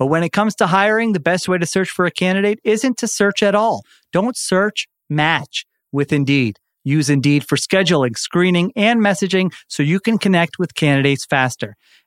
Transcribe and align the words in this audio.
But 0.00 0.06
when 0.06 0.22
it 0.22 0.30
comes 0.30 0.54
to 0.56 0.66
hiring, 0.66 1.12
the 1.12 1.20
best 1.20 1.46
way 1.46 1.58
to 1.58 1.66
search 1.66 1.90
for 1.90 2.06
a 2.06 2.10
candidate 2.10 2.58
isn't 2.64 2.96
to 2.96 3.06
search 3.06 3.42
at 3.42 3.54
all. 3.54 3.84
Don't 4.14 4.34
search, 4.34 4.88
match 5.10 5.66
with 5.92 6.10
Indeed. 6.10 6.58
Use 6.84 7.10
Indeed 7.10 7.46
for 7.46 7.56
scheduling, 7.56 8.16
screening, 8.16 8.72
and 8.74 9.00
messaging 9.00 9.52
so 9.68 9.82
you 9.82 10.00
can 10.00 10.16
connect 10.16 10.58
with 10.58 10.74
candidates 10.74 11.26
faster 11.26 11.76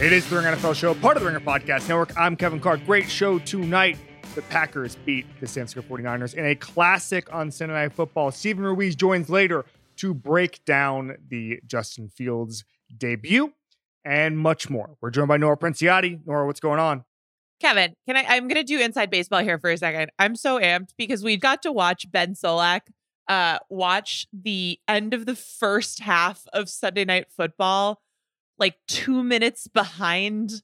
It 0.00 0.12
is 0.12 0.28
the 0.28 0.36
Ringer 0.36 0.56
NFL 0.56 0.74
Show, 0.74 0.92
part 0.94 1.16
of 1.16 1.22
the 1.22 1.28
Ringer 1.28 1.38
Podcast 1.38 1.88
Network. 1.88 2.12
I'm 2.18 2.34
Kevin 2.34 2.58
Clark. 2.58 2.84
Great 2.84 3.08
show 3.08 3.38
tonight. 3.38 3.96
The 4.34 4.42
Packers 4.42 4.96
beat 5.06 5.24
the 5.38 5.46
San 5.46 5.68
Francisco 5.68 5.82
49ers 5.82 6.34
in 6.34 6.46
a 6.46 6.56
classic 6.56 7.32
on 7.32 7.52
Sunday 7.52 7.74
Night 7.74 7.92
Football. 7.92 8.32
Steven 8.32 8.64
Ruiz 8.64 8.96
joins 8.96 9.30
later 9.30 9.64
to 9.98 10.12
break 10.12 10.64
down 10.64 11.16
the 11.28 11.60
Justin 11.64 12.08
Fields 12.08 12.64
debut 12.98 13.52
and 14.04 14.36
much 14.36 14.68
more. 14.68 14.96
We're 15.00 15.10
joined 15.10 15.28
by 15.28 15.36
Nora 15.36 15.56
Princiotti. 15.56 16.26
Nora, 16.26 16.44
what's 16.44 16.60
going 16.60 16.80
on? 16.80 17.04
Kevin, 17.60 17.94
can 18.08 18.16
I? 18.16 18.24
I'm 18.28 18.48
going 18.48 18.60
to 18.60 18.64
do 18.64 18.80
inside 18.80 19.10
baseball 19.10 19.44
here 19.44 19.60
for 19.60 19.70
a 19.70 19.78
second. 19.78 20.10
I'm 20.18 20.34
so 20.34 20.58
amped 20.58 20.90
because 20.98 21.22
we 21.22 21.36
got 21.36 21.62
to 21.62 21.70
watch 21.70 22.10
Ben 22.10 22.34
Solak 22.34 22.80
uh, 23.28 23.58
watch 23.70 24.26
the 24.32 24.80
end 24.88 25.14
of 25.14 25.26
the 25.26 25.36
first 25.36 26.00
half 26.00 26.42
of 26.52 26.68
Sunday 26.68 27.04
Night 27.04 27.26
Football 27.34 28.00
like 28.58 28.76
two 28.86 29.22
minutes 29.22 29.66
behind 29.68 30.62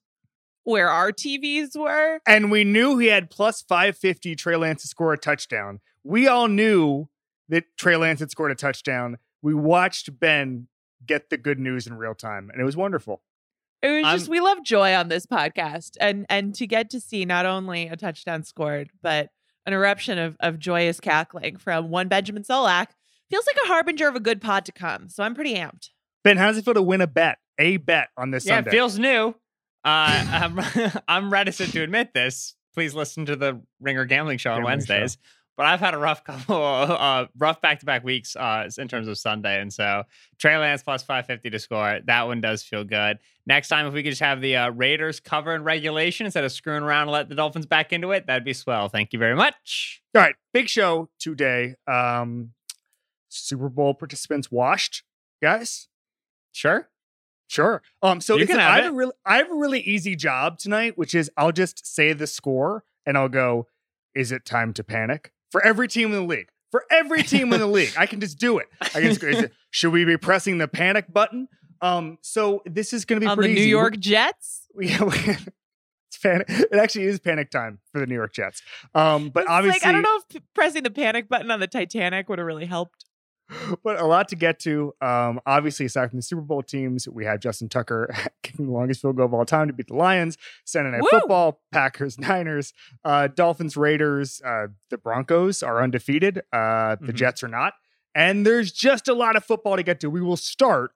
where 0.64 0.88
our 0.88 1.12
TVs 1.12 1.76
were. 1.76 2.20
And 2.26 2.50
we 2.50 2.64
knew 2.64 2.98
he 2.98 3.08
had 3.08 3.30
plus 3.30 3.62
550 3.62 4.36
Trey 4.36 4.56
Lance 4.56 4.82
to 4.82 4.88
score 4.88 5.12
a 5.12 5.18
touchdown. 5.18 5.80
We 6.04 6.28
all 6.28 6.48
knew 6.48 7.08
that 7.48 7.64
Trey 7.76 7.96
Lance 7.96 8.20
had 8.20 8.30
scored 8.30 8.52
a 8.52 8.54
touchdown. 8.54 9.18
We 9.42 9.54
watched 9.54 10.18
Ben 10.18 10.68
get 11.04 11.30
the 11.30 11.36
good 11.36 11.58
news 11.58 11.86
in 11.86 11.94
real 11.94 12.14
time, 12.14 12.50
and 12.50 12.60
it 12.60 12.64
was 12.64 12.76
wonderful. 12.76 13.22
It 13.82 14.02
was 14.02 14.12
just 14.12 14.28
we 14.28 14.40
love 14.40 14.62
joy 14.62 14.94
on 14.94 15.08
this 15.08 15.26
podcast, 15.26 15.96
and 16.00 16.26
and 16.28 16.54
to 16.56 16.66
get 16.66 16.90
to 16.90 17.00
see 17.00 17.24
not 17.24 17.46
only 17.46 17.88
a 17.88 17.96
touchdown 17.96 18.44
scored, 18.44 18.90
but 19.02 19.30
an 19.66 19.72
eruption 19.72 20.18
of 20.18 20.36
of 20.40 20.58
joyous 20.58 21.00
cackling 21.00 21.56
from 21.56 21.88
one 21.90 22.08
Benjamin 22.08 22.42
Solak 22.42 22.88
feels 23.30 23.46
like 23.46 23.56
a 23.64 23.68
harbinger 23.68 24.06
of 24.08 24.16
a 24.16 24.20
good 24.20 24.40
pod 24.40 24.64
to 24.66 24.72
come. 24.72 25.08
So 25.08 25.22
I'm 25.22 25.34
pretty 25.34 25.54
amped. 25.54 25.90
Ben, 26.22 26.36
how 26.36 26.48
does 26.48 26.58
it 26.58 26.64
feel 26.64 26.74
to 26.74 26.82
win 26.82 27.00
a 27.00 27.06
bet 27.06 27.38
a 27.60 27.76
bet 27.76 28.08
on 28.16 28.30
this 28.32 28.46
yeah, 28.46 28.56
Sunday. 28.56 28.70
it 28.70 28.72
feels 28.72 28.98
new. 28.98 29.28
Uh, 29.84 30.26
I'm, 30.30 30.60
I'm 31.08 31.32
reticent 31.32 31.72
to 31.72 31.82
admit 31.82 32.12
this. 32.12 32.56
Please 32.74 32.94
listen 32.94 33.26
to 33.26 33.36
the 33.36 33.60
Ringer 33.80 34.04
Gambling 34.04 34.38
Show 34.38 34.52
on 34.52 34.64
Wednesdays. 34.64 35.12
Show. 35.12 35.18
But 35.56 35.66
I've 35.66 35.80
had 35.80 35.92
a 35.92 35.98
rough 35.98 36.24
couple, 36.24 36.56
uh, 36.56 37.26
rough 37.36 37.60
back 37.60 37.80
to 37.80 37.86
back 37.86 38.02
weeks 38.02 38.34
uh, 38.34 38.70
in 38.78 38.88
terms 38.88 39.08
of 39.08 39.18
Sunday, 39.18 39.60
and 39.60 39.70
so 39.70 40.04
Trey 40.38 40.56
Lance 40.56 40.82
plus 40.82 41.02
five 41.02 41.26
fifty 41.26 41.50
to 41.50 41.58
score. 41.58 41.98
That 42.06 42.26
one 42.28 42.40
does 42.40 42.62
feel 42.62 42.82
good. 42.82 43.18
Next 43.46 43.68
time, 43.68 43.86
if 43.86 43.92
we 43.92 44.02
could 44.02 44.10
just 44.10 44.22
have 44.22 44.40
the 44.40 44.56
uh, 44.56 44.70
Raiders 44.70 45.20
cover 45.20 45.54
in 45.54 45.62
regulation 45.62 46.24
instead 46.24 46.44
of 46.44 46.52
screwing 46.52 46.82
around 46.82 47.02
and 47.02 47.10
let 47.10 47.28
the 47.28 47.34
Dolphins 47.34 47.66
back 47.66 47.92
into 47.92 48.12
it, 48.12 48.26
that'd 48.26 48.44
be 48.44 48.54
swell. 48.54 48.88
Thank 48.88 49.12
you 49.12 49.18
very 49.18 49.36
much. 49.36 50.00
All 50.14 50.22
right, 50.22 50.34
big 50.54 50.68
show 50.68 51.10
today. 51.18 51.74
Um, 51.86 52.52
Super 53.28 53.68
Bowl 53.68 53.92
participants 53.92 54.50
washed, 54.50 55.02
guys. 55.42 55.88
Sure. 56.52 56.88
Sure. 57.50 57.82
Um. 58.00 58.20
So 58.20 58.38
have 58.38 58.48
I 58.48 58.80
have 58.82 58.92
a 58.92 58.96
really, 58.96 59.12
I 59.26 59.38
have 59.38 59.50
a 59.50 59.54
really 59.56 59.80
easy 59.80 60.14
job 60.14 60.56
tonight, 60.60 60.96
which 60.96 61.16
is 61.16 61.28
I'll 61.36 61.50
just 61.50 61.84
say 61.84 62.12
the 62.12 62.28
score 62.28 62.84
and 63.04 63.18
I'll 63.18 63.28
go, 63.28 63.66
"Is 64.14 64.30
it 64.30 64.44
time 64.46 64.72
to 64.74 64.84
panic?" 64.84 65.32
For 65.50 65.60
every 65.66 65.88
team 65.88 66.10
in 66.10 66.12
the 66.12 66.20
league, 66.22 66.50
for 66.70 66.84
every 66.92 67.24
team 67.24 67.52
in 67.52 67.58
the 67.58 67.66
league, 67.78 67.92
I 67.98 68.06
can 68.06 68.20
just 68.20 68.38
do 68.38 68.58
it. 68.58 68.68
I 68.80 69.00
can 69.00 69.14
just 69.14 69.22
it, 69.24 69.52
should 69.72 69.92
we 69.92 70.04
be 70.04 70.16
pressing 70.16 70.58
the 70.58 70.68
panic 70.68 71.12
button? 71.12 71.48
Um. 71.80 72.18
So 72.22 72.62
this 72.66 72.92
is 72.92 73.04
going 73.04 73.20
to 73.20 73.24
be 73.24 73.28
on 73.28 73.36
pretty 73.36 73.54
the 73.54 73.58
New 73.58 73.62
easy. 73.62 73.70
York 73.70 73.98
Jets. 73.98 74.68
Yeah. 74.80 75.10
it's 75.10 76.18
panic. 76.22 76.46
It 76.48 76.74
actually 76.74 77.06
is 77.06 77.18
panic 77.18 77.50
time 77.50 77.80
for 77.90 77.98
the 77.98 78.06
New 78.06 78.14
York 78.14 78.32
Jets. 78.32 78.62
Um. 78.94 79.30
But 79.30 79.40
it's 79.42 79.50
obviously, 79.50 79.80
like, 79.80 79.86
I 79.88 79.90
don't 79.90 80.02
know 80.02 80.20
if 80.32 80.40
pressing 80.54 80.84
the 80.84 80.90
panic 80.92 81.28
button 81.28 81.50
on 81.50 81.58
the 81.58 81.66
Titanic 81.66 82.28
would 82.28 82.38
have 82.38 82.46
really 82.46 82.66
helped 82.66 83.06
but 83.84 83.98
a 84.00 84.06
lot 84.06 84.28
to 84.28 84.36
get 84.36 84.58
to. 84.60 84.94
Um, 85.00 85.40
obviously, 85.46 85.86
aside 85.86 86.10
from 86.10 86.18
the 86.18 86.22
Super 86.22 86.42
Bowl 86.42 86.62
teams, 86.62 87.08
we 87.08 87.24
have 87.24 87.40
Justin 87.40 87.68
Tucker 87.68 88.14
kicking 88.42 88.66
the 88.66 88.72
longest 88.72 89.02
field 89.02 89.16
goal 89.16 89.26
of 89.26 89.34
all 89.34 89.44
time 89.44 89.68
to 89.68 89.72
beat 89.72 89.88
the 89.88 89.96
Lions. 89.96 90.36
Sunday 90.64 90.90
Night 90.90 91.02
Woo! 91.02 91.08
Football, 91.10 91.60
Packers, 91.72 92.18
Niners, 92.18 92.72
uh, 93.04 93.28
Dolphins, 93.28 93.76
Raiders. 93.76 94.40
Uh, 94.44 94.68
the 94.90 94.98
Broncos 94.98 95.62
are 95.62 95.82
undefeated. 95.82 96.38
Uh, 96.52 96.96
the 96.96 97.06
mm-hmm. 97.06 97.16
Jets 97.16 97.42
are 97.42 97.48
not. 97.48 97.74
And 98.14 98.44
there's 98.44 98.72
just 98.72 99.08
a 99.08 99.14
lot 99.14 99.36
of 99.36 99.44
football 99.44 99.76
to 99.76 99.82
get 99.82 100.00
to. 100.00 100.10
We 100.10 100.20
will 100.20 100.36
start, 100.36 100.92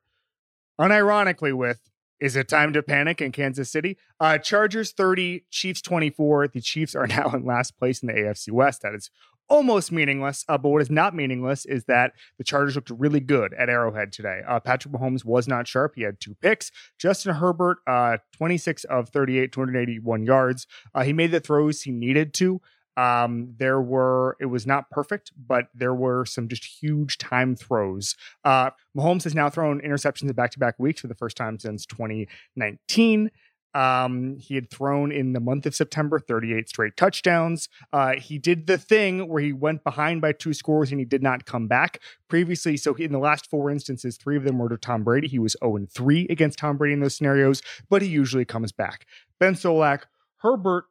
unironically, 0.80 1.52
with 1.52 1.80
is 2.20 2.36
it 2.36 2.48
time 2.48 2.72
to 2.72 2.82
panic 2.82 3.20
in 3.20 3.32
Kansas 3.32 3.70
City? 3.70 3.98
Uh, 4.18 4.38
Chargers 4.38 4.92
30, 4.92 5.44
Chiefs 5.50 5.82
24. 5.82 6.48
The 6.48 6.60
Chiefs 6.60 6.94
are 6.94 7.06
now 7.06 7.30
in 7.30 7.44
last 7.44 7.76
place 7.76 8.02
in 8.02 8.06
the 8.06 8.14
AFC 8.14 8.50
West. 8.50 8.82
That 8.82 8.94
is 8.94 9.10
almost 9.48 9.92
meaningless. 9.92 10.44
Uh, 10.48 10.58
but 10.58 10.70
what 10.70 10.82
is 10.82 10.90
not 10.90 11.14
meaningless 11.14 11.64
is 11.64 11.84
that 11.84 12.12
the 12.38 12.44
Chargers 12.44 12.74
looked 12.76 12.90
really 12.90 13.20
good 13.20 13.54
at 13.54 13.68
Arrowhead 13.68 14.12
today. 14.12 14.40
Uh, 14.46 14.60
Patrick 14.60 14.94
Mahomes 14.94 15.24
was 15.24 15.46
not 15.48 15.66
sharp. 15.66 15.92
He 15.96 16.02
had 16.02 16.20
two 16.20 16.34
picks. 16.40 16.70
Justin 16.98 17.34
Herbert, 17.34 17.78
uh, 17.86 18.18
26 18.36 18.84
of 18.84 19.08
38, 19.08 19.52
281 19.52 20.24
yards. 20.24 20.66
Uh, 20.94 21.02
he 21.02 21.12
made 21.12 21.30
the 21.30 21.40
throws 21.40 21.82
he 21.82 21.92
needed 21.92 22.34
to. 22.34 22.60
Um, 22.96 23.54
there 23.58 23.80
were, 23.80 24.36
it 24.40 24.46
was 24.46 24.66
not 24.66 24.90
perfect, 24.90 25.32
but 25.36 25.66
there 25.74 25.94
were 25.94 26.24
some 26.24 26.48
just 26.48 26.64
huge 26.64 27.18
time 27.18 27.56
throws. 27.56 28.14
Uh, 28.44 28.70
Mahomes 28.96 29.24
has 29.24 29.34
now 29.34 29.50
thrown 29.50 29.80
interceptions 29.80 30.28
in 30.28 30.32
back 30.32 30.52
to 30.52 30.58
back 30.58 30.78
weeks 30.78 31.00
for 31.00 31.08
the 31.08 31.14
first 31.14 31.36
time 31.36 31.58
since 31.58 31.86
2019. 31.86 33.30
Um, 33.74 34.36
he 34.38 34.54
had 34.54 34.70
thrown 34.70 35.10
in 35.10 35.32
the 35.32 35.40
month 35.40 35.66
of 35.66 35.74
September 35.74 36.18
38 36.18 36.68
straight 36.68 36.96
touchdowns. 36.96 37.68
Uh, 37.92 38.14
he 38.14 38.38
did 38.38 38.66
the 38.66 38.78
thing 38.78 39.28
where 39.28 39.42
he 39.42 39.52
went 39.52 39.82
behind 39.82 40.20
by 40.20 40.32
two 40.32 40.54
scores 40.54 40.90
and 40.90 41.00
he 41.00 41.04
did 41.04 41.22
not 41.22 41.44
come 41.44 41.66
back 41.66 42.00
previously. 42.28 42.76
So 42.76 42.94
in 42.94 43.12
the 43.12 43.18
last 43.18 43.50
four 43.50 43.70
instances, 43.70 44.16
three 44.16 44.36
of 44.36 44.44
them 44.44 44.58
were 44.58 44.68
to 44.68 44.76
Tom 44.76 45.02
Brady. 45.02 45.28
He 45.28 45.38
was 45.38 45.56
0 45.62 45.86
3 45.92 46.26
against 46.30 46.58
Tom 46.58 46.76
Brady 46.76 46.94
in 46.94 47.00
those 47.00 47.16
scenarios, 47.16 47.62
but 47.90 48.02
he 48.02 48.08
usually 48.08 48.44
comes 48.44 48.72
back. 48.72 49.06
Ben 49.40 49.54
Solak, 49.54 50.02
Herbert, 50.38 50.84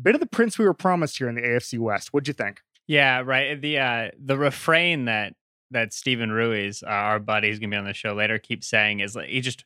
bit 0.00 0.14
of 0.14 0.20
the 0.20 0.26
prince 0.26 0.58
we 0.58 0.64
were 0.64 0.74
promised 0.74 1.18
here 1.18 1.28
in 1.28 1.34
the 1.34 1.42
AFC 1.42 1.78
West. 1.78 2.12
What'd 2.12 2.28
you 2.28 2.34
think? 2.34 2.60
Yeah, 2.86 3.22
right. 3.24 3.60
The 3.60 3.78
uh, 3.78 4.10
the 4.22 4.36
refrain 4.36 5.06
that 5.06 5.34
that 5.70 5.92
Steven 5.92 6.30
Ruiz, 6.30 6.82
uh, 6.82 6.86
our 6.86 7.18
buddy 7.18 7.48
who's 7.48 7.58
gonna 7.58 7.70
be 7.70 7.76
on 7.76 7.84
the 7.84 7.94
show 7.94 8.12
later, 8.12 8.38
keeps 8.38 8.68
saying 8.68 9.00
is 9.00 9.16
like 9.16 9.28
he 9.28 9.40
just 9.40 9.64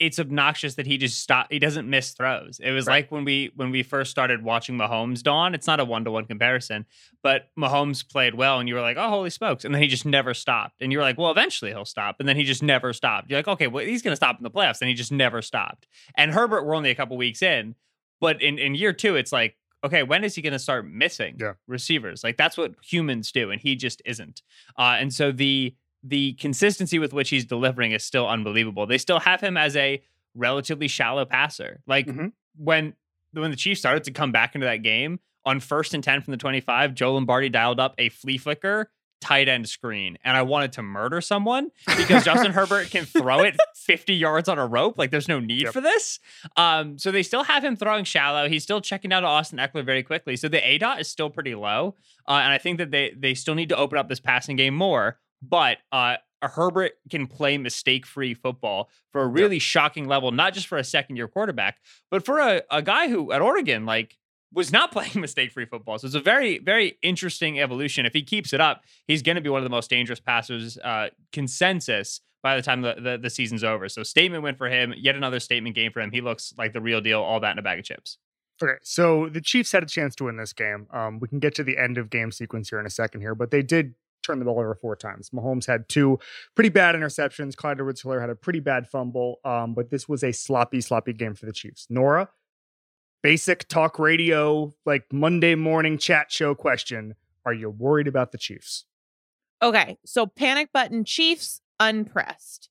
it's 0.00 0.18
obnoxious 0.18 0.74
that 0.76 0.86
he 0.86 0.96
just 0.96 1.20
stop 1.20 1.46
he 1.50 1.58
doesn't 1.58 1.88
miss 1.88 2.12
throws. 2.12 2.58
It 2.58 2.72
was 2.72 2.86
Right. 2.86 3.04
like 3.04 3.12
when 3.12 3.24
we 3.24 3.52
when 3.54 3.70
we 3.70 3.82
first 3.82 4.10
started 4.10 4.42
watching 4.42 4.76
Mahomes 4.76 5.22
dawn. 5.22 5.54
It's 5.54 5.66
not 5.66 5.78
a 5.78 5.84
one 5.84 6.04
to 6.06 6.10
one 6.10 6.24
comparison, 6.24 6.86
but 7.22 7.50
Mahomes 7.58 8.08
played 8.08 8.34
well, 8.34 8.58
and 8.58 8.68
you 8.68 8.74
were 8.74 8.80
like, 8.80 8.96
oh 8.96 9.08
holy 9.10 9.30
smokes! 9.30 9.64
And 9.64 9.74
then 9.74 9.82
he 9.82 9.88
just 9.88 10.06
never 10.06 10.32
stopped, 10.34 10.80
and 10.80 10.90
you 10.90 10.98
were 10.98 11.04
like, 11.04 11.18
well 11.18 11.30
eventually 11.30 11.70
he'll 11.70 11.84
stop, 11.84 12.16
and 12.18 12.28
then 12.28 12.36
he 12.36 12.44
just 12.44 12.62
never 12.62 12.92
stopped. 12.92 13.30
You're 13.30 13.38
like, 13.38 13.48
okay, 13.48 13.66
well 13.68 13.84
he's 13.84 14.02
gonna 14.02 14.16
stop 14.16 14.38
in 14.38 14.42
the 14.42 14.50
playoffs, 14.50 14.80
and 14.80 14.88
he 14.88 14.94
just 14.94 15.12
never 15.12 15.42
stopped. 15.42 15.86
And 16.16 16.32
Herbert, 16.32 16.64
we're 16.64 16.74
only 16.74 16.90
a 16.90 16.94
couple 16.94 17.16
weeks 17.18 17.42
in, 17.42 17.74
but 18.20 18.40
in 18.42 18.58
in 18.58 18.74
year 18.74 18.92
two, 18.92 19.16
it's 19.16 19.32
like. 19.32 19.56
Okay, 19.82 20.02
when 20.02 20.24
is 20.24 20.34
he 20.34 20.42
going 20.42 20.52
to 20.52 20.58
start 20.58 20.86
missing 20.86 21.36
Yeah. 21.40 21.54
receivers? 21.66 22.22
Like 22.22 22.36
that's 22.36 22.58
what 22.58 22.74
humans 22.82 23.32
do, 23.32 23.50
and 23.50 23.58
he 23.58 23.76
just 23.76 24.02
isn't. 24.04 24.42
Uh, 24.78 24.96
and 25.00 25.10
so 25.10 25.32
the 25.32 25.74
the 26.02 26.32
consistency 26.34 26.98
with 26.98 27.12
which 27.12 27.28
he's 27.30 27.44
delivering 27.44 27.92
is 27.92 28.02
still 28.04 28.26
unbelievable. 28.28 28.86
They 28.86 28.98
still 28.98 29.20
have 29.20 29.40
him 29.40 29.56
as 29.56 29.76
a 29.76 30.02
relatively 30.34 30.88
shallow 30.88 31.24
passer. 31.24 31.80
Like 31.86 32.06
Mhm. 32.06 32.32
when 32.56 32.94
when 33.32 33.50
the 33.50 33.56
Chiefs 33.56 33.80
started 33.80 34.02
to 34.04 34.10
come 34.10 34.32
back 34.32 34.54
into 34.54 34.66
that 34.66 34.78
game 34.82 35.20
on 35.44 35.60
first 35.60 35.94
and 35.94 36.02
10 36.02 36.20
from 36.22 36.32
the 36.32 36.36
25, 36.36 36.94
Joe 36.94 37.14
Lombardi 37.14 37.48
dialed 37.48 37.78
up 37.78 37.94
a 37.96 38.08
flea 38.08 38.38
flicker 38.38 38.90
tight 39.20 39.48
end 39.50 39.68
screen 39.68 40.16
and 40.24 40.34
I 40.34 40.40
wanted 40.42 40.72
to 40.72 40.82
murder 40.82 41.20
someone 41.20 41.68
because 41.98 42.24
Justin 42.24 42.52
Herbert 42.52 42.90
can 42.90 43.04
throw 43.04 43.40
it 43.40 43.54
50 43.76 44.14
yards 44.14 44.48
on 44.48 44.58
a 44.58 44.66
rope 44.66 44.96
like 44.96 45.10
there's 45.10 45.28
no 45.28 45.38
need 45.40 45.64
Yep. 45.64 45.72
for 45.74 45.80
this. 45.82 46.18
Um 46.56 46.98
so 46.98 47.10
they 47.12 47.22
still 47.22 47.44
have 47.44 47.62
him 47.62 47.76
throwing 47.76 48.04
shallow. 48.04 48.48
He's 48.48 48.62
still 48.62 48.80
checking 48.80 49.12
out 49.12 49.22
Austin 49.22 49.58
Ekeler 49.58 49.84
very 49.84 50.02
quickly. 50.02 50.36
So 50.36 50.48
the 50.48 50.66
A 50.66 50.78
dot 50.78 51.00
is 51.00 51.08
still 51.08 51.28
pretty 51.28 51.54
low. 51.54 51.96
Uh, 52.26 52.40
and 52.42 52.52
I 52.52 52.56
think 52.58 52.78
that 52.78 52.90
they 52.92 53.12
they 53.16 53.34
still 53.34 53.54
need 53.54 53.68
to 53.68 53.76
open 53.76 53.98
up 53.98 54.08
this 54.08 54.20
passing 54.20 54.56
game 54.56 54.74
more, 54.74 55.18
but 55.42 55.78
uh 55.92 56.16
a 56.42 56.48
Herbert 56.48 56.92
can 57.10 57.26
play 57.26 57.58
mistake-free 57.58 58.34
football 58.34 58.88
for 59.12 59.22
a 59.22 59.26
really 59.26 59.58
shocking 59.58 60.06
level, 60.06 60.32
not 60.32 60.54
just 60.54 60.66
for 60.66 60.78
a 60.78 60.84
second-year 60.84 61.28
quarterback, 61.28 61.78
but 62.10 62.24
for 62.24 62.38
a, 62.38 62.62
a 62.70 62.82
guy 62.82 63.08
who 63.08 63.32
at 63.32 63.42
Oregon, 63.42 63.84
like, 63.84 64.16
was 64.52 64.72
not 64.72 64.90
playing 64.92 65.20
mistake-free 65.20 65.66
football. 65.66 65.98
So 65.98 66.06
it's 66.06 66.16
a 66.16 66.20
very, 66.20 66.58
very 66.58 66.98
interesting 67.02 67.60
evolution. 67.60 68.06
If 68.06 68.12
he 68.12 68.22
keeps 68.22 68.52
it 68.52 68.60
up, 68.60 68.82
he's 69.06 69.22
going 69.22 69.36
to 69.36 69.42
be 69.42 69.50
one 69.50 69.58
of 69.58 69.64
the 69.64 69.70
most 69.70 69.90
dangerous 69.90 70.20
passers 70.20 70.78
uh, 70.78 71.08
consensus 71.32 72.20
by 72.42 72.56
the 72.56 72.62
time 72.62 72.80
the, 72.80 72.94
the, 72.94 73.18
the 73.18 73.30
season's 73.30 73.62
over. 73.62 73.88
So 73.88 74.02
statement 74.02 74.42
win 74.42 74.54
for 74.54 74.68
him, 74.68 74.94
yet 74.96 75.14
another 75.14 75.40
statement 75.40 75.76
game 75.76 75.92
for 75.92 76.00
him. 76.00 76.10
He 76.10 76.22
looks 76.22 76.54
like 76.56 76.72
the 76.72 76.80
real 76.80 77.02
deal, 77.02 77.20
all 77.20 77.40
that 77.40 77.52
in 77.52 77.58
a 77.58 77.62
bag 77.62 77.78
of 77.78 77.84
chips. 77.84 78.16
Okay, 78.62 78.78
so 78.82 79.28
the 79.28 79.40
Chiefs 79.40 79.72
had 79.72 79.82
a 79.82 79.86
chance 79.86 80.14
to 80.16 80.24
win 80.24 80.36
this 80.36 80.52
game. 80.52 80.86
Um, 80.90 81.18
we 81.18 81.28
can 81.28 81.38
get 81.38 81.54
to 81.56 81.64
the 81.64 81.78
end 81.78 81.96
of 81.96 82.10
game 82.10 82.30
sequence 82.30 82.68
here 82.68 82.78
in 82.78 82.86
a 82.86 82.90
second 82.90 83.20
here, 83.22 83.34
but 83.34 83.50
they 83.50 83.62
did 83.62 83.94
turn 84.30 84.38
the 84.38 84.44
ball 84.44 84.58
over 84.58 84.74
four 84.74 84.96
times. 84.96 85.30
Mahomes 85.30 85.66
had 85.66 85.88
two 85.88 86.18
pretty 86.54 86.70
bad 86.70 86.94
interceptions. 86.94 87.56
Clyde 87.56 87.78
Edwards-Helaire 87.78 88.20
had 88.20 88.30
a 88.30 88.34
pretty 88.34 88.60
bad 88.60 88.88
fumble, 88.88 89.40
um, 89.44 89.74
but 89.74 89.90
this 89.90 90.08
was 90.08 90.22
a 90.22 90.32
sloppy, 90.32 90.80
sloppy 90.80 91.12
game 91.12 91.34
for 91.34 91.46
the 91.46 91.52
Chiefs. 91.52 91.86
Nora, 91.90 92.28
basic 93.22 93.68
talk 93.68 93.98
radio, 93.98 94.72
like 94.86 95.04
Monday 95.12 95.54
morning 95.54 95.98
chat 95.98 96.30
show 96.30 96.54
question. 96.54 97.14
Are 97.44 97.52
you 97.52 97.70
worried 97.70 98.06
about 98.06 98.32
the 98.32 98.38
Chiefs? 98.38 98.84
Okay, 99.62 99.98
so 100.04 100.26
panic 100.26 100.70
button 100.72 101.04
Chiefs 101.04 101.60
unpressed. 101.78 102.70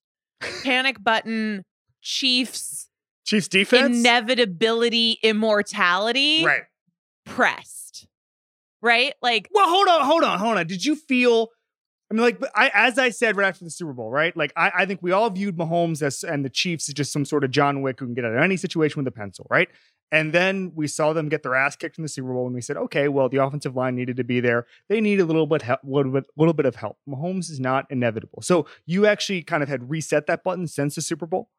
Panic 0.64 1.04
button 1.04 1.66
Chiefs 2.02 2.90
Chiefs 3.26 3.48
defense? 3.48 3.98
inevitability 3.98 5.20
immortality 5.22 6.46
right. 6.46 6.64
pressed. 7.26 8.08
Right? 8.82 9.14
Like 9.22 9.50
Well, 9.52 9.70
hold 9.70 9.88
on, 9.88 10.06
hold 10.06 10.24
on, 10.24 10.40
hold 10.40 10.58
on. 10.58 10.68
Did 10.68 10.86
you 10.86 10.96
feel? 10.96 11.50
I 12.12 12.16
mean, 12.16 12.24
like, 12.24 12.42
I 12.56 12.72
as 12.74 12.98
I 12.98 13.10
said 13.10 13.38
right 13.38 13.48
after 13.48 13.64
the 13.64 13.70
Super 13.70 13.94
Bowl, 13.94 14.10
right? 14.10 14.36
Like, 14.36 14.52
I, 14.58 14.72
I 14.78 14.86
think 14.88 15.02
we 15.04 15.12
all 15.12 15.30
viewed 15.30 15.58
Mahomes 15.58 16.02
as 16.02 16.24
and 16.24 16.44
the 16.44 16.50
Chiefs 16.50 16.90
as 16.90 16.96
just 16.96 17.12
some 17.12 17.24
sort 17.24 17.44
of 17.44 17.52
John 17.52 17.82
Wick 17.84 18.00
who 18.00 18.08
can 18.08 18.16
get 18.16 18.26
out 18.26 18.34
of 18.34 18.42
any 18.42 18.58
situation 18.58 19.04
with 19.04 19.08
a 19.08 19.16
pencil, 19.16 19.46
right? 19.50 19.70
And 20.12 20.34
then 20.34 20.72
we 20.74 20.88
saw 20.88 21.14
them 21.14 21.30
get 21.30 21.44
their 21.44 21.54
ass 21.54 21.76
kicked 21.76 22.00
in 22.00 22.02
the 22.02 22.10
Super 22.10 22.34
Bowl, 22.34 22.48
and 22.48 22.56
we 22.56 22.62
said, 22.62 22.78
okay, 22.78 23.08
well, 23.10 23.30
the 23.30 23.38
offensive 23.38 23.76
line 23.76 23.96
needed 23.96 24.18
to 24.18 24.24
be 24.24 24.40
there. 24.40 24.66
They 24.88 25.02
need 25.02 25.20
a 25.20 25.26
little 25.26 25.46
bit, 25.46 25.62
help, 25.62 25.82
little 25.84 26.12
bit, 26.12 26.26
little 26.36 26.56
bit 26.56 26.66
of 26.66 26.76
help. 26.76 26.98
Mahomes 27.08 27.52
is 27.52 27.60
not 27.60 27.86
inevitable. 27.92 28.42
So 28.42 28.66
you 28.88 29.06
actually 29.06 29.44
kind 29.44 29.62
of 29.62 29.70
had 29.70 29.90
reset 29.90 30.26
that 30.26 30.44
button 30.44 30.66
since 30.68 30.96
the 30.96 31.02
Super 31.02 31.28
Bowl. 31.28 31.50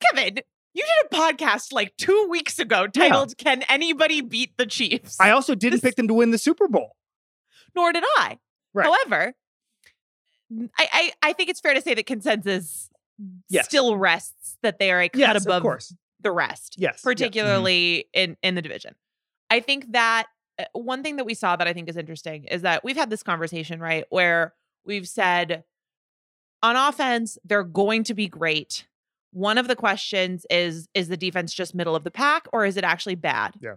Kevin, 0.00 0.40
you 0.74 0.82
did 0.82 1.12
a 1.12 1.20
podcast 1.22 1.72
like 1.72 1.96
two 1.96 2.26
weeks 2.30 2.58
ago 2.58 2.86
titled 2.86 3.36
Can 3.38 3.62
Anybody 3.68 4.20
Beat 4.20 4.56
the 4.56 4.66
Chiefs? 4.66 5.16
I 5.20 5.30
also 5.30 5.54
didn't 5.54 5.72
This- 5.74 5.80
pick 5.82 5.96
them 5.96 6.08
to 6.08 6.14
win 6.14 6.30
the 6.30 6.38
Super 6.38 6.68
Bowl. 6.68 6.96
Nor 7.74 7.92
did 7.92 8.04
I. 8.18 8.38
Right. 8.74 8.86
However, 8.86 9.34
I, 10.78 10.88
I 10.92 11.12
I 11.22 11.32
think 11.32 11.50
it's 11.50 11.60
fair 11.60 11.74
to 11.74 11.80
say 11.82 11.94
that 11.94 12.06
consensus 12.06 12.90
Yes. 13.48 13.64
still 13.66 13.96
rests 13.96 14.58
that 14.62 14.78
they 14.78 14.92
are 14.92 15.00
a 15.02 15.08
cut 15.08 15.18
Yes, 15.18 15.44
above 15.44 15.64
of 15.66 15.82
the 16.20 16.30
rest. 16.30 16.76
Yes. 16.78 16.94
yeah. 16.96 17.00
particularly 17.02 18.06
in 18.14 18.36
in 18.42 18.54
the 18.54 18.62
division. 18.62 18.94
I 19.50 19.60
think 19.60 19.90
that 19.92 20.26
uh, 20.58 20.64
one 20.72 21.02
thing 21.02 21.16
that 21.16 21.24
we 21.24 21.34
saw 21.34 21.56
that 21.56 21.66
I 21.66 21.72
think 21.72 21.88
is 21.88 21.96
interesting 21.96 22.44
is 22.44 22.62
that 22.62 22.84
we've 22.84 22.96
had 22.96 23.10
this 23.10 23.22
conversation, 23.24 23.80
right, 23.80 24.04
where 24.10 24.54
we've 24.84 25.08
said 25.08 25.64
on 26.62 26.76
offense 26.76 27.38
they're 27.44 27.64
going 27.64 28.04
to 28.04 28.14
be 28.14 28.28
great. 28.28 28.86
One 29.38 29.56
of 29.56 29.68
the 29.68 29.76
questions 29.76 30.44
is 30.50 30.88
is 30.94 31.06
the 31.06 31.16
defense 31.16 31.54
just 31.54 31.72
middle 31.72 31.94
of 31.94 32.02
the 32.02 32.10
pack 32.10 32.48
or 32.52 32.66
is 32.66 32.76
it 32.76 32.82
actually 32.82 33.14
bad? 33.14 33.54
Yeah. 33.60 33.76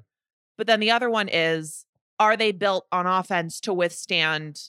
But 0.57 0.65
then 0.65 0.79
the 0.79 0.89
other 0.89 1.07
one 1.07 1.29
is 1.31 1.85
are 2.19 2.35
they 2.35 2.51
built 2.51 2.87
on 2.91 3.05
offense 3.05 3.59
to 3.61 3.73
withstand 3.73 4.59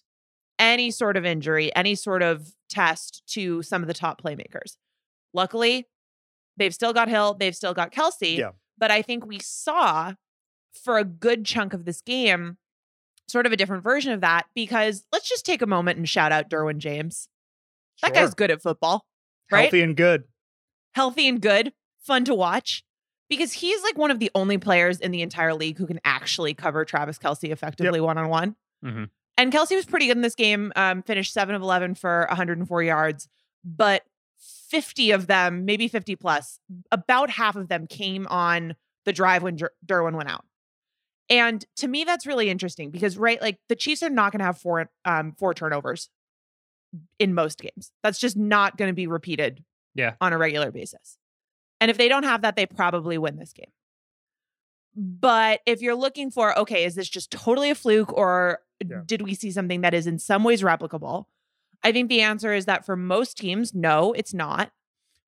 any 0.58 0.90
sort 0.90 1.16
of 1.16 1.24
injury, 1.24 1.74
any 1.74 1.94
sort 1.94 2.22
of 2.22 2.52
test 2.68 3.22
to 3.28 3.62
some 3.62 3.80
of 3.80 3.88
the 3.88 3.94
top 3.94 4.20
playmakers? 4.20 4.76
Luckily, 5.32 5.88
they've 6.58 6.74
still 6.74 6.92
got 6.92 7.08
Hill, 7.08 7.36
they've 7.40 7.56
still 7.56 7.72
got 7.72 7.90
Kelce. 7.90 8.36
Yeah. 8.36 8.50
But 8.76 8.90
I 8.90 9.00
think 9.00 9.24
we 9.24 9.38
saw 9.38 10.12
for 10.84 10.98
a 10.98 11.04
good 11.04 11.46
chunk 11.46 11.72
of 11.72 11.86
this 11.86 12.02
game 12.02 12.58
sort 13.28 13.46
of 13.46 13.52
a 13.52 13.56
different 13.56 13.82
version 13.82 14.12
of 14.12 14.20
that 14.20 14.44
because 14.54 15.04
let's 15.10 15.26
just 15.26 15.46
take 15.46 15.62
a 15.62 15.66
moment 15.66 15.96
and 15.96 16.06
shout 16.06 16.32
out 16.32 16.50
Derwin 16.50 16.76
James. 16.76 17.28
That 18.02 18.12
guy's 18.12 18.34
good 18.34 18.50
at 18.50 18.60
football, 18.60 19.06
right? 19.50 19.62
healthy 19.62 19.80
and 19.80 19.96
good. 19.96 20.24
Healthy 20.94 21.28
and 21.28 21.40
good, 21.40 21.72
fun 21.98 22.24
to 22.26 22.34
watch. 22.34 22.84
Because 23.28 23.54
he's 23.54 23.82
like 23.82 23.96
one 23.96 24.10
of 24.10 24.18
the 24.18 24.30
only 24.34 24.58
players 24.58 25.00
in 25.00 25.10
the 25.10 25.22
entire 25.22 25.54
league 25.54 25.78
who 25.78 25.86
can 25.86 26.00
actually 26.04 26.52
cover 26.52 26.84
Travis 26.84 27.18
Kelce 27.18 27.50
effectively 27.50 27.98
one 28.00 28.18
on 28.18 28.28
one. 28.28 28.56
And 29.38 29.50
Kelce 29.50 29.74
was 29.74 29.86
pretty 29.86 30.06
good 30.06 30.16
in 30.18 30.22
this 30.22 30.34
game, 30.34 30.70
um, 30.76 31.02
finished 31.02 31.32
seven 31.32 31.54
of 31.54 31.62
11 31.62 31.94
for 31.94 32.26
104 32.28 32.82
yards, 32.82 33.28
but 33.64 34.02
50 34.68 35.12
of 35.12 35.26
them, 35.28 35.64
maybe 35.64 35.88
50 35.88 36.16
plus, 36.16 36.58
about 36.90 37.30
half 37.30 37.56
of 37.56 37.68
them 37.68 37.86
came 37.86 38.26
on 38.28 38.74
the 39.06 39.12
drive 39.12 39.42
when 39.42 39.56
Dur- 39.56 39.72
Derwin 39.86 40.14
went 40.14 40.28
out. 40.28 40.44
And 41.30 41.64
to 41.76 41.88
me, 41.88 42.04
that's 42.04 42.26
really 42.26 42.50
interesting 42.50 42.90
because, 42.90 43.16
right, 43.16 43.40
like 43.40 43.58
the 43.70 43.76
Chiefs 43.76 44.02
are 44.02 44.10
not 44.10 44.32
going 44.32 44.40
to 44.40 44.44
have 44.44 44.58
four 44.58 44.90
um, 45.06 45.32
four 45.38 45.54
turnovers 45.54 46.10
in 47.18 47.32
most 47.32 47.60
games. 47.60 47.92
That's 48.02 48.18
just 48.18 48.36
not 48.36 48.76
going 48.76 48.90
to 48.90 48.94
be 48.94 49.06
repeated 49.06 49.64
Yeah. 49.94 50.14
on 50.20 50.32
a 50.32 50.38
regular 50.38 50.70
basis. 50.70 51.18
And 51.80 51.90
if 51.90 51.98
they 51.98 52.08
don't 52.08 52.22
have 52.24 52.42
that, 52.42 52.56
they 52.56 52.66
probably 52.66 53.18
win 53.18 53.36
this 53.36 53.52
game. 53.52 53.70
But 54.94 55.60
if 55.66 55.80
you're 55.80 55.94
looking 55.94 56.30
for, 56.30 56.56
okay, 56.58 56.84
is 56.84 56.94
this 56.94 57.08
just 57.08 57.30
totally 57.30 57.70
a 57.70 57.74
fluke 57.74 58.12
or 58.12 58.60
Yeah. 58.84 59.02
did 59.06 59.22
we 59.22 59.34
see 59.34 59.50
something 59.50 59.80
that 59.82 59.94
is 59.94 60.06
in 60.06 60.18
some 60.18 60.44
ways 60.44 60.62
replicable? 60.62 61.26
I 61.82 61.92
think 61.92 62.08
the 62.08 62.20
answer 62.20 62.52
is 62.52 62.66
that 62.66 62.84
for 62.84 62.94
most 62.96 63.36
teams, 63.38 63.74
no, 63.74 64.12
it's 64.12 64.34
not. 64.34 64.70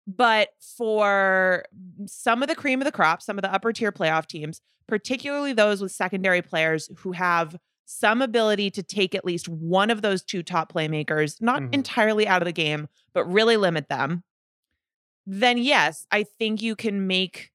But 0.06 0.50
for 0.76 1.64
some 2.06 2.42
of 2.42 2.48
the 2.48 2.54
cream 2.54 2.80
of 2.80 2.84
the 2.84 2.92
crop, 2.92 3.22
some 3.22 3.38
of 3.38 3.42
the 3.42 3.52
upper 3.52 3.72
tier 3.72 3.90
playoff 3.90 4.26
teams, 4.26 4.60
particularly 4.86 5.54
those 5.54 5.80
with 5.80 5.92
secondary 5.92 6.42
players 6.42 6.90
who 6.98 7.12
have 7.12 7.56
some 7.86 8.20
ability 8.20 8.70
to 8.72 8.82
take 8.82 9.14
at 9.14 9.24
least 9.24 9.48
one 9.48 9.90
of 9.90 10.02
those 10.02 10.22
two 10.22 10.42
top 10.42 10.70
playmakers, 10.72 11.40
not 11.40 11.62
Mhm. 11.62 11.74
entirely 11.74 12.26
out 12.28 12.42
of 12.42 12.46
the 12.46 12.52
game, 12.52 12.88
but 13.14 13.24
really 13.24 13.56
limit 13.56 13.88
them, 13.88 14.24
then 15.26 15.58
yes, 15.58 16.06
I 16.10 16.24
think 16.38 16.62
you 16.62 16.76
can 16.76 17.06
make 17.06 17.50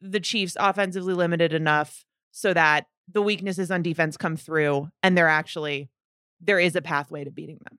the 0.00 0.20
Chiefs 0.20 0.56
offensively 0.58 1.14
limited 1.14 1.52
enough 1.52 2.04
so 2.30 2.54
that 2.54 2.86
the 3.12 3.22
weaknesses 3.22 3.70
on 3.70 3.82
defense 3.82 4.16
come 4.16 4.36
through 4.36 4.88
and 5.02 5.16
they're 5.16 5.28
actually 5.28 5.90
there 6.40 6.58
is 6.58 6.74
a 6.76 6.80
pathway 6.82 7.24
to 7.24 7.30
beating 7.30 7.58
them. 7.68 7.78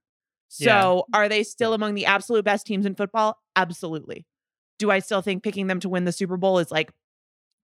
So, 0.50 1.06
are 1.14 1.30
they 1.30 1.44
still 1.44 1.74
among 1.74 1.96
the 1.96 2.06
absolute 2.06 2.44
best 2.44 2.68
teams 2.68 2.86
in 2.86 2.94
football? 2.94 3.38
Absolutely. 3.56 4.28
Do 4.78 4.92
I 4.92 5.00
still 5.00 5.22
think 5.22 5.44
picking 5.44 5.68
them 5.68 5.80
to 5.80 5.90
win 5.90 6.04
the 6.06 6.12
Super 6.12 6.36
Bowl 6.38 6.60
is 6.60 6.70
like 6.70 6.92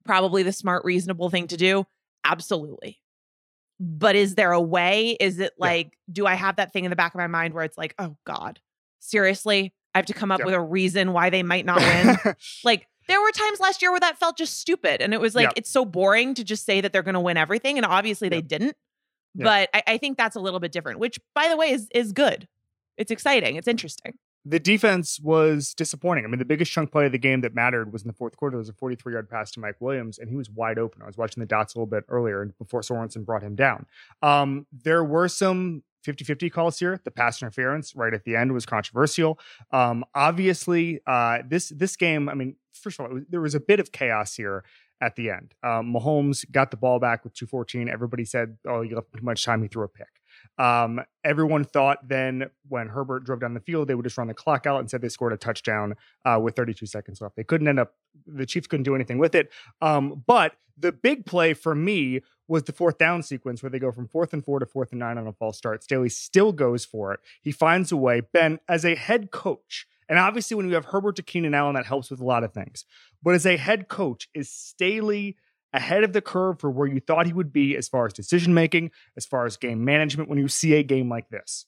probably 0.05 0.41
the 0.41 0.53
smart, 0.53 0.85
reasonable 0.85 1.29
thing 1.29 1.47
to 1.47 1.57
do? 1.57 1.85
Absolutely. 2.23 2.97
But 3.79 4.15
is 4.15 4.35
there 4.35 4.53
a 4.53 4.61
way? 4.61 5.17
Is 5.19 5.37
it 5.39 5.53
Yeah. 5.57 5.65
like, 5.65 5.97
do 6.11 6.25
I 6.25 6.33
have 6.35 6.55
that 6.55 6.71
thing 6.73 6.85
in 6.85 6.89
the 6.89 6.95
back 6.95 7.13
of 7.13 7.19
my 7.19 7.27
mind 7.27 7.53
where 7.53 7.63
it's 7.65 7.77
like, 7.77 7.93
oh 7.99 8.15
God, 8.25 8.59
seriously? 8.99 9.73
I 9.97 9.99
have 9.99 10.05
to 10.07 10.13
come 10.13 10.31
up 10.31 10.39
Yep. 10.39 10.45
with 10.45 10.55
a 10.55 10.61
reason 10.61 11.11
why 11.13 11.29
they 11.29 11.43
might 11.43 11.65
not 11.65 11.79
win. 11.79 12.17
like, 12.63 12.87
there 13.07 13.19
were 13.21 13.31
times 13.31 13.59
last 13.59 13.81
year 13.81 13.89
where 13.91 13.99
that 14.01 14.17
felt 14.19 14.37
just 14.37 14.59
stupid. 14.59 15.01
And 15.01 15.13
it 15.13 15.19
was 15.19 15.33
like, 15.35 15.45
Yep. 15.45 15.53
it's 15.55 15.69
so 15.71 15.85
boring 15.85 16.33
to 16.35 16.43
just 16.43 16.65
say 16.65 16.81
that 16.81 16.93
they're 16.93 17.03
going 17.03 17.13
to 17.15 17.19
win 17.19 17.37
everything. 17.37 17.77
And 17.77 17.85
obviously 17.85 18.29
they 18.29 18.41
didn't. 18.41 18.75
Yep. 19.35 19.45
But 19.45 19.69
I, 19.73 19.83
I 19.93 19.97
think 19.97 20.17
that's 20.17 20.35
a 20.35 20.39
little 20.39 20.59
bit 20.59 20.71
different, 20.71 20.99
which, 20.99 21.19
by 21.35 21.47
the 21.49 21.57
way, 21.57 21.71
is 21.71 21.87
is 21.93 22.11
good. 22.11 22.47
It's 22.97 23.11
exciting. 23.11 23.55
It's 23.55 23.67
interesting. 23.67 24.13
the 24.45 24.59
defense 24.59 25.19
was 25.21 25.73
disappointing. 25.73 26.23
I 26.25 26.27
mean, 26.27 26.39
the 26.39 26.45
biggest 26.45 26.71
chunk 26.71 26.91
play 26.91 27.05
of 27.05 27.11
the 27.11 27.17
game 27.17 27.41
that 27.41 27.53
mattered 27.53 27.91
was 27.93 28.01
in 28.03 28.07
the 28.07 28.13
fourth 28.13 28.35
quarter. 28.37 28.53
There 28.55 28.59
was 28.59 28.69
a 28.69 28.73
43 28.73 29.13
yard 29.13 29.29
pass 29.29 29.51
to 29.51 29.59
Mike 29.59 29.75
Williams, 29.79 30.17
and 30.19 30.29
he 30.29 30.35
was 30.35 30.49
wide 30.49 30.79
open. 30.79 31.01
I 31.01 31.05
was 31.05 31.17
watching 31.17 31.41
the 31.41 31.47
dots 31.47 31.75
a 31.75 31.77
little 31.77 31.85
bit 31.89 32.03
earlier 32.09 32.45
before 32.57 32.81
Sorensen 32.81 33.25
brought 33.25 33.43
him 33.43 33.55
down. 33.55 33.85
Um, 34.21 34.65
there 34.71 35.03
were 35.03 35.27
some 35.27 35.83
50 36.07 36.23
50 36.23 36.49
calls 36.49 36.79
here. 36.79 37.01
The 37.03 37.11
pass 37.11 37.41
interference 37.41 37.93
right 37.93 38.13
at 38.13 38.23
the 38.23 38.37
end 38.37 38.53
was 38.53 38.65
controversial. 38.65 39.37
Um, 39.71 40.05
obviously, 40.15 41.01
uh, 41.05 41.39
this 41.45 41.67
this 41.69 41.97
game, 41.97 42.29
I 42.29 42.33
mean, 42.33 42.55
first 42.71 42.97
of 42.97 43.05
all, 43.05 43.13
was, 43.13 43.23
there 43.29 43.41
was 43.41 43.55
a 43.55 43.59
bit 43.59 43.81
of 43.81 43.91
chaos 43.91 44.35
here 44.35 44.63
at 45.01 45.17
the 45.17 45.29
end. 45.29 45.53
Um, 45.63 45.93
Mahomes 45.93 46.49
got 46.49 46.71
the 46.71 46.77
ball 46.77 46.99
back 46.99 47.25
with 47.25 47.33
214. 47.33 47.89
Everybody 47.89 48.23
said, 48.23 48.57
oh, 48.65 48.81
you 48.81 48.95
left 48.95 49.07
too 49.15 49.23
much 49.23 49.43
time. 49.43 49.61
He 49.61 49.67
threw 49.67 49.83
a 49.83 49.89
pick. 49.89 50.07
Um, 50.57 51.01
everyone 51.23 51.63
thought 51.63 52.07
then 52.07 52.49
when 52.67 52.87
Herbert 52.87 53.23
drove 53.23 53.39
down 53.39 53.53
the 53.53 53.59
field, 53.59 53.87
they 53.87 53.95
would 53.95 54.03
just 54.03 54.17
run 54.17 54.27
the 54.27 54.33
clock 54.33 54.65
out 54.65 54.79
and 54.79 54.89
said 54.89 55.01
they 55.01 55.09
scored 55.09 55.33
a 55.33 55.37
touchdown 55.37 55.95
uh, 56.25 56.39
with 56.41 56.55
32 56.55 56.85
seconds 56.85 57.21
left. 57.21 57.35
They 57.35 57.43
couldn't 57.43 57.67
end 57.67 57.79
up, 57.79 57.93
the 58.25 58.45
Chiefs 58.45 58.67
couldn't 58.67 58.83
do 58.83 58.95
anything 58.95 59.19
with 59.19 59.35
it. 59.35 59.51
Um, 59.81 60.23
but 60.25 60.53
the 60.77 60.91
big 60.91 61.25
play 61.25 61.53
for 61.53 61.75
me 61.75 62.21
was 62.47 62.63
the 62.63 62.71
fourth 62.71 62.97
down 62.97 63.23
sequence 63.23 63.61
where 63.61 63.69
they 63.69 63.79
go 63.79 63.91
from 63.91 64.07
fourth 64.07 64.33
and 64.33 64.43
four 64.43 64.59
to 64.59 64.65
fourth 64.65 64.91
and 64.91 64.99
nine 64.99 65.17
on 65.17 65.27
a 65.27 65.33
false 65.33 65.57
start. 65.57 65.83
Staley 65.83 66.09
still 66.09 66.51
goes 66.51 66.85
for 66.85 67.13
it. 67.13 67.19
He 67.41 67.51
finds 67.51 67.91
a 67.91 67.97
way. 67.97 68.21
Ben, 68.21 68.59
as 68.69 68.85
a 68.85 68.95
head 68.95 69.31
coach, 69.31 69.87
and 70.09 70.17
obviously 70.17 70.55
when 70.55 70.69
you 70.69 70.75
have 70.75 70.85
Herbert 70.85 71.17
to 71.17 71.23
Keenan 71.23 71.53
Allen, 71.53 71.75
that 71.75 71.85
helps 71.85 72.09
with 72.09 72.21
a 72.21 72.25
lot 72.25 72.43
of 72.43 72.53
things. 72.53 72.85
But 73.21 73.35
as 73.35 73.45
a 73.45 73.57
head 73.57 73.89
coach, 73.89 74.29
is 74.33 74.49
Staley 74.49 75.35
ahead 75.77 76.03
of 76.03 76.11
the 76.13 76.21
curve 76.21 76.59
for 76.59 76.69
where 76.69 76.87
you 76.87 76.99
thought 76.99 77.25
he 77.25 77.33
would 77.33 77.53
be 77.53 77.77
as 77.77 77.87
far 77.87 78.05
as 78.05 78.13
decision 78.13 78.53
making, 78.53 78.91
as 79.15 79.25
far 79.25 79.45
as 79.45 79.55
game 79.57 79.85
management 79.85 80.27
when 80.29 80.37
you 80.39 80.47
see 80.47 80.73
a 80.73 80.83
game 80.83 81.09
like 81.09 81.29
this? 81.29 81.65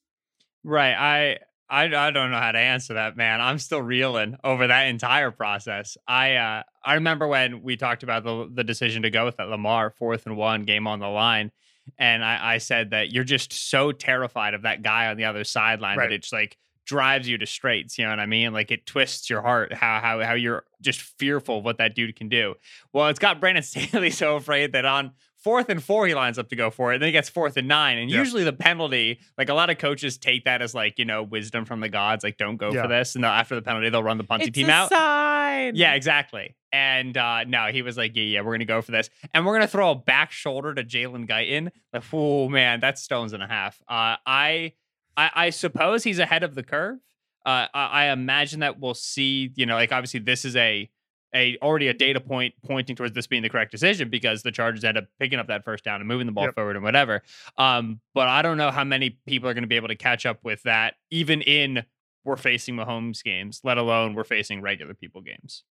Right. 0.64 0.94
I 0.94 1.38
I, 1.72 1.84
I 2.08 2.10
don't 2.12 2.32
know 2.32 2.40
how 2.40 2.52
to 2.52 2.58
answer 2.58 2.96
that, 2.96 3.16
man. 3.16 3.42
I'm 3.42 3.60
still 3.60 3.82
reeling 3.82 4.38
over 4.44 4.66
that 4.66 4.88
entire 4.88 5.30
process. 5.30 5.98
I 6.08 6.36
uh, 6.36 6.64
I 6.84 6.96
remember 6.96 7.28
when 7.28 7.62
we 7.62 7.78
talked 7.78 8.04
about 8.04 8.24
the 8.24 8.50
the 8.52 8.64
decision 8.64 9.04
to 9.04 9.10
go 9.12 9.24
with 9.26 9.38
that 9.38 9.50
Lamar 9.50 9.92
fourth 9.92 10.26
and 10.26 10.36
one 10.36 10.64
game 10.64 10.88
on 10.88 11.00
the 11.00 11.08
line, 11.08 11.52
and 12.00 12.26
I, 12.26 12.56
I 12.56 12.58
said 12.58 12.90
that 12.90 13.12
you're 13.12 13.24
just 13.24 13.54
so 13.54 13.92
terrified 13.92 14.56
of 14.56 14.64
that 14.64 14.82
guy 14.82 15.08
on 15.08 15.18
the 15.18 15.26
other 15.26 15.44
sideline 15.44 15.98
Right. 15.98 16.10
that 16.10 16.16
it's 16.16 16.34
like 16.34 16.58
drives 16.90 17.30
you 17.30 17.38
to 17.38 17.46
straights. 17.46 17.98
You 17.98 18.06
know 18.06 18.10
what 18.12 18.20
I 18.20 18.26
mean? 18.26 18.52
Like 18.52 18.72
it 18.72 18.86
twists 18.88 19.30
your 19.30 19.42
heart. 19.44 19.72
How 19.74 20.00
how 20.02 20.22
how 20.24 20.34
you're 20.34 20.64
just 20.82 21.02
fearful 21.02 21.60
of 21.60 21.64
what 21.66 21.78
that 21.78 21.94
dude 21.96 22.16
can 22.16 22.30
do. 22.30 22.56
Well, 22.94 23.08
it's 23.10 23.20
got 23.20 23.40
Brandon 23.40 23.64
Staley 23.72 24.10
so 24.10 24.36
afraid 24.36 24.74
that 24.74 24.86
on 24.86 25.12
fourth 25.38 25.70
and 25.70 25.82
four 25.82 26.06
he 26.08 26.14
lines 26.16 26.38
up 26.40 26.50
to 26.50 26.56
go 26.56 26.70
for 26.70 26.92
it, 26.92 26.96
and 26.96 27.02
then 27.04 27.08
he 27.08 27.12
gets 27.14 27.30
fourth 27.30 27.56
and 27.58 27.68
nine. 27.68 27.98
And 28.00 28.10
Yeah. 28.10 28.18
usually 28.20 28.44
the 28.44 28.52
penalty, 28.54 29.20
like 29.38 29.50
a 29.50 29.54
lot 29.54 29.70
of 29.70 29.78
coaches 29.78 30.18
take 30.18 30.46
that 30.46 30.62
as 30.62 30.74
like 30.74 30.98
you 30.98 31.06
know 31.06 31.22
wisdom 31.24 31.64
from 31.66 31.80
the 31.80 31.90
gods, 31.90 32.24
like 32.24 32.38
don't 32.38 32.58
go 32.58 32.74
Yeah. 32.74 32.82
for 32.82 32.88
this, 32.88 33.14
and 33.16 33.24
they'll- 33.24 33.32
after 33.32 33.56
the 33.56 33.62
penalty 33.62 33.90
they'll 33.90 34.04
run 34.04 34.18
the 34.18 34.24
punting 34.24 34.48
It's 34.50 34.56
team 34.56 34.70
a 34.70 34.72
out. 34.72 34.90
sign. 34.90 35.76
Yeah, 35.76 35.94
exactly. 35.94 36.56
And 36.72 37.18
uh 37.18 37.44
no, 37.46 37.68
he 37.72 37.82
was 37.82 37.98
like, 37.98 38.16
yeah, 38.16 38.24
yeah, 38.24 38.42
we're 38.42 38.54
gonna 38.54 38.66
go 38.66 38.82
for 38.82 38.92
this, 38.92 39.10
and 39.34 39.46
we're 39.46 39.54
gonna 39.54 39.68
throw 39.68 39.92
a 39.92 39.96
back 39.96 40.32
shoulder 40.32 40.74
to 40.74 40.84
Jalen 40.84 41.28
Guyton. 41.28 41.70
Like, 41.94 42.04
oh 42.14 42.48
man, 42.50 42.80
that's 42.80 43.02
stones 43.02 43.34
and 43.34 43.42
a 43.44 43.48
half. 43.48 43.82
Uh, 43.88 44.16
I, 44.26 44.74
I, 45.20 45.32
I 45.36 45.50
suppose 45.50 46.04
he's 46.04 46.20
ahead 46.20 46.44
of 46.44 46.56
the 46.56 46.64
curve. 46.64 47.00
Uh, 47.46 47.68
I, 47.74 48.06
I 48.06 48.06
imagine 48.12 48.62
that 48.62 48.80
we'll 48.80 48.94
see. 48.94 49.52
You 49.56 49.66
know, 49.66 49.76
like 49.76 49.92
obviously 49.92 50.20
this 50.22 50.46
is 50.46 50.56
a 50.56 50.90
a 51.36 51.58
already 51.62 51.88
a 51.88 51.94
data 51.94 52.20
point 52.20 52.54
pointing 52.66 52.96
towards 52.96 53.14
this 53.14 53.28
being 53.28 53.44
the 53.44 53.50
correct 53.50 53.72
decision 53.72 54.10
because 54.10 54.42
the 54.44 54.52
Chargers 54.52 54.84
end 54.84 54.98
up 54.98 55.06
picking 55.20 55.38
up 55.38 55.48
that 55.48 55.64
first 55.64 55.84
down 55.84 56.02
and 56.02 56.08
moving 56.08 56.26
the 56.26 56.32
ball 56.32 56.46
Yep. 56.46 56.56
forward 56.56 56.76
and 56.76 56.84
whatever. 56.84 57.22
Um, 57.58 58.00
but 58.16 58.28
I 58.28 58.42
don't 58.42 58.58
know 58.58 58.72
how 58.72 58.84
many 58.84 59.20
people 59.28 59.48
are 59.48 59.54
going 59.54 59.64
to 59.64 59.68
be 59.68 59.76
able 59.76 59.90
to 59.90 59.96
catch 59.96 60.26
up 60.26 60.40
with 60.44 60.64
that, 60.64 60.96
even 61.12 61.42
in 61.42 61.84
we're 62.24 62.36
facing 62.36 62.76
Mahomes 62.76 63.24
games, 63.24 63.62
let 63.64 63.78
alone 63.78 64.16
we're 64.16 64.24
facing 64.24 64.62
regular 64.62 64.94
people 64.94 65.22
games. 65.22 65.64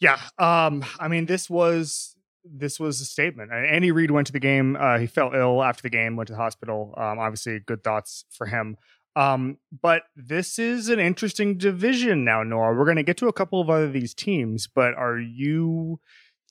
Yeah. 0.00 0.18
Um, 0.38 0.84
I 0.98 1.08
mean, 1.08 1.26
this 1.26 1.48
was 1.48 2.16
this 2.44 2.78
was 2.78 3.00
a 3.00 3.04
statement. 3.04 3.50
Andy 3.52 3.90
Reid 3.92 4.10
went 4.10 4.26
to 4.28 4.32
the 4.32 4.40
game. 4.40 4.76
Uh, 4.78 4.98
he 4.98 5.06
fell 5.06 5.32
ill 5.34 5.62
after 5.62 5.82
the 5.82 5.90
game, 5.90 6.16
went 6.16 6.26
to 6.28 6.32
the 6.34 6.38
hospital. 6.38 6.94
Um, 6.96 7.18
obviously, 7.18 7.60
good 7.60 7.82
thoughts 7.82 8.24
for 8.30 8.46
him. 8.46 8.76
Um, 9.16 9.58
but 9.82 10.02
this 10.16 10.58
is 10.58 10.88
an 10.88 10.98
interesting 10.98 11.56
division 11.56 12.24
now, 12.24 12.42
Nora. 12.42 12.76
We're 12.76 12.84
going 12.84 12.96
to 12.96 13.02
get 13.04 13.16
to 13.18 13.28
a 13.28 13.32
couple 13.32 13.60
of 13.60 13.70
other 13.70 13.88
these 13.90 14.12
teams, 14.14 14.66
but 14.66 14.94
are 14.94 15.18
you 15.18 16.00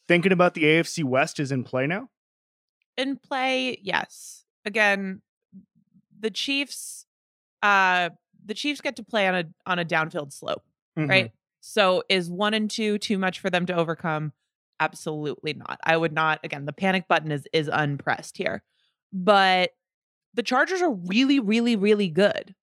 thinking 0.07 0.31
about 0.31 0.53
the 0.53 0.63
AFC 0.63 1.03
West 1.03 1.39
is 1.39 1.51
in 1.51 1.63
play 1.63 1.87
now? 1.87 2.09
in 2.95 3.17
play, 3.17 3.77
yes. 3.81 4.45
Again, 4.65 5.21
the 6.19 6.29
Chiefs 6.29 7.05
uh 7.63 8.09
the 8.45 8.53
Chiefs 8.53 8.81
get 8.81 8.95
to 8.97 9.03
play 9.03 9.27
on 9.27 9.35
a 9.35 9.43
on 9.65 9.79
a 9.79 9.83
downfield 9.85 10.31
slope, 10.31 10.63
Mhm. 10.97 11.09
right? 11.09 11.31
So 11.59 12.03
is 12.07 12.29
1 12.29 12.53
and 12.53 12.69
2 12.69 12.97
too 12.99 13.17
much 13.17 13.39
for 13.39 13.49
them 13.49 13.65
to 13.65 13.73
overcome? 13.73 14.31
Absolutely 14.79 15.53
not. 15.53 15.79
I 15.83 15.95
would 15.97 16.13
not 16.13 16.39
again, 16.43 16.65
the 16.65 16.73
panic 16.73 17.07
button 17.07 17.31
is 17.31 17.47
is 17.53 17.69
unpressed 17.71 18.37
here. 18.37 18.63
But 19.11 19.71
the 20.33 20.43
Chargers 20.43 20.81
are 20.81 20.91
really 20.91 21.39
really 21.39 21.75
really 21.75 22.09
good. 22.09 22.55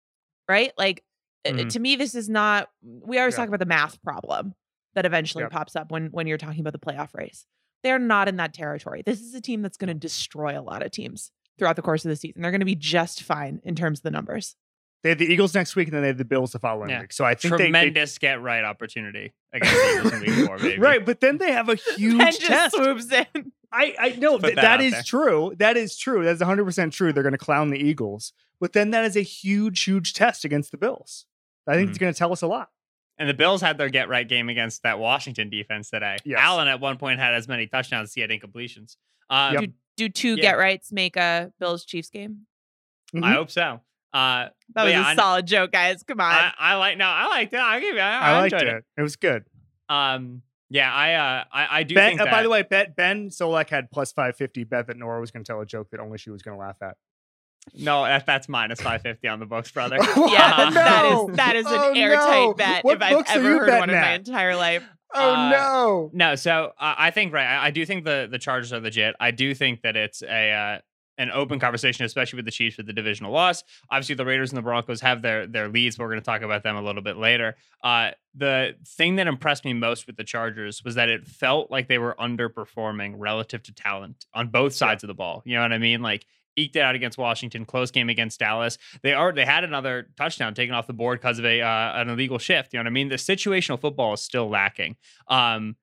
Right? 0.48 0.72
Like 0.76 1.04
uh, 1.46 1.50
Mhm. 1.52 1.70
to 1.70 1.80
me 1.80 1.96
this 1.96 2.14
is 2.14 2.28
not 2.28 2.68
we 2.82 3.18
always 3.18 3.34
Yeah. 3.34 3.38
talk 3.38 3.48
about 3.48 3.60
the 3.60 3.66
math 3.66 4.02
problem 4.02 4.54
that 4.94 5.06
eventually 5.06 5.42
Yep. 5.44 5.52
pops 5.52 5.76
up 5.76 5.90
when 5.90 6.08
when 6.08 6.26
you're 6.26 6.36
talking 6.38 6.60
about 6.60 6.72
the 6.72 6.78
playoff 6.78 7.14
race 7.14 7.46
they're 7.82 7.98
not 7.98 8.28
in 8.28 8.36
that 8.36 8.52
territory. 8.52 9.00
This 9.06 9.22
is 9.22 9.32
a 9.34 9.40
team 9.40 9.62
that's 9.62 9.78
going 9.78 9.88
to 9.88 9.94
destroy 9.94 10.58
a 10.58 10.60
lot 10.60 10.82
of 10.84 10.90
teams 10.90 11.30
throughout 11.58 11.76
the 11.76 11.82
course 11.82 12.04
of 12.04 12.10
the 12.10 12.16
season. 12.16 12.42
They're 12.42 12.50
going 12.50 12.60
to 12.60 12.66
be 12.66 12.74
just 12.74 13.22
fine 13.22 13.62
in 13.64 13.74
terms 13.74 14.00
of 14.00 14.02
the 14.02 14.10
numbers. 14.10 14.54
They 15.02 15.08
have 15.10 15.18
the 15.18 15.24
Eagles 15.26 15.54
next 15.54 15.76
week, 15.76 15.88
and 15.88 15.94
then 15.94 16.02
they 16.02 16.08
have 16.08 16.18
the 16.18 16.24
Bills 16.26 16.52
the 16.52 16.58
following 16.58 16.90
Yeah. 16.90 17.00
week. 17.00 17.12
So 17.12 17.24
I 17.24 17.34
think 17.34 17.52
they- 17.52 17.58
they, 17.58 17.64
Tremendous 17.70 18.18
get 18.18 18.42
right 18.42 18.62
opportunity 18.64 19.32
against 19.52 19.74
the 19.74 19.96
Eagles 19.98 20.12
in 20.12 20.20
week 20.20 20.46
four, 20.46 20.58
baby. 20.58 20.78
right, 20.80 21.04
but 21.04 21.20
then 21.20 21.38
they 21.38 21.52
have 21.52 21.68
a 21.70 21.74
huge 21.96 22.18
Ben 22.18 22.32
just 22.32 22.42
test. 22.46 22.76
swoops 22.76 23.10
in. 23.10 23.52
I, 23.72 23.94
I 23.98 24.08
know 24.16 24.32
Put 24.32 24.42
that, 24.42 24.54
that 24.56 24.62
that 24.62 24.80
out 24.80 24.82
is 24.82 24.92
there. 24.92 25.02
true. 25.04 25.54
That 25.58 25.76
is 25.76 25.96
true. 25.96 26.24
That's 26.24 26.42
100% 26.42 26.92
true. 26.92 27.12
They're 27.12 27.22
going 27.22 27.32
to 27.32 27.38
clown 27.38 27.70
the 27.70 27.78
Eagles. 27.78 28.32
But 28.60 28.72
then 28.74 28.90
that 28.90 29.04
is 29.04 29.16
a 29.16 29.22
huge, 29.22 29.84
huge 29.84 30.12
test 30.12 30.44
against 30.44 30.70
the 30.70 30.76
Bills. 30.76 31.24
I 31.66 31.74
think 31.74 31.88
it's 31.88 31.96
Mm-hmm. 31.96 32.04
going 32.04 32.12
to 32.12 32.18
tell 32.18 32.32
us 32.32 32.42
a 32.42 32.46
lot. 32.46 32.68
And 33.16 33.28
the 33.28 33.34
Bills 33.34 33.60
had 33.62 33.78
their 33.78 33.88
get 33.88 34.08
right 34.08 34.26
game 34.28 34.48
against 34.48 34.82
that 34.82 34.98
Washington 34.98 35.50
defense 35.50 35.88
today. 35.90 36.16
Yes. 36.24 36.40
Allen 36.42 36.68
at 36.68 36.80
one 36.80 36.96
point 36.98 37.20
had 37.20 37.32
as 37.34 37.46
many 37.48 37.66
touchdowns 37.66 38.08
as 38.10 38.14
he 38.14 38.20
had 38.22 38.30
incompletions. 38.30 38.96
Um, 39.30 39.54
Yep. 39.54 39.60
Do, 39.62 39.68
do 39.96 40.08
two 40.08 40.34
Yeah. 40.36 40.42
get 40.42 40.58
rights 40.58 40.90
make 40.90 41.16
a 41.16 41.52
Bills 41.60 41.84
Chiefs 41.84 42.10
game? 42.10 42.46
I 43.14 43.18
Mhm. 43.18 43.34
hope 43.34 43.50
so. 43.50 43.80
Uh, 44.12 44.48
That 44.74 44.84
was 44.84 44.92
yeah, 44.92 45.02
a 45.02 45.06
I- 45.06 45.14
solid 45.14 45.46
joke, 45.46 45.72
guys. 45.72 46.02
Come 46.02 46.20
on. 46.20 46.32
I, 46.32 46.52
I 46.58 46.74
like 46.76 46.98
no, 46.98 47.06
I 47.06 47.26
liked 47.26 47.52
that. 47.52 47.62
I 47.62 47.80
give 47.80 47.94
you. 47.94 48.00
I, 48.00 48.10
I, 48.10 48.30
I 48.30 48.40
liked 48.40 48.52
enjoyed 48.54 48.68
it. 48.68 48.76
it. 48.76 48.84
it. 48.98 49.02
was 49.02 49.16
good. 49.16 49.44
Um, 49.88 50.42
yeah, 50.68 50.92
I 50.92 51.14
uh, 51.14 51.44
I, 51.52 51.78
I 51.78 51.82
do 51.82 51.94
Ben, 51.94 52.10
think 52.10 52.20
uh, 52.20 52.24
that. 52.24 52.30
by 52.30 52.42
the 52.42 52.48
way, 52.50 52.62
bet, 52.62 52.94
Ben 52.96 53.28
Solak 53.30 53.68
had 53.70 53.90
plus 53.90 54.12
550. 54.12 54.64
Bet 54.64 54.86
that 54.86 54.96
Nora 54.96 55.20
was 55.20 55.30
going 55.30 55.42
to 55.44 55.52
tell 55.52 55.60
a 55.60 55.66
joke 55.66 55.90
that 55.90 56.00
only 56.00 56.16
she 56.18 56.30
was 56.30 56.42
going 56.42 56.56
to 56.56 56.60
laugh 56.60 56.76
at. 56.82 56.96
no, 57.74 58.04
that, 58.04 58.24
that's 58.24 58.48
minus 58.48 58.80
five 58.80 59.02
fifty 59.02 59.26
on 59.28 59.38
the 59.40 59.46
books, 59.46 59.70
brother. 59.72 59.96
yeah, 60.00 60.04
Oh, 60.06 60.16
that, 60.16 60.72
that 60.74 61.02
no. 61.10 61.28
is 61.30 61.36
that 61.36 61.56
is 61.56 61.66
an 61.66 61.72
Oh, 61.74 61.92
airtight 61.94 62.26
no. 62.48 62.54
bet 62.54 62.84
What 62.84 62.96
if 62.96 63.02
I've 63.02 63.26
ever 63.36 63.48
heard 63.58 63.68
one 63.68 63.88
betting 63.88 63.94
in 63.96 64.00
my 64.00 64.12
entire 64.14 64.56
life. 64.56 64.84
Oh, 65.12 65.32
Uh, 65.34 65.50
no. 65.50 66.10
No, 66.12 66.34
so 66.36 66.72
uh, 66.78 66.94
I 66.96 67.10
think 67.10 67.32
right. 67.32 67.46
I, 67.46 67.66
I 67.66 67.70
do 67.72 67.84
think 67.84 68.04
the 68.04 68.28
the 68.30 68.38
Chargers 68.38 68.72
are 68.72 68.78
legit. 68.80 69.16
I 69.18 69.32
do 69.32 69.54
think 69.54 69.82
that 69.82 69.96
it's 69.96 70.22
a 70.22 70.52
uh, 70.52 70.78
an 71.20 71.30
open 71.32 71.60
conversation, 71.60 72.04
especially 72.06 72.38
with 72.38 72.46
the 72.46 72.50
Chiefs 72.50 72.78
with 72.78 72.86
the 72.86 72.92
divisional 72.92 73.30
loss. 73.30 73.62
Obviously, 73.90 74.14
the 74.14 74.24
Raiders 74.24 74.50
and 74.50 74.56
the 74.56 74.62
Broncos 74.62 75.02
have 75.02 75.20
their 75.20 75.46
their 75.46 75.68
leads. 75.68 75.96
But 75.96 76.04
we're 76.04 76.10
going 76.10 76.20
to 76.20 76.24
talk 76.24 76.42
about 76.42 76.62
them 76.62 76.76
a 76.76 76.82
little 76.82 77.02
bit 77.02 77.18
later. 77.18 77.56
Uh, 77.84 78.12
the 78.34 78.74
thing 78.86 79.16
that 79.16 79.26
impressed 79.26 79.64
me 79.64 79.74
most 79.74 80.06
with 80.06 80.16
the 80.16 80.24
Chargers 80.24 80.82
was 80.82 80.94
that 80.94 81.08
it 81.08 81.26
felt 81.26 81.70
like 81.70 81.88
they 81.88 81.98
were 81.98 82.16
underperforming 82.18 83.14
relative 83.18 83.62
to 83.64 83.74
talent 83.74 84.24
on 84.34 84.48
both 84.48 84.72
sides 84.72 85.04
of 85.04 85.08
the 85.08 85.14
ball. 85.14 85.42
You 85.44 85.56
know 85.56 85.62
what 85.62 85.72
I 85.72 85.78
mean? 85.78 86.00
Like 86.00 86.24
eked 86.56 86.76
it 86.76 86.80
out 86.80 86.94
against 86.94 87.18
Washington, 87.18 87.64
close 87.64 87.90
game 87.90 88.08
against 88.08 88.40
Dallas. 88.40 88.78
They 89.02 89.12
are 89.12 89.32
they 89.32 89.44
had 89.44 89.62
another 89.62 90.08
touchdown 90.16 90.54
taken 90.54 90.74
off 90.74 90.86
the 90.86 90.94
board 90.94 91.20
because 91.20 91.38
of 91.38 91.44
a 91.44 91.60
uh, 91.60 92.00
an 92.00 92.08
illegal 92.08 92.38
shift. 92.38 92.72
You 92.72 92.78
know 92.78 92.84
what 92.84 92.90
I 92.90 92.92
mean? 92.92 93.08
The 93.08 93.16
situational 93.16 93.78
football 93.78 94.14
is 94.14 94.22
still 94.22 94.48
lacking. 94.48 94.96
Um, 95.28 95.76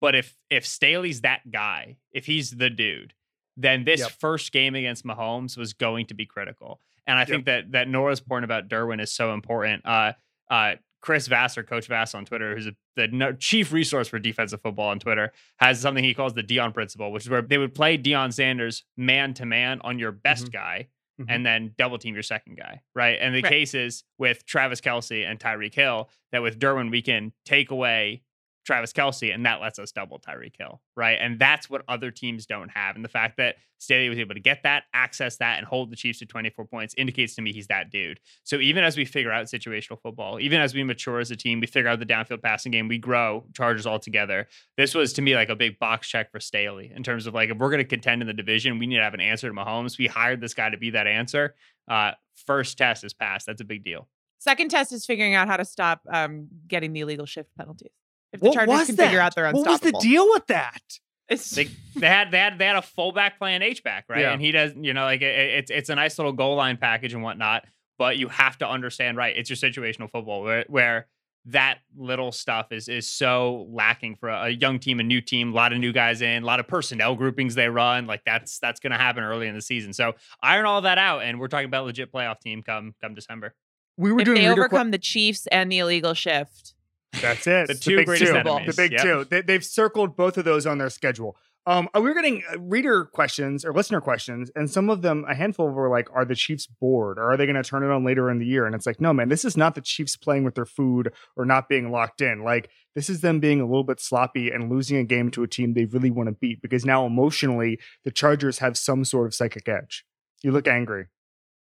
but 0.00 0.14
if 0.14 0.36
if 0.50 0.64
Staley's 0.64 1.22
that 1.22 1.50
guy, 1.50 1.96
if 2.12 2.26
he's 2.26 2.52
the 2.52 2.70
dude, 2.70 3.14
then 3.56 3.84
this 3.84 4.00
Yep. 4.00 4.10
first 4.20 4.52
game 4.52 4.74
against 4.74 5.04
Mahomes 5.04 5.56
was 5.56 5.72
going 5.72 6.06
to 6.06 6.14
be 6.14 6.26
critical. 6.26 6.80
And 7.06 7.18
I 7.18 7.24
think 7.24 7.44
that 7.46 7.72
that 7.72 7.88
Nora's 7.88 8.20
point 8.20 8.44
about 8.44 8.68
Derwin 8.68 9.00
is 9.00 9.12
so 9.12 9.32
important. 9.34 9.84
Uh, 9.86 10.12
uh, 10.50 10.76
Chris 11.02 11.26
Vassar, 11.26 11.62
Coach 11.62 11.86
Vass 11.86 12.14
on 12.14 12.24
Twitter, 12.24 12.54
who's 12.54 12.66
a, 12.66 12.74
the 12.96 13.08
no, 13.08 13.32
chief 13.34 13.72
resource 13.72 14.08
for 14.08 14.18
defensive 14.18 14.62
football 14.62 14.88
on 14.88 14.98
Twitter, 14.98 15.32
has 15.58 15.78
something 15.78 16.02
he 16.02 16.14
calls 16.14 16.32
the 16.32 16.42
Deion 16.42 16.72
principle, 16.72 17.12
which 17.12 17.24
is 17.24 17.30
where 17.30 17.42
they 17.42 17.58
would 17.58 17.74
play 17.74 17.98
Deion 17.98 18.32
Sanders 18.32 18.84
man 18.96 19.34
to 19.34 19.44
man 19.44 19.80
on 19.82 19.98
your 19.98 20.12
best 20.12 20.50
guy 20.50 20.88
Mhm. 21.20 21.26
and 21.28 21.44
then 21.46 21.74
double 21.76 21.98
team 21.98 22.14
your 22.14 22.22
second 22.24 22.56
guy, 22.56 22.80
right? 22.94 23.18
And 23.20 23.34
the 23.34 23.42
Right. 23.42 23.50
case 23.52 23.74
is 23.74 24.02
with 24.18 24.44
Travis 24.46 24.80
Kelce 24.80 25.24
and 25.30 25.38
Tyreek 25.38 25.74
Hill 25.74 26.10
that 26.32 26.42
with 26.42 26.58
Derwin, 26.58 26.90
we 26.90 27.02
can 27.02 27.32
take 27.44 27.70
away 27.70 28.22
Travis 28.64 28.92
Kelce, 28.92 29.34
and 29.34 29.44
that 29.46 29.60
lets 29.60 29.78
us 29.78 29.92
double 29.92 30.18
Tyreek 30.18 30.56
Hill, 30.58 30.80
right? 30.96 31.18
And 31.20 31.38
that's 31.38 31.68
what 31.68 31.82
other 31.88 32.10
teams 32.10 32.46
don't 32.46 32.70
have. 32.70 32.96
And 32.96 33.04
the 33.04 33.08
fact 33.08 33.36
that 33.36 33.56
Staley 33.78 34.08
was 34.08 34.18
able 34.18 34.34
to 34.34 34.40
get 34.40 34.62
that, 34.62 34.84
access 34.94 35.36
that, 35.36 35.58
and 35.58 35.66
hold 35.66 35.90
the 35.90 35.96
Chiefs 35.96 36.20
to 36.20 36.26
24 36.26 36.64
points 36.64 36.94
indicates 36.96 37.34
to 37.34 37.42
me 37.42 37.52
he's 37.52 37.66
that 37.66 37.90
dude. 37.90 38.20
So 38.42 38.56
even 38.56 38.82
as 38.82 38.96
we 38.96 39.04
figure 39.04 39.30
out 39.30 39.46
situational 39.46 40.00
football, 40.00 40.40
even 40.40 40.60
as 40.60 40.74
we 40.74 40.82
mature 40.82 41.20
as 41.20 41.30
a 41.30 41.36
team, 41.36 41.60
we 41.60 41.66
figure 41.66 41.90
out 41.90 41.98
the 41.98 42.06
downfield 42.06 42.42
passing 42.42 42.72
game, 42.72 42.88
we 42.88 42.98
grow 42.98 43.44
Chargers 43.52 43.86
all 43.86 43.98
together. 43.98 44.48
This 44.76 44.94
was 44.94 45.12
to 45.14 45.22
me 45.22 45.34
like 45.34 45.50
a 45.50 45.56
big 45.56 45.78
box 45.78 46.08
check 46.08 46.32
for 46.32 46.40
Staley 46.40 46.90
in 46.94 47.02
terms 47.02 47.26
of 47.26 47.34
like 47.34 47.50
if 47.50 47.58
we're 47.58 47.70
going 47.70 47.78
to 47.78 47.84
contend 47.84 48.22
in 48.22 48.26
the 48.26 48.34
division, 48.34 48.78
we 48.78 48.86
need 48.86 48.96
to 48.96 49.02
have 49.02 49.14
an 49.14 49.20
answer 49.20 49.48
to 49.48 49.54
Mahomes. 49.54 49.98
We 49.98 50.06
hired 50.06 50.40
this 50.40 50.54
guy 50.54 50.70
to 50.70 50.78
be 50.78 50.90
that 50.90 51.06
answer. 51.06 51.54
Uh, 51.88 52.12
first 52.46 52.78
test 52.78 53.04
is 53.04 53.12
passed. 53.12 53.46
That's 53.46 53.60
a 53.60 53.64
big 53.64 53.84
deal. 53.84 54.08
Second 54.38 54.70
test 54.70 54.92
is 54.92 55.06
figuring 55.06 55.34
out 55.34 55.48
how 55.48 55.56
to 55.56 55.64
stop 55.64 56.02
um, 56.10 56.48
getting 56.68 56.92
the 56.92 57.00
illegal 57.00 57.26
shift 57.26 57.48
penalties. 57.56 57.92
If 58.34 58.40
the 58.40 58.46
What 58.46 58.54
Chargers 58.54 58.68
was 58.78 58.86
can 58.88 58.96
that? 58.96 59.04
figure 59.04 59.20
out 59.20 59.34
their 59.34 59.44
What 59.46 59.56
unstoppable. 59.66 59.92
was 59.92 60.02
the 60.02 60.08
deal 60.08 60.28
with 60.28 60.46
that? 60.48 60.82
It's, 61.28 61.50
they, 61.50 61.68
they 61.96 62.06
had 62.06 62.30
they 62.30 62.38
had 62.38 62.58
they 62.58 62.66
had 62.66 62.76
a 62.76 62.82
fullback 62.82 63.38
playing 63.38 63.62
H 63.62 63.82
back, 63.82 64.04
right? 64.10 64.20
Yeah. 64.20 64.32
And 64.32 64.42
he 64.42 64.52
does, 64.52 64.72
you 64.76 64.92
know, 64.92 65.04
like 65.04 65.22
it, 65.22 65.34
it's 65.34 65.70
it's 65.70 65.88
a 65.88 65.94
nice 65.94 66.18
little 66.18 66.32
goal 66.32 66.56
line 66.56 66.76
package 66.76 67.14
and 67.14 67.22
whatnot. 67.22 67.64
But 67.96 68.18
you 68.18 68.28
have 68.28 68.58
to 68.58 68.68
understand, 68.68 69.16
right? 69.16 69.34
It's 69.34 69.48
your 69.48 69.56
situational 69.56 70.10
football 70.10 70.42
where 70.42 70.64
where 70.68 71.06
that 71.46 71.78
little 71.96 72.30
stuff 72.32 72.72
is 72.72 72.88
is 72.88 73.08
so 73.08 73.66
lacking 73.70 74.16
for 74.16 74.28
a, 74.28 74.44
a 74.44 74.48
young 74.50 74.78
team, 74.78 75.00
a 75.00 75.02
new 75.02 75.20
team, 75.22 75.52
a 75.52 75.54
lot 75.54 75.72
of 75.72 75.78
new 75.78 75.92
guys 75.92 76.20
in, 76.20 76.42
a 76.42 76.46
lot 76.46 76.60
of 76.60 76.66
personnel 76.66 77.14
groupings 77.14 77.54
they 77.54 77.68
run. 77.70 78.06
Like 78.06 78.22
that's 78.26 78.58
that's 78.58 78.80
going 78.80 78.92
to 78.92 78.98
happen 78.98 79.22
early 79.24 79.46
in 79.46 79.54
the 79.54 79.62
season. 79.62 79.94
So 79.94 80.12
iron 80.42 80.66
all 80.66 80.82
that 80.82 80.98
out, 80.98 81.22
and 81.22 81.40
we're 81.40 81.48
talking 81.48 81.66
about 81.66 81.86
legit 81.86 82.12
playoff 82.12 82.40
team 82.40 82.62
come 82.62 82.94
come 83.02 83.14
December. 83.14 83.54
We 83.96 84.12
were 84.12 84.20
if 84.20 84.24
doing 84.26 84.42
they 84.42 84.48
reader 84.48 84.54
que- 84.56 84.60
overcome 84.76 84.90
the 84.90 84.98
Chiefs 84.98 85.46
and 85.52 85.70
the 85.72 85.78
illegal 85.78 86.12
shift, 86.14 86.73
That's 87.20 87.46
it. 87.46 87.68
The 87.68 87.74
two 87.74 87.96
big 87.96 88.06
greatest 88.06 88.32
two. 88.32 88.38
enemies. 88.38 88.74
The 88.74 88.82
big 88.82 88.92
Yep. 88.92 89.02
two. 89.02 89.24
They, 89.24 89.42
they've 89.42 89.64
circled 89.64 90.16
both 90.16 90.36
of 90.38 90.44
those 90.44 90.66
on 90.66 90.78
their 90.78 90.90
schedule. 90.90 91.36
Um, 91.66 91.88
we 91.94 92.02
were 92.02 92.12
getting 92.12 92.42
uh, 92.52 92.58
reader 92.60 93.06
questions 93.06 93.64
or 93.64 93.72
listener 93.72 94.02
questions, 94.02 94.50
and 94.54 94.70
some 94.70 94.90
of 94.90 95.00
them, 95.00 95.24
a 95.26 95.34
handful 95.34 95.66
were 95.70 95.88
like, 95.88 96.08
"Are 96.12 96.26
the 96.26 96.34
Chiefs 96.34 96.66
bored, 96.66 97.18
or 97.18 97.32
are 97.32 97.38
they 97.38 97.46
going 97.46 97.56
to 97.56 97.62
turn 97.62 97.82
it 97.82 97.90
on 97.90 98.04
later 98.04 98.30
in 98.30 98.38
the 98.38 98.44
year?" 98.44 98.66
And 98.66 98.74
it's 98.74 98.84
like, 98.84 99.00
no, 99.00 99.14
man, 99.14 99.30
this 99.30 99.46
is 99.46 99.56
not 99.56 99.74
the 99.74 99.80
Chiefs 99.80 100.14
playing 100.14 100.44
with 100.44 100.56
their 100.56 100.66
food 100.66 101.10
or 101.36 101.46
not 101.46 101.70
being 101.70 101.90
locked 101.90 102.20
in. 102.20 102.44
Like, 102.44 102.68
this 102.94 103.08
is 103.08 103.22
them 103.22 103.40
being 103.40 103.62
a 103.62 103.64
little 103.66 103.82
bit 103.82 103.98
sloppy 103.98 104.50
and 104.50 104.70
losing 104.70 104.98
a 104.98 105.04
game 105.04 105.30
to 105.30 105.42
a 105.42 105.48
team 105.48 105.72
they 105.72 105.86
really 105.86 106.10
want 106.10 106.28
to 106.28 106.32
beat 106.34 106.60
because 106.60 106.84
now 106.84 107.06
emotionally, 107.06 107.80
the 108.04 108.10
Chargers 108.10 108.58
have 108.58 108.76
some 108.76 109.02
sort 109.02 109.26
of 109.26 109.34
psychic 109.34 109.66
edge. 109.66 110.04
You 110.42 110.52
look 110.52 110.68
angry. 110.68 111.06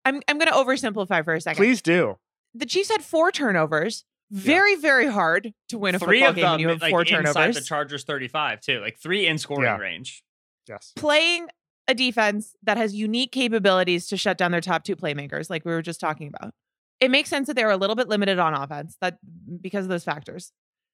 I'm 0.04 0.22
I'm 0.28 0.38
going 0.38 0.52
to 0.52 0.58
oversimplify 0.58 1.24
for 1.24 1.34
a 1.34 1.40
second. 1.40 1.64
Please 1.64 1.82
do. 1.82 2.18
The 2.54 2.66
Chiefs 2.66 2.90
had 2.92 3.04
four 3.04 3.32
turnovers. 3.32 4.04
Very 4.34 4.76
very 4.76 5.08
hard 5.08 5.54
to 5.70 5.78
win 5.78 5.94
a 5.96 6.00
Three 6.00 6.20
football 6.22 6.30
of 6.32 6.36
game 6.36 6.42
them 6.44 6.52
when 6.54 6.60
you 6.62 6.68
have 6.70 6.82
like 6.82 6.90
four 6.90 7.02
inside 7.02 7.24
turnovers. 7.24 7.56
the 7.56 7.62
Chargers 7.62 8.04
thirty 8.04 8.28
five 8.28 8.62
too, 8.62 8.80
like 8.80 8.98
three 8.98 9.28
in 9.28 9.38
scoring 9.38 9.64
Yeah. 9.66 9.78
range. 9.78 10.24
Yes. 10.68 10.92
Playing 10.96 11.50
a 11.88 11.94
defense 11.94 12.56
that 12.64 12.78
has 12.78 12.96
unique 12.96 13.32
capabilities 13.32 14.08
to 14.08 14.18
shut 14.18 14.38
down 14.38 14.52
their 14.52 14.62
top 14.62 14.84
two 14.84 14.96
playmakers, 14.96 15.50
like 15.50 15.66
we 15.66 15.72
were 15.72 15.82
just 15.82 16.00
talking 16.00 16.28
about. 16.34 16.54
It 17.00 17.12
makes 17.12 17.30
sense 17.30 17.48
that 17.48 17.56
they 17.56 17.64
were 17.66 17.72
a 17.72 17.78
little 17.78 17.96
bit 17.96 18.08
limited 18.08 18.40
on 18.40 18.54
offense 18.54 18.98
that 19.02 19.18
because 19.62 19.86
of 19.86 19.90
those 19.90 20.04
factors. 20.06 20.52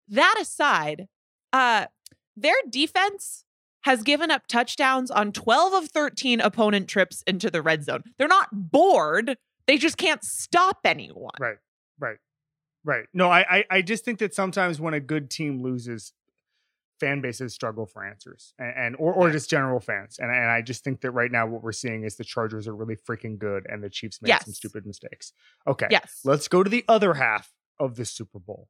That 0.10 0.36
aside, 0.42 1.08
uh 1.54 1.86
their 2.36 2.56
defense 2.70 3.46
has 3.84 4.04
given 4.04 4.32
up 4.32 4.48
touchdowns 4.48 5.10
on 5.12 5.32
12 5.32 5.74
of 5.84 5.90
13 5.92 6.42
opponent 6.42 6.90
trips 6.90 7.22
into 7.26 7.50
the 7.50 7.62
red 7.62 7.86
zone. 7.86 8.04
They're 8.18 8.28
not 8.28 8.50
bored. 8.52 9.38
They 9.68 9.78
just 9.78 9.98
can't 9.98 10.24
stop 10.24 10.80
anyone. 10.84 11.32
Right. 11.40 11.58
Right. 12.00 12.18
Right. 12.84 13.06
No, 13.14 13.30
I, 13.30 13.40
I 13.50 13.66
I 13.70 13.82
just 13.82 14.06
think 14.06 14.20
that 14.20 14.34
sometimes 14.34 14.80
when 14.80 14.94
a 14.94 15.00
good 15.00 15.30
team 15.30 15.62
loses, 15.62 16.14
fan 17.00 17.22
bases 17.22 17.54
struggle 17.54 17.86
for 17.86 18.06
answers 18.06 18.54
and, 18.60 18.74
and 18.78 18.96
or, 19.00 19.14
or 19.14 19.32
just 19.32 19.50
general 19.50 19.80
fans. 19.80 20.18
And, 20.20 20.30
and 20.30 20.50
I 20.50 20.62
just 20.62 20.84
think 20.84 21.02
that 21.02 21.12
right 21.12 21.32
now 21.32 21.48
what 21.48 21.64
we're 21.64 21.72
seeing 21.72 22.04
is 22.04 22.16
the 22.16 22.24
Chargers 22.24 22.68
are 22.68 22.76
really 22.76 22.96
freaking 22.96 23.38
good 23.38 23.66
and 23.70 23.84
the 23.84 23.90
Chiefs 23.90 24.22
made 24.22 24.30
some 24.44 24.54
stupid 24.54 24.86
mistakes. 24.86 25.34
Okay. 25.68 25.88
Yes. 25.90 26.20
Let's 26.24 26.48
go 26.48 26.64
to 26.64 26.70
the 26.70 26.86
other 26.88 27.16
half 27.16 27.52
of 27.80 27.96
the 27.96 28.06
Super 28.06 28.40
Bowl. 28.40 28.68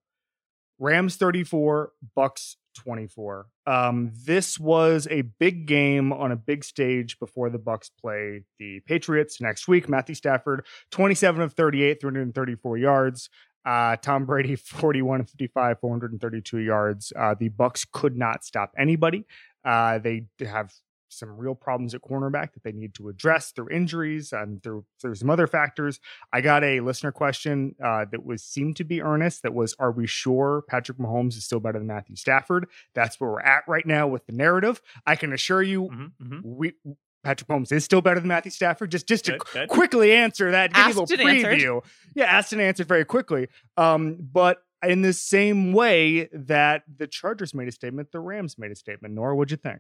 Rams 0.82 1.18
34, 1.18 1.92
Bucs 2.18 2.56
24. 2.78 3.48
Um, 3.68 4.12
this 4.26 4.58
was 4.58 5.08
a 5.12 5.22
big 5.22 5.66
game 5.66 6.14
on 6.14 6.32
a 6.32 6.38
big 6.38 6.64
stage 6.64 7.20
before 7.20 7.50
the 7.50 7.60
Bucs 7.60 7.90
play 8.00 8.46
the 8.60 8.80
Patriots 8.86 9.42
next 9.42 9.68
week. 9.68 9.90
Matthew 9.90 10.16
Stafford, 10.16 10.66
27 10.92 11.42
of 11.42 11.54
38, 11.54 12.00
334 12.00 12.78
yards. 12.78 13.30
Uh, 13.66 13.96
Tom 13.98 14.26
Brady, 14.26 14.56
41 14.58 15.26
55, 15.26 15.80
432 15.80 16.58
yards. 16.60 17.14
Uh, 17.16 17.36
the 17.40 17.50
Bucs 17.50 17.86
could 17.92 18.18
not 18.18 18.44
stop 18.44 18.74
anybody. 18.78 19.26
Uh, 19.66 20.00
they 20.00 20.26
have 20.42 20.74
some 21.12 21.36
real 21.38 21.56
problems 21.56 21.96
at 21.96 22.02
cornerback 22.02 22.54
that 22.54 22.64
they 22.64 22.72
need 22.72 22.94
to 22.94 23.10
address 23.10 23.50
through 23.52 23.68
injuries 23.70 24.32
and 24.32 24.62
through, 24.62 24.86
through 25.02 25.16
some 25.16 25.28
other 25.30 25.48
factors. 25.48 26.00
I 26.32 26.42
got 26.42 26.64
a 26.64 26.82
listener 26.82 27.12
question 27.12 27.74
uh, 27.84 28.06
that 28.12 28.24
was 28.24 28.44
seemed 28.44 28.76
to 28.78 28.84
be 28.84 29.02
earnest. 29.02 29.42
That 29.42 29.56
was, 29.56 29.76
"Are 29.80 29.92
we 29.92 30.06
sure 30.06 30.64
Patrick 30.70 31.00
Mahomes 31.00 31.36
is 31.36 31.46
still 31.46 31.60
better 31.60 31.80
than 31.80 31.88
Matthew 31.88 32.16
Stafford?" 32.16 32.68
That's 32.94 33.20
where 33.20 33.32
we're 33.32 33.42
at 33.42 33.64
right 33.68 33.88
now 33.88 34.08
with 34.08 34.28
the 34.28 34.34
narrative. 34.34 34.82
I 35.08 35.16
can 35.16 35.34
assure 35.34 35.64
you, 35.64 35.90
Mhm, 35.90 36.12
mhm. 36.22 36.42
we 36.44 36.74
Patrick 37.24 37.50
Holmes 37.50 37.72
is 37.72 37.84
still 37.84 38.02
better 38.02 38.20
than 38.20 38.30
Matthew 38.30 38.52
Stafford. 38.52 38.92
Just 38.92 39.08
just 39.08 39.26
to 39.26 39.32
Good, 39.34 39.42
good. 39.54 39.70
quickly 39.70 40.12
answer 40.14 40.52
that, 40.52 40.74
give 40.74 40.86
you 40.86 40.86
a 40.86 40.96
little 41.02 41.20
and 41.20 41.30
answered. 41.30 41.60
preview. 41.60 41.84
Yeah, 42.16 42.26
asked 42.26 42.54
and 42.54 42.62
answered 42.62 42.88
very 42.88 43.06
quickly. 43.06 43.48
Um, 43.78 44.18
but 44.20 44.60
in 44.88 45.02
the 45.02 45.12
same 45.14 45.74
way 45.74 46.30
that 46.32 46.84
the 46.98 47.08
Chargers 47.08 47.54
made 47.54 47.68
a 47.68 47.72
statement, 47.72 48.12
the 48.14 48.20
Rams 48.22 48.58
made 48.58 48.72
a 48.72 48.76
statement. 48.76 49.14
Nora, 49.14 49.36
what'd 49.36 49.52
you 49.52 49.58
think? 49.58 49.80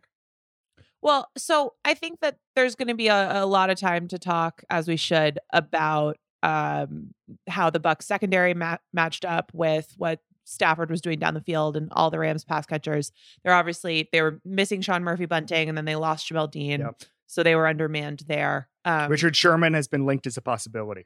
Well, 1.02 1.30
so 1.38 1.73
I 1.86 1.93
think 1.93 2.19
that 2.19 2.38
there's 2.58 2.75
going 2.75 2.89
to 2.89 2.93
be 2.95 3.08
a, 3.08 3.43
a 3.43 3.45
lot 3.45 3.69
of 3.69 3.80
time 3.80 4.10
to 4.10 4.19
talk, 4.19 4.63
as 4.69 4.88
we 4.89 4.97
should, 4.97 5.39
about 5.54 6.17
um, 6.43 7.13
how 7.47 7.69
the 7.69 7.80
Bucs 7.80 8.04
secondary 8.04 8.54
ma- 8.54 8.78
matched 8.91 9.23
up 9.23 9.52
with 9.54 9.93
what 9.97 10.19
Stafford 10.43 10.89
was 10.89 10.99
doing 10.99 11.19
down 11.19 11.36
the 11.36 11.41
field 11.41 11.78
and 11.78 11.88
all 11.93 12.10
the 12.10 12.19
Rams 12.19 12.43
pass 12.43 12.65
catchers. 12.65 13.13
They're 13.43 13.54
obviously 13.54 14.10
they 14.12 14.21
were 14.21 14.41
missing 14.43 14.82
Sean 14.82 15.04
Murphy 15.04 15.25
Bunting, 15.25 15.69
and 15.69 15.78
then 15.78 15.86
they 15.86 15.95
lost 15.95 16.30
Jamel 16.30 16.52
Dean, 16.52 16.82
Yep. 16.82 17.04
So 17.32 17.44
they 17.44 17.56
were 17.56 17.68
undermanned 17.68 18.24
there. 18.28 18.70
Um, 18.86 19.12
Richard 19.12 19.36
Sherman 19.36 19.76
has 19.76 19.88
been 19.88 20.06
linked 20.08 20.26
as 20.26 20.36
a 20.36 20.42
possibility. 20.42 21.06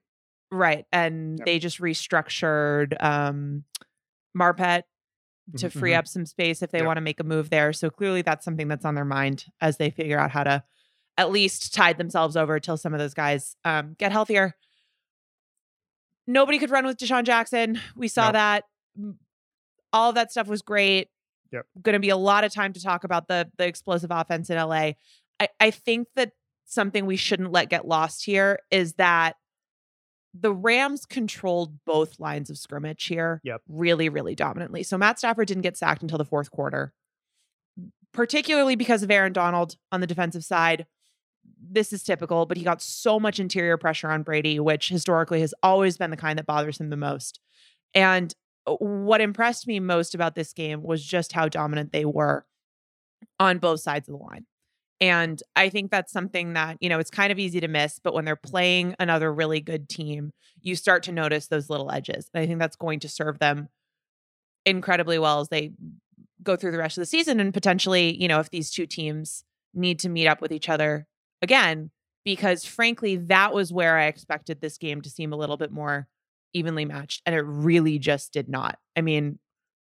right? 0.52 0.86
And 0.92 1.40
Yep. 1.40 1.46
they 1.48 1.58
just 1.60 1.80
restructured 1.82 2.96
um, 3.04 3.64
Marpet 4.38 4.84
to 5.58 5.68
Mhm, 5.68 5.72
free 5.72 5.92
mhm. 5.92 5.98
up 5.98 6.08
some 6.08 6.26
space 6.28 6.62
if 6.62 6.70
they 6.72 6.78
Yep. 6.78 6.86
want 6.88 6.98
to 6.98 7.02
make 7.02 7.20
a 7.20 7.24
move 7.24 7.50
there. 7.50 7.74
So 7.74 7.90
clearly 7.90 8.22
that's 8.22 8.46
something 8.46 8.68
that's 8.68 8.86
on 8.86 8.94
their 8.96 9.04
mind 9.04 9.46
as 9.60 9.78
they 9.78 9.90
figure 9.90 10.20
out 10.20 10.30
how 10.32 10.44
to 10.44 10.64
at 11.18 11.32
least 11.32 11.74
tide 11.74 11.98
themselves 11.98 12.38
over 12.38 12.60
till 12.60 12.78
some 12.78 12.94
of 12.94 13.00
those 13.00 13.14
guys 13.16 13.56
um, 13.66 13.96
get 13.98 14.12
healthier. 14.12 14.56
Nobody 16.28 16.60
could 16.60 16.70
run 16.70 16.86
with 16.86 16.98
DeSean 16.98 17.24
Jackson. 17.26 17.80
We 17.96 18.08
saw 18.08 18.28
No. 18.28 18.32
that. 18.34 18.64
All 19.92 20.10
of 20.10 20.16
that 20.16 20.32
stuff 20.32 20.48
was 20.48 20.62
great. 20.62 21.10
Yep. 21.52 21.66
Going 21.82 21.94
to 21.94 22.00
be 22.00 22.10
a 22.10 22.18
lot 22.18 22.44
of 22.44 22.54
time 22.54 22.74
to 22.74 22.82
talk 22.82 23.04
about 23.04 23.28
the 23.28 23.52
the 23.58 23.66
explosive 23.68 24.12
offense 24.12 24.50
in 24.50 24.58
LA. 24.58 24.94
I, 25.40 25.50
I 25.60 25.72
think 25.72 26.08
that 26.16 26.32
something 26.66 27.06
we 27.06 27.16
shouldn't 27.16 27.52
let 27.52 27.70
get 27.70 27.88
lost 27.88 28.26
here 28.26 28.60
is 28.72 28.94
that 28.94 29.36
the 30.34 30.54
Rams 30.54 31.06
controlled 31.06 31.78
both 31.86 32.20
lines 32.20 32.50
of 32.50 32.58
scrimmage 32.58 33.06
here 33.06 33.40
Yep. 33.44 33.62
really, 33.68 34.10
really 34.10 34.36
dominantly. 34.36 34.82
So 34.84 34.98
Matt 34.98 35.20
Stafford 35.20 35.48
didn't 35.48 35.62
get 35.62 35.78
sacked 35.78 36.02
until 36.02 36.18
the 36.18 36.26
fourth 36.26 36.50
quarter, 36.50 36.94
particularly 38.14 38.76
because 38.76 39.04
of 39.04 39.12
Aaron 39.12 39.34
Donald 39.34 39.78
on 39.92 40.02
the 40.02 40.08
defensive 40.08 40.44
side. 40.44 40.86
This 41.62 41.94
is 41.94 42.04
typical, 42.04 42.46
but 42.46 42.58
he 42.58 42.64
got 42.64 42.82
so 42.82 43.20
much 43.20 43.40
interior 43.40 43.78
pressure 43.78 44.10
on 44.10 44.24
Brady, 44.24 44.60
which 44.60 44.90
historically 44.90 45.42
has 45.42 45.54
always 45.62 45.98
been 45.98 46.10
the 46.10 46.18
kind 46.18 46.40
that 46.40 46.46
bothers 46.46 46.80
him 46.80 46.90
the 46.90 46.98
most. 46.98 47.40
And 47.94 48.34
uh, 48.66 48.74
what 48.76 49.22
impressed 49.22 49.68
me 49.68 49.80
most 49.80 50.16
about 50.16 50.36
this 50.36 50.54
game 50.54 50.82
was 50.82 51.04
just 51.04 51.34
how 51.34 51.48
dominant 51.48 51.92
they 51.92 52.06
were 52.06 52.46
on 53.40 53.60
both 53.60 53.82
sides 53.82 54.08
of 54.08 54.14
the 54.18 54.24
line. 54.24 54.46
And 55.04 55.44
I 55.54 55.68
think 55.68 55.92
that's 55.92 56.14
something 56.14 56.54
that, 56.54 56.78
you 56.80 56.88
know, 56.88 56.98
it's 56.98 57.10
kind 57.10 57.30
of 57.30 57.38
easy 57.38 57.60
to 57.60 57.68
miss, 57.68 58.00
but 58.02 58.14
when 58.14 58.24
they're 58.24 58.38
playing 58.38 58.96
another 59.00 59.34
really 59.34 59.60
good 59.60 59.90
team, 59.90 60.32
you 60.62 60.78
start 60.78 61.04
to 61.04 61.12
notice 61.12 61.48
those 61.48 61.70
little 61.70 61.92
edges. 61.92 62.30
And 62.34 62.42
I 62.42 62.48
think 62.48 62.58
that's 62.58 62.78
going 62.78 63.02
to 63.02 63.10
serve 63.10 63.38
them 63.38 63.68
incredibly 64.66 65.20
well 65.20 65.42
as 65.42 65.50
they 65.50 65.72
go 66.42 66.56
through 66.56 66.72
the 66.72 66.78
rest 66.78 66.98
of 66.98 67.02
the 67.02 67.06
season 67.06 67.42
and 67.42 67.54
potentially, 67.54 68.16
you 68.16 68.30
know, 68.30 68.40
if 68.40 68.50
these 68.50 68.72
two 68.72 68.86
teams 68.86 69.44
need 69.74 70.00
to 70.00 70.08
meet 70.08 70.26
up 70.26 70.40
with 70.40 70.54
each 70.54 70.70
other 70.70 71.06
again, 71.42 71.92
because 72.24 72.64
frankly, 72.64 73.18
that 73.18 73.54
was 73.54 73.74
where 73.74 73.98
I 73.98 74.06
expected 74.06 74.62
this 74.62 74.78
game 74.78 75.02
to 75.02 75.10
seem 75.10 75.34
a 75.34 75.38
little 75.38 75.58
bit 75.58 75.74
more 75.74 76.08
evenly 76.54 76.86
matched. 76.86 77.24
And 77.26 77.36
it 77.36 77.44
really 77.46 78.00
just 78.00 78.32
did 78.32 78.48
not. 78.48 78.80
I 78.96 79.02
mean, 79.02 79.40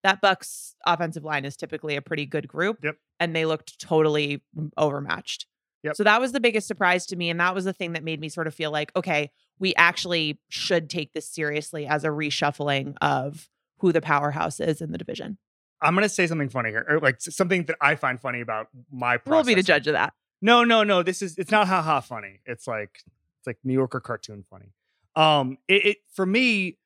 that 0.04 0.21
Bucs 0.21 0.73
offensive 0.86 1.23
line 1.23 1.45
is 1.45 1.56
typically 1.56 1.95
a 1.95 2.01
pretty 2.01 2.25
good 2.25 2.49
group. 2.49 2.80
Yep. 2.84 2.95
And 3.19 3.36
they 3.36 3.45
looked 3.45 3.80
totally 3.80 4.43
overmatched. 4.78 5.45
Yep. 5.84 5.95
So 5.95 6.04
that 6.04 6.19
was 6.19 6.32
the 6.32 6.39
biggest 6.39 6.67
surprise 6.67 7.06
to 7.08 7.15
me. 7.15 7.30
And 7.30 7.39
that 7.39 7.54
was 7.54 7.65
the 7.65 7.73
thing 7.73 7.93
that 7.93 8.04
made 8.04 8.19
me 8.19 8.28
sort 8.28 8.47
of 8.47 8.56
feel 8.56 8.71
like, 8.71 8.91
okay, 8.95 9.32
we 9.60 9.73
actually 9.75 10.39
should 10.49 10.89
take 10.89 11.13
this 11.13 11.30
seriously 11.30 11.86
as 11.86 12.04
a 12.04 12.10
reshuffling 12.10 12.95
of 13.01 13.49
who 13.80 13.91
the 13.91 14.01
powerhouse 14.01 14.60
is 14.60 14.82
in 14.82 14.91
the 14.91 14.97
division. 14.97 15.38
I'm 15.82 15.93
gonna 15.93 16.10
say 16.10 16.25
something 16.25 16.49
funny 16.49 16.69
here, 16.69 16.86
or 16.88 16.99
like 16.99 17.21
something 17.21 17.65
that 17.65 17.78
I 17.82 17.95
find 17.95 18.19
funny 18.19 18.41
about 18.41 18.69
my. 18.91 19.17
process. 19.17 19.45
We'll 19.45 19.56
be 19.56 19.62
the 19.62 19.63
judge 19.63 19.88
of 19.88 19.93
that. 19.93 20.13
No, 20.41 20.63
no, 20.63 20.84
no. 20.84 21.04
This 21.04 21.21
is 21.21 21.38
it's 21.38 21.51
not 21.51 21.67
haha 21.67 21.99
funny. 21.99 22.39
It's 22.45 22.67
like 22.67 23.04
it's 23.39 23.47
like 23.47 23.58
New 23.63 23.73
Yorker 23.73 23.99
cartoon 23.99 24.43
funny. 24.49 24.73
Um, 25.15 25.58
it, 25.67 25.86
it 25.86 25.97
for 26.13 26.25
me, 26.25 26.78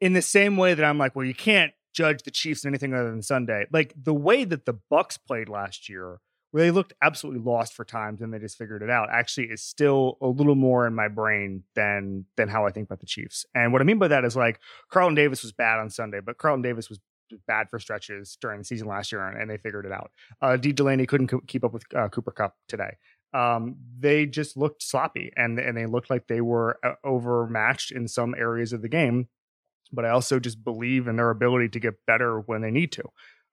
in 0.00 0.12
the 0.14 0.22
same 0.22 0.56
way 0.56 0.74
that 0.74 0.84
I'm 0.84 0.98
like, 0.98 1.14
well, 1.14 1.24
you 1.24 1.34
can't 1.34 1.72
judge 1.94 2.22
the 2.22 2.30
Chiefs 2.30 2.64
in 2.64 2.68
anything 2.68 2.94
other 2.94 3.10
than 3.10 3.22
Sunday. 3.22 3.66
Like 3.72 3.94
the 3.96 4.14
way 4.14 4.44
that 4.44 4.66
the 4.66 4.74
Bucs 4.90 5.18
played 5.26 5.48
last 5.48 5.88
year, 5.88 6.20
where 6.50 6.62
they 6.62 6.70
looked 6.70 6.92
absolutely 7.02 7.40
lost 7.40 7.74
for 7.74 7.84
times 7.84 8.20
and 8.20 8.32
they 8.32 8.38
just 8.38 8.58
figured 8.58 8.82
it 8.82 8.90
out, 8.90 9.08
actually 9.10 9.46
is 9.46 9.62
still 9.62 10.18
a 10.20 10.26
little 10.26 10.54
more 10.54 10.86
in 10.86 10.94
my 10.94 11.08
brain 11.08 11.64
than 11.74 12.26
than 12.36 12.48
how 12.48 12.66
I 12.66 12.70
think 12.70 12.86
about 12.86 13.00
the 13.00 13.06
Chiefs. 13.06 13.46
And 13.54 13.72
what 13.72 13.80
I 13.80 13.84
mean 13.84 13.98
by 13.98 14.08
that 14.08 14.24
is 14.24 14.36
like 14.36 14.60
Carlton 14.90 15.14
Davis 15.14 15.42
was 15.42 15.52
bad 15.52 15.80
on 15.80 15.90
Sunday, 15.90 16.20
but 16.20 16.38
Carlton 16.38 16.62
Davis 16.62 16.88
was 16.88 16.98
bad 17.46 17.68
for 17.70 17.78
stretches 17.78 18.36
during 18.40 18.58
the 18.58 18.64
season 18.64 18.86
last 18.86 19.10
year, 19.10 19.26
and, 19.26 19.40
and 19.40 19.50
they 19.50 19.56
figured 19.56 19.86
it 19.86 19.92
out. 19.92 20.10
Uh, 20.42 20.56
Dee 20.56 20.72
Delaney 20.72 21.06
couldn't 21.06 21.28
co- 21.28 21.40
keep 21.46 21.64
up 21.64 21.72
with 21.72 21.84
uh, 21.94 22.08
Cooper 22.08 22.30
Kupp 22.30 22.54
today 22.68 22.96
um, 23.34 23.76
they 23.98 24.26
just 24.26 24.56
looked 24.56 24.82
sloppy 24.82 25.32
and 25.36 25.58
and 25.58 25.76
they 25.76 25.86
looked 25.86 26.08
like 26.08 26.28
they 26.28 26.40
were 26.40 26.78
uh, 26.84 26.94
overmatched 27.02 27.90
in 27.90 28.06
some 28.06 28.34
areas 28.38 28.72
of 28.72 28.80
the 28.80 28.88
game. 28.88 29.28
But 29.92 30.04
I 30.04 30.10
also 30.10 30.38
just 30.38 30.64
believe 30.64 31.06
in 31.08 31.16
their 31.16 31.30
ability 31.30 31.68
to 31.70 31.80
get 31.80 31.94
better 32.06 32.40
when 32.40 32.62
they 32.62 32.70
need 32.70 32.92
to. 32.92 33.04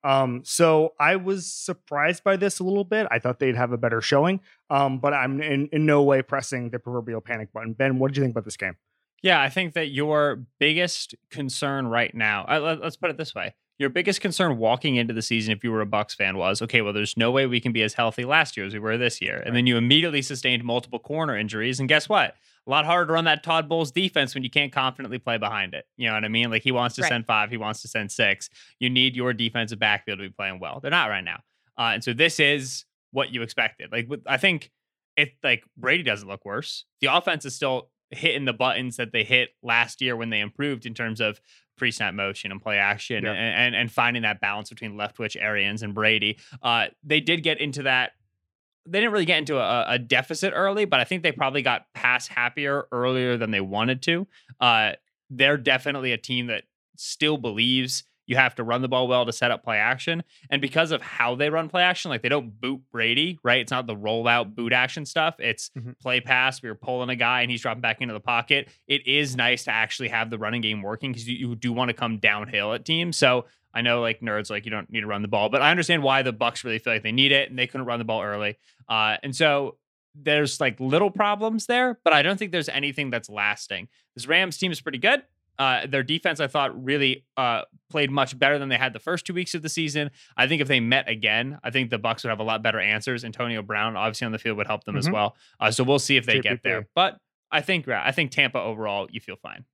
Um, 0.04 0.41
so 0.44 0.94
I 1.00 1.15
was 1.15 1.52
surprised 1.52 2.24
by 2.24 2.36
this 2.36 2.60
a 2.60 2.63
little 2.63 2.84
bit. 2.84 3.08
I 3.12 3.20
thought 3.20 3.39
they'd 3.39 3.56
have 3.56 3.72
a 3.72 3.78
better 3.78 4.02
showing, 4.02 4.41
um, 4.70 5.00
but 5.00 5.13
I'm 5.13 5.41
in, 5.41 5.67
in 5.72 5.86
no 5.86 6.02
way 6.02 6.22
pressing 6.22 6.72
the 6.72 6.80
proverbial 6.80 7.22
panic 7.22 7.54
button. 7.54 7.74
Ben, 7.74 8.00
what 8.00 8.10
did 8.10 8.17
you 8.17 8.24
think 8.24 8.34
about 8.34 8.46
this 8.46 8.58
game? 8.58 8.78
Yeah, 9.22 9.39
I 9.39 9.50
think 9.50 9.74
that 9.74 9.91
your 9.91 10.44
biggest 10.60 11.13
concern 11.30 11.88
right 11.88 12.13
now, 12.15 12.46
uh, 12.50 12.60
let, 12.60 12.82
us 12.82 12.96
put 12.96 13.12
it 13.12 13.17
this 13.17 13.36
way. 13.36 13.54
Your 13.79 13.89
biggest 13.89 14.21
concern 14.21 14.57
walking 14.57 14.95
into 14.95 15.13
the 15.13 15.23
season, 15.23 15.51
if 15.51 15.63
you 15.63 15.71
were 15.71 15.81
a 15.81 15.88
Bucs 15.88 16.15
fan, 16.15 16.38
was 16.38 16.62
okay. 16.62 16.81
Well, 16.81 16.93
there's 16.93 17.17
no 17.17 17.31
way 17.31 17.47
we 17.47 17.60
can 17.60 17.71
be 17.71 17.81
as 17.81 17.95
healthy 17.95 18.25
last 18.25 18.55
year 18.55 18.65
as 18.65 18.73
we 18.73 18.79
were 18.79 18.97
this 18.97 19.21
year, 19.21 19.41
and 19.43 19.55
then 19.55 19.65
you 19.65 19.75
immediately 19.77 20.21
sustained 20.21 20.63
multiple 20.63 20.99
corner 20.99 21.36
injuries. 21.36 21.79
And 21.79 21.89
guess 21.89 22.07
what? 22.07 22.36
A 22.67 22.69
lot 22.69 22.86
harder 22.86 23.07
to 23.07 23.13
run 23.13 23.25
that 23.25 23.43
Todd 23.43 23.67
Bowles 23.67 23.91
defense 23.91 24.36
when 24.36 24.43
you 24.43 24.51
can't 24.51 24.71
confidently 24.71 25.17
play 25.17 25.38
behind 25.39 25.73
it. 25.73 25.86
You 25.97 26.10
know 26.10 26.13
what 26.13 26.23
I 26.23 26.27
mean? 26.27 26.51
Like 26.51 26.62
he 26.62 26.71
wants 26.71 26.95
to 26.97 27.01
Right. 27.01 27.10
send 27.10 27.25
five, 27.25 27.49
he 27.49 27.57
wants 27.57 27.81
to 27.81 27.88
send 27.88 28.12
six. 28.12 28.51
You 28.79 28.89
need 28.91 29.15
your 29.15 29.34
defensive 29.34 29.79
backfield 29.79 30.19
to 30.19 30.25
be 30.25 30.29
playing 30.29 30.60
well. 30.60 30.79
They're 30.79 30.91
not 30.91 31.10
right 31.10 31.23
now, 31.23 31.39
uh, 31.75 31.91
and 31.95 32.03
so 32.03 32.13
this 32.13 32.39
is 32.39 32.86
what 33.12 33.31
you 33.34 33.41
expected. 33.41 33.91
Like 33.91 34.07
I 34.27 34.38
think 34.38 34.69
it 35.17 35.34
like 35.43 35.63
Brady 35.75 36.03
doesn't 36.03 36.27
look 36.27 36.45
worse. 36.45 36.86
The 37.01 37.07
offense 37.07 37.45
is 37.45 37.55
still 37.55 37.89
hitting 38.12 38.45
the 38.45 38.53
buttons 38.53 38.97
that 38.97 39.12
they 39.12 39.23
hit 39.23 39.49
last 39.63 40.01
year 40.01 40.15
when 40.15 40.29
they 40.29 40.39
improved 40.41 40.86
in 40.86 40.93
terms 40.93 41.19
of 41.19 41.39
pre-snap 41.77 42.13
motion 42.13 42.51
and 42.51 42.62
play 42.62 42.77
action 42.77 43.23
Yeah. 43.23 43.31
and, 43.31 43.55
and 43.55 43.75
and 43.75 43.91
finding 43.91 44.23
that 44.23 44.39
balance 44.41 44.69
between 44.69 44.93
Leftwich 44.93 45.36
Arians 45.39 45.81
and 45.84 45.93
Brady. 45.93 46.38
Uh, 46.62 46.88
they 47.03 47.19
did 47.19 47.43
get 47.43 47.60
into 47.60 47.84
that. 47.84 48.12
They 48.88 48.99
didn't 48.99 49.12
really 49.13 49.25
get 49.25 49.38
into 49.38 49.57
a, 49.60 49.86
a 49.89 49.99
deficit 49.99 50.53
early, 50.55 50.86
but 50.86 50.99
I 50.99 51.03
think 51.03 51.21
they 51.23 51.31
probably 51.31 51.62
got 51.62 51.86
pass 51.93 52.27
happier 52.27 52.86
earlier 52.91 53.38
than 53.38 53.51
they 53.51 53.62
wanted 53.62 54.01
to. 54.03 54.27
Uh, 54.60 54.93
they're 55.29 55.57
definitely 55.57 56.12
a 56.13 56.17
team 56.17 56.47
that 56.47 56.63
still 56.97 57.38
believes 57.38 58.03
you 58.32 58.38
have 58.38 58.56
to 58.56 58.63
run 58.63 58.82
the 58.82 58.88
ball 58.88 59.08
well 59.10 59.26
to 59.26 59.34
set 59.34 59.52
up 59.52 59.62
play 59.63 59.78
action. 59.78 60.24
And 60.50 60.62
because 60.62 60.91
of 60.91 61.02
how 61.02 61.36
they 61.36 61.50
run 61.50 61.67
play 61.67 61.84
action, 61.84 62.10
like 62.10 62.22
they 62.22 62.30
don't 62.30 62.60
boot 62.62 62.82
Brady, 62.91 63.38
right? 63.44 63.60
It's 63.60 63.72
not 63.72 63.88
the 63.88 63.96
rollout 63.96 64.56
boot 64.56 64.72
action 64.72 65.06
stuff. 65.06 65.36
It's 65.39 65.70
Mhm. 65.78 66.00
play 66.00 66.22
pass. 66.22 66.62
We 66.63 66.70
were 66.70 66.76
pulling 66.76 67.10
a 67.10 67.15
guy 67.17 67.41
and 67.41 67.52
he's 67.52 67.62
dropping 67.62 67.82
back 67.82 68.00
into 68.02 68.13
the 68.13 68.22
pocket. 68.22 68.70
It 68.88 69.06
is 69.06 69.36
nice 69.36 69.65
to 69.65 69.72
actually 69.72 70.08
have 70.10 70.30
the 70.30 70.38
running 70.39 70.62
game 70.62 70.82
working 70.82 71.12
because 71.12 71.28
you, 71.28 71.50
you 71.50 71.56
do 71.56 71.74
want 71.74 71.89
to 71.89 71.94
come 71.94 72.17
downhill 72.20 72.74
at 72.74 72.86
teams. 72.86 73.17
So 73.17 73.46
I 73.74 73.82
know 73.82 74.00
like 74.02 74.22
nerds 74.22 74.50
like 74.50 74.63
you 74.65 74.72
don't 74.72 74.89
need 74.89 75.02
to 75.02 75.08
run 75.08 75.22
the 75.22 75.28
ball, 75.28 75.50
but 75.50 75.62
I 75.62 75.70
understand 75.72 76.02
why 76.02 76.22
the 76.22 76.34
Bucs 76.34 76.63
really 76.63 76.80
feel 76.80 76.94
like 76.94 77.04
they 77.04 77.12
need 77.12 77.32
it 77.34 77.50
and 77.50 77.60
they 77.60 77.67
couldn't 77.67 77.86
run 77.88 78.00
the 78.00 78.06
ball 78.06 78.22
early. 78.24 78.58
Uh, 78.89 79.17
and 79.24 79.36
so 79.36 79.78
there's 80.15 80.60
like 80.60 80.80
little 80.80 81.10
problems 81.12 81.65
there, 81.67 82.00
but 82.04 82.13
I 82.13 82.22
don't 82.22 82.38
think 82.38 82.52
there's 82.52 82.70
anything 82.70 83.10
that's 83.10 83.30
lasting. 83.30 83.88
This 84.15 84.28
Rams 84.28 84.58
team 84.58 84.72
is 84.72 84.82
pretty 84.82 84.98
good. 84.98 85.24
Uh, 85.62 85.86
their 85.86 86.02
defense, 86.02 86.39
I 86.39 86.47
thought, 86.47 86.71
really 86.84 87.24
uh, 87.38 87.62
played 87.91 88.10
much 88.10 88.38
better 88.39 88.58
than 88.58 88.69
they 88.69 88.78
had 88.78 88.93
the 88.93 89.00
first 89.00 89.26
two 89.28 89.34
weeks 89.36 89.54
of 89.54 89.62
the 89.62 89.69
season. 89.69 90.10
I 90.36 90.47
think 90.47 90.60
if 90.62 90.67
they 90.67 90.80
met 90.80 91.08
again, 91.08 91.60
I 91.63 91.69
think 91.69 91.91
the 91.91 92.00
Bucs 92.00 92.24
would 92.24 92.30
have 92.30 92.39
a 92.39 92.43
lot 92.43 92.63
better 92.63 92.80
answers. 92.80 93.24
Antonio 93.24 93.62
Brown, 93.62 93.95
obviously 93.95 94.26
on 94.26 94.32
the 94.32 94.39
field, 94.39 94.58
would 94.58 94.65
help 94.65 94.86
them 94.86 94.97
as 94.97 95.08
Mhm. 95.08 95.13
well. 95.13 95.36
Uh, 95.60 95.69
so 95.69 95.84
we'll 95.84 96.00
see 96.00 96.17
if 96.17 96.26
they 96.26 96.38
JPP. 96.39 96.43
get 96.43 96.63
there. 96.63 96.88
But 96.95 97.17
I 97.52 97.62
think, 97.62 97.88
I 97.88 98.12
think 98.12 98.32
Tampa 98.32 98.60
overall, 98.60 99.08
you 99.12 99.19
feel 99.19 99.36
fine. 99.36 99.65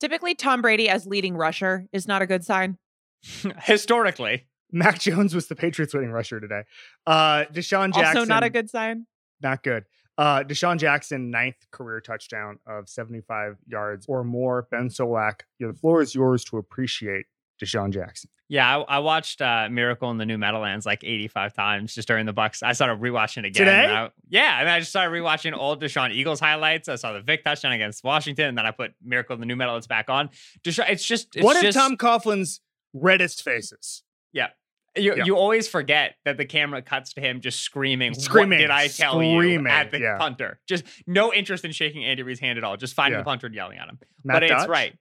Typically, 0.00 0.34
Tom 0.34 0.60
Brady 0.60 0.88
as 0.90 1.06
leading 1.06 1.36
rusher 1.36 1.86
is 1.92 2.06
not 2.06 2.20
a 2.20 2.26
good 2.26 2.44
sign. 2.44 2.76
Historically, 3.62 4.46
Mac 4.72 4.98
Jones 4.98 5.34
was 5.34 5.46
the 5.48 5.54
Patriots 5.56 5.94
winning 5.94 6.10
rusher 6.10 6.40
today. 6.40 6.62
Uh, 7.06 7.44
DeSean 7.52 7.94
Jackson, 7.94 8.18
Also, 8.18 8.24
not 8.24 8.42
a 8.42 8.50
good 8.50 8.68
sign. 8.68 9.06
not 9.40 9.62
good. 9.62 9.84
Uh, 10.16 10.44
DeSean 10.44 10.78
Jackson, 10.78 11.30
ninth 11.30 11.56
career 11.70 12.00
touchdown 12.00 12.58
of 12.66 12.88
75 12.88 13.56
yards 13.66 14.06
or 14.08 14.22
more. 14.24 14.68
Ben 14.70 14.88
Solak, 14.88 15.40
the 15.58 15.72
floor 15.72 16.00
is 16.02 16.14
yours 16.14 16.44
to 16.44 16.56
appreciate 16.58 17.26
DeSean 17.62 17.92
Jackson. 17.92 18.30
yeah, 18.48 18.78
I, 18.78 18.96
I 18.96 18.98
watched 18.98 19.40
uh, 19.40 19.68
Miracle 19.70 20.10
in 20.10 20.18
the 20.18 20.26
New 20.26 20.38
Meadowlands 20.38 20.84
like 20.86 21.02
85 21.02 21.52
times 21.54 21.94
just 21.94 22.06
during 22.08 22.26
the 22.26 22.34
Bucs. 22.34 22.62
I 22.62 22.72
started 22.74 23.00
rewatching 23.00 23.38
it 23.38 23.46
again. 23.46 23.66
Today? 23.66 23.86
I- 23.86 24.10
yeah, 24.28 24.60
and 24.60 24.68
I 24.68 24.78
just 24.80 24.90
started 24.90 25.10
rewatching 25.12 25.56
old 25.56 25.80
DeSean 25.82 26.12
Eagles 26.12 26.40
highlights. 26.40 26.88
I 26.88 26.96
saw 26.96 27.12
the 27.12 27.20
Vic 27.20 27.42
touchdown 27.42 27.72
against 27.72 28.04
Washington, 28.04 28.46
and 28.46 28.58
then 28.58 28.66
I 28.66 28.70
put 28.70 28.92
Miracle 29.02 29.34
in 29.34 29.40
the 29.40 29.46
New 29.46 29.56
Meadowlands 29.56 29.86
back 29.86 30.10
on. 30.10 30.30
DeSean, 30.64 30.84
it's 30.90 31.04
just 31.04 31.34
it's 31.36 31.44
One 31.44 31.56
of 31.64 31.72
Tom 31.74 31.96
Coughlin's 31.96 32.60
reddest 32.92 33.42
faces. 33.42 34.02
Yeah. 34.32 34.48
You, 34.96 35.16
Yeah. 35.16 35.24
you 35.24 35.36
always 35.36 35.66
forget 35.66 36.14
that 36.24 36.36
the 36.36 36.44
camera 36.44 36.80
cuts 36.82 37.14
to 37.14 37.20
him 37.20 37.40
just 37.40 37.60
screaming, 37.60 38.14
Screaming, 38.14 38.58
What 38.58 38.62
did 38.62 38.70
I 38.70 38.86
tell 38.88 39.22
you? 39.22 39.66
At 39.66 39.90
the 39.90 39.98
yeah. 40.00 40.18
punter. 40.18 40.60
Just 40.68 40.84
no 41.06 41.32
interest 41.32 41.64
in 41.64 41.72
shaking 41.72 42.04
Andy 42.04 42.22
Reid's 42.22 42.38
hand 42.40 42.58
at 42.58 42.64
all. 42.64 42.76
Just 42.76 42.94
finding 42.94 43.16
Yeah. 43.18 43.22
the 43.22 43.24
punter 43.24 43.46
and 43.48 43.54
yelling 43.56 43.78
at 43.78 43.88
him. 43.88 43.98
Matt 44.22 44.34
but 44.36 44.42
it's 44.44 44.66
right. 44.68 44.96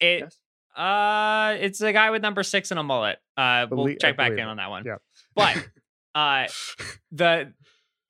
It 0.00 0.20
Yes. 0.20 0.38
uh 0.76 1.56
it's 1.60 1.80
a 1.80 1.92
guy 1.92 2.10
with 2.10 2.22
number 2.22 2.42
six 2.42 2.70
and 2.70 2.78
a 2.78 2.82
mullet. 2.82 3.18
Uh 3.36 3.66
we'll 3.70 3.84
Belie- 3.86 3.92
I 3.94 3.96
check 3.96 4.16
back 4.16 4.32
in 4.32 4.40
on 4.40 4.56
that 4.58 4.70
one. 4.70 4.84
Yeah. 4.84 4.96
But 5.34 5.56
uh 6.14 6.46
the 7.12 7.52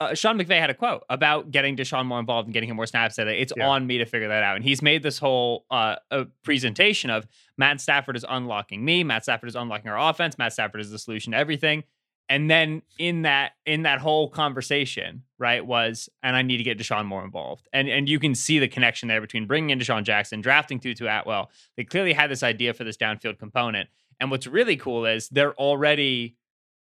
uh, 0.00 0.14
Sean 0.14 0.38
McVay 0.38 0.58
had 0.58 0.70
a 0.70 0.74
quote 0.74 1.04
about 1.08 1.50
getting 1.50 1.76
DeSean 1.76 2.04
more 2.06 2.18
involved 2.20 2.46
and 2.48 2.54
getting 2.54 2.68
him 2.68 2.76
more 2.76 2.86
snaps. 2.86 3.16
That 3.16 3.28
it's 3.28 3.52
Yeah. 3.56 3.68
on 3.68 3.86
me 3.86 3.98
to 3.98 4.04
figure 4.06 4.28
that 4.28 4.42
out, 4.42 4.56
and 4.56 4.64
he's 4.64 4.82
made 4.82 5.02
this 5.02 5.18
whole 5.18 5.64
uh, 5.70 5.96
uh, 6.10 6.24
presentation 6.42 7.10
of 7.10 7.26
Matt 7.56 7.80
Stafford 7.80 8.16
is 8.16 8.24
unlocking 8.28 8.84
me. 8.84 9.04
Matt 9.04 9.22
Stafford 9.22 9.48
is 9.48 9.54
unlocking 9.56 9.90
our 9.90 10.10
offense. 10.10 10.36
Matt 10.38 10.52
Stafford 10.52 10.80
is 10.80 10.90
the 10.90 10.98
solution 10.98 11.32
to 11.32 11.38
everything. 11.38 11.84
And 12.28 12.50
then 12.50 12.80
in 12.98 13.22
that 13.22 13.52
in 13.66 13.82
that 13.82 13.98
whole 13.98 14.30
conversation, 14.30 15.24
right, 15.38 15.64
was 15.64 16.08
and 16.22 16.34
I 16.34 16.40
need 16.42 16.56
to 16.56 16.62
get 16.64 16.78
DeSean 16.78 17.04
more 17.04 17.22
involved, 17.22 17.68
and 17.72 17.86
and 17.88 18.08
you 18.08 18.18
can 18.18 18.34
see 18.34 18.58
the 18.58 18.66
connection 18.68 19.08
there 19.08 19.20
between 19.20 19.46
bringing 19.46 19.70
in 19.70 19.78
DeSean 19.78 20.04
Jackson, 20.04 20.40
drafting 20.40 20.80
Tutu 20.80 21.06
Atwell. 21.06 21.50
They 21.76 21.84
clearly 21.84 22.14
had 22.14 22.30
this 22.30 22.42
idea 22.42 22.72
for 22.72 22.82
this 22.82 22.96
downfield 22.96 23.38
component, 23.38 23.90
and 24.20 24.30
what's 24.30 24.46
really 24.46 24.76
cool 24.76 25.04
is 25.04 25.28
they're 25.28 25.54
already 25.56 26.36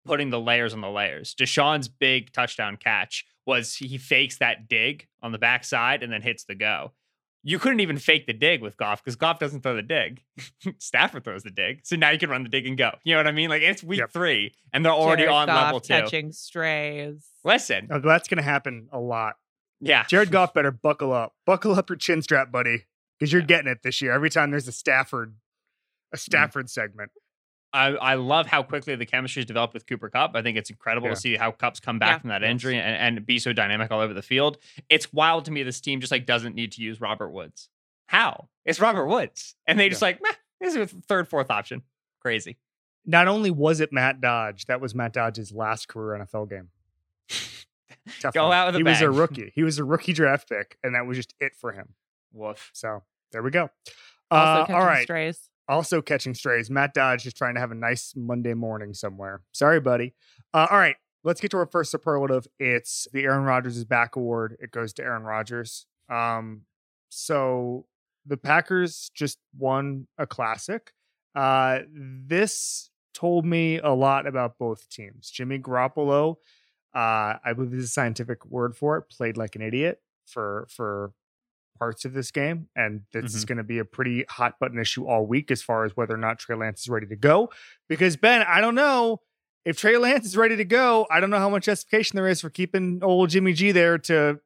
putting 0.04 0.30
the 0.30 0.40
layers 0.40 0.72
on 0.74 0.80
the 0.80 0.90
layers. 0.90 1.34
DeSean's 1.34 1.88
big 1.88 2.32
touchdown 2.32 2.76
catch 2.76 3.24
was 3.46 3.74
he 3.76 3.98
fakes 3.98 4.38
that 4.38 4.68
dig 4.68 5.06
on 5.22 5.32
the 5.32 5.38
backside 5.38 6.02
and 6.02 6.12
then 6.12 6.22
hits 6.22 6.44
the 6.44 6.54
go. 6.54 6.92
You 7.42 7.58
couldn't 7.58 7.80
even 7.80 7.96
fake 7.96 8.26
the 8.26 8.34
dig 8.34 8.60
with 8.60 8.76
Goff 8.76 9.02
because 9.02 9.16
Goff 9.16 9.38
doesn't 9.38 9.62
throw 9.62 9.74
the 9.74 9.80
dig. 9.82 10.22
Stafford 10.78 11.24
throws 11.24 11.42
the 11.42 11.50
dig. 11.50 11.80
So 11.84 11.96
now 11.96 12.10
you 12.10 12.18
can 12.18 12.28
run 12.28 12.42
the 12.42 12.50
dig 12.50 12.66
and 12.66 12.76
go. 12.76 12.90
You 13.02 13.14
know 13.14 13.20
what 13.20 13.26
I 13.26 13.32
mean? 13.32 13.48
Like 13.48 13.62
it's 13.62 13.82
week 13.82 14.00
Yep. 14.00 14.10
three 14.12 14.54
and 14.74 14.84
they're 14.84 14.92
already 14.92 15.22
Jared 15.22 15.34
on 15.34 15.46
Goff 15.46 15.64
level 15.64 15.80
two. 15.80 15.94
catching 15.94 16.32
strays. 16.32 17.26
Listen, 17.42 17.88
Oh, 17.90 17.98
that's 17.98 18.28
going 18.28 18.36
to 18.38 18.42
happen 18.42 18.88
a 18.92 19.00
lot. 19.00 19.36
yeah. 19.80 20.04
Jared 20.04 20.30
Goff 20.32 20.52
better 20.52 20.70
buckle 20.70 21.12
up. 21.14 21.32
Buckle 21.46 21.74
up 21.76 21.88
your 21.88 21.96
chin 21.96 22.20
strap, 22.20 22.52
buddy, 22.52 22.84
because 23.18 23.32
you're 23.32 23.40
getting 23.42 23.70
it 23.72 23.82
this 23.82 24.02
year. 24.02 24.12
Every 24.12 24.28
time 24.28 24.50
there's 24.50 24.68
a 24.68 24.72
Stafford, 24.72 25.34
a 26.12 26.16
Mm. 26.16 26.20
Stafford 26.20 26.68
segment. 26.70 27.10
I, 27.72 27.88
I 27.88 28.14
love 28.14 28.46
how 28.46 28.62
quickly 28.64 28.96
the 28.96 29.06
chemistry's 29.06 29.46
developed 29.46 29.74
with 29.74 29.86
Cooper 29.86 30.08
Kupp. 30.08 30.34
I 30.34 30.42
think 30.42 30.58
it's 30.58 30.70
incredible 30.70 31.08
Yeah. 31.08 31.14
to 31.14 31.20
see 31.20 31.36
how 31.36 31.52
Kupp's 31.52 31.78
come 31.80 31.98
back 32.00 32.10
Yeah. 32.16 32.18
from 32.18 32.30
that 32.30 32.42
injury 32.42 32.76
and, 32.76 33.16
and 33.16 33.24
be 33.26 33.38
so 33.38 33.52
dynamic 33.52 33.90
all 33.92 34.00
over 34.00 34.12
the 34.12 34.22
field. 34.22 34.58
It's 34.88 35.12
wild 35.12 35.44
to 35.44 35.52
me 35.52 35.62
this 35.62 35.80
team 35.80 36.00
just 36.00 36.10
like 36.10 36.26
doesn't 36.26 36.54
need 36.54 36.72
to 36.72 36.82
use 36.82 37.00
Robert 37.00 37.30
Woods. 37.30 37.68
How? 38.06 38.48
It's 38.64 38.80
Robert 38.80 39.06
Woods. 39.06 39.54
And 39.68 39.78
they 39.78 39.88
just 39.88 40.02
like, 40.02 40.20
meh, 40.20 40.30
this 40.60 40.74
is 40.74 40.92
a 40.92 40.96
third, 41.02 41.28
fourth 41.28 41.50
option. 41.50 41.82
Crazy. 42.20 42.58
Not 43.06 43.28
only 43.28 43.50
was 43.52 43.80
it 43.80 43.92
Matt 43.92 44.20
Dodge, 44.20 44.66
that 44.66 44.80
was 44.80 44.94
Matt 44.94 45.12
Dodge's 45.12 45.52
last 45.52 45.86
career 45.88 46.18
NFL 46.18 46.50
game. 46.50 46.70
Go 48.32 48.48
one. 48.48 48.56
out 48.56 48.66
with 48.66 48.74
a 48.76 48.78
He 48.78 48.82
was 48.82 49.00
a 49.00 49.10
rookie. 49.10 49.52
He 49.54 49.62
was 49.62 49.78
a 49.78 49.84
rookie 49.84 50.12
draft 50.12 50.48
pick, 50.48 50.76
and 50.82 50.94
that 50.94 51.06
was 51.06 51.16
just 51.16 51.34
it 51.40 51.54
for 51.54 51.72
him. 51.72 51.94
Woof. 52.32 52.70
So 52.72 53.02
there 53.32 53.42
we 53.42 53.50
go. 53.50 53.70
Also 54.30 54.44
Uh, 54.50 54.60
catching 54.62 54.74
all 54.74 54.84
right. 54.84 55.02
strays. 55.02 55.49
Also 55.70 56.02
catching 56.02 56.34
strays. 56.34 56.68
Matt 56.68 56.92
Dodge 56.92 57.26
is 57.26 57.32
trying 57.32 57.54
to 57.54 57.60
have 57.60 57.70
a 57.70 57.76
nice 57.76 58.12
Monday 58.16 58.54
morning 58.54 58.92
somewhere. 58.92 59.42
Sorry, 59.52 59.80
buddy. 59.80 60.14
Uh, 60.52 60.66
all 60.70 60.78
right, 60.78 60.96
let's 61.24 61.40
get 61.40 61.50
to 61.52 61.56
our 61.58 61.66
first 61.66 61.90
superlative. 61.90 62.46
It's 62.58 63.06
the 63.12 63.22
Aaron 63.22 63.44
Rodgers 63.44 63.76
is 63.76 63.84
back 63.84 64.16
award. 64.16 64.56
It 64.60 64.72
goes 64.72 64.92
to 64.94 65.02
Aaron 65.02 65.22
Rodgers. 65.22 65.86
Um, 66.08 66.62
so 67.08 67.86
the 68.26 68.36
Packers 68.36 69.10
just 69.14 69.38
won 69.56 70.06
a 70.18 70.26
classic. 70.26 70.92
Uh, 71.34 71.80
this 71.94 72.90
told 73.14 73.46
me 73.46 73.78
a 73.78 73.90
lot 73.90 74.26
about 74.26 74.58
both 74.58 74.88
teams. 74.88 75.30
Jimmy 75.30 75.58
Garoppolo, 75.58 76.36
uh, 76.94 77.38
I 77.44 77.52
believe 77.54 77.74
is 77.74 77.84
a 77.84 77.88
scientific 77.88 78.44
word 78.46 78.76
for 78.76 78.96
it, 78.98 79.08
played 79.08 79.36
like 79.36 79.56
an 79.56 79.62
idiot 79.62 80.00
for 80.26 80.66
for 80.68 81.12
parts 81.80 82.04
of 82.04 82.12
this 82.12 82.30
game, 82.30 82.68
and 82.76 83.00
this 83.12 83.24
Mm-hmm. 83.24 83.36
is 83.36 83.44
going 83.44 83.58
to 83.58 83.64
be 83.64 83.78
a 83.78 83.84
pretty 83.84 84.24
hot 84.28 84.54
button 84.60 84.78
issue 84.78 85.06
all 85.08 85.26
week 85.26 85.50
as 85.50 85.62
far 85.62 85.84
as 85.84 85.96
whether 85.96 86.14
or 86.14 86.18
not 86.18 86.38
Trey 86.38 86.54
Lance 86.54 86.82
is 86.82 86.88
ready 86.88 87.06
to 87.06 87.16
go. 87.16 87.50
Because 87.88 88.16
Ben, 88.16 88.42
I 88.42 88.60
don't 88.60 88.76
know 88.76 89.22
if 89.64 89.76
Trey 89.78 89.96
Lance 89.96 90.26
is 90.26 90.36
ready 90.36 90.56
to 90.56 90.64
go. 90.64 91.06
I 91.10 91.18
don't 91.18 91.30
know 91.30 91.38
how 91.38 91.50
much 91.50 91.64
justification 91.64 92.16
there 92.16 92.28
is 92.28 92.40
for 92.40 92.50
keeping 92.50 93.00
old 93.02 93.30
Jimmy 93.30 93.52
G 93.54 93.72
there 93.72 93.98
to 93.98 94.38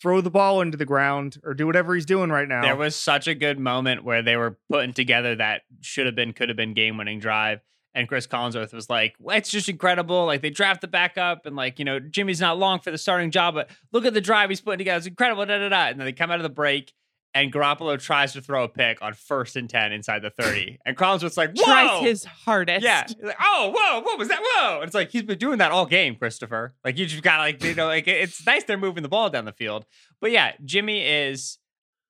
throw 0.00 0.20
the 0.20 0.30
ball 0.30 0.60
into 0.60 0.76
the 0.76 0.84
ground 0.84 1.38
or 1.44 1.54
do 1.54 1.66
whatever 1.66 1.94
he's 1.94 2.04
doing 2.06 2.30
right 2.30 2.46
now. 2.48 2.62
There 2.62 2.76
was 2.76 2.94
such 2.94 3.26
a 3.26 3.34
good 3.34 3.58
moment 3.58 4.04
where 4.04 4.22
they 4.22 4.36
were 4.36 4.58
putting 4.70 4.92
together 4.92 5.34
that 5.36 5.62
should 5.80 6.06
have 6.06 6.14
been, 6.14 6.32
could 6.32 6.48
have 6.50 6.56
been 6.56 6.74
game 6.74 6.96
winning 6.98 7.18
drive. 7.20 7.60
And 7.94 8.08
Chris 8.08 8.26
Collinsworth 8.26 8.72
was 8.72 8.90
like, 8.90 9.14
well, 9.20 9.36
it's 9.36 9.50
just 9.50 9.68
incredible. 9.68 10.26
Like 10.26 10.42
they 10.42 10.50
draft 10.50 10.80
the 10.80 10.88
backup 10.88 11.46
and 11.46 11.54
like, 11.54 11.78
you 11.78 11.84
know, 11.84 12.00
Jimmy's 12.00 12.40
not 12.40 12.58
long 12.58 12.80
for 12.80 12.90
the 12.90 12.98
starting 12.98 13.30
job, 13.30 13.54
but 13.54 13.70
look 13.92 14.04
at 14.04 14.14
the 14.14 14.20
drive 14.20 14.48
he's 14.50 14.60
putting 14.60 14.78
together. 14.78 14.98
It's 14.98 15.06
incredible. 15.06 15.46
Da, 15.46 15.58
da, 15.58 15.68
da. 15.68 15.86
And 15.86 16.00
then 16.00 16.04
they 16.04 16.12
come 16.12 16.30
out 16.30 16.38
of 16.38 16.42
the 16.42 16.48
break 16.48 16.92
and 17.34 17.52
Garoppolo 17.52 18.00
tries 18.00 18.32
to 18.34 18.40
throw 18.40 18.64
a 18.64 18.68
pick 18.68 19.02
on 19.02 19.12
first 19.12 19.56
and 19.56 19.68
10 19.68 19.92
inside 19.92 20.22
the 20.22 20.30
30. 20.30 20.78
And 20.86 20.96
Collinsworth's 20.96 21.36
like, 21.36 21.50
whoa. 21.56 21.64
Tries 21.64 22.02
his 22.02 22.24
hardest. 22.24 22.84
Yeah. 22.84 23.04
He's 23.06 23.16
like, 23.22 23.36
oh, 23.40 23.72
whoa, 23.76 24.00
what 24.02 24.18
was 24.18 24.28
that? 24.28 24.40
Whoa. 24.40 24.76
And 24.76 24.84
it's 24.84 24.94
like, 24.94 25.10
he's 25.10 25.22
been 25.22 25.38
doing 25.38 25.58
that 25.58 25.72
all 25.72 25.86
game, 25.86 26.14
Christopher. 26.14 26.74
Like, 26.84 26.96
you 26.96 27.06
just 27.06 27.22
got 27.22 27.38
to, 27.38 27.42
like, 27.42 27.62
you 27.64 27.74
know, 27.74 27.86
like, 27.86 28.06
it's 28.06 28.44
nice 28.46 28.64
they're 28.64 28.78
moving 28.78 29.02
the 29.02 29.08
ball 29.08 29.30
down 29.30 29.44
the 29.44 29.52
field. 29.52 29.84
But 30.20 30.30
yeah, 30.30 30.52
Jimmy 30.64 31.00
is 31.04 31.58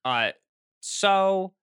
uh 0.05 0.31
so, 0.81 1.55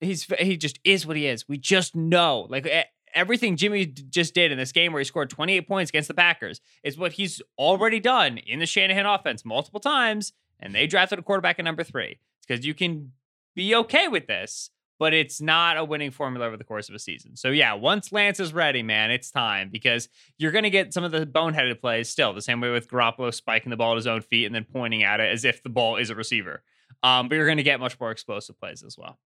he's, 0.00 0.26
he 0.38 0.56
just 0.56 0.78
is 0.84 1.04
what 1.06 1.16
he 1.16 1.26
is. 1.26 1.48
We 1.48 1.58
just 1.58 1.96
know. 1.96 2.46
Like, 2.48 2.66
e- 2.66 2.84
everything 3.14 3.56
Jimmy 3.56 3.86
just 3.86 4.34
did 4.34 4.52
in 4.52 4.58
this 4.58 4.72
game 4.72 4.92
where 4.92 5.00
he 5.00 5.04
scored 5.04 5.30
28 5.30 5.66
points 5.68 5.90
against 5.90 6.08
the 6.08 6.14
Packers 6.14 6.60
is 6.82 6.98
what 6.98 7.12
he's 7.12 7.40
already 7.58 8.00
done 8.00 8.38
in 8.38 8.58
the 8.58 8.66
Shanahan 8.66 9.06
offense 9.06 9.44
multiple 9.44 9.80
times. 9.80 10.32
And 10.60 10.74
they 10.74 10.86
drafted 10.86 11.18
a 11.18 11.22
quarterback 11.22 11.58
at 11.58 11.64
number 11.64 11.84
three. 11.84 12.18
Because 12.46 12.66
you 12.66 12.74
can 12.74 13.12
be 13.54 13.74
okay 13.74 14.08
with 14.08 14.26
this 14.26 14.70
but 14.98 15.12
it's 15.12 15.40
not 15.40 15.76
a 15.76 15.84
winning 15.84 16.10
formula 16.10 16.46
over 16.46 16.56
the 16.56 16.64
course 16.64 16.88
of 16.88 16.94
a 16.94 16.98
season. 16.98 17.36
So 17.36 17.50
yeah, 17.50 17.74
once 17.74 18.12
Lance 18.12 18.40
is 18.40 18.52
ready, 18.52 18.82
man, 18.82 19.10
it's 19.10 19.30
time 19.30 19.68
because 19.70 20.08
you're 20.38 20.52
going 20.52 20.64
to 20.64 20.70
get 20.70 20.94
some 20.94 21.04
of 21.04 21.12
the 21.12 21.26
boneheaded 21.26 21.80
plays 21.80 22.08
still, 22.08 22.32
the 22.32 22.42
same 22.42 22.60
way 22.60 22.70
with 22.70 22.88
Garoppolo 22.88 23.34
spiking 23.34 23.70
the 23.70 23.76
ball 23.76 23.92
at 23.92 23.96
his 23.96 24.06
own 24.06 24.20
feet 24.20 24.46
and 24.46 24.54
then 24.54 24.64
pointing 24.64 25.02
at 25.02 25.20
it 25.20 25.32
as 25.32 25.44
if 25.44 25.62
the 25.62 25.68
ball 25.68 25.96
is 25.96 26.10
a 26.10 26.14
receiver. 26.14 26.62
Um, 27.02 27.28
but 27.28 27.34
you're 27.34 27.46
going 27.46 27.58
to 27.58 27.64
get 27.64 27.80
much 27.80 27.98
more 27.98 28.10
explosive 28.10 28.58
plays 28.58 28.82
as 28.82 28.96
well. 28.96 29.18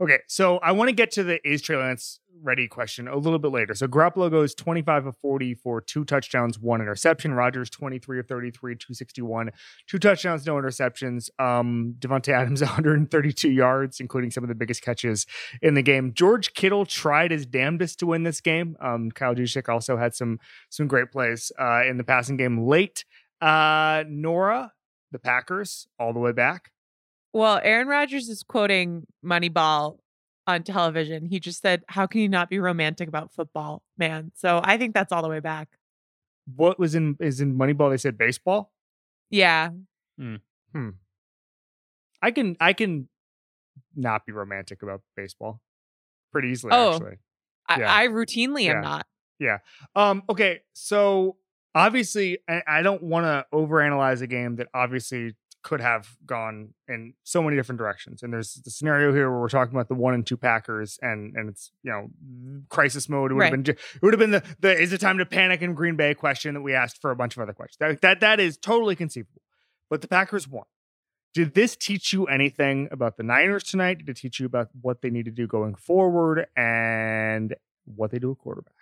Okay, 0.00 0.18
so 0.26 0.58
I 0.58 0.72
want 0.72 0.88
to 0.88 0.94
get 0.94 1.10
to 1.12 1.22
the 1.22 1.46
is 1.46 1.62
Trey 1.62 1.76
Lance 1.76 2.20
ready 2.42 2.68
question 2.68 3.08
a 3.08 3.16
little 3.16 3.38
bit 3.38 3.50
later. 3.50 3.74
So 3.74 3.86
Garoppolo 3.86 4.30
goes 4.30 4.54
25 4.54 5.06
of 5.06 5.16
40 5.18 5.54
for 5.54 5.80
two 5.80 6.04
touchdowns, 6.04 6.58
one 6.58 6.80
interception. 6.80 7.34
Rodgers 7.34 7.70
23 7.70 8.20
of 8.20 8.26
33, 8.26 8.74
261, 8.74 9.50
two 9.86 9.98
touchdowns, 9.98 10.46
no 10.46 10.54
interceptions. 10.54 11.28
Um, 11.40 11.96
Davante 11.98 12.32
Adams 12.32 12.60
132 12.62 13.50
yards, 13.50 14.00
including 14.00 14.30
some 14.30 14.44
of 14.44 14.48
the 14.48 14.54
biggest 14.54 14.82
catches 14.82 15.26
in 15.62 15.74
the 15.74 15.82
game. 15.82 16.12
George 16.14 16.54
Kittle 16.54 16.86
tried 16.86 17.30
his 17.30 17.46
damnedest 17.46 17.98
to 18.00 18.06
win 18.06 18.22
this 18.22 18.40
game. 18.40 18.76
Um, 18.80 19.10
Kyle 19.10 19.34
Juszczyk 19.34 19.68
also 19.68 19.96
had 19.96 20.14
some 20.14 20.38
some 20.68 20.86
great 20.86 21.10
plays 21.10 21.52
uh, 21.58 21.84
in 21.84 21.96
the 21.96 22.04
passing 22.04 22.36
game 22.36 22.66
late. 22.66 23.04
Uh, 23.40 24.04
Nora, 24.08 24.72
the 25.12 25.18
Packers, 25.18 25.86
all 25.98 26.12
the 26.12 26.20
way 26.20 26.32
back. 26.32 26.72
Well, 27.36 27.60
Aaron 27.62 27.86
Rodgers 27.86 28.30
is 28.30 28.42
quoting 28.42 29.06
Moneyball 29.22 29.98
on 30.46 30.62
television. 30.62 31.26
He 31.26 31.38
just 31.38 31.60
said, 31.60 31.82
How 31.86 32.06
can 32.06 32.22
you 32.22 32.30
not 32.30 32.48
be 32.48 32.58
romantic 32.58 33.08
about 33.08 33.30
football, 33.30 33.82
man? 33.98 34.32
So 34.34 34.62
I 34.64 34.78
think 34.78 34.94
that's 34.94 35.12
all 35.12 35.20
the 35.20 35.28
way 35.28 35.40
back. 35.40 35.68
What 36.54 36.78
was 36.78 36.94
in 36.94 37.14
is 37.20 37.42
in 37.42 37.58
Moneyball? 37.58 37.90
They 37.90 37.98
said 37.98 38.16
baseball. 38.16 38.72
Yeah. 39.28 39.68
Hmm. 40.18 40.36
I 42.22 42.30
can 42.30 42.56
I 42.58 42.72
can 42.72 43.06
not 43.94 44.24
be 44.24 44.32
romantic 44.32 44.82
about 44.82 45.02
baseball 45.14 45.60
pretty 46.32 46.48
easily 46.48 46.72
Oh. 46.74 46.94
actually. 46.94 47.16
I, 47.68 47.78
Yeah. 47.80 47.94
I 47.94 48.06
routinely 48.08 48.64
Yeah. 48.64 48.76
am 48.76 48.80
not. 48.80 49.06
Yeah. 49.38 49.58
Um 49.94 50.22
okay, 50.30 50.62
so 50.72 51.36
obviously 51.74 52.38
I, 52.48 52.62
I 52.66 52.82
don't 52.82 53.02
want 53.02 53.24
to 53.26 53.44
overanalyze 53.52 54.22
a 54.22 54.26
game 54.26 54.56
that 54.56 54.68
obviously 54.72 55.34
could 55.66 55.80
have 55.80 56.16
gone 56.24 56.72
in 56.86 57.12
so 57.24 57.42
many 57.42 57.56
different 57.56 57.80
directions. 57.80 58.22
And 58.22 58.32
there's 58.32 58.54
the 58.54 58.70
scenario 58.70 59.12
here 59.12 59.28
where 59.28 59.40
we're 59.40 59.48
talking 59.48 59.74
about 59.74 59.88
the 59.88 59.96
one 59.96 60.14
and 60.14 60.24
two 60.24 60.36
Packers 60.36 60.96
and 61.02 61.34
and 61.34 61.48
it's, 61.48 61.72
you 61.82 61.90
know, 61.90 62.06
crisis 62.68 63.08
mode. 63.08 63.32
It 63.32 63.34
would 63.34 63.42
have 63.46 63.64
been 63.64 63.74
it 63.74 64.02
would 64.02 64.14
have 64.14 64.20
been 64.20 64.30
the 64.30 64.44
the 64.60 64.80
is 64.80 64.92
it 64.92 65.00
time 65.00 65.18
to 65.18 65.26
panic 65.26 65.62
in 65.62 65.74
Green 65.74 65.96
Bay 65.96 66.14
question 66.14 66.54
that 66.54 66.60
we 66.60 66.72
asked 66.72 67.00
for 67.00 67.10
a 67.10 67.16
bunch 67.16 67.36
of 67.36 67.42
other 67.42 67.52
questions. 67.52 67.78
That 67.80 68.00
that, 68.02 68.20
that 68.20 68.38
is 68.38 68.56
totally 68.56 68.94
conceivable. 68.94 69.42
But 69.90 70.02
the 70.02 70.08
Packers 70.08 70.46
won. 70.46 70.66
Did 71.34 71.54
this 71.54 71.74
teach 71.74 72.12
you 72.12 72.26
anything 72.26 72.88
about 72.92 73.16
the 73.16 73.24
Niners 73.24 73.64
tonight? 73.64 73.98
Did 73.98 74.08
it 74.10 74.16
teach 74.18 74.38
you 74.38 74.46
about 74.46 74.68
what 74.80 75.02
they 75.02 75.10
need 75.10 75.24
to 75.24 75.32
do 75.32 75.48
going 75.48 75.74
forward 75.74 76.46
and 76.56 77.56
what 77.86 78.12
they 78.12 78.20
do 78.20 78.30
at 78.30 78.38
quarterback? 78.38 78.72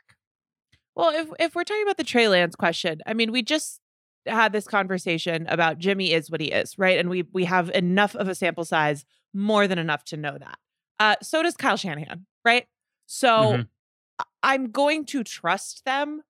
Well, 0.95 1.15
if 1.15 1.31
if 1.41 1.55
we're 1.55 1.65
talking 1.65 1.83
about 1.83 1.97
the 1.97 2.05
Trey 2.05 2.29
Lance 2.29 2.55
question, 2.55 3.01
I 3.07 3.15
mean, 3.15 3.33
we 3.33 3.41
just 3.41 3.81
had 4.27 4.53
this 4.53 4.67
conversation 4.67 5.47
about 5.49 5.79
Jimmy 5.79 6.13
is 6.13 6.31
what 6.31 6.41
he 6.41 6.51
is, 6.53 6.79
right? 6.79 6.99
And 6.99 7.09
we 7.11 7.23
we 7.33 7.45
have 7.45 7.71
enough 7.71 8.15
of 8.15 8.29
a 8.29 8.35
sample 8.35 8.65
size, 8.65 9.05
more 9.33 9.67
than 9.69 9.79
enough 9.79 10.05
to 10.07 10.17
know 10.17 10.37
that. 10.39 10.59
Uh, 10.99 11.17
so 11.23 11.43
does 11.43 11.57
Kyle 11.57 11.77
Shanahan, 11.77 12.27
right? 12.45 12.67
So 13.07 13.55
Mhm. 13.55 13.69
I- 14.19 14.25
I'm 14.43 14.71
going 14.71 15.05
to 15.07 15.25
trust 15.25 15.85
them 15.85 16.23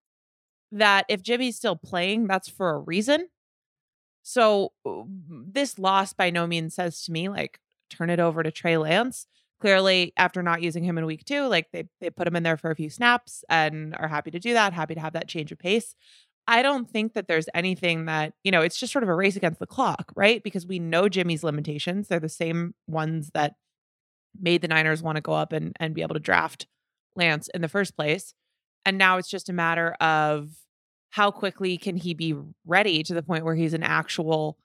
that 0.72 1.06
if 1.08 1.22
Jimmy's 1.22 1.56
still 1.56 1.76
playing, 1.76 2.26
that's 2.26 2.48
for 2.48 2.70
a 2.70 2.78
reason. 2.78 3.28
So 4.22 4.72
uh, 4.86 5.02
this 5.06 5.78
loss 5.78 6.12
by 6.12 6.30
no 6.30 6.46
means 6.46 6.74
says 6.74 7.02
to 7.04 7.12
me 7.12 7.28
like 7.28 7.60
turn 7.90 8.10
it 8.10 8.20
over 8.20 8.42
to 8.42 8.50
Trey 8.50 8.76
Lance. 8.76 9.26
Clearly, 9.60 10.12
after 10.16 10.42
not 10.42 10.62
using 10.62 10.84
him 10.84 10.98
in 10.98 11.06
week 11.06 11.24
two, 11.24 11.46
like 11.46 11.70
they 11.72 11.84
they 12.00 12.10
put 12.10 12.26
him 12.26 12.36
in 12.36 12.42
there 12.42 12.56
for 12.56 12.70
a 12.70 12.76
few 12.76 12.90
snaps 12.90 13.44
and 13.48 13.94
are 13.96 14.08
happy 14.08 14.30
to 14.32 14.38
do 14.40 14.52
that, 14.54 14.72
happy 14.72 14.94
to 14.94 15.00
have 15.00 15.12
that 15.14 15.28
change 15.28 15.52
of 15.52 15.58
pace. 15.58 15.94
I 16.46 16.62
don't 16.62 16.88
think 16.88 17.14
that 17.14 17.26
there's 17.26 17.48
anything 17.54 18.04
that, 18.04 18.34
you 18.42 18.52
know, 18.52 18.60
it's 18.60 18.78
just 18.78 18.92
sort 18.92 19.02
of 19.02 19.08
a 19.08 19.14
race 19.14 19.36
against 19.36 19.60
the 19.60 19.66
clock, 19.66 20.12
right? 20.14 20.42
Because 20.42 20.66
we 20.66 20.78
know 20.78 21.08
Jimmy's 21.08 21.42
limitations. 21.42 22.08
They're 22.08 22.20
the 22.20 22.28
same 22.28 22.74
ones 22.86 23.30
that 23.34 23.54
made 24.38 24.60
the 24.60 24.68
Niners 24.68 25.02
want 25.02 25.16
to 25.16 25.22
go 25.22 25.32
up 25.32 25.52
and, 25.52 25.72
and 25.80 25.94
be 25.94 26.02
able 26.02 26.14
to 26.14 26.20
draft 26.20 26.66
Lance 27.16 27.48
in 27.54 27.62
the 27.62 27.68
first 27.68 27.96
place. 27.96 28.34
And 28.84 28.98
now 28.98 29.16
it's 29.16 29.30
just 29.30 29.48
a 29.48 29.54
matter 29.54 29.92
of 30.00 30.50
how 31.10 31.30
quickly 31.30 31.78
can 31.78 31.96
he 31.96 32.12
be 32.12 32.34
ready 32.66 33.02
to 33.04 33.14
the 33.14 33.22
point 33.22 33.44
where 33.44 33.54
he's 33.54 33.74
an 33.74 33.82
actual 33.82 34.58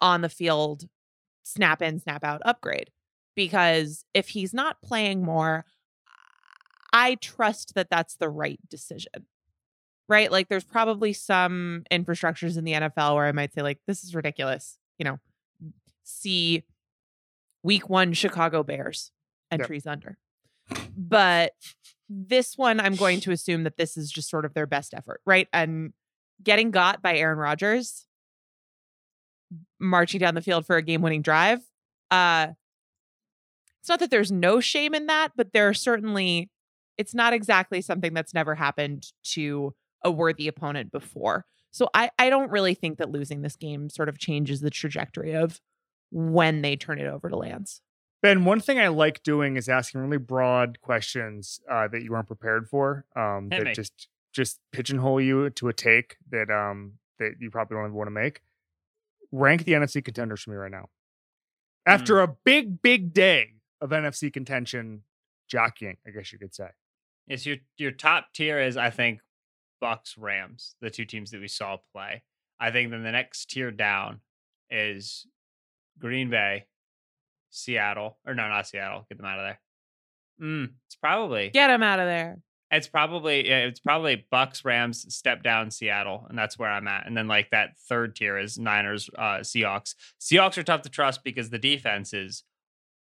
on 0.00 0.20
the 0.20 0.28
field 0.28 0.84
snap 1.42 1.82
in, 1.82 1.98
snap 1.98 2.22
out 2.22 2.42
upgrade. 2.44 2.90
Because 3.34 4.04
if 4.14 4.28
he's 4.28 4.54
not 4.54 4.82
playing 4.82 5.24
more, 5.24 5.64
I 6.92 7.16
trust 7.16 7.74
that 7.74 7.90
that's 7.90 8.16
the 8.16 8.28
right 8.28 8.60
decision. 8.68 9.26
Right? 10.08 10.30
Like 10.30 10.48
there's 10.48 10.64
probably 10.64 11.12
some 11.12 11.84
infrastructures 11.90 12.58
in 12.58 12.64
the 12.64 12.72
NFL 12.72 13.14
where 13.14 13.26
I 13.26 13.32
might 13.32 13.54
say 13.54 13.62
like 13.62 13.78
this 13.86 14.04
is 14.04 14.14
ridiculous. 14.14 14.78
You 14.98 15.04
know, 15.04 15.18
see 16.02 16.64
week 17.62 17.88
1 17.88 18.12
Chicago 18.12 18.62
Bears 18.62 19.10
entries 19.50 19.86
under. 19.86 20.18
But 20.96 21.52
this 22.08 22.56
one 22.56 22.80
I'm 22.80 22.94
going 22.94 23.20
to 23.20 23.32
assume 23.32 23.64
that 23.64 23.76
this 23.76 23.96
is 23.96 24.10
just 24.10 24.28
sort 24.28 24.44
of 24.44 24.54
their 24.54 24.66
best 24.66 24.94
effort, 24.94 25.20
right? 25.24 25.48
And 25.52 25.92
getting 26.42 26.70
got 26.70 27.02
by 27.02 27.16
Aaron 27.16 27.38
Rodgers 27.38 28.06
marching 29.80 30.20
down 30.20 30.34
the 30.34 30.42
field 30.42 30.66
for 30.66 30.76
a 30.76 30.82
game-winning 30.82 31.22
drive. 31.22 31.60
Uh 32.10 32.48
it's 33.80 33.88
not 33.88 34.00
that 34.00 34.10
there's 34.10 34.32
no 34.32 34.60
shame 34.60 34.94
in 34.94 35.06
that, 35.06 35.32
but 35.36 35.52
there 35.52 35.68
are 35.68 35.74
certainly 35.74 36.50
it's 36.96 37.14
not 37.14 37.32
exactly 37.32 37.80
something 37.80 38.14
that's 38.14 38.34
never 38.34 38.54
happened 38.54 39.06
to 39.22 39.74
a 40.04 40.10
worthy 40.10 40.46
opponent 40.46 40.92
before. 40.92 41.46
So 41.70 41.88
I 41.92 42.10
I 42.18 42.30
don't 42.30 42.50
really 42.50 42.74
think 42.74 42.98
that 42.98 43.10
losing 43.10 43.42
this 43.42 43.56
game 43.56 43.90
sort 43.90 44.08
of 44.08 44.18
changes 44.18 44.60
the 44.60 44.70
trajectory 44.70 45.34
of 45.34 45.60
when 46.10 46.62
they 46.62 46.76
turn 46.76 47.00
it 47.00 47.06
over 47.06 47.28
to 47.28 47.36
Lance. 47.36 47.80
Ben, 48.22 48.44
one 48.44 48.60
thing 48.60 48.78
I 48.78 48.88
like 48.88 49.22
doing 49.22 49.56
is 49.56 49.68
asking 49.68 50.00
really 50.00 50.16
broad 50.16 50.80
questions 50.80 51.60
uh, 51.70 51.88
that 51.88 52.02
you 52.02 52.12
weren't 52.12 52.26
prepared 52.26 52.68
for. 52.68 53.04
Um, 53.14 53.48
that 53.50 53.64
me. 53.64 53.74
just 53.74 54.08
just 54.32 54.60
pigeonhole 54.72 55.20
you 55.20 55.50
to 55.50 55.68
a 55.68 55.72
take 55.72 56.16
that 56.30 56.50
um 56.50 56.94
that 57.18 57.34
you 57.40 57.50
probably 57.50 57.76
don't 57.76 57.92
want 57.92 58.06
to 58.06 58.12
make. 58.12 58.40
Rank 59.32 59.64
the 59.64 59.72
NFC 59.72 60.04
contenders 60.04 60.42
for 60.42 60.50
me 60.50 60.56
right 60.56 60.70
now. 60.70 60.88
After 61.86 62.20
a 62.20 62.28
big, 62.28 62.80
big 62.80 63.12
day 63.12 63.54
of 63.80 63.90
NFC 63.90 64.32
contention 64.32 65.02
jockeying, 65.48 65.98
I 66.06 66.10
guess 66.10 66.32
you 66.32 66.38
could 66.38 66.54
say. 66.54 66.68
It's 67.26 67.44
your 67.44 67.56
your 67.76 67.90
top 67.90 68.28
tier 68.32 68.58
is 68.60 68.76
I 68.76 68.90
think 68.90 69.20
Bucs 69.84 70.14
Rams, 70.18 70.76
the 70.80 70.90
two 70.90 71.04
teams 71.04 71.30
that 71.32 71.40
we 71.40 71.48
saw 71.48 71.76
play. 71.92 72.22
I 72.58 72.70
think 72.70 72.90
then 72.90 73.02
the 73.02 73.12
next 73.12 73.50
tier 73.50 73.70
down 73.70 74.20
is 74.70 75.26
Green 75.98 76.30
Bay, 76.30 76.64
Seattle, 77.50 78.16
or 78.26 78.34
no, 78.34 78.48
not 78.48 78.66
Seattle. 78.66 79.04
Get 79.08 79.18
them 79.18 79.26
out 79.26 79.38
of 79.38 79.44
there. 79.44 79.60
Mm, 80.40 80.70
it's 80.86 80.96
probably 80.96 81.50
Get 81.50 81.68
them 81.68 81.82
out 81.82 82.00
of 82.00 82.06
there. 82.06 82.38
It's 82.70 82.88
probably 82.88 83.48
yeah, 83.48 83.58
it's 83.58 83.80
probably 83.80 84.26
Bucs, 84.32 84.64
Rams, 84.64 85.14
step 85.14 85.42
down, 85.42 85.70
Seattle, 85.70 86.26
and 86.28 86.38
that's 86.38 86.58
where 86.58 86.70
I'm 86.70 86.88
at. 86.88 87.06
And 87.06 87.16
then 87.16 87.28
like 87.28 87.50
that 87.50 87.78
third 87.78 88.16
tier 88.16 88.38
is 88.38 88.58
Niners, 88.58 89.10
uh, 89.16 89.40
Seahawks. 89.40 89.94
Seahawks 90.20 90.56
are 90.58 90.62
tough 90.62 90.82
to 90.82 90.88
trust 90.88 91.22
because 91.22 91.50
the 91.50 91.58
defense 91.58 92.12
is 92.14 92.42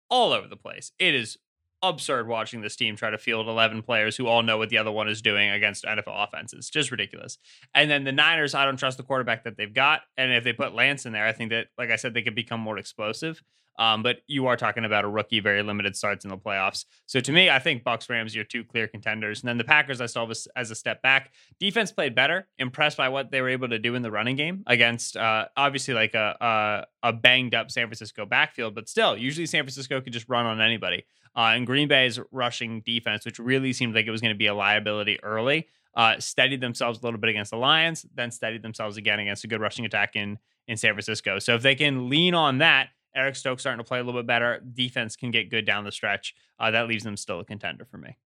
all 0.10 0.34
over 0.34 0.48
the 0.48 0.58
place. 0.58 0.91
It 1.00 1.13
is 1.13 1.38
absurd 1.84 2.28
watching 2.28 2.62
this 2.62 2.76
team 2.76 2.96
try 2.96 3.10
to 3.10 3.17
field 3.17 3.48
11 3.48 3.82
players 3.82 4.15
who 4.15 4.28
all 4.28 4.44
know 4.44 4.58
what 4.58 4.70
the 4.70 4.78
other 4.78 4.91
one 4.91 5.08
is 5.08 5.22
doing 5.22 5.50
against 5.50 5.84
NFL 5.86 6.28
offenses. 6.28 6.70
Just 6.70 6.91
ridiculous. 6.91 7.38
And 7.74 7.89
then 7.89 8.04
the 8.04 8.12
Niners, 8.12 8.54
I 8.54 8.65
don't 8.65 8.78
trust 8.78 8.98
the 8.98 9.04
quarterback 9.04 9.44
that 9.44 9.58
they've 9.58 9.74
got. 9.74 10.02
And 10.17 10.32
if 10.32 10.44
they 10.44 10.54
put 10.54 10.74
Lance 10.74 11.06
in 11.06 11.13
there, 11.13 11.26
I 11.26 11.32
think 11.32 11.52
that, 11.52 11.67
like 11.78 11.89
I 11.89 11.96
said, 11.96 12.13
they 12.13 12.22
could 12.22 12.36
become 12.36 12.60
more 12.60 12.78
explosive. 12.78 13.41
Um, 13.82 14.04
but 14.04 14.17
you 14.28 14.46
are 14.46 14.56
talking 14.56 14.86
about 14.86 15.06
a 15.06 15.08
rookie, 15.08 15.39
very 15.39 15.63
limited 15.63 15.96
starts 15.96 16.24
in 16.24 16.30
the 16.30 16.38
playoffs. 16.38 16.86
So 17.08 17.20
to 17.20 17.32
me, 17.32 17.50
I 17.50 17.58
think 17.58 17.84
Bucs 17.84 18.12
Rams 18.12 18.38
are 18.38 18.44
two 18.44 18.63
clear 18.63 18.88
contenders, 18.88 19.41
and 19.41 19.50
then 19.50 19.58
the 19.58 19.63
Packers 19.63 20.00
I 20.00 20.06
saw 20.06 20.30
as, 20.30 20.48
as 20.56 20.70
a 20.70 20.76
step 20.76 21.02
back. 21.02 21.32
Defense 21.60 21.91
played 21.91 22.13
better. 22.13 22.48
Impressed 22.60 22.96
by 22.96 23.10
what 23.10 23.32
they 23.32 23.41
were 23.41 23.50
able 23.50 23.70
to 23.70 23.80
do 23.80 23.96
in 23.96 24.04
the 24.04 24.12
running 24.12 24.36
game 24.36 24.63
against 24.67 25.17
uh, 25.17 25.48
obviously 25.58 25.96
like 25.96 26.13
a, 26.13 26.38
a 26.39 27.10
a 27.10 27.12
banged 27.12 27.56
up 27.56 27.72
San 27.72 27.88
Francisco 27.88 28.24
backfield, 28.24 28.76
but 28.76 28.88
still, 28.88 29.17
usually 29.17 29.48
San 29.48 29.63
Francisco 29.63 30.00
could 30.00 30.13
just 30.13 30.30
run 30.30 30.46
on 30.46 30.62
anybody. 30.62 31.04
Uh, 31.36 31.54
and 31.56 31.65
Green 31.65 31.88
Bay's 31.88 32.20
rushing 32.32 32.82
defense, 32.82 33.26
which 33.26 33.39
really 33.39 33.74
seemed 33.74 33.96
like 33.96 34.06
it 34.06 34.12
was 34.12 34.22
going 34.22 34.34
to 34.34 34.38
be 34.38 34.46
a 34.46 34.54
liability 34.54 35.17
early, 35.24 35.67
uh, 35.96 36.20
steadied 36.20 36.62
themselves 36.62 37.00
a 37.00 37.04
little 37.04 37.20
bit 37.20 37.32
against 37.32 37.50
the 37.50 37.58
Lions, 37.58 38.06
then 38.13 38.30
steadied 38.30 38.62
themselves 38.62 38.98
again 38.98 39.20
against 39.20 39.44
a 39.44 39.48
good 39.48 39.60
rushing 39.60 39.86
attack 39.86 40.15
in 40.15 40.38
in 40.67 40.78
San 40.78 40.94
Francisco. 40.94 41.39
So 41.39 41.56
if 41.56 41.63
they 41.63 41.74
can 41.74 42.10
lean 42.10 42.36
on 42.36 42.60
that 42.60 42.89
Eric 43.15 43.36
Stokes 43.36 43.63
starting 43.63 43.84
to 43.84 43.88
play 43.88 44.00
a 44.00 44.04
little 44.04 44.19
bit 44.21 44.28
better. 44.28 44.60
Defense 44.74 45.15
can 45.15 45.32
get 45.32 45.50
good 45.50 45.65
down 45.65 45.84
the 45.84 45.91
stretch. 45.91 46.34
Uh, 46.60 46.71
that 46.71 46.88
leaves 46.88 47.04
them 47.04 47.17
still 47.17 47.39
a 47.39 47.45
contender 47.45 47.86
for 47.86 47.97
me. 47.97 48.17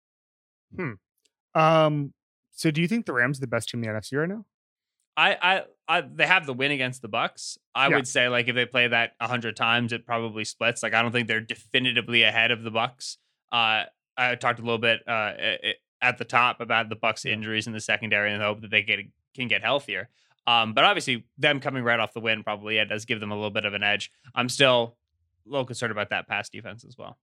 Hmm. 0.76 0.92
Um. 1.54 2.12
So, 2.50 2.70
do 2.70 2.80
you 2.80 2.88
think 2.88 3.06
the 3.06 3.12
Rams 3.12 3.38
are 3.38 3.40
the 3.40 3.46
best 3.46 3.68
team 3.68 3.82
in 3.82 3.88
the 3.92 3.98
NFC 4.00 4.18
right 4.18 4.28
now? 4.28 4.44
I, 5.16 5.36
I, 5.40 5.62
I 5.88 6.00
they 6.02 6.26
have 6.26 6.44
the 6.46 6.52
win 6.54 6.70
against 6.72 7.00
the 7.02 7.08
Bucs. 7.08 7.56
I 7.74 7.88
Yeah. 7.88 7.96
would 7.96 8.08
say 8.08 8.28
like 8.28 8.48
if 8.48 8.54
they 8.54 8.66
play 8.66 8.88
that 8.88 9.12
hundred 9.20 9.56
times, 9.56 9.92
it 9.92 10.04
probably 10.06 10.44
splits. 10.44 10.82
Like 10.82 10.94
I 10.94 11.02
don't 11.02 11.12
think 11.12 11.28
they're 11.28 11.40
definitively 11.40 12.22
ahead 12.24 12.50
of 12.50 12.62
the 12.62 12.70
Bucs. 12.70 13.16
Uh, 13.52 13.84
I 14.16 14.34
talked 14.36 14.58
a 14.58 14.62
little 14.62 14.78
bit 14.78 15.00
uh 15.06 15.32
at 16.02 16.18
the 16.18 16.24
top 16.24 16.60
about 16.60 16.88
the 16.88 16.96
Bucs 16.96 17.24
injuries 17.24 17.66
in 17.66 17.72
the 17.72 17.80
secondary 17.80 18.30
and 18.32 18.40
the 18.40 18.44
hope 18.44 18.60
that 18.62 18.70
they 18.70 18.82
get 18.82 19.00
can 19.34 19.46
get 19.48 19.62
healthier. 19.62 20.08
Um, 20.46 20.74
but 20.74 20.85
obviously 20.85 21.24
them 21.38 21.61
coming 21.61 21.83
right 21.85 21.98
off 21.98 22.12
the 22.12 22.20
win 22.20 22.42
probably 22.42 22.76
yeah, 22.76 22.85
does 22.85 23.04
give 23.07 23.20
them 23.20 23.30
a 23.33 23.35
little 23.35 23.50
bit 23.50 23.64
of 23.64 23.72
an 23.74 23.83
edge. 23.83 24.11
I'm 24.35 24.48
still 24.48 24.96
a 25.46 25.50
little 25.50 25.64
concerned 25.64 25.90
about 25.92 26.11
that 26.11 26.28
pass 26.28 26.48
defense 26.50 26.85
as 26.85 26.96
well. 26.98 27.16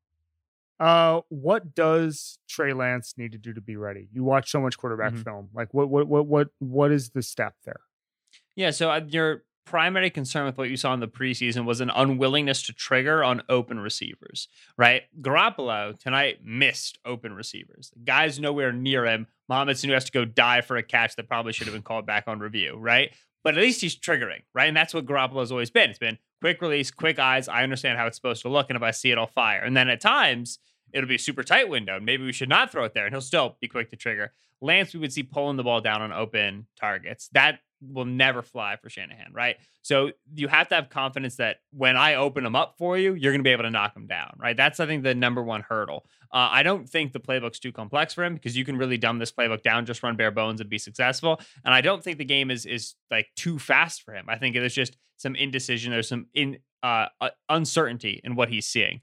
Uh, 0.80 1.22
what 1.30 1.76
does 1.76 2.40
Trey 2.50 2.74
Lance 2.74 3.14
need 3.16 3.32
to 3.34 3.38
do 3.38 3.54
to 3.54 3.62
be 3.62 3.76
ready? 3.76 4.08
You 4.12 4.24
watch 4.24 4.50
so 4.50 4.60
much 4.60 4.78
quarterback 4.80 5.14
Mhm. 5.14 5.24
film. 5.24 5.50
Like, 5.54 5.72
what, 5.74 5.90
what, 5.90 6.08
what, 6.08 6.26
what, 6.26 6.48
what 6.58 6.92
is 6.92 7.12
the 7.12 7.22
step 7.22 7.54
there? 7.66 7.82
Yeah, 8.56 8.72
so 8.72 8.90
uh, 8.90 9.02
your 9.08 9.44
primary 9.66 10.10
concern 10.10 10.46
with 10.46 10.58
what 10.58 10.70
you 10.70 10.78
saw 10.78 10.94
in 10.94 11.00
the 11.00 11.08
preseason 11.08 11.66
was 11.66 11.82
an 11.82 11.90
unwillingness 11.90 12.64
to 12.64 12.74
trigger 12.74 13.24
on 13.24 13.42
open 13.50 13.80
receivers, 13.80 14.48
right? 14.78 15.04
Garoppolo 15.22 15.98
tonight 15.98 16.40
missed 16.44 17.00
open 17.06 17.34
receivers. 17.34 17.92
The 17.94 18.00
Guys 18.04 18.40
nowhere 18.40 18.72
near 18.72 19.06
him. 19.06 19.28
Mohamed 19.48 19.78
Sanu 19.78 19.94
has 19.94 20.06
to 20.06 20.12
go 20.12 20.26
die 20.26 20.62
for 20.62 20.78
a 20.78 20.84
catch 20.84 21.16
that 21.16 21.28
probably 21.28 21.54
should 21.54 21.68
have 21.68 21.74
been 21.74 21.84
called 21.84 22.06
back 22.06 22.26
on 22.28 22.40
review, 22.40 22.78
right? 22.78 23.12
But 23.44 23.58
at 23.58 23.62
least 23.62 23.82
he's 23.82 23.98
triggering, 23.98 24.42
right? 24.54 24.68
And 24.68 24.78
that's 24.78 24.94
what 24.94 25.06
Garoppolo's 25.06 25.52
always 25.52 25.72
been. 25.72 25.90
It's 25.90 26.00
been 26.00 26.18
quick 26.42 26.62
release, 26.62 26.92
quick 26.92 27.20
eyes. 27.20 27.48
I 27.48 27.64
understand 27.64 27.98
how 27.98 28.08
it's 28.08 28.18
supposed 28.18 28.44
to 28.44 28.50
look, 28.50 28.70
and 28.70 28.78
if 28.78 28.84
I 28.84 28.92
see 28.92 29.12
it, 29.12 29.18
I'll 29.18 29.28
fire. 29.28 29.62
And 29.62 29.76
then 29.76 29.90
at 29.90 30.02
times 30.02 30.60
it'll 30.94 31.10
be 31.10 31.16
a 31.16 31.20
super 31.20 31.44
tight 31.44 31.70
window. 31.70 32.00
Maybe 32.00 32.26
we 32.26 32.34
should 32.34 32.50
not 32.50 32.72
throw 32.72 32.84
it 32.84 32.94
there, 32.94 33.06
and 33.06 33.14
he'll 33.14 33.22
still 33.22 33.58
be 33.60 33.68
quick 33.68 33.90
to 33.92 33.96
trigger. 33.96 34.32
Lance, 34.62 34.94
we 34.94 35.00
would 35.00 35.12
see 35.12 35.24
pulling 35.24 35.58
the 35.58 35.64
ball 35.64 35.82
down 35.82 36.02
on 36.02 36.12
open 36.12 36.68
targets. 36.80 37.30
That 37.34 37.60
will 37.82 38.06
never 38.06 38.42
fly 38.44 38.76
for 38.76 38.90
Shanahan, 38.90 39.34
right? 39.34 39.58
So 39.82 40.12
you 40.36 40.48
have 40.48 40.68
to 40.70 40.76
have 40.76 40.90
confidence 40.90 41.38
that 41.38 41.62
when 41.72 41.98
I 41.98 42.16
open 42.16 42.44
them 42.44 42.56
up 42.56 42.76
for 42.78 42.98
you, 42.98 43.16
you're 43.16 43.32
going 43.32 43.40
to 43.40 43.44
be 43.44 43.52
able 43.52 43.64
to 43.64 43.72
knock 43.72 43.96
them 43.96 44.06
down, 44.06 44.36
right? 44.38 44.56
That's 44.56 44.80
I 44.80 44.86
think 44.86 45.04
the 45.04 45.16
number 45.16 45.42
one 45.42 45.62
hurdle. 45.68 46.06
Uh, 46.32 46.50
I 46.52 46.64
don't 46.64 46.88
think 46.88 47.12
the 47.12 47.20
playbook's 47.20 47.60
too 47.60 47.72
complex 47.72 48.14
for 48.14 48.24
him 48.24 48.36
because 48.36 48.56
you 48.56 48.64
can 48.64 48.78
really 48.78 48.98
dumb 48.98 49.18
this 49.18 49.32
playbook 49.32 49.64
down, 49.64 49.86
just 49.86 50.04
run 50.04 50.16
bare 50.16 50.32
bones 50.32 50.62
and 50.62 50.70
be 50.70 50.78
successful. 50.78 51.42
And 51.66 51.74
I 51.74 51.82
don't 51.82 52.04
think 52.04 52.20
the 52.20 52.26
game 52.26 52.52
is 52.52 52.66
is 52.66 52.96
like 53.10 53.30
too 53.36 53.58
fast 53.58 54.04
for 54.04 54.14
him. 54.14 54.26
I 54.30 54.38
think 54.38 54.56
there's 54.56 54.76
just 54.76 54.96
some 55.18 55.36
indecision. 55.36 55.92
There's 55.92 56.08
some 56.08 56.28
in 56.34 56.60
uh, 56.84 57.08
uh, 57.20 57.30
uncertainty 57.50 58.22
in 58.24 58.36
what 58.36 58.50
he's 58.50 58.66
seeing. 58.66 59.02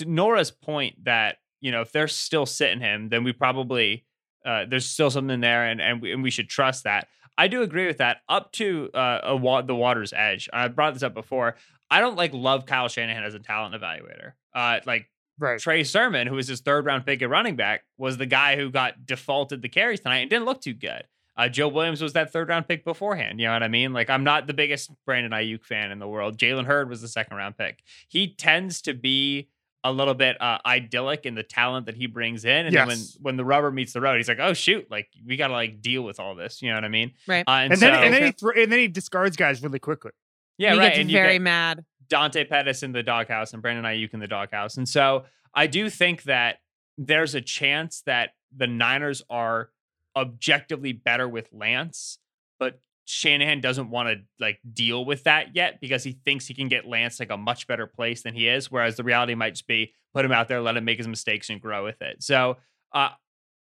Nora's 0.00 0.50
point 0.50 1.04
that 1.04 1.38
you 1.60 1.72
know 1.72 1.80
if 1.80 1.92
they're 1.92 2.08
still 2.08 2.46
sitting 2.46 2.80
him, 2.80 3.08
then 3.08 3.24
we 3.24 3.32
probably 3.32 4.04
uh, 4.44 4.64
there's 4.68 4.86
still 4.86 5.10
something 5.10 5.40
there, 5.40 5.66
and 5.66 5.80
and 5.80 6.00
we, 6.02 6.12
and 6.12 6.22
we 6.22 6.30
should 6.30 6.48
trust 6.48 6.84
that. 6.84 7.08
I 7.36 7.48
do 7.48 7.62
agree 7.62 7.86
with 7.86 7.98
that. 7.98 8.18
Up 8.28 8.50
to 8.52 8.90
uh, 8.94 9.20
a 9.24 9.36
wa- 9.36 9.62
the 9.62 9.74
water's 9.74 10.12
edge. 10.12 10.48
I 10.52 10.68
brought 10.68 10.94
this 10.94 11.02
up 11.02 11.14
before. 11.14 11.56
I 11.90 12.00
don't 12.00 12.16
like 12.16 12.32
love 12.34 12.66
Kyle 12.66 12.88
Shanahan 12.88 13.24
as 13.24 13.34
a 13.34 13.38
talent 13.38 13.74
evaluator. 13.74 14.32
Uh, 14.54 14.80
like 14.86 15.08
Right. 15.40 15.60
Trey 15.60 15.84
Sermon, 15.84 16.26
who 16.26 16.34
was 16.34 16.48
his 16.48 16.60
third 16.60 16.84
round 16.84 17.06
pick 17.06 17.22
at 17.22 17.30
running 17.30 17.54
back, 17.54 17.84
was 17.96 18.16
the 18.16 18.26
guy 18.26 18.56
who 18.56 18.70
got 18.72 19.06
defaulted 19.06 19.62
the 19.62 19.68
carries 19.68 20.00
tonight 20.00 20.18
and 20.18 20.30
didn't 20.30 20.46
look 20.46 20.60
too 20.60 20.74
good. 20.74 21.04
Uh, 21.36 21.48
Joe 21.48 21.68
Williams 21.68 22.02
was 22.02 22.14
that 22.14 22.32
third 22.32 22.48
round 22.48 22.66
pick 22.66 22.84
beforehand. 22.84 23.38
You 23.38 23.46
know 23.46 23.52
what 23.52 23.62
I 23.62 23.68
mean? 23.68 23.92
Like, 23.92 24.10
I'm 24.10 24.24
not 24.24 24.48
the 24.48 24.52
biggest 24.54 24.90
Brandon 25.06 25.30
Aiyuk 25.30 25.64
fan 25.64 25.92
in 25.92 26.00
the 26.00 26.08
world. 26.08 26.36
Jalen 26.38 26.64
Hurd 26.64 26.88
was 26.88 27.00
the 27.00 27.06
second 27.06 27.36
round 27.36 27.56
pick. 27.56 27.84
He 28.08 28.34
tends 28.34 28.82
to 28.82 28.94
be 28.94 29.48
a 29.84 29.92
little 29.92 30.14
bit 30.14 30.40
uh, 30.42 30.58
idyllic 30.66 31.24
in 31.24 31.34
the 31.34 31.42
talent 31.42 31.86
that 31.86 31.94
he 31.94 32.06
brings 32.06 32.44
in, 32.44 32.66
and 32.66 32.74
then 32.74 32.88
when 32.88 32.98
when 33.20 33.36
the 33.36 33.44
rubber 33.44 33.70
meets 33.70 33.92
the 33.92 34.00
road, 34.00 34.16
he's 34.16 34.28
like, 34.28 34.40
"Oh 34.40 34.52
shoot! 34.52 34.90
Like 34.90 35.08
we 35.26 35.36
got 35.36 35.48
to 35.48 35.52
like 35.54 35.80
deal 35.80 36.02
with 36.02 36.18
all 36.18 36.34
this." 36.34 36.60
You 36.62 36.70
know 36.70 36.76
what 36.76 36.84
I 36.84 36.88
mean? 36.88 37.12
Right. 37.26 37.44
Uh, 37.46 37.50
and, 37.52 37.72
And 37.74 37.82
then, 37.82 37.94
so, 37.94 38.00
and 38.00 38.14
then 38.14 38.22
he 38.24 38.30
thro- 38.32 38.52
and 38.62 38.72
then 38.72 38.78
he 38.80 38.88
discards 38.88 39.36
guys 39.36 39.62
really 39.62 39.78
quickly. 39.78 40.10
yeah, 40.58 40.72
he 40.72 40.78
right. 40.78 40.88
gets 40.88 40.98
and 40.98 41.10
you 41.10 41.16
very 41.16 41.34
get- 41.34 41.42
mad. 41.42 41.84
Dante 42.08 42.44
Pettis 42.44 42.82
in 42.82 42.92
the 42.92 43.02
doghouse 43.02 43.52
and 43.52 43.60
Brandon 43.62 43.84
Aiyuk 43.84 44.14
in 44.14 44.20
the 44.20 44.26
doghouse. 44.26 44.78
And 44.78 44.88
so 44.88 45.26
I 45.54 45.66
do 45.66 45.90
think 45.90 46.22
that 46.24 46.56
there's 46.96 47.34
a 47.34 47.40
chance 47.42 48.02
that 48.06 48.30
the 48.56 48.66
Niners 48.66 49.22
are 49.28 49.68
objectively 50.16 50.92
better 50.92 51.28
with 51.28 51.48
Lance, 51.52 52.18
but 52.58 52.80
Shanahan 53.10 53.62
doesn't 53.62 53.88
want 53.88 54.10
to 54.10 54.16
like 54.38 54.60
deal 54.70 55.02
with 55.02 55.24
that 55.24 55.56
yet 55.56 55.80
because 55.80 56.04
he 56.04 56.12
thinks 56.12 56.46
he 56.46 56.52
can 56.52 56.68
get 56.68 56.86
Lance 56.86 57.18
like 57.18 57.30
a 57.30 57.38
much 57.38 57.66
better 57.66 57.86
place 57.86 58.22
than 58.22 58.34
he 58.34 58.48
is. 58.48 58.70
Whereas 58.70 58.96
the 58.96 59.02
reality 59.02 59.34
might 59.34 59.54
just 59.54 59.66
be 59.66 59.94
put 60.12 60.26
him 60.26 60.32
out 60.32 60.46
there, 60.46 60.60
let 60.60 60.76
him 60.76 60.84
make 60.84 60.98
his 60.98 61.08
mistakes 61.08 61.48
and 61.48 61.58
grow 61.58 61.84
with 61.84 62.02
it. 62.02 62.22
So 62.22 62.58
uh, 62.92 63.08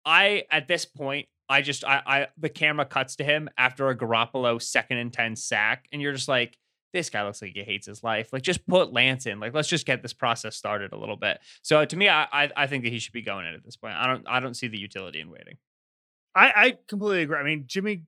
I 0.05 0.47
at 0.51 0.67
this 0.67 0.85
point, 0.85 1.29
I 1.49 1.63
just 1.63 1.85
I, 1.85 2.03
I 2.05 2.27
the 2.37 2.49
camera 2.49 2.85
cuts 2.85 3.15
to 3.17 3.25
him 3.25 3.49
after 3.57 3.89
a 3.89 3.97
Garoppolo 3.97 4.61
second 4.61 4.99
and 4.99 5.13
ten 5.13 5.37
sack, 5.37 5.87
and 5.93 6.03
you're 6.03 6.13
just 6.13 6.27
like, 6.27 6.59
this 6.93 7.09
guy 7.09 7.25
looks 7.25 7.41
like 7.41 7.53
he 7.55 7.63
hates 7.63 7.87
his 7.87 8.03
life. 8.03 8.33
Like, 8.33 8.43
just 8.43 8.67
put 8.67 8.93
Lance 8.93 9.27
in. 9.27 9.39
Like, 9.39 9.55
let's 9.55 9.69
just 9.69 9.87
get 9.87 10.03
this 10.03 10.13
process 10.13 10.57
started 10.57 10.93
a 10.93 10.99
little 10.99 11.17
bit. 11.17 11.39
So 11.63 11.85
to 11.85 11.97
me, 11.97 12.09
I 12.09 12.27
I, 12.33 12.51
I 12.57 12.67
think 12.67 12.83
that 12.83 12.91
he 12.91 12.99
should 12.99 13.13
be 13.13 13.23
going 13.23 13.47
in 13.47 13.55
at 13.55 13.65
this 13.65 13.77
point. 13.77 13.95
I 13.95 14.09
don't 14.09 14.25
I 14.29 14.41
don't 14.41 14.55
see 14.55 14.67
the 14.67 14.79
utility 14.79 15.21
in 15.21 15.31
waiting. 15.31 15.59
I, 16.35 16.53
I 16.57 16.79
completely 16.89 17.23
agree. 17.23 17.39
I 17.39 17.45
mean, 17.45 17.65
Jimmy 17.69 18.03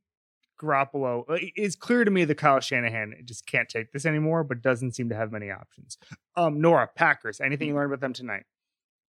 Garoppolo 0.60 1.24
uh, 1.28 1.38
is 1.56 1.76
clear 1.76 2.04
to 2.04 2.10
me 2.10 2.24
that 2.24 2.34
Kyle 2.36 2.60
Shanahan 2.60 3.14
just 3.24 3.46
can't 3.46 3.68
take 3.68 3.92
this 3.92 4.04
anymore, 4.06 4.44
but 4.44 4.62
doesn't 4.62 4.92
seem 4.94 5.08
to 5.08 5.14
have 5.14 5.32
many 5.32 5.50
options. 5.50 5.98
Um, 6.36 6.60
Nora 6.60 6.88
Packers. 6.94 7.40
Anything 7.40 7.68
you 7.68 7.74
learned 7.74 7.92
about 7.92 8.00
them 8.00 8.12
tonight? 8.12 8.44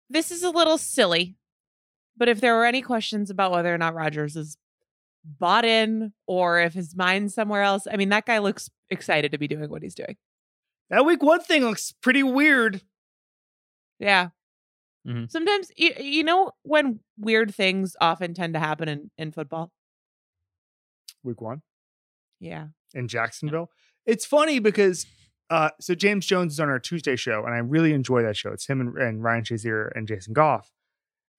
This 0.09 0.31
is 0.31 0.43
a 0.43 0.51
little 0.51 0.79
silly, 0.79 1.37
but 2.17 2.29
if 2.29 2.41
there 2.41 2.55
were 2.55 2.65
any 2.65 2.83
questions 2.83 3.31
about 3.31 3.53
whether 3.53 3.73
or 3.75 3.79
not 3.79 3.95
Rodgers 3.95 4.37
is 4.37 4.57
bought 5.25 5.65
in 5.65 6.13
or 6.27 6.61
if 6.61 6.73
his 6.75 6.97
mind's 6.97 7.35
somewhere 7.35 7.63
else, 7.63 7.87
I 7.91 7.97
mean, 7.97 8.09
that 8.09 8.27
guy 8.27 8.39
looks 8.39 8.71
excited 8.91 9.33
to 9.33 9.39
be 9.39 9.49
doing 9.49 9.71
what 9.71 9.83
he's 9.83 9.95
doing. 9.95 10.17
That 10.89 11.05
week 11.05 11.23
one 11.23 11.41
thing 11.43 11.63
looks 11.65 11.93
pretty 12.03 12.23
weird. 12.23 12.81
Yeah. 13.99 14.31
Mhm. 15.07 15.31
Sometimes 15.31 15.71
you, 15.77 15.93
you 16.01 16.25
know 16.25 16.53
when 16.63 17.01
weird 17.19 17.55
things 17.55 17.97
often 18.01 18.35
tend 18.35 18.55
to 18.55 18.61
happen 18.61 18.89
in 18.89 19.11
in 19.17 19.33
football. 19.33 19.71
Week 21.23 21.41
one 21.41 21.63
Yeah. 22.41 22.69
in 22.95 23.09
Jacksonville. 23.09 23.71
It's 24.07 24.25
funny 24.27 24.59
because 24.59 25.07
uh, 25.51 25.71
so 25.81 25.95
James 25.95 26.27
Jones 26.27 26.53
is 26.55 26.61
on 26.61 26.69
our 26.69 26.79
Tuesday 26.79 27.17
show, 27.17 27.45
and 27.45 27.53
I 27.55 27.59
really 27.59 27.93
enjoy 27.93 28.23
that 28.23 28.37
show. 28.37 28.51
It's 28.53 28.67
him 28.67 28.81
and, 28.81 28.97
and 28.97 29.23
Ryan 29.23 29.43
Shazier 29.45 29.91
and 29.95 30.07
Jason 30.07 30.33
Goff. 30.33 30.71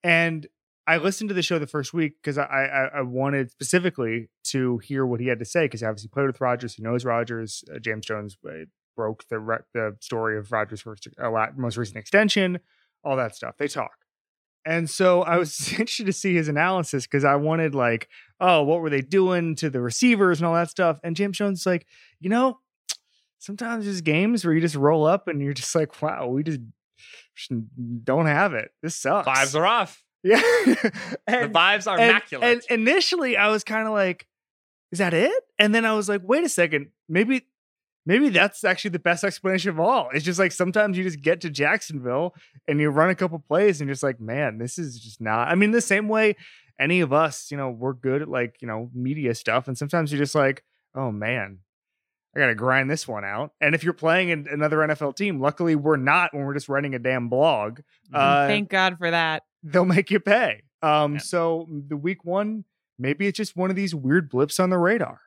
And 0.04 0.48
I 0.88 0.98
listened 0.98 1.30
to 1.30 1.34
the 1.34 1.42
show 1.44 1.60
the 1.60 1.68
first 1.68 1.94
week 1.94 2.14
because 2.22 2.38
I, 2.38 2.44
I 2.44 2.90
I 3.00 3.02
wanted 3.04 3.52
specifically 3.52 4.30
to 4.46 4.80
hear 4.80 5.06
what 5.06 5.20
he 5.22 5.28
had 5.28 5.40
to 5.40 5.46
say 5.46 5.66
because 5.66 5.80
he 5.82 5.86
obviously 5.86 6.10
played 6.10 6.28
with 6.28 6.42
Rodgers. 6.42 6.74
He 6.76 6.84
knows 6.84 7.06
Rodgers. 7.06 7.64
Uh, 7.74 7.80
James 7.80 8.06
Jones 8.06 8.36
uh, 8.48 8.66
broke 8.98 9.24
the 9.30 9.40
re- 9.40 9.58
the 9.74 9.96
story 10.02 10.38
of 10.38 10.52
Rodgers' 10.52 10.82
first 10.82 11.08
uh, 11.24 11.30
la- 11.32 11.52
most 11.56 11.78
recent 11.78 11.98
extension, 11.98 12.60
all 13.04 13.16
that 13.16 13.36
stuff. 13.36 13.56
They 13.58 13.68
talk. 13.68 13.92
And 14.66 14.90
so 14.90 15.22
I 15.24 15.38
was 15.38 15.70
interested 15.72 16.06
to 16.06 16.14
see 16.14 16.36
his 16.36 16.48
analysis 16.48 17.06
because 17.06 17.24
I 17.24 17.36
wanted 17.36 17.76
like, 17.76 18.10
oh, 18.40 18.64
what 18.64 18.82
were 18.82 18.90
they 18.90 19.02
doing 19.02 19.56
to 19.58 19.70
the 19.70 19.82
receivers 19.82 20.40
and 20.40 20.48
all 20.48 20.54
that 20.54 20.70
stuff? 20.70 21.00
And 21.04 21.16
James 21.16 21.38
Jones 21.38 21.62
is 21.62 21.66
like, 21.66 21.86
you 22.20 22.30
know, 22.30 22.60
sometimes 23.40 23.86
there's 23.86 24.02
games 24.02 24.46
where 24.46 24.54
you 24.54 24.62
just 24.62 24.76
roll 24.76 25.06
up 25.06 25.28
and 25.28 25.42
you're 25.42 25.54
just 25.54 25.74
like, 25.76 26.02
wow, 26.02 26.28
we 26.28 26.44
just 26.44 26.60
don't 28.04 28.28
have 28.28 28.54
it. 28.54 28.72
This 28.82 28.96
sucks. 28.96 29.28
Vibes 29.28 29.60
are 29.60 29.66
off. 29.66 30.04
Yeah. 30.24 30.40
the 30.40 31.50
vibes 31.52 31.88
are 31.88 31.98
and, 31.98 32.12
immaculate. 32.12 32.64
and 32.70 32.80
initially 32.80 33.38
I 33.38 33.48
was 33.48 33.64
kind 33.64 33.88
of 33.88 33.94
like, 33.94 34.28
is 34.92 35.00
that 35.00 35.16
it? 35.16 35.44
And 35.58 35.74
then 35.74 35.84
I 35.84 35.94
was 35.94 36.08
like, 36.08 36.22
wait 36.24 36.44
a 36.44 36.50
second, 36.50 36.90
maybe 37.10 37.48
maybe 38.06 38.30
that's 38.30 38.64
actually 38.64 38.92
the 38.92 39.00
best 39.00 39.24
explanation 39.24 39.70
of 39.70 39.80
all. 39.80 40.10
It's 40.14 40.26
just 40.26 40.40
like 40.40 40.52
sometimes 40.52 40.98
you 40.98 41.04
just 41.04 41.22
get 41.22 41.42
to 41.42 41.50
Jacksonville 41.50 42.34
and 42.68 42.80
you 42.80 42.90
run 42.90 43.10
a 43.10 43.16
couple 43.16 43.40
plays 43.40 43.80
and 43.82 43.88
you're 43.88 43.94
just 43.94 44.04
like, 44.04 44.20
man, 44.20 44.58
this 44.58 44.78
is 44.80 45.00
just 45.00 45.22
not. 45.22 45.48
I 45.48 45.56
mean, 45.56 45.72
the 45.72 45.82
same 45.82 46.08
way 46.08 46.36
any 46.80 47.02
of 47.02 47.14
us, 47.14 47.52
you 47.52 47.58
know, 47.58 47.70
we're 47.70 47.94
good 47.94 48.24
at 48.24 48.28
like, 48.28 48.56
you 48.62 48.68
know, 48.68 48.90
media 48.94 49.36
stuff. 49.36 49.68
And 49.68 49.78
sometimes 49.78 50.12
you're 50.12 50.22
just 50.22 50.36
like, 50.36 50.64
oh 50.96 51.12
man, 51.12 51.60
I 52.36 52.40
got 52.40 52.48
to 52.48 52.56
grind 52.56 52.90
this 52.90 53.08
one 53.08 53.24
out. 53.24 53.52
And 53.62 53.76
if 53.76 53.84
you're 53.84 53.94
playing 53.94 54.30
in 54.30 54.48
another 54.50 54.78
NFL 54.78 55.16
team, 55.16 55.40
luckily 55.40 55.76
we're 55.76 55.98
not 55.98 56.34
when 56.34 56.46
we're 56.46 56.54
just 56.54 56.70
writing 56.70 56.96
a 56.96 57.00
damn 57.00 57.30
blog. 57.30 57.82
Uh, 58.14 58.48
Thank 58.48 58.70
God 58.70 58.98
for 58.98 59.12
that. 59.12 59.44
they'll 59.64 59.86
make 59.86 60.10
you 60.10 60.20
pay. 60.20 60.64
Um, 60.82 61.14
Yeah. 61.14 61.20
so 61.20 61.68
the 61.88 61.98
week 61.98 62.26
one, 62.26 62.66
maybe 62.98 63.28
it's 63.28 63.38
just 63.38 63.56
one 63.56 63.70
of 63.70 63.76
these 63.76 63.94
weird 63.94 64.30
blips 64.30 64.60
on 64.60 64.70
the 64.72 64.78
radar. 64.80 65.20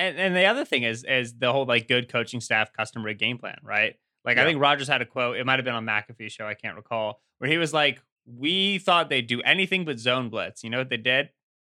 And 0.00 0.18
and 0.18 0.34
the 0.34 0.46
other 0.46 0.64
thing 0.64 0.82
is 0.82 1.04
is 1.04 1.34
the 1.38 1.52
whole 1.52 1.66
like 1.66 1.88
good 1.88 2.08
coaching 2.08 2.40
staff 2.40 2.72
customer 2.72 3.12
game 3.12 3.38
plan, 3.38 3.58
right? 3.62 3.96
Like 4.24 4.38
I 4.38 4.44
think 4.44 4.60
Rodgers 4.60 4.88
had 4.88 5.02
a 5.02 5.06
quote. 5.06 5.36
It 5.36 5.46
might 5.46 5.58
have 5.58 5.64
been 5.64 5.74
on 5.74 5.86
McAfee 5.86 6.30
show. 6.30 6.46
I 6.46 6.54
can't 6.54 6.76
recall 6.76 7.20
where 7.38 7.50
he 7.50 7.58
was 7.58 7.72
like, 7.72 8.02
"We 8.26 8.78
thought 8.78 9.08
they'd 9.08 9.26
do 9.26 9.40
anything 9.42 9.84
but 9.84 9.98
zone 9.98 10.28
blitz. 10.28 10.64
You 10.64 10.70
know 10.70 10.78
what 10.78 10.90
they 10.90 10.96
did? 10.96 11.30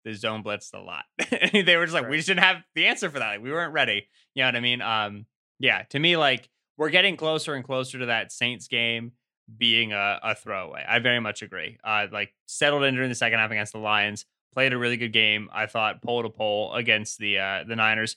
The 0.05 0.15
zone 0.15 0.43
blitzed 0.43 0.75
a 0.75 0.81
lot. 0.81 1.05
they 1.53 1.77
were 1.77 1.87
just 1.87 1.95
like, 1.95 2.09
we 2.09 2.17
just 2.17 2.29
didn't 2.29 2.43
have 2.43 2.63
the 2.75 2.87
answer 2.87 3.09
for 3.09 3.19
that. 3.19 3.29
Like, 3.29 3.43
we 3.43 3.51
weren't 3.51 3.73
ready. 3.73 4.07
You 4.35 4.43
know 4.43 4.49
what 4.49 4.57
I 4.57 4.61
mean? 4.61 4.83
Um, 4.83 5.25
yeah. 5.59 5.85
To 5.91 5.99
me, 5.99 6.19
like 6.19 6.51
we're 6.77 6.91
getting 6.91 7.17
closer 7.17 7.55
and 7.55 7.65
closer 7.65 7.99
to 7.99 8.07
that 8.07 8.31
Saints 8.31 8.69
game 8.69 9.13
being 9.57 9.93
a, 9.93 10.21
a 10.23 10.35
throwaway. 10.35 10.85
I 10.87 10.99
very 10.99 11.21
much 11.21 11.43
agree. 11.43 11.79
Uh, 11.83 12.07
like 12.13 12.35
settled 12.47 12.85
in 12.85 12.95
during 12.95 13.09
the 13.09 13.15
second 13.15 13.39
half 13.39 13.51
against 13.51 13.73
the 13.73 13.79
Lions, 13.79 14.27
played 14.55 14.73
a 14.73 14.79
really 14.79 14.97
good 14.97 15.13
game. 15.13 15.49
I 15.53 15.67
thought 15.67 16.03
pole 16.03 16.23
to 16.23 16.31
pole 16.31 16.73
against 16.75 17.19
the 17.19 17.39
uh, 17.39 17.65
the 17.69 17.77
Niners. 17.77 18.17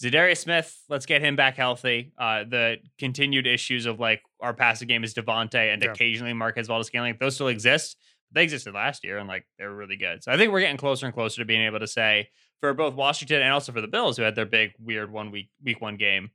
Za'Darius 0.00 0.38
Smith, 0.38 0.78
let's 0.88 1.06
get 1.06 1.22
him 1.22 1.34
back 1.34 1.56
healthy. 1.56 2.12
Uh, 2.16 2.44
the 2.44 2.76
continued 3.00 3.48
issues 3.48 3.84
of 3.84 3.98
like 3.98 4.22
our 4.40 4.54
passing 4.54 4.86
game 4.86 5.02
is 5.02 5.12
Davante 5.12 5.72
and 5.72 5.82
Yeah. 5.82 5.90
occasionally 5.90 6.32
Marquez 6.34 6.68
Valdes-Scantling, 6.68 7.16
those 7.18 7.34
still 7.34 7.48
exist. 7.48 7.96
They 8.30 8.44
existed 8.44 8.74
last 8.74 9.02
year 9.02 9.18
and 9.18 9.26
like 9.26 9.44
they 9.58 9.64
were 9.64 9.74
really 9.74 9.96
good. 9.96 10.22
So 10.22 10.30
I 10.30 10.36
think 10.36 10.52
we're 10.52 10.60
getting 10.60 10.76
closer 10.76 11.06
and 11.06 11.12
closer 11.14 11.40
to 11.40 11.44
being 11.44 11.62
able 11.62 11.80
to 11.80 11.88
say 11.88 12.28
for 12.60 12.72
both 12.74 12.94
Washington 12.94 13.42
and 13.42 13.52
also 13.52 13.72
for 13.72 13.80
the 13.80 13.88
Bills, 13.88 14.16
who 14.16 14.22
had 14.22 14.36
their 14.36 14.46
big 14.46 14.72
weird 14.78 15.10
one 15.10 15.32
week 15.32 15.48
week 15.64 15.80
one 15.80 15.96
game, 15.96 16.30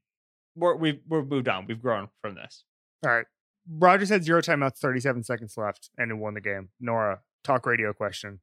we're 0.57 0.75
we've 0.75 0.99
we're 1.07 1.23
moved 1.23 1.47
on. 1.47 1.65
We've 1.65 1.81
grown 1.81 2.09
from 2.21 2.35
this. 2.35 2.65
All 3.05 3.11
right. 3.11 3.25
Rodgers 3.69 4.09
had 4.09 4.25
zero 4.25 4.41
timeouts, 4.41 4.77
37 4.79 5.23
seconds 5.23 5.55
left, 5.55 5.89
and 5.97 6.11
it 6.11 6.15
won 6.15 6.33
the 6.33 6.41
game. 6.41 6.67
Nora, 6.81 7.21
talk 7.45 7.65
radio 7.65 7.93
question. 7.93 8.41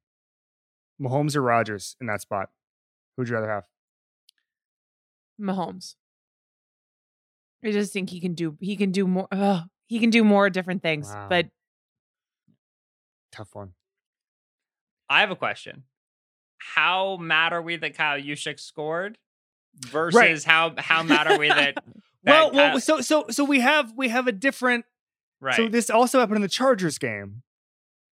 Mahomes 1.01 1.37
or 1.37 1.43
Rodgers 1.43 1.97
in 2.01 2.07
that 2.07 2.21
spot? 2.21 2.51
Who'd 3.17 3.29
you 3.29 3.35
rather 3.35 3.51
have? 3.51 3.65
Mahomes. 5.41 5.95
I 7.65 7.73
just 7.73 7.93
think 7.93 8.11
he 8.11 8.21
can 8.21 8.35
do 8.35 8.57
he 8.61 8.77
can 8.77 8.91
do 8.91 9.07
more 9.07 9.29
ugh, 9.31 9.65
he 9.87 9.99
can 9.99 10.11
do 10.11 10.25
more 10.25 10.49
different 10.51 10.83
things. 10.83 11.09
Wow. 11.09 11.27
But 11.29 11.47
Tough 13.33 13.55
one. 13.55 13.75
I 15.09 15.21
have 15.21 15.31
a 15.31 15.37
question. 15.37 15.85
How 16.59 17.17
mad 17.17 17.53
are 17.53 17.63
we 17.63 17.77
that 17.77 17.95
Kyle 17.97 18.21
Juszczyk 18.21 18.61
scored 18.61 19.19
versus 19.77 20.45
how 20.45 20.75
how 20.79 21.03
mad 21.03 21.27
are 21.27 21.39
we 21.39 21.49
that, 21.49 21.75
that 21.75 21.85
Well, 22.25 22.51
Kyle- 22.51 22.57
well, 22.57 22.81
so 22.81 23.01
so 23.01 23.27
so 23.31 23.45
we 23.45 23.61
have 23.61 23.93
we 23.97 24.09
have 24.09 24.27
a 24.27 24.33
different 24.33 24.85
right 25.41 25.57
So 25.57 25.69
this 25.69 25.91
also 25.91 26.19
happened 26.21 26.37
in 26.37 26.43
the 26.43 26.49
Chargers 26.49 26.99
game, 26.99 27.43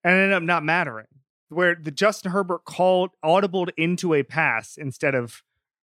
and 0.05 0.15
it 0.15 0.23
ended 0.23 0.35
up 0.35 0.43
not 0.43 0.65
mattering. 0.65 1.07
Where 1.49 1.75
the 1.75 1.91
Justin 1.91 2.33
Herbert 2.33 2.65
called 2.65 3.11
audibled 3.25 3.71
into 3.77 4.15
a 4.15 4.23
pass 4.23 4.77
instead 4.77 5.15
of 5.15 5.43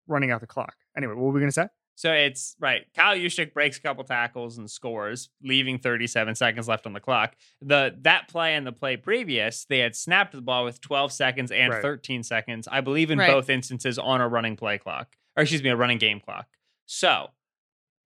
running 0.07 0.31
out 0.31 0.41
the 0.41 0.47
clock. 0.47 0.75
Anyway, 0.97 1.15
what 1.15 1.23
were 1.25 1.33
we 1.33 1.41
gonna 1.41 1.53
say? 1.53 1.69
So 1.97 2.13
it's 2.13 2.57
right. 2.59 2.87
Kyle 2.97 3.15
Juszczyk 3.15 3.53
breaks 3.53 3.77
a 3.77 3.81
couple 3.83 4.03
tackles 4.05 4.57
and 4.57 4.71
scores, 4.71 5.29
leaving 5.43 5.79
37 5.79 6.35
seconds 6.35 6.67
left 6.67 6.87
on 6.87 6.95
the 6.95 7.01
clock. 7.01 7.37
The 7.61 7.95
that 8.01 8.27
play 8.29 8.55
and 8.55 8.67
the 8.67 8.73
play 8.73 8.97
previous, 8.97 9.67
they 9.67 9.81
had 9.81 9.95
snapped 9.95 10.33
the 10.33 10.41
ball 10.41 10.65
with 10.65 10.81
12 10.81 11.13
seconds 11.13 11.53
and 11.53 11.71
Right. 11.75 11.83
13 11.83 12.23
seconds, 12.23 12.67
I 12.73 12.81
believe 12.81 13.11
in 13.11 13.19
Right. 13.19 13.29
both 13.31 13.51
instances 13.51 13.99
on 13.99 14.23
a 14.23 14.29
running 14.29 14.57
play 14.57 14.79
clock, 14.79 15.15
or 15.37 15.43
excuse 15.43 15.63
me, 15.63 15.69
a 15.69 15.77
running 15.77 15.99
game 15.99 16.21
clock. 16.21 16.49
So 16.87 17.33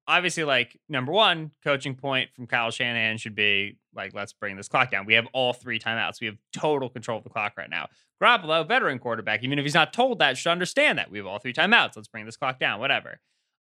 obviously, 0.08 0.42
like 0.42 0.76
number 0.88 1.12
one, 1.12 1.52
coaching 1.62 1.94
point 1.94 2.30
from 2.34 2.48
Kyle 2.48 2.72
Shanahan 2.72 3.16
should 3.18 3.36
be 3.36 3.78
like, 3.94 4.12
let's 4.14 4.32
bring 4.32 4.56
this 4.56 4.68
clock 4.68 4.90
down. 4.90 5.06
We 5.06 5.14
have 5.14 5.26
all 5.32 5.52
three 5.52 5.78
timeouts. 5.78 6.20
We 6.20 6.26
have 6.26 6.36
total 6.52 6.88
control 6.88 7.18
of 7.18 7.24
the 7.24 7.30
clock 7.30 7.54
right 7.56 7.70
now. 7.70 7.88
Garoppolo, 8.22 8.66
veteran 8.66 8.98
quarterback, 8.98 9.42
even 9.42 9.58
if 9.58 9.64
he's 9.64 9.74
not 9.74 9.92
told 9.92 10.18
that, 10.20 10.36
should 10.38 10.50
understand 10.50 10.98
that 10.98 11.10
we 11.10 11.18
have 11.18 11.26
all 11.26 11.38
three 11.38 11.52
timeouts. 11.52 11.96
Let's 11.96 12.08
bring 12.08 12.24
this 12.26 12.36
clock 12.36 12.58
down. 12.58 12.80
Whatever. 12.80 13.20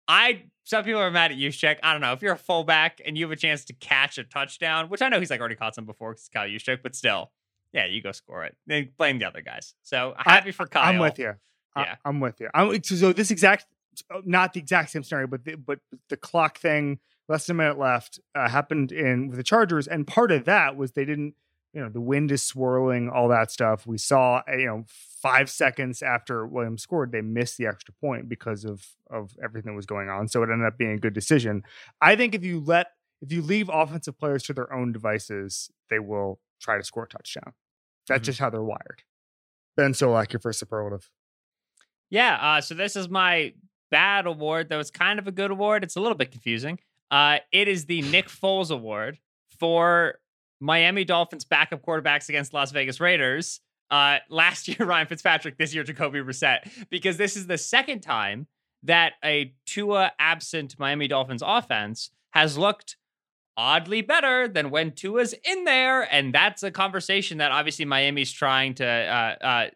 I 0.07 0.43
some 0.63 0.83
people 0.85 1.01
are 1.01 1.11
mad 1.11 1.31
at 1.31 1.37
Juszczyk. 1.37 1.79
I 1.83 1.91
don't 1.91 2.01
know 2.01 2.13
if 2.13 2.21
you're 2.21 2.33
a 2.33 2.37
fullback 2.37 3.01
and 3.05 3.17
you 3.17 3.25
have 3.25 3.31
a 3.31 3.35
chance 3.35 3.65
to 3.65 3.73
catch 3.73 4.17
a 4.17 4.23
touchdown, 4.23 4.87
which 4.89 5.01
I 5.01 5.09
know 5.09 5.19
he's 5.19 5.29
like 5.29 5.39
already 5.39 5.55
caught 5.55 5.75
some 5.75 5.85
before 5.85 6.13
because 6.13 6.29
Kyle 6.33 6.47
Juszczyk, 6.47 6.79
but 6.81 6.95
still, 6.95 7.31
yeah, 7.73 7.85
you 7.87 8.01
go 8.01 8.13
score 8.13 8.45
it. 8.45 8.55
Then 8.67 8.89
blame 8.97 9.19
the 9.19 9.25
other 9.25 9.41
guys. 9.41 9.75
So 9.83 10.13
happy 10.17 10.51
for 10.51 10.65
Kyle. 10.65 10.83
I'm 10.93 10.99
with 10.99 11.19
you. 11.19 11.33
I- 11.75 11.81
Yeah. 11.83 11.95
I'm 12.05 12.19
with 12.21 12.39
you. 12.39 12.49
I'm, 12.53 12.81
so, 12.83 12.95
so 12.95 13.13
this 13.13 13.31
exact, 13.31 13.65
not 14.23 14.53
the 14.53 14.59
exact 14.61 14.91
same 14.91 15.03
scenario, 15.03 15.27
but 15.27 15.43
the, 15.43 15.55
but 15.55 15.79
the 16.09 16.15
clock 16.17 16.57
thing, 16.57 16.99
less 17.27 17.47
than 17.47 17.55
a 17.55 17.57
minute 17.57 17.77
left, 17.77 18.19
uh, 18.35 18.49
happened 18.49 18.91
in 18.91 19.27
with 19.27 19.37
the 19.37 19.43
Chargers, 19.43 19.87
and 19.87 20.07
part 20.07 20.31
of 20.31 20.45
that 20.45 20.75
was 20.77 20.91
they 20.93 21.05
didn't, 21.05 21.35
you 21.73 21.81
know, 21.81 21.89
the 21.89 22.01
wind 22.01 22.31
is 22.31 22.43
swirling, 22.43 23.09
all 23.09 23.27
that 23.27 23.51
stuff. 23.51 23.85
We 23.85 23.97
saw, 23.97 24.41
uh, 24.49 24.55
you 24.55 24.65
know, 24.65 24.85
five 24.87 25.49
seconds 25.49 26.01
after 26.01 26.45
Williams 26.47 26.81
scored, 26.83 27.11
they 27.11 27.21
missed 27.21 27.57
the 27.57 27.67
extra 27.67 27.93
point 28.01 28.29
because 28.29 28.65
of 28.65 28.85
of 29.09 29.35
everything 29.43 29.71
that 29.73 29.75
was 29.75 29.85
going 29.85 30.09
on. 30.09 30.27
So 30.27 30.41
it 30.43 30.49
ended 30.51 30.67
up 30.67 30.77
being 30.77 30.91
a 30.91 30.97
good 30.97 31.13
decision. 31.13 31.63
I 32.01 32.15
think 32.15 32.33
if 32.35 32.43
you 32.43 32.59
let 32.59 32.87
if 33.21 33.31
you 33.31 33.41
leave 33.41 33.69
offensive 33.73 34.17
players 34.17 34.43
to 34.43 34.53
their 34.53 34.71
own 34.73 34.91
devices, 34.91 35.69
they 35.89 35.99
will 35.99 36.39
try 36.61 36.77
to 36.77 36.83
score 36.83 37.03
a 37.03 37.07
touchdown. 37.07 37.53
That's 38.07 38.21
Mhm. 38.21 38.25
just 38.25 38.39
how 38.39 38.49
they're 38.49 38.63
wired. 38.63 39.03
Ben 39.75 39.91
Solak, 39.93 40.31
your 40.33 40.39
first 40.39 40.59
superlative. 40.59 41.09
Yeah. 42.09 42.35
Uh, 42.35 42.61
so 42.61 42.73
this 42.75 42.95
is 42.95 43.09
my 43.09 43.53
bad 43.91 44.25
award, 44.25 44.69
though 44.69 44.79
it's 44.79 44.91
kind 44.91 45.19
of 45.19 45.27
a 45.27 45.31
good 45.31 45.51
award. 45.51 45.83
It's 45.83 45.95
a 45.95 46.01
little 46.01 46.17
bit 46.17 46.31
confusing. 46.31 46.79
Uh, 47.11 47.37
it 47.51 47.67
is 47.67 47.85
the 47.85 48.01
Nick 48.03 48.27
Foles 48.27 48.71
Award 48.71 49.17
for 49.59 50.19
Miami 50.59 51.05
Dolphins 51.05 51.45
backup 51.45 51.81
quarterbacks 51.85 52.29
against 52.29 52.53
Las 52.53 52.71
Vegas 52.71 52.99
Raiders. 52.99 53.61
Uh, 53.89 54.17
last 54.29 54.67
year, 54.67 54.85
Ryan 54.85 55.07
Fitzpatrick. 55.07 55.57
This 55.57 55.73
year, 55.73 55.83
Jacoby 55.83 56.19
Brissett. 56.19 56.89
Because 56.89 57.17
this 57.17 57.35
is 57.35 57.47
the 57.47 57.57
second 57.57 58.01
time 58.01 58.47
that 58.83 59.13
a 59.23 59.53
Tua 59.65 60.11
absent 60.19 60.75
Miami 60.77 61.07
Dolphins 61.07 61.43
offense 61.45 62.11
has 62.31 62.57
looked 62.57 62.97
oddly 63.55 64.01
better 64.01 64.47
than 64.47 64.69
when 64.69 64.91
Tua's 64.91 65.33
in 65.43 65.63
there, 65.63 66.03
and 66.13 66.33
that's 66.33 66.61
a 66.61 66.69
conversation 66.71 67.39
that 67.39 67.51
obviously 67.51 67.85
Miami's 67.85 68.31
trying 68.31 68.75
to 68.75 68.85
uh, 68.85 69.45
uh, 69.45 69.69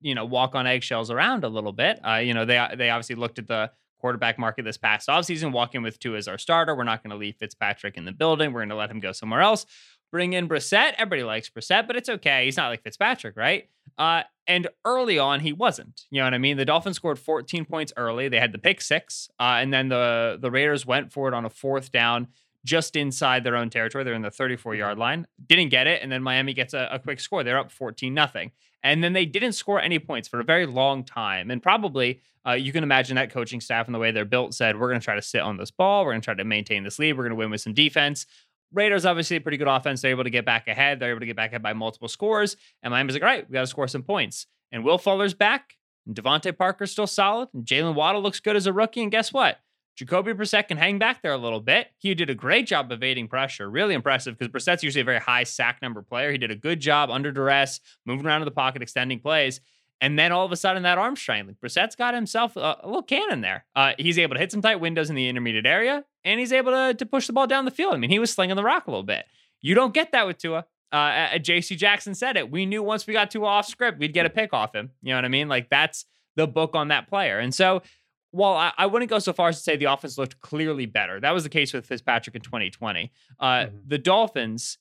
you 0.00 0.14
know 0.14 0.24
walk 0.24 0.54
on 0.54 0.66
eggshells 0.66 1.10
around 1.10 1.44
a 1.44 1.48
little 1.48 1.72
bit. 1.72 2.00
Uh, 2.04 2.16
you 2.16 2.34
know 2.34 2.44
they 2.44 2.66
they 2.76 2.90
obviously 2.90 3.14
looked 3.14 3.38
at 3.38 3.46
the 3.46 3.70
quarterback 3.98 4.38
market 4.38 4.64
this 4.64 4.76
past 4.76 5.08
offseason, 5.08 5.52
walking 5.52 5.82
with 5.82 5.98
Tua 5.98 6.16
as 6.16 6.28
our 6.28 6.38
starter. 6.38 6.74
We're 6.74 6.84
not 6.84 7.02
going 7.02 7.10
to 7.10 7.16
leave 7.16 7.36
Fitzpatrick 7.36 7.96
in 7.96 8.04
the 8.04 8.12
building. 8.12 8.52
We're 8.52 8.60
going 8.60 8.68
to 8.70 8.76
let 8.76 8.90
him 8.90 9.00
go 9.00 9.12
somewhere 9.12 9.40
else. 9.40 9.66
Bring 10.10 10.32
in 10.32 10.48
Brissett. 10.48 10.94
Everybody 10.96 11.22
likes 11.22 11.50
Brissett, 11.50 11.86
but 11.86 11.96
it's 11.96 12.08
okay. 12.08 12.46
He's 12.46 12.56
not 12.56 12.68
like 12.68 12.82
Fitzpatrick, 12.82 13.36
right? 13.36 13.68
Uh, 13.98 14.22
and 14.46 14.68
early 14.84 15.18
on, 15.18 15.40
he 15.40 15.52
wasn't. 15.52 16.06
You 16.10 16.20
know 16.20 16.24
what 16.24 16.34
I 16.34 16.38
mean? 16.38 16.56
The 16.56 16.64
Dolphins 16.64 16.96
scored 16.96 17.18
14 17.18 17.66
points 17.66 17.92
early. 17.96 18.28
They 18.28 18.40
had 18.40 18.52
the 18.52 18.58
pick 18.58 18.80
six, 18.80 19.28
uh, 19.38 19.58
and 19.60 19.72
then 19.72 19.88
the 19.88 20.38
the 20.40 20.50
Raiders 20.50 20.86
went 20.86 21.12
for 21.12 21.28
it 21.28 21.34
on 21.34 21.44
a 21.44 21.50
fourth 21.50 21.92
down 21.92 22.28
just 22.64 22.96
inside 22.96 23.44
their 23.44 23.56
own 23.56 23.70
territory. 23.70 24.04
They're 24.04 24.14
in 24.14 24.22
the 24.22 24.30
34 24.30 24.74
yard 24.74 24.98
line. 24.98 25.26
Didn't 25.46 25.68
get 25.68 25.86
it, 25.86 26.02
and 26.02 26.10
then 26.10 26.22
Miami 26.22 26.54
gets 26.54 26.74
a, 26.74 26.88
a 26.90 26.98
quick 26.98 27.20
score. 27.20 27.44
They're 27.44 27.58
up 27.58 27.70
14 27.70 28.12
nothing, 28.12 28.52
and 28.82 29.02
then 29.02 29.12
they 29.12 29.26
didn't 29.26 29.52
score 29.52 29.80
any 29.80 29.98
points 29.98 30.28
for 30.28 30.40
a 30.40 30.44
very 30.44 30.66
long 30.66 31.04
time. 31.04 31.50
And 31.50 31.62
probably 31.62 32.20
uh, 32.46 32.52
you 32.52 32.72
can 32.72 32.82
imagine 32.82 33.16
that 33.16 33.30
coaching 33.30 33.60
staff 33.60 33.86
and 33.86 33.94
the 33.94 33.98
way 33.98 34.10
they're 34.10 34.24
built 34.24 34.54
said, 34.54 34.78
"We're 34.78 34.88
going 34.88 35.00
to 35.00 35.04
try 35.04 35.14
to 35.14 35.22
sit 35.22 35.40
on 35.40 35.56
this 35.56 35.70
ball. 35.70 36.04
We're 36.04 36.12
going 36.12 36.20
to 36.20 36.24
try 36.24 36.34
to 36.34 36.44
maintain 36.44 36.84
this 36.84 36.98
lead. 36.98 37.14
We're 37.14 37.24
going 37.24 37.30
to 37.30 37.36
win 37.36 37.50
with 37.50 37.60
some 37.60 37.74
defense." 37.74 38.26
Raiders 38.72 39.06
obviously 39.06 39.36
a 39.38 39.40
pretty 39.40 39.56
good 39.56 39.68
offense. 39.68 40.02
They're 40.02 40.10
able 40.10 40.24
to 40.24 40.30
get 40.30 40.44
back 40.44 40.68
ahead. 40.68 41.00
They're 41.00 41.10
able 41.10 41.20
to 41.20 41.26
get 41.26 41.36
back 41.36 41.50
ahead 41.50 41.62
by 41.62 41.72
multiple 41.72 42.08
scores. 42.08 42.56
And 42.82 42.90
Miami's 42.90 43.14
like, 43.14 43.22
all 43.22 43.28
right, 43.28 43.48
we 43.48 43.54
got 43.54 43.62
to 43.62 43.66
score 43.66 43.88
some 43.88 44.02
points. 44.02 44.46
And 44.70 44.84
Will 44.84 44.98
Fuller's 44.98 45.32
back. 45.32 45.78
And 46.06 46.14
DeVante 46.14 46.56
Parker's 46.56 46.92
still 46.92 47.06
solid. 47.06 47.48
And 47.54 47.64
Jaylen 47.64 47.94
Waddle 47.94 48.22
looks 48.22 48.40
good 48.40 48.56
as 48.56 48.66
a 48.66 48.72
rookie. 48.72 49.02
And 49.02 49.10
guess 49.10 49.32
what? 49.32 49.58
Jacoby 49.98 50.32
Brissett 50.32 50.68
can 50.68 50.76
hang 50.76 51.00
back 51.00 51.22
there 51.22 51.32
a 51.32 51.36
little 51.36 51.58
bit. 51.58 51.88
He 51.98 52.14
did 52.14 52.30
a 52.30 52.34
great 52.34 52.68
job 52.68 52.92
evading 52.92 53.26
pressure. 53.26 53.68
Really 53.68 53.94
impressive 53.94 54.38
because 54.38 54.52
Brissett's 54.52 54.84
usually 54.84 55.00
a 55.00 55.04
very 55.04 55.18
high 55.18 55.42
sack 55.42 55.80
number 55.82 56.02
player. 56.02 56.30
He 56.30 56.38
did 56.38 56.52
a 56.52 56.56
good 56.56 56.78
job 56.78 57.10
under 57.10 57.32
duress, 57.32 57.80
moving 58.06 58.24
around 58.24 58.42
in 58.42 58.44
the 58.44 58.52
pocket, 58.52 58.80
extending 58.80 59.18
plays. 59.18 59.60
And 60.00 60.16
then 60.16 60.30
all 60.30 60.46
of 60.46 60.52
a 60.52 60.56
sudden, 60.56 60.84
that 60.84 60.98
arm 60.98 61.16
strength, 61.16 61.48
like 61.48 61.60
Brissett's 61.60 61.96
got 61.96 62.14
himself 62.14 62.56
a, 62.56 62.76
a 62.80 62.86
little 62.86 63.02
cannon 63.02 63.40
there. 63.40 63.64
Uh, 63.74 63.94
he's 63.98 64.20
able 64.20 64.34
to 64.34 64.40
hit 64.40 64.52
some 64.52 64.62
tight 64.62 64.76
windows 64.76 65.10
in 65.10 65.16
the 65.16 65.28
intermediate 65.28 65.66
area, 65.66 66.04
and 66.22 66.38
he's 66.38 66.52
able 66.52 66.70
to, 66.70 66.94
to 66.94 67.04
push 67.04 67.26
the 67.26 67.32
ball 67.32 67.48
down 67.48 67.64
the 67.64 67.72
field. 67.72 67.92
I 67.92 67.96
mean, 67.96 68.10
he 68.10 68.20
was 68.20 68.32
slinging 68.32 68.54
the 68.54 68.62
rock 68.62 68.86
a 68.86 68.90
little 68.90 69.02
bit. 69.02 69.24
You 69.60 69.74
don't 69.74 69.92
get 69.92 70.12
that 70.12 70.28
with 70.28 70.38
Tua. 70.38 70.64
uh, 70.92 70.94
uh, 70.94 71.38
J.C. 71.38 71.74
Jackson 71.74 72.14
said 72.14 72.36
it. 72.36 72.48
We 72.48 72.66
knew 72.66 72.84
once 72.84 73.04
we 73.04 73.12
got 73.14 73.32
Tua 73.32 73.46
off 73.46 73.66
script, 73.66 73.98
we'd 73.98 74.14
get 74.14 74.26
a 74.26 74.30
pick 74.30 74.54
off 74.54 74.76
him. 74.76 74.90
You 75.02 75.10
know 75.10 75.16
what 75.16 75.24
I 75.24 75.28
mean? 75.28 75.48
Like 75.48 75.68
that's 75.68 76.04
the 76.36 76.46
book 76.46 76.76
on 76.76 76.88
that 76.88 77.08
player. 77.08 77.40
And 77.40 77.52
so, 77.52 77.82
while 78.30 78.54
I, 78.54 78.72
I 78.76 78.86
wouldn't 78.86 79.10
go 79.10 79.18
so 79.18 79.32
far 79.32 79.48
as 79.48 79.56
to 79.56 79.62
say 79.62 79.76
the 79.76 79.86
offense 79.86 80.18
looked 80.18 80.40
clearly 80.40 80.86
better, 80.86 81.20
that 81.20 81.32
was 81.32 81.44
the 81.44 81.48
case 81.48 81.72
with 81.72 81.86
Fitzpatrick 81.86 82.36
in 82.36 82.42
2020. 82.42 83.10
Uh, 83.40 83.46
Mhm. 83.46 83.70
The 83.86 83.98
Dolphins 83.98 84.78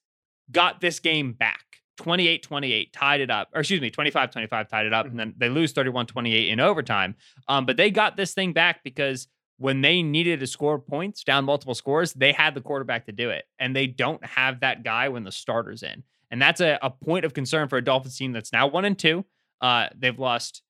got 0.52 0.82
this 0.82 1.00
game 1.00 1.34
back. 1.34 1.64
28 1.98 2.43
28 2.43 2.93
tied 2.93 3.22
it 3.22 3.32
up, 3.32 3.50
or 3.56 3.62
excuse 3.62 3.82
me, 3.82 3.89
25 3.89 4.30
25 4.30 4.68
tied 4.68 4.86
it 4.86 4.93
up, 4.93 5.08
and 5.08 5.20
then 5.20 5.34
they 5.36 5.50
lose 5.50 5.72
31 5.72 6.06
28 6.06 6.50
in 6.50 6.60
overtime. 6.60 7.16
Um, 7.48 7.66
but 7.66 7.76
they 7.76 7.89
got 7.89 8.16
this 8.16 8.36
thing 8.36 8.54
back 8.54 8.84
because 8.84 9.28
when 9.58 9.82
they 9.82 10.04
needed 10.04 10.39
to 10.41 10.45
score 10.45 10.78
points 10.78 11.24
down 11.24 11.43
multiple 11.45 11.74
scores, 11.74 12.14
they 12.14 12.32
had 12.34 12.54
the 12.54 12.62
quarterback 12.62 13.08
to 13.08 13.12
do 13.12 13.32
it. 13.32 13.45
And 13.58 13.76
they 13.76 13.88
don't 13.88 14.24
have 14.24 14.60
that 14.60 14.84
guy 14.84 15.10
when 15.10 15.24
the 15.24 15.32
starter's 15.32 15.82
in. 15.82 16.04
And 16.30 16.39
that's 16.39 16.62
a, 16.62 16.78
a 16.84 16.91
point 16.91 17.26
of 17.26 17.34
concern 17.34 17.68
for 17.68 17.78
a 17.78 17.84
Dolphins 17.84 18.16
team 18.16 18.32
that's 18.32 18.54
now 18.54 18.68
one 18.68 18.86
and 18.86 19.00
two. 19.00 19.26
Uh, 19.60 19.88
they've 19.98 20.20
lost 20.20 20.62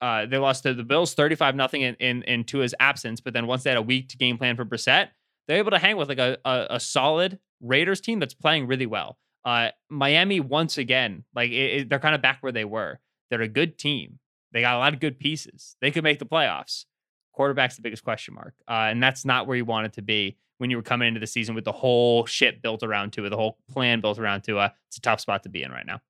uh, 0.00 0.26
they 0.26 0.38
lost 0.38 0.62
to 0.64 0.74
the 0.74 0.82
Bills 0.84 1.14
35 1.14 1.54
nothing 1.54 1.82
in, 1.82 2.22
in 2.22 2.44
Tua's 2.44 2.74
absence, 2.80 3.20
but 3.20 3.32
then 3.34 3.46
once 3.46 3.62
they 3.62 3.70
had 3.70 3.76
a 3.76 3.82
week 3.82 4.08
to 4.10 4.16
game 4.16 4.38
plan 4.38 4.56
for 4.56 4.64
Brissett, 4.64 5.08
they're 5.46 5.58
able 5.58 5.70
to 5.72 5.78
hang 5.78 5.96
with 5.96 6.08
like 6.08 6.18
a, 6.18 6.38
a, 6.44 6.66
a 6.70 6.80
solid 6.80 7.38
Raiders 7.60 8.00
team 8.00 8.18
that's 8.20 8.34
playing 8.34 8.66
really 8.66 8.86
well. 8.86 9.18
Uh, 9.44 9.70
Miami 9.88 10.40
once 10.40 10.78
again, 10.78 11.24
like 11.34 11.50
it, 11.50 11.54
it- 11.82 11.88
they're 11.88 11.98
kind 11.98 12.14
of 12.14 12.22
back 12.22 12.38
where 12.40 12.52
they 12.52 12.64
were. 12.64 12.98
They're 13.30 13.42
a 13.42 13.48
good 13.48 13.78
team. 13.78 14.18
They 14.52 14.60
got 14.62 14.74
a 14.74 14.78
lot 14.78 14.92
of 14.94 15.00
good 15.00 15.18
pieces. 15.18 15.76
They 15.80 15.90
could 15.90 16.02
make 16.04 16.18
the 16.18 16.26
playoffs. 16.26 16.84
Quarterback's 17.32 17.76
the 17.76 17.82
biggest 17.82 18.02
question 18.04 18.34
mark, 18.34 18.54
uh, 18.68 18.88
and 18.90 19.02
that's 19.02 19.24
not 19.24 19.46
where 19.46 19.56
you 19.56 19.64
want 19.64 19.86
it 19.86 19.92
to 19.94 20.02
be 20.02 20.36
when 20.58 20.68
you 20.68 20.76
were 20.76 20.82
coming 20.82 21.08
into 21.08 21.20
the 21.20 21.26
season 21.26 21.54
with 21.54 21.64
the 21.64 21.72
whole 21.72 22.26
shit 22.26 22.60
built 22.60 22.82
around 22.82 23.12
Tua, 23.12 23.30
the 23.30 23.36
whole 23.36 23.56
plan 23.70 24.00
built 24.00 24.18
around 24.18 24.42
Tua. 24.42 24.74
It's 24.88 24.98
a 24.98 25.00
tough 25.00 25.20
spot 25.20 25.44
to 25.44 25.48
be 25.48 25.62
in 25.62 25.70
right 25.70 25.86
now. 25.86 26.00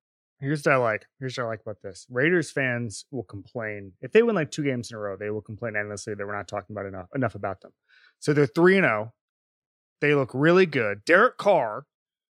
Here's 0.41 0.65
what 0.65 0.73
I 0.73 0.77
like. 0.77 1.05
Here's 1.19 1.37
what 1.37 1.43
I 1.43 1.47
like 1.47 1.61
about 1.61 1.81
this. 1.83 2.07
Raiders 2.09 2.49
fans 2.51 3.05
will 3.11 3.23
complain 3.23 3.93
if 4.01 4.11
they 4.11 4.23
win 4.23 4.35
like 4.35 4.49
two 4.49 4.63
games 4.63 4.89
in 4.89 4.97
a 4.97 4.99
row. 4.99 5.15
They 5.15 5.29
will 5.29 5.41
complain 5.41 5.75
endlessly 5.75 6.15
that 6.15 6.25
we're 6.25 6.35
not 6.35 6.47
talking 6.47 6.75
about 6.75 6.87
enough 6.87 7.07
enough 7.13 7.35
about 7.35 7.61
them. 7.61 7.71
So 8.19 8.33
they're 8.33 8.47
three 8.47 8.75
and 8.77 8.83
zero. 8.85 9.13
They 10.01 10.15
look 10.15 10.31
really 10.33 10.65
good. 10.65 11.05
Derek 11.05 11.37
Carr 11.37 11.85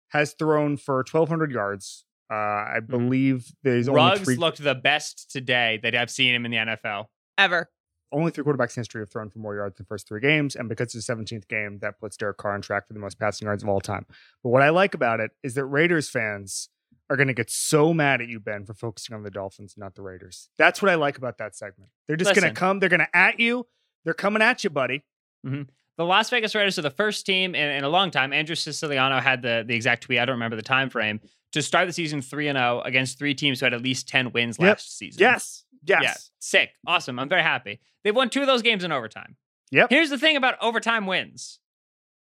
has 0.08 0.32
thrown 0.32 0.76
for 0.76 0.96
1,200 0.96 1.52
yards. 1.52 2.04
Uh, 2.28 2.34
I 2.34 2.80
believe 2.84 3.52
there's 3.62 3.88
only 3.88 4.00
Ruggs 4.00 4.22
three, 4.22 4.36
looked 4.36 4.62
the 4.62 4.74
best 4.74 5.30
today 5.30 5.78
that 5.84 5.94
I've 5.94 6.10
seen 6.10 6.34
him 6.34 6.44
in 6.44 6.50
the 6.50 6.56
NFL. 6.56 7.06
Ever. 7.38 7.70
only 8.12 8.32
three 8.32 8.44
quarterbacks 8.44 8.76
in 8.76 8.80
history 8.80 9.02
have 9.02 9.10
thrown 9.10 9.30
for 9.30 9.38
more 9.38 9.54
yards 9.54 9.78
in 9.78 9.84
the 9.84 9.86
first 9.86 10.08
three 10.08 10.20
games, 10.20 10.56
and 10.56 10.68
because 10.68 10.94
it's 10.94 11.06
the 11.06 11.14
17th 11.14 11.46
game, 11.48 11.78
that 11.80 12.00
puts 12.00 12.16
Derek 12.16 12.38
Carr 12.38 12.54
on 12.54 12.60
track 12.60 12.88
for 12.88 12.92
the 12.92 12.98
most 12.98 13.20
passing 13.20 13.46
yards 13.46 13.62
of 13.62 13.68
all 13.68 13.80
time. 13.80 14.04
But 14.42 14.50
what 14.50 14.62
I 14.62 14.70
like 14.70 14.94
about 14.94 15.20
it 15.20 15.30
is 15.44 15.54
that 15.54 15.64
Raiders 15.64 16.10
fans 16.10 16.68
are 17.10 17.16
going 17.16 17.28
to 17.28 17.34
get 17.34 17.50
so 17.50 17.92
mad 17.92 18.20
at 18.22 18.28
you, 18.28 18.38
Ben, 18.40 18.64
for 18.64 18.72
focusing 18.72 19.14
on 19.16 19.22
the 19.24 19.30
Dolphins, 19.30 19.74
not 19.76 19.94
the 19.96 20.02
Raiders. 20.02 20.48
That's 20.56 20.80
what 20.80 20.90
I 20.90 20.94
like 20.94 21.18
about 21.18 21.38
that 21.38 21.56
segment. 21.56 21.90
They're 22.06 22.16
just 22.16 22.34
going 22.34 22.48
to 22.48 22.58
come. 22.58 22.78
They're 22.78 22.88
going 22.88 23.00
to 23.00 23.16
at 23.16 23.40
you. 23.40 23.66
They're 24.04 24.14
coming 24.14 24.40
at 24.42 24.62
you, 24.64 24.70
buddy. 24.70 25.04
The 25.44 26.06
Las 26.06 26.30
Vegas 26.30 26.54
Raiders 26.54 26.78
are 26.78 26.82
the 26.82 26.90
first 26.90 27.26
team 27.26 27.54
in, 27.54 27.70
in 27.70 27.84
a 27.84 27.88
long 27.88 28.10
time. 28.10 28.32
Andrew 28.32 28.54
Siciliano 28.54 29.20
had 29.20 29.42
the, 29.42 29.64
the 29.66 29.74
exact 29.74 30.04
tweet. 30.04 30.18
I 30.18 30.24
don't 30.24 30.36
remember 30.36 30.56
the 30.56 30.62
time 30.62 30.88
frame 30.88 31.20
to 31.52 31.60
start 31.60 31.86
the 31.88 31.92
season 31.92 32.22
3 32.22 32.48
and 32.48 32.56
0 32.56 32.80
against 32.84 33.18
three 33.18 33.34
teams 33.34 33.60
who 33.60 33.66
had 33.66 33.74
at 33.74 33.82
least 33.82 34.08
10 34.08 34.32
wins 34.32 34.56
Yep. 34.58 34.66
last 34.68 34.96
season. 34.96 35.20
Yes. 35.20 35.64
Yes. 35.84 36.02
Yeah. 36.02 36.14
Sick. 36.38 36.70
Awesome. 36.86 37.18
I'm 37.18 37.28
very 37.28 37.42
happy. 37.42 37.80
They've 38.04 38.14
won 38.16 38.30
two 38.30 38.40
of 38.40 38.46
those 38.46 38.62
games 38.62 38.84
in 38.84 38.92
overtime. 38.92 39.36
Yep. 39.72 39.90
Here's 39.90 40.10
the 40.10 40.18
thing 40.18 40.36
about 40.36 40.54
overtime 40.62 41.06
wins. 41.06 41.58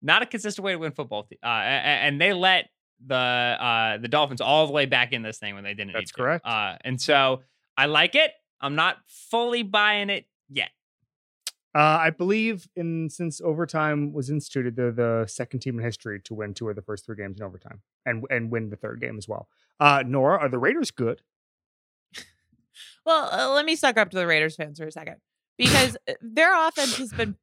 Not 0.02 0.22
a 0.22 0.26
consistent 0.26 0.64
way 0.64 0.72
to 0.72 0.80
win 0.80 0.92
football. 0.94 1.28
Uh, 1.44 1.46
and 1.46 2.20
they 2.22 2.32
let 2.34 2.70
the 3.06 3.16
uh, 3.16 3.98
the 3.98 4.08
Dolphins 4.08 4.42
all 4.42 4.68
the 4.68 4.74
way 4.74 4.86
back 4.86 5.14
in 5.14 5.22
this 5.22 5.38
thing 5.38 5.56
when 5.56 5.64
they 5.64 5.74
didn't 5.74 5.94
That's 5.94 6.02
need 6.04 6.08
to. 6.08 6.14
correct. 6.14 6.46
Uh, 6.46 6.78
and 6.82 7.00
so 7.02 7.42
I 7.78 7.86
like 7.86 8.16
it. 8.16 8.32
I'm 8.62 8.76
not 8.76 8.98
fully 9.08 9.64
buying 9.64 10.10
it 10.10 10.26
yet. 10.50 10.70
Uh, 11.76 11.80
I 12.02 12.10
believe 12.10 12.68
in 12.76 13.10
since 13.10 13.40
overtime 13.42 14.12
was 14.12 14.30
instituted, 14.30 14.76
they're 14.76 14.92
the 14.92 15.26
second 15.28 15.60
team 15.60 15.78
in 15.78 15.86
history 15.86 16.20
to 16.22 16.34
win 16.34 16.54
two 16.56 16.68
of 16.68 16.76
the 16.76 16.82
first 16.82 17.06
three 17.06 17.16
games 17.16 17.40
in 17.40 17.46
overtime 17.46 17.82
and 18.06 18.26
and 18.30 18.52
win 18.52 18.70
the 18.70 18.76
third 18.76 19.00
game 19.00 19.18
as 19.18 19.28
well. 19.28 19.48
Uh, 19.80 20.04
Nora, 20.06 20.40
are 20.40 20.50
the 20.50 20.58
Raiders 20.58 20.92
good? 20.92 21.22
Well, 23.06 23.30
uh, 23.32 23.54
let 23.54 23.66
me 23.66 23.76
suck 23.76 23.98
up 23.98 24.10
to 24.12 24.18
the 24.18 24.28
Raiders 24.28 24.56
fans 24.56 24.80
for 24.80 24.88
a 24.88 24.92
second 24.92 25.18
because 25.58 25.98
uh, 26.08 26.14
their 26.22 26.54
offense 26.68 26.98
has 26.98 27.12
been 27.12 27.36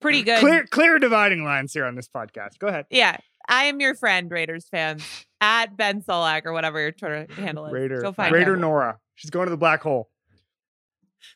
pretty 0.00 0.22
good. 0.24 0.40
Clear, 0.40 0.66
clear 0.66 0.98
dividing 0.98 1.44
lines 1.44 1.72
here 1.72 1.84
on 1.84 1.94
this 1.94 2.08
podcast. 2.08 2.58
Go 2.58 2.68
ahead. 2.68 2.86
Yeah, 2.90 3.16
I 3.48 3.64
am 3.64 3.80
your 3.80 3.94
friend, 3.94 4.30
Raiders 4.30 4.66
fans. 4.70 5.04
At 5.40 5.76
Ben 5.76 6.02
Solak 6.02 6.44
or 6.44 6.52
whatever 6.52 6.78
your 6.80 6.92
Twitter 6.92 7.26
handle 7.34 7.66
is. 7.66 7.72
Raider, 7.72 8.02
Go 8.02 8.12
find 8.12 8.32
Raider 8.34 8.54
him. 8.54 8.60
Nora. 8.60 8.98
She's 9.14 9.30
going 9.30 9.46
to 9.46 9.50
the 9.50 9.56
black 9.56 9.82
hole. 9.82 10.10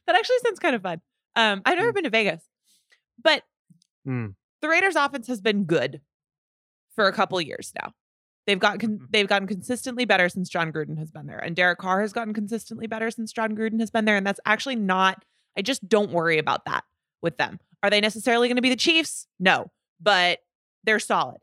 That 0.07 0.17
actually 0.17 0.37
sounds 0.45 0.59
kind 0.59 0.75
of 0.77 0.83
fun. 0.83 1.01
Um, 1.37 1.63
I've 1.65 1.79
never 1.79 1.93
been 1.93 2.05
to 2.05 2.11
Vegas, 2.11 2.43
but 3.23 3.43
Hmm. 4.05 4.29
the 4.61 4.69
Raiders' 4.69 4.95
offense 4.97 5.27
has 5.29 5.41
been 5.41 5.65
good 5.65 6.01
for 6.95 7.07
a 7.09 7.13
couple 7.13 7.41
years 7.41 7.73
now. 7.81 7.93
They've 8.47 8.59
gotten 8.59 8.79
con- 8.79 9.09
they've 9.11 9.27
gotten 9.27 9.49
consistently 9.49 10.05
better 10.05 10.29
since 10.29 10.49
Jon 10.51 10.71
Gruden 10.71 10.99
has 10.99 11.11
been 11.11 11.27
there, 11.27 11.39
and 11.39 11.57
Derek 11.57 11.79
Carr 11.79 12.03
has 12.03 12.13
gotten 12.13 12.35
consistently 12.35 12.87
better 12.87 13.11
since 13.11 13.33
Jon 13.33 13.57
Gruden 13.57 13.81
has 13.81 13.91
been 13.91 14.05
there. 14.05 14.17
And 14.19 14.27
that's 14.27 14.41
actually 14.45 14.77
not. 14.77 15.25
I 15.57 15.63
just 15.63 15.89
don't 15.89 16.11
worry 16.13 16.37
about 16.39 16.67
that 16.67 16.85
with 17.23 17.39
them. 17.39 17.59
Are 17.83 17.89
they 17.91 18.01
necessarily 18.03 18.49
going 18.49 18.57
to 18.57 18.63
be 18.63 18.69
the 18.69 18.77
Chiefs? 18.77 19.27
No, 19.41 19.71
but 20.01 20.41
they're 20.85 20.99
solid. 21.01 21.39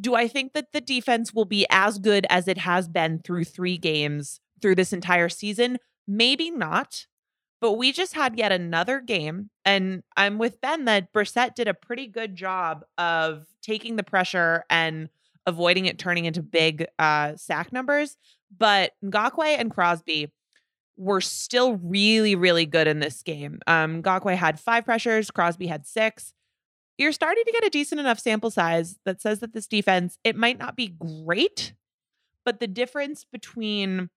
Do 0.00 0.14
I 0.14 0.28
think 0.28 0.52
that 0.52 0.72
the 0.72 0.80
defense 0.80 1.34
will 1.34 1.44
be 1.44 1.66
as 1.70 1.98
good 1.98 2.26
as 2.30 2.46
it 2.48 2.58
has 2.58 2.88
been 2.88 3.20
through 3.20 3.44
three 3.44 3.78
games 3.78 4.40
through 4.62 4.76
this 4.76 4.92
entire 4.92 5.28
season? 5.28 5.78
Maybe 6.06 6.50
not. 6.50 7.06
But 7.60 7.72
we 7.72 7.90
just 7.90 8.14
had 8.14 8.38
yet 8.38 8.52
another 8.52 9.00
game, 9.00 9.50
and 9.64 10.04
I'm 10.16 10.38
with 10.38 10.60
Ben 10.60 10.84
that 10.84 11.12
Brissett 11.12 11.56
did 11.56 11.66
a 11.66 11.74
pretty 11.74 12.06
good 12.06 12.36
job 12.36 12.84
of 12.96 13.46
taking 13.62 13.96
the 13.96 14.04
pressure 14.04 14.64
and 14.70 15.08
avoiding 15.44 15.86
it 15.86 15.98
turning 15.98 16.24
into 16.24 16.40
big 16.40 16.86
uh, 17.00 17.34
sack 17.34 17.72
numbers. 17.72 18.16
But 18.56 18.92
Ngakoue 19.04 19.58
and 19.58 19.72
Crosby 19.72 20.30
were 20.96 21.20
still 21.20 21.76
really, 21.78 22.36
really 22.36 22.66
good 22.66 22.86
in 22.86 23.00
this 23.00 23.22
game. 23.22 23.58
Um, 23.66 24.02
Ngakoue 24.02 24.36
had 24.36 24.60
five 24.60 24.84
pressures, 24.84 25.30
Crosby 25.30 25.66
had 25.66 25.84
six. 25.84 26.32
You're 26.98 27.12
starting 27.12 27.44
to 27.44 27.52
get 27.52 27.64
a 27.64 27.70
decent 27.70 28.00
enough 28.00 28.18
sample 28.18 28.50
size 28.50 28.98
that 29.04 29.22
says 29.22 29.40
that 29.40 29.52
this 29.52 29.68
defense, 29.68 30.18
it 30.24 30.36
might 30.36 30.58
not 30.58 30.76
be 30.76 30.88
great, 30.88 31.74
but 32.44 32.60
the 32.60 32.66
difference 32.66 33.24
between 33.24 34.10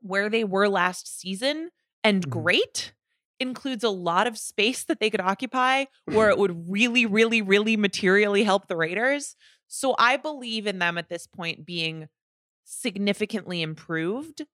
where 0.00 0.28
they 0.28 0.44
were 0.44 0.68
last 0.68 1.20
season 1.20 1.70
and 2.04 2.24
Mhm. 2.24 2.30
great 2.30 2.94
includes 3.40 3.84
a 3.84 3.90
lot 3.90 4.26
of 4.26 4.38
space 4.38 4.84
that 4.84 5.00
they 5.00 5.10
could 5.10 5.20
occupy 5.20 5.84
where 6.06 6.30
it 6.30 6.38
would 6.38 6.70
really, 6.70 7.06
really, 7.06 7.42
really 7.42 7.76
materially 7.76 8.44
help 8.44 8.68
the 8.68 8.76
Raiders. 8.76 9.36
So 9.68 9.94
I 9.98 10.16
believe 10.16 10.66
in 10.66 10.78
them 10.78 10.98
at 10.98 11.08
this 11.08 11.26
point 11.26 11.66
being 11.66 12.08
significantly 12.64 13.62
improved. 13.62 14.46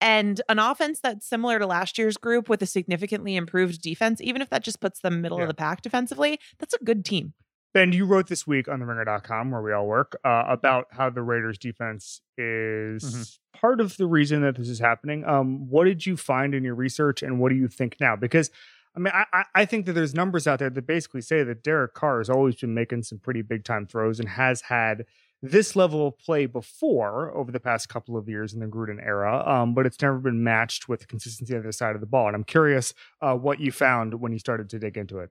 And 0.00 0.40
an 0.48 0.58
offense 0.58 1.00
that's 1.00 1.26
similar 1.26 1.58
to 1.58 1.66
last 1.66 1.98
year's 1.98 2.16
group 2.16 2.48
with 2.48 2.62
a 2.62 2.66
significantly 2.66 3.34
improved 3.36 3.80
defense, 3.82 4.20
even 4.20 4.40
if 4.42 4.50
that 4.50 4.62
just 4.62 4.80
puts 4.80 5.00
them 5.00 5.20
middle 5.20 5.38
Yeah. 5.38 5.44
of 5.44 5.48
the 5.48 5.54
pack 5.54 5.82
defensively, 5.82 6.38
that's 6.58 6.74
a 6.74 6.84
good 6.84 7.04
team. 7.04 7.34
Ben, 7.74 7.92
you 7.92 8.06
wrote 8.06 8.28
this 8.28 8.46
week 8.46 8.66
on 8.68 8.80
the 8.80 8.86
ringer.com 8.86 9.50
where 9.50 9.60
we 9.60 9.72
all 9.72 9.86
work 9.86 10.18
uh, 10.24 10.44
about 10.48 10.86
how 10.92 11.10
the 11.10 11.22
Raiders 11.22 11.58
defense 11.58 12.20
is 12.36 13.04
Mm-hmm. 13.04 13.58
part 13.60 13.80
of 13.80 13.96
the 13.96 14.06
reason 14.06 14.42
that 14.42 14.56
this 14.56 14.68
is 14.68 14.78
happening. 14.78 15.24
Um, 15.24 15.68
what 15.68 15.84
did 15.84 16.06
you 16.06 16.16
find 16.16 16.54
in 16.54 16.64
your 16.64 16.74
research 16.74 17.22
and 17.22 17.38
what 17.38 17.50
do 17.50 17.56
you 17.56 17.68
think 17.68 17.96
now? 18.00 18.16
Because 18.16 18.50
I 18.96 19.00
mean, 19.00 19.12
I, 19.14 19.24
I- 19.32 19.44
I 19.54 19.64
think 19.64 19.86
that 19.86 19.92
there's 19.92 20.14
numbers 20.14 20.46
out 20.46 20.58
there 20.60 20.70
that 20.70 20.86
basically 20.86 21.20
say 21.20 21.42
that 21.42 21.62
Derek 21.62 21.94
Carr 21.94 22.18
has 22.18 22.30
always 22.30 22.56
been 22.56 22.72
making 22.74 23.02
some 23.02 23.18
pretty 23.18 23.42
big 23.42 23.64
time 23.64 23.86
throws 23.86 24.18
and 24.18 24.28
has 24.30 24.62
had 24.62 25.04
this 25.42 25.76
level 25.76 26.08
of 26.08 26.18
play 26.18 26.46
before 26.46 27.32
over 27.36 27.52
the 27.52 27.60
past 27.60 27.88
couple 27.88 28.16
of 28.16 28.28
years 28.28 28.54
in 28.54 28.60
the 28.60 28.66
Gruden 28.66 29.04
era, 29.04 29.44
um, 29.46 29.74
but 29.74 29.86
it's 29.86 30.00
never 30.02 30.18
been 30.18 30.42
matched 30.42 30.88
with 30.88 31.06
consistency 31.06 31.54
on 31.54 31.60
the 31.60 31.66
other 31.66 31.72
side 31.72 31.94
of 31.94 32.00
the 32.00 32.06
ball. 32.06 32.26
And 32.26 32.34
I'm 32.34 32.44
curious 32.44 32.92
uh, 33.20 33.34
what 33.34 33.60
you 33.60 33.70
found 33.70 34.14
when 34.14 34.32
you 34.32 34.38
started 34.38 34.68
to 34.70 34.78
dig 34.78 34.96
into 34.96 35.18
it. 35.18 35.30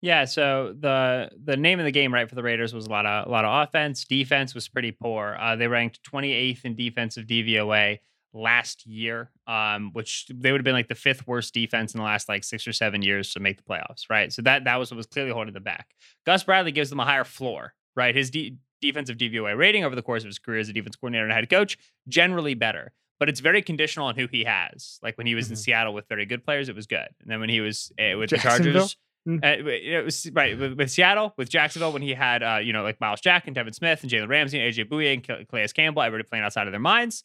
Yeah, 0.00 0.24
so 0.24 0.74
the 0.78 1.30
the 1.44 1.56
name 1.56 1.78
of 1.78 1.84
the 1.84 1.92
game, 1.92 2.12
right, 2.12 2.28
for 2.28 2.34
the 2.34 2.42
Raiders 2.42 2.74
was 2.74 2.86
a 2.86 2.90
lot 2.90 3.06
of 3.06 3.28
a 3.28 3.30
lot 3.30 3.44
of 3.44 3.68
offense. 3.68 4.04
Defense 4.04 4.52
was 4.52 4.66
pretty 4.66 4.90
poor. 4.90 5.36
Uh, 5.40 5.54
they 5.54 5.68
ranked 5.68 6.00
28th 6.02 6.64
in 6.64 6.74
defensive 6.74 7.26
DVOA 7.26 7.98
last 8.34 8.84
year, 8.84 9.30
um, 9.46 9.90
which 9.92 10.26
they 10.34 10.50
would 10.50 10.60
have 10.60 10.64
been 10.64 10.74
like 10.74 10.88
the 10.88 10.94
fifth 10.96 11.26
worst 11.26 11.54
defense 11.54 11.94
in 11.94 11.98
the 11.98 12.04
last 12.04 12.28
like 12.28 12.42
six 12.42 12.66
or 12.66 12.72
seven 12.72 13.02
years 13.02 13.32
to 13.34 13.40
make 13.40 13.58
the 13.58 13.62
playoffs, 13.62 14.10
right? 14.10 14.32
So 14.32 14.42
that 14.42 14.64
that 14.64 14.76
was 14.76 14.90
what 14.90 14.96
was 14.96 15.06
clearly 15.06 15.30
holding 15.30 15.54
them 15.54 15.62
back. 15.62 15.94
Gus 16.26 16.42
Bradley 16.42 16.72
gives 16.72 16.90
them 16.90 16.98
a 16.98 17.04
higher 17.04 17.24
floor, 17.24 17.74
right? 17.94 18.14
His 18.14 18.30
de- 18.30 18.56
defensive 18.82 19.16
DVOA 19.16 19.56
rating 19.56 19.84
over 19.84 19.96
the 19.96 20.02
course 20.02 20.22
of 20.22 20.26
his 20.26 20.38
career 20.38 20.60
as 20.60 20.68
a 20.68 20.72
defense 20.74 20.96
coordinator 20.96 21.24
and 21.24 21.32
head 21.32 21.48
coach 21.48 21.78
generally 22.08 22.52
better, 22.52 22.92
but 23.18 23.30
it's 23.30 23.40
very 23.40 23.62
conditional 23.62 24.06
on 24.06 24.16
who 24.16 24.26
he 24.30 24.44
has. 24.44 24.98
Like 25.02 25.16
when 25.16 25.26
he 25.26 25.34
was 25.34 25.48
in 25.48 25.54
Mhm. 25.54 25.58
Seattle 25.60 25.94
with 25.94 26.06
very 26.08 26.26
good 26.26 26.44
players, 26.44 26.68
it 26.68 26.74
was 26.74 26.86
good, 26.86 27.08
and 27.20 27.30
then 27.30 27.40
when 27.40 27.48
he 27.48 27.60
was 27.62 27.90
uh, 27.98 28.18
with 28.18 28.28
the 28.30 28.36
Chargers. 28.38 28.96
Uh, 29.24 29.38
it 29.44 30.04
was 30.04 30.28
right 30.32 30.58
with, 30.58 30.72
with 30.76 30.90
Seattle, 30.90 31.32
with 31.36 31.48
Jacksonville, 31.48 31.92
when 31.92 32.02
he 32.02 32.12
had 32.12 32.42
uh, 32.42 32.58
you 32.60 32.72
know 32.72 32.82
like 32.82 33.00
Myles 33.00 33.20
Jack 33.20 33.46
and 33.46 33.54
Devin 33.54 33.72
Smith 33.72 34.02
and 34.02 34.10
Jalen 34.10 34.28
Ramsey 34.28 34.58
and 34.58 34.74
AJ 34.74 34.88
Bouye 34.88 35.14
and 35.14 35.22
Cal- 35.22 35.44
Calais 35.48 35.68
Campbell, 35.68 36.02
everybody 36.02 36.28
playing 36.28 36.44
outside 36.44 36.66
of 36.66 36.72
their 36.72 36.80
minds. 36.80 37.22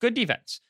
Good 0.00 0.14
defense. 0.14 0.60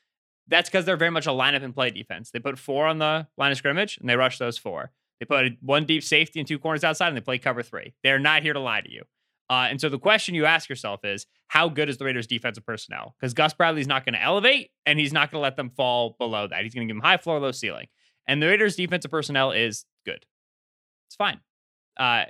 That's 0.47 0.69
because 0.69 0.85
they're 0.85 0.95
very 0.97 1.09
much 1.11 1.25
a 1.25 1.31
lineup 1.31 1.63
and 1.63 1.73
play 1.73 1.89
defense. 1.89 2.29
They 2.29 2.39
put 2.39 2.59
four 2.59 2.85
on 2.85 2.99
the 2.99 3.27
line 3.37 3.51
of 3.51 3.57
scrimmage 3.57 3.97
and 3.97 4.07
they 4.07 4.15
rush 4.15 4.37
those 4.37 4.57
four. 4.59 4.91
They 5.19 5.25
put 5.25 5.57
one 5.61 5.85
deep 5.85 6.03
safety 6.03 6.39
and 6.39 6.47
two 6.47 6.59
corners 6.59 6.83
outside 6.83 7.07
and 7.09 7.17
they 7.17 7.21
play 7.21 7.39
cover 7.39 7.61
three. 7.63 7.93
They're 8.03 8.19
not 8.19 8.41
here 8.43 8.53
to 8.53 8.59
lie 8.59 8.81
to 8.81 8.91
you. 8.91 9.03
Uh, 9.49 9.67
and 9.69 9.81
so 9.81 9.89
the 9.89 9.99
question 9.99 10.35
you 10.35 10.45
ask 10.45 10.69
yourself 10.69 11.03
is, 11.03 11.25
how 11.47 11.67
good 11.69 11.89
is 11.89 11.97
the 11.97 12.05
Raiders' 12.05 12.27
defensive 12.27 12.65
personnel? 12.65 13.15
Because 13.19 13.33
Gus 13.33 13.53
Bradley's 13.53 13.87
not 13.87 14.05
going 14.05 14.13
to 14.13 14.21
elevate, 14.21 14.69
and 14.85 14.99
he's 14.99 15.11
not 15.11 15.31
going 15.31 15.39
to 15.39 15.43
let 15.43 15.57
them 15.57 15.71
fall 15.71 16.15
below 16.19 16.47
that. 16.47 16.63
He's 16.63 16.73
going 16.73 16.87
to 16.87 16.93
give 16.93 17.01
them 17.01 17.07
high 17.07 17.17
floor, 17.17 17.39
low 17.39 17.51
ceiling. 17.51 17.87
And 18.27 18.41
the 18.41 18.47
Raiders' 18.47 18.75
defensive 18.75 19.09
personnel 19.09 19.51
is 19.51 19.85
good. 20.05 20.23
It's 21.07 21.15
fine. 21.15 21.39
Uh, 21.97 22.25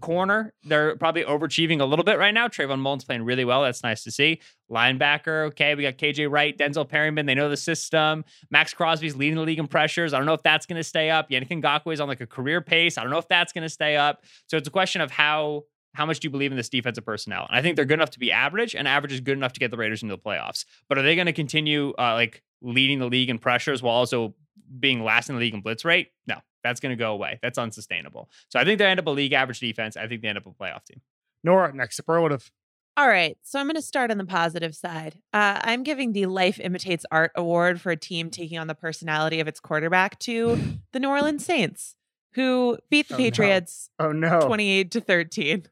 corner, 0.00 0.52
they're 0.64 0.96
probably 0.96 1.24
overachieving 1.24 1.80
a 1.80 1.84
little 1.84 2.04
bit 2.04 2.18
right 2.18 2.32
now. 2.32 2.48
Trayvon 2.48 2.80
Mullen's 2.80 3.04
playing 3.04 3.22
really 3.22 3.44
well. 3.44 3.62
That's 3.62 3.82
nice 3.82 4.02
to 4.04 4.10
see. 4.10 4.40
Linebacker, 4.70 5.46
okay, 5.48 5.74
we 5.74 5.82
got 5.82 5.98
KJ 5.98 6.30
Wright, 6.30 6.56
Denzel 6.56 6.88
Perryman. 6.88 7.26
They 7.26 7.34
know 7.34 7.48
the 7.48 7.56
system. 7.56 8.24
Maxx 8.50 8.74
Crosby's 8.74 9.16
leading 9.16 9.36
the 9.36 9.42
league 9.42 9.58
in 9.58 9.66
pressures. 9.66 10.12
I 10.12 10.18
don't 10.18 10.26
know 10.26 10.34
if 10.34 10.42
that's 10.42 10.66
going 10.66 10.78
to 10.78 10.84
stay 10.84 11.10
up. 11.10 11.30
Yannick 11.30 11.48
Ngakoue 11.48 11.92
is 11.92 12.00
on 12.00 12.08
like 12.08 12.20
a 12.20 12.26
career 12.26 12.60
pace. 12.60 12.98
I 12.98 13.02
don't 13.02 13.10
know 13.10 13.18
if 13.18 13.28
that's 13.28 13.52
going 13.52 13.62
to 13.62 13.68
stay 13.68 13.96
up. 13.96 14.24
So 14.48 14.56
it's 14.56 14.68
a 14.68 14.72
question 14.72 15.00
of 15.00 15.10
how 15.10 15.64
how 15.94 16.06
much 16.06 16.20
do 16.20 16.26
you 16.26 16.30
believe 16.30 16.50
in 16.52 16.56
this 16.56 16.68
defensive 16.68 17.04
personnel? 17.04 17.46
And 17.48 17.58
I 17.58 17.62
think 17.62 17.76
they're 17.76 17.84
good 17.84 17.94
enough 17.98 18.10
to 18.10 18.18
be 18.18 18.30
average, 18.32 18.74
and 18.74 18.86
average 18.86 19.12
is 19.12 19.20
good 19.20 19.36
enough 19.36 19.52
to 19.54 19.60
get 19.60 19.70
the 19.70 19.76
Raiders 19.76 20.02
into 20.02 20.14
the 20.14 20.22
playoffs. 20.22 20.64
But 20.88 20.98
are 20.98 21.02
they 21.02 21.14
going 21.14 21.26
to 21.26 21.32
continue 21.32 21.90
uh, 21.98 22.14
like 22.14 22.42
leading 22.62 22.98
the 22.98 23.06
league 23.06 23.30
in 23.30 23.38
pressures 23.38 23.82
while 23.82 23.94
also 23.94 24.34
being 24.78 25.02
last 25.02 25.28
in 25.28 25.34
the 25.34 25.40
league 25.40 25.54
in 25.54 25.60
blitz 25.62 25.84
rate? 25.84 26.08
No, 26.26 26.36
that's 26.62 26.78
going 26.80 26.90
to 26.90 26.96
go 26.96 27.12
away. 27.12 27.38
That's 27.42 27.58
unsustainable. 27.58 28.30
So 28.48 28.60
I 28.60 28.64
think 28.64 28.78
they 28.78 28.86
end 28.86 29.00
up 29.00 29.06
a 29.06 29.10
league 29.10 29.32
average 29.32 29.60
defense. 29.60 29.96
I 29.96 30.06
think 30.06 30.22
they 30.22 30.28
end 30.28 30.38
up 30.38 30.46
a 30.46 30.50
playoff 30.50 30.84
team. 30.84 31.00
Nora, 31.42 31.74
next 31.74 31.96
superlative. 31.96 32.50
All 32.96 33.08
right, 33.08 33.38
so 33.42 33.58
I'm 33.58 33.66
going 33.66 33.76
to 33.76 33.82
start 33.82 34.10
on 34.10 34.18
the 34.18 34.26
positive 34.26 34.74
side. 34.74 35.20
Uh, 35.32 35.58
I'm 35.62 35.84
giving 35.84 36.12
the 36.12 36.26
Life 36.26 36.60
Imitates 36.60 37.06
Art 37.10 37.30
Award 37.34 37.80
for 37.80 37.90
a 37.92 37.96
team 37.96 38.30
taking 38.30 38.58
on 38.58 38.66
the 38.66 38.74
personality 38.74 39.40
of 39.40 39.48
its 39.48 39.58
quarterback 39.60 40.18
to 40.20 40.58
the 40.92 40.98
New 41.00 41.08
Orleans 41.08 41.44
Saints, 41.44 41.94
who 42.34 42.76
beat 42.90 43.08
the 43.08 43.14
Oh, 43.14 43.18
no. 43.18 43.24
Patriots 43.24 43.90
Oh 43.98 44.12
no. 44.12 44.40
28 44.40 44.90
to 44.90 45.00
13. 45.00 45.66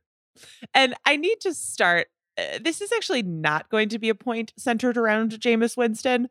And 0.75 0.95
I 1.05 1.17
need 1.17 1.41
to 1.43 1.55
start. 1.55 2.09
Uh, 2.37 2.59
this 2.61 2.81
is 2.81 2.93
actually 2.93 3.23
not 3.23 3.69
going 3.69 3.89
to 3.91 3.99
be 3.99 4.09
a 4.09 4.15
point 4.15 4.53
centered 4.57 4.97
around 4.97 5.33
Jameis 5.33 5.77
Winston, 5.77 6.29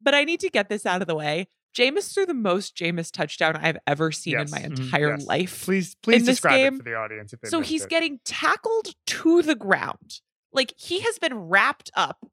but 0.00 0.14
I 0.14 0.24
need 0.24 0.40
to 0.40 0.50
get 0.50 0.68
this 0.68 0.86
out 0.86 1.00
of 1.02 1.08
the 1.08 1.14
way. 1.14 1.48
Jameis 1.76 2.12
threw 2.14 2.24
the 2.24 2.34
most 2.34 2.76
Jameis 2.76 3.10
touchdown 3.10 3.56
I've 3.56 3.78
ever 3.86 4.12
seen 4.12 4.34
Yes. 4.34 4.46
in 4.46 4.50
my 4.50 4.66
Mhm. 4.68 4.78
entire 4.86 5.10
Yes. 5.16 5.26
life. 5.26 5.64
Please, 5.64 5.96
please 5.96 6.24
describe 6.24 6.54
game- 6.56 6.74
it 6.74 6.78
for 6.78 6.82
the 6.84 6.94
audience 6.94 7.32
if 7.32 7.40
they 7.40 7.48
So 7.48 7.60
he's 7.60 7.84
it. 7.84 7.90
getting 7.90 8.20
tackled 8.24 8.94
to 9.06 9.42
the 9.42 9.56
ground. 9.56 10.20
Like 10.52 10.72
he 10.78 11.00
has 11.00 11.18
been 11.18 11.34
wrapped 11.34 11.90
up 11.94 12.24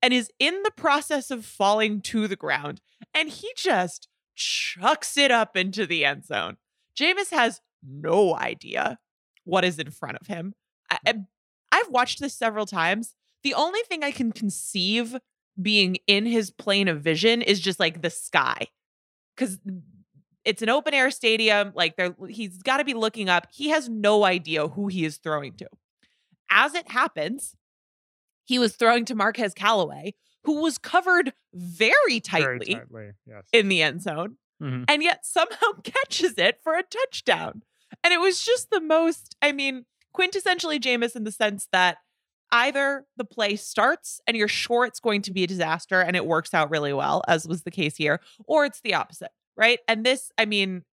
and 0.00 0.14
is 0.14 0.30
in 0.38 0.62
the 0.62 0.70
process 0.70 1.30
of 1.32 1.44
falling 1.44 2.02
to 2.02 2.28
the 2.28 2.36
ground. 2.36 2.80
And 3.12 3.28
he 3.28 3.50
just 3.56 4.06
chucks 4.36 5.16
it 5.16 5.30
up 5.32 5.56
into 5.56 5.86
the 5.86 6.04
end 6.04 6.24
zone. 6.24 6.56
Jameis 6.96 7.30
has 7.30 7.60
no 7.82 8.36
idea 8.36 8.98
what 9.44 9.64
is 9.64 9.78
in 9.78 9.90
front 9.90 10.18
of 10.20 10.26
him. 10.26 10.54
I, 10.90 10.98
I- 11.06 11.24
I've 11.72 11.88
watched 11.88 12.20
this 12.20 12.34
several 12.34 12.66
times. 12.66 13.14
The 13.42 13.54
only 13.54 13.80
thing 13.88 14.04
I 14.04 14.10
can 14.12 14.30
conceive 14.32 15.16
being 15.60 15.96
in 16.06 16.24
his 16.26 16.50
plane 16.50 16.86
of 16.88 17.00
vision 17.00 17.42
is 17.42 17.58
just 17.60 17.80
like 17.80 18.00
the 18.00 18.10
sky. 18.10 18.68
Because 19.36 19.58
it's 20.44 20.62
an 20.62 20.68
open 20.68 20.94
air 20.94 21.10
stadium. 21.10 21.72
Like 21.74 21.96
there, 21.96 22.14
he's 22.28 22.62
got 22.62 22.76
to 22.76 22.84
be 22.84 22.94
looking 22.94 23.28
up. 23.28 23.48
He 23.52 23.70
has 23.70 23.88
no 23.88 24.24
idea 24.24 24.68
who 24.68 24.86
he 24.86 25.04
is 25.04 25.16
throwing 25.16 25.54
to. 25.54 25.66
As 26.48 26.74
it 26.74 26.88
happens, 26.90 27.56
he 28.44 28.58
was 28.60 28.76
throwing 28.76 29.04
to 29.06 29.14
Marquez 29.16 29.52
Callaway, 29.54 30.14
who 30.44 30.60
was 30.60 30.78
covered 30.78 31.32
very 31.52 32.20
tightly, 32.20 32.66
Very 32.66 32.74
tightly. 32.80 33.10
Yes. 33.26 33.44
in 33.52 33.68
the 33.68 33.82
end 33.82 34.00
zone, 34.02 34.36
Mhm. 34.62 34.84
and 34.86 35.02
yet 35.02 35.26
somehow 35.26 35.72
catches 35.82 36.38
it 36.38 36.60
for 36.62 36.74
a 36.76 36.82
touchdown. 36.84 37.62
And 38.02 38.12
it 38.12 38.20
was 38.20 38.44
just 38.44 38.70
the 38.70 38.80
most, 38.80 39.36
I 39.40 39.52
mean, 39.52 39.84
quintessentially 40.16 40.80
Jameis 40.80 41.16
in 41.16 41.24
the 41.24 41.32
sense 41.32 41.68
that 41.72 41.98
either 42.52 43.04
the 43.16 43.24
play 43.24 43.56
starts 43.56 44.20
and 44.26 44.36
you're 44.36 44.48
sure 44.48 44.84
it's 44.84 45.00
going 45.00 45.22
to 45.22 45.32
be 45.32 45.44
a 45.44 45.46
disaster 45.46 46.00
and 46.00 46.16
it 46.16 46.26
works 46.26 46.54
out 46.54 46.70
really 46.70 46.92
well, 46.92 47.22
as 47.26 47.48
was 47.48 47.62
the 47.62 47.70
case 47.70 47.96
here, 47.96 48.20
or 48.46 48.64
it's 48.64 48.80
the 48.80 48.94
opposite, 48.94 49.32
right? 49.56 49.80
And 49.88 50.04
this, 50.04 50.30
I 50.38 50.44
mean, 50.44 50.84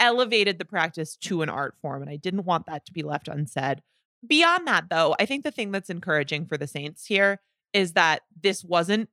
elevated 0.00 0.58
the 0.58 0.64
practice 0.64 1.16
to 1.16 1.42
an 1.42 1.48
art 1.48 1.74
form, 1.80 2.02
and 2.02 2.10
I 2.10 2.16
didn't 2.16 2.44
want 2.44 2.66
that 2.66 2.86
to 2.86 2.92
be 2.92 3.02
left 3.02 3.28
unsaid. 3.28 3.82
Beyond 4.26 4.66
that, 4.66 4.88
though, 4.88 5.14
I 5.18 5.26
think 5.26 5.44
the 5.44 5.50
thing 5.50 5.72
that's 5.72 5.90
encouraging 5.90 6.46
for 6.46 6.56
the 6.56 6.66
Saints 6.66 7.06
here 7.06 7.40
is 7.72 7.92
that 7.92 8.22
this 8.40 8.64
wasn't 8.64 9.08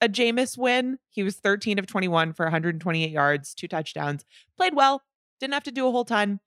a 0.00 0.08
Jameis 0.08 0.58
win. 0.58 0.98
He 1.10 1.22
was 1.22 1.36
13 1.36 1.78
of 1.78 1.86
21 1.86 2.32
for 2.32 2.46
128 2.46 3.10
yards, 3.10 3.54
two 3.54 3.68
touchdowns, 3.68 4.24
played 4.56 4.74
well, 4.74 5.02
didn't 5.40 5.54
have 5.54 5.64
to 5.64 5.72
do 5.72 5.86
a 5.86 5.90
whole 5.90 6.04
ton. 6.04 6.40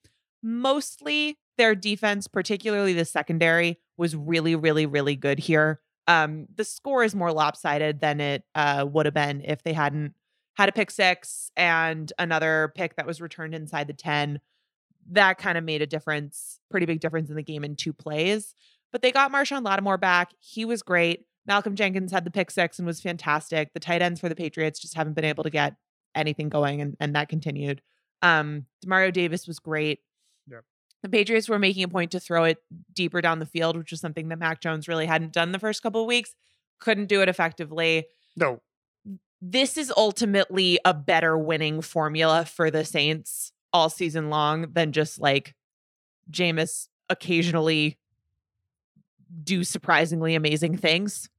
Mostly 0.44 1.38
their 1.58 1.76
defense, 1.76 2.28
particularly 2.28 2.94
the 2.94 3.06
secondary, 3.06 3.80
was 3.98 4.16
really, 4.16 4.56
really, 4.56 4.86
really 4.86 5.16
good 5.16 5.40
here. 5.40 5.82
Um, 6.08 6.46
the 6.56 6.64
score 6.64 7.04
is 7.04 7.16
more 7.16 7.34
lopsided 7.34 8.00
than 8.00 8.22
it 8.22 8.44
uh, 8.56 8.86
would 8.90 9.06
have 9.06 9.14
been 9.14 9.42
if 9.44 9.64
they 9.64 9.74
hadn't 9.74 10.14
had 10.56 10.70
a 10.70 10.72
pick 10.72 10.90
six 10.90 11.52
and 11.56 12.12
another 12.18 12.72
pick 12.76 12.96
that 12.96 13.06
was 13.06 13.22
returned 13.22 13.54
inside 13.54 13.88
the 13.88 13.94
10. 13.94 14.40
That 15.12 15.38
kind 15.38 15.58
of 15.58 15.64
made 15.64 15.82
a 15.82 15.88
difference, 15.88 16.60
pretty 16.72 16.86
big 16.86 17.00
difference 17.00 17.30
in 17.30 17.36
the 17.36 17.44
game 17.44 17.64
in 17.64 17.76
two 17.76 17.94
plays. 17.94 18.56
But 18.92 19.02
they 19.02 19.12
got 19.12 19.32
Marshon 19.32 19.66
Lattimore 19.66 19.98
back. 19.98 20.32
He 20.40 20.66
was 20.66 20.82
great. 20.82 21.26
Malcolm 21.46 21.76
Jenkins 21.76 22.12
had 22.12 22.26
the 22.26 22.32
pick 22.32 22.52
six 22.52 22.80
and 22.80 22.86
was 22.86 23.02
fantastic. 23.02 23.74
The 23.74 23.80
tight 23.80 24.02
ends 24.02 24.20
for 24.20 24.30
the 24.30 24.36
Patriots 24.36 24.80
just 24.80 24.96
haven't 24.96 25.14
been 25.14 25.26
able 25.26 25.44
to 25.44 25.50
get 25.50 25.76
anything 26.16 26.50
going, 26.50 26.82
and, 26.82 26.98
and 27.00 27.16
that 27.16 27.30
continued. 27.30 27.82
Um, 28.22 28.66
Demario 28.86 29.14
Davis 29.14 29.48
was 29.48 29.60
great. 29.60 30.00
Yep. 30.50 30.64
The 31.04 31.10
Patriots 31.10 31.48
were 31.48 31.60
making 31.60 31.84
a 31.84 31.88
point 31.88 32.12
to 32.12 32.20
throw 32.20 32.44
it 32.44 32.58
deeper 32.94 33.22
down 33.22 33.40
the 33.40 33.46
field, 33.46 33.78
which 33.78 33.92
was 33.92 34.02
something 34.02 34.30
that 34.30 34.40
Mac 34.40 34.62
Jones 34.62 34.88
really 34.88 35.06
hadn't 35.06 35.34
done 35.34 35.52
the 35.52 35.60
first 35.60 35.84
couple 35.84 36.02
of 36.02 36.08
weeks. 36.08 36.36
Couldn't 36.80 37.08
do 37.08 37.22
it 37.22 37.30
effectively 37.30 38.06
no. 38.38 38.62
this 39.42 39.78
is 39.78 39.92
ultimately 39.98 40.80
a 40.86 40.94
better 40.94 41.38
winning 41.38 41.82
formula 41.82 42.46
for 42.46 42.70
the 42.70 42.86
Saints 42.86 43.52
all 43.74 43.90
season 43.90 44.30
long 44.30 44.68
than 44.74 44.92
just 44.92 45.20
like 45.20 45.56
Jameis 46.32 46.88
occasionally 47.10 47.98
do 49.44 49.64
surprisingly 49.64 50.36
amazing 50.36 50.78
things. 50.78 51.30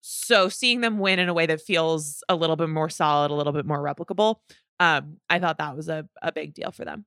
So 0.00 0.48
seeing 0.48 0.80
them 0.80 0.98
win 0.98 1.18
in 1.18 1.28
a 1.28 1.34
way 1.34 1.46
that 1.46 1.60
feels 1.60 2.22
a 2.28 2.36
little 2.36 2.56
bit 2.56 2.70
more 2.70 2.88
solid, 2.88 3.30
a 3.30 3.34
little 3.34 3.52
bit 3.52 3.66
more 3.66 3.82
replicable, 3.82 4.36
um, 4.80 5.18
I 5.28 5.38
thought 5.38 5.58
that 5.58 5.76
was 5.76 5.88
a, 5.88 6.08
a 6.20 6.32
big 6.32 6.54
deal 6.54 6.72
for 6.72 6.84
them. 6.84 7.04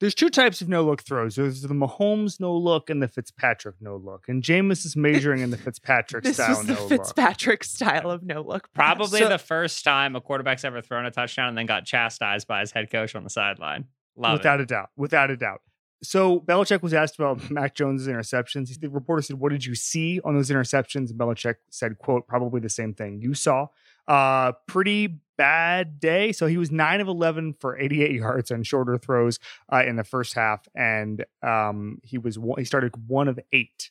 There's 0.00 0.14
two 0.14 0.28
types 0.28 0.60
of 0.60 0.68
no 0.68 0.82
look 0.84 1.02
throws. 1.02 1.36
There's 1.36 1.62
the 1.62 1.68
Mahomes 1.68 2.38
no 2.38 2.54
look 2.54 2.90
and 2.90 3.00
the 3.02 3.08
Fitzpatrick 3.08 3.76
no 3.80 3.96
look. 3.96 4.24
And 4.28 4.42
Jameis 4.42 4.84
is 4.84 4.96
measuring 4.96 5.40
in 5.40 5.50
the 5.50 5.56
Fitzpatrick 5.66 6.24
This 6.24 6.34
style 6.36 6.50
was 6.58 6.66
the 6.66 6.74
no 6.74 6.80
look. 6.80 6.88
Fitzpatrick 6.90 7.64
style 7.64 8.10
of 8.10 8.22
no 8.22 8.42
look. 8.42 8.70
pass. 8.74 8.96
Probably 8.96 9.20
So- 9.20 9.28
the 9.28 9.38
first 9.38 9.82
time 9.84 10.14
a 10.16 10.20
quarterback's 10.20 10.64
ever 10.64 10.82
thrown 10.82 11.06
a 11.06 11.10
touchdown 11.10 11.48
and 11.48 11.56
then 11.56 11.66
got 11.66 11.86
chastised 11.86 12.46
by 12.46 12.60
his 12.60 12.72
head 12.72 12.90
coach 12.90 13.14
on 13.14 13.24
the 13.24 13.30
sideline. 13.30 13.86
Love 14.16 14.38
without 14.40 14.60
it. 14.60 14.64
a 14.64 14.66
doubt. 14.66 14.90
Without 14.96 15.30
a 15.30 15.36
doubt. 15.36 15.62
So 16.02 16.38
Belichick 16.40 16.82
was 16.82 16.92
asked 16.92 17.14
about 17.18 17.48
Mac 17.50 17.74
Jones' 17.74 18.06
interceptions. 18.06 18.78
The 18.78 18.88
reporter 18.90 19.22
said, 19.22 19.38
"What 19.38 19.52
did 19.52 19.64
you 19.64 19.74
see 19.74 20.20
on 20.22 20.34
those 20.34 20.50
interceptions?" 20.50 21.08
And 21.10 21.18
Belichick 21.18 21.54
said, 21.70 21.96
"Quote: 21.98 22.26
Probably 22.28 22.60
the 22.60 22.68
same 22.68 22.92
thing 22.92 23.22
you 23.22 23.32
saw. 23.32 23.68
Uh, 24.06 24.52
pretty 24.68 25.20
bad 25.36 26.00
day. 26.00 26.32
So 26.32 26.46
he 26.46 26.56
was 26.56 26.70
nine 26.70 27.00
of 27.00 27.08
eleven 27.08 27.54
for 27.54 27.78
88 27.78 28.12
yards 28.12 28.50
on 28.50 28.62
shorter 28.62 28.98
throws 28.98 29.38
uh, 29.72 29.82
in 29.86 29.96
the 29.96 30.04
first 30.04 30.34
half, 30.34 30.66
and 30.74 31.24
um, 31.42 31.98
he 32.02 32.18
was 32.18 32.38
he 32.58 32.64
started 32.64 32.92
one 33.08 33.28
of 33.28 33.38
eight 33.52 33.90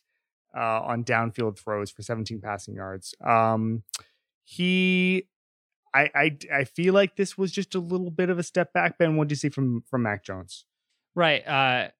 uh, 0.56 0.80
on 0.82 1.04
downfield 1.04 1.58
throws 1.58 1.90
for 1.90 2.02
17 2.02 2.40
passing 2.40 2.74
yards. 2.74 3.14
Um, 3.24 3.82
he." 4.42 5.28
I, 5.96 6.10
I 6.12 6.38
I 6.52 6.64
feel 6.64 6.92
like 6.92 7.14
this 7.14 7.38
was 7.38 7.52
just 7.52 7.76
a 7.76 7.78
little 7.78 8.10
bit 8.10 8.28
of 8.28 8.36
a 8.36 8.42
step 8.42 8.72
back. 8.72 8.98
Ben, 8.98 9.14
what 9.16 9.28
do 9.28 9.32
you 9.32 9.36
see 9.36 9.48
from 9.48 9.84
from 9.88 10.02
Mac 10.02 10.24
Jones? 10.24 10.64
Right. 11.14 11.46
Uh, 11.46 11.90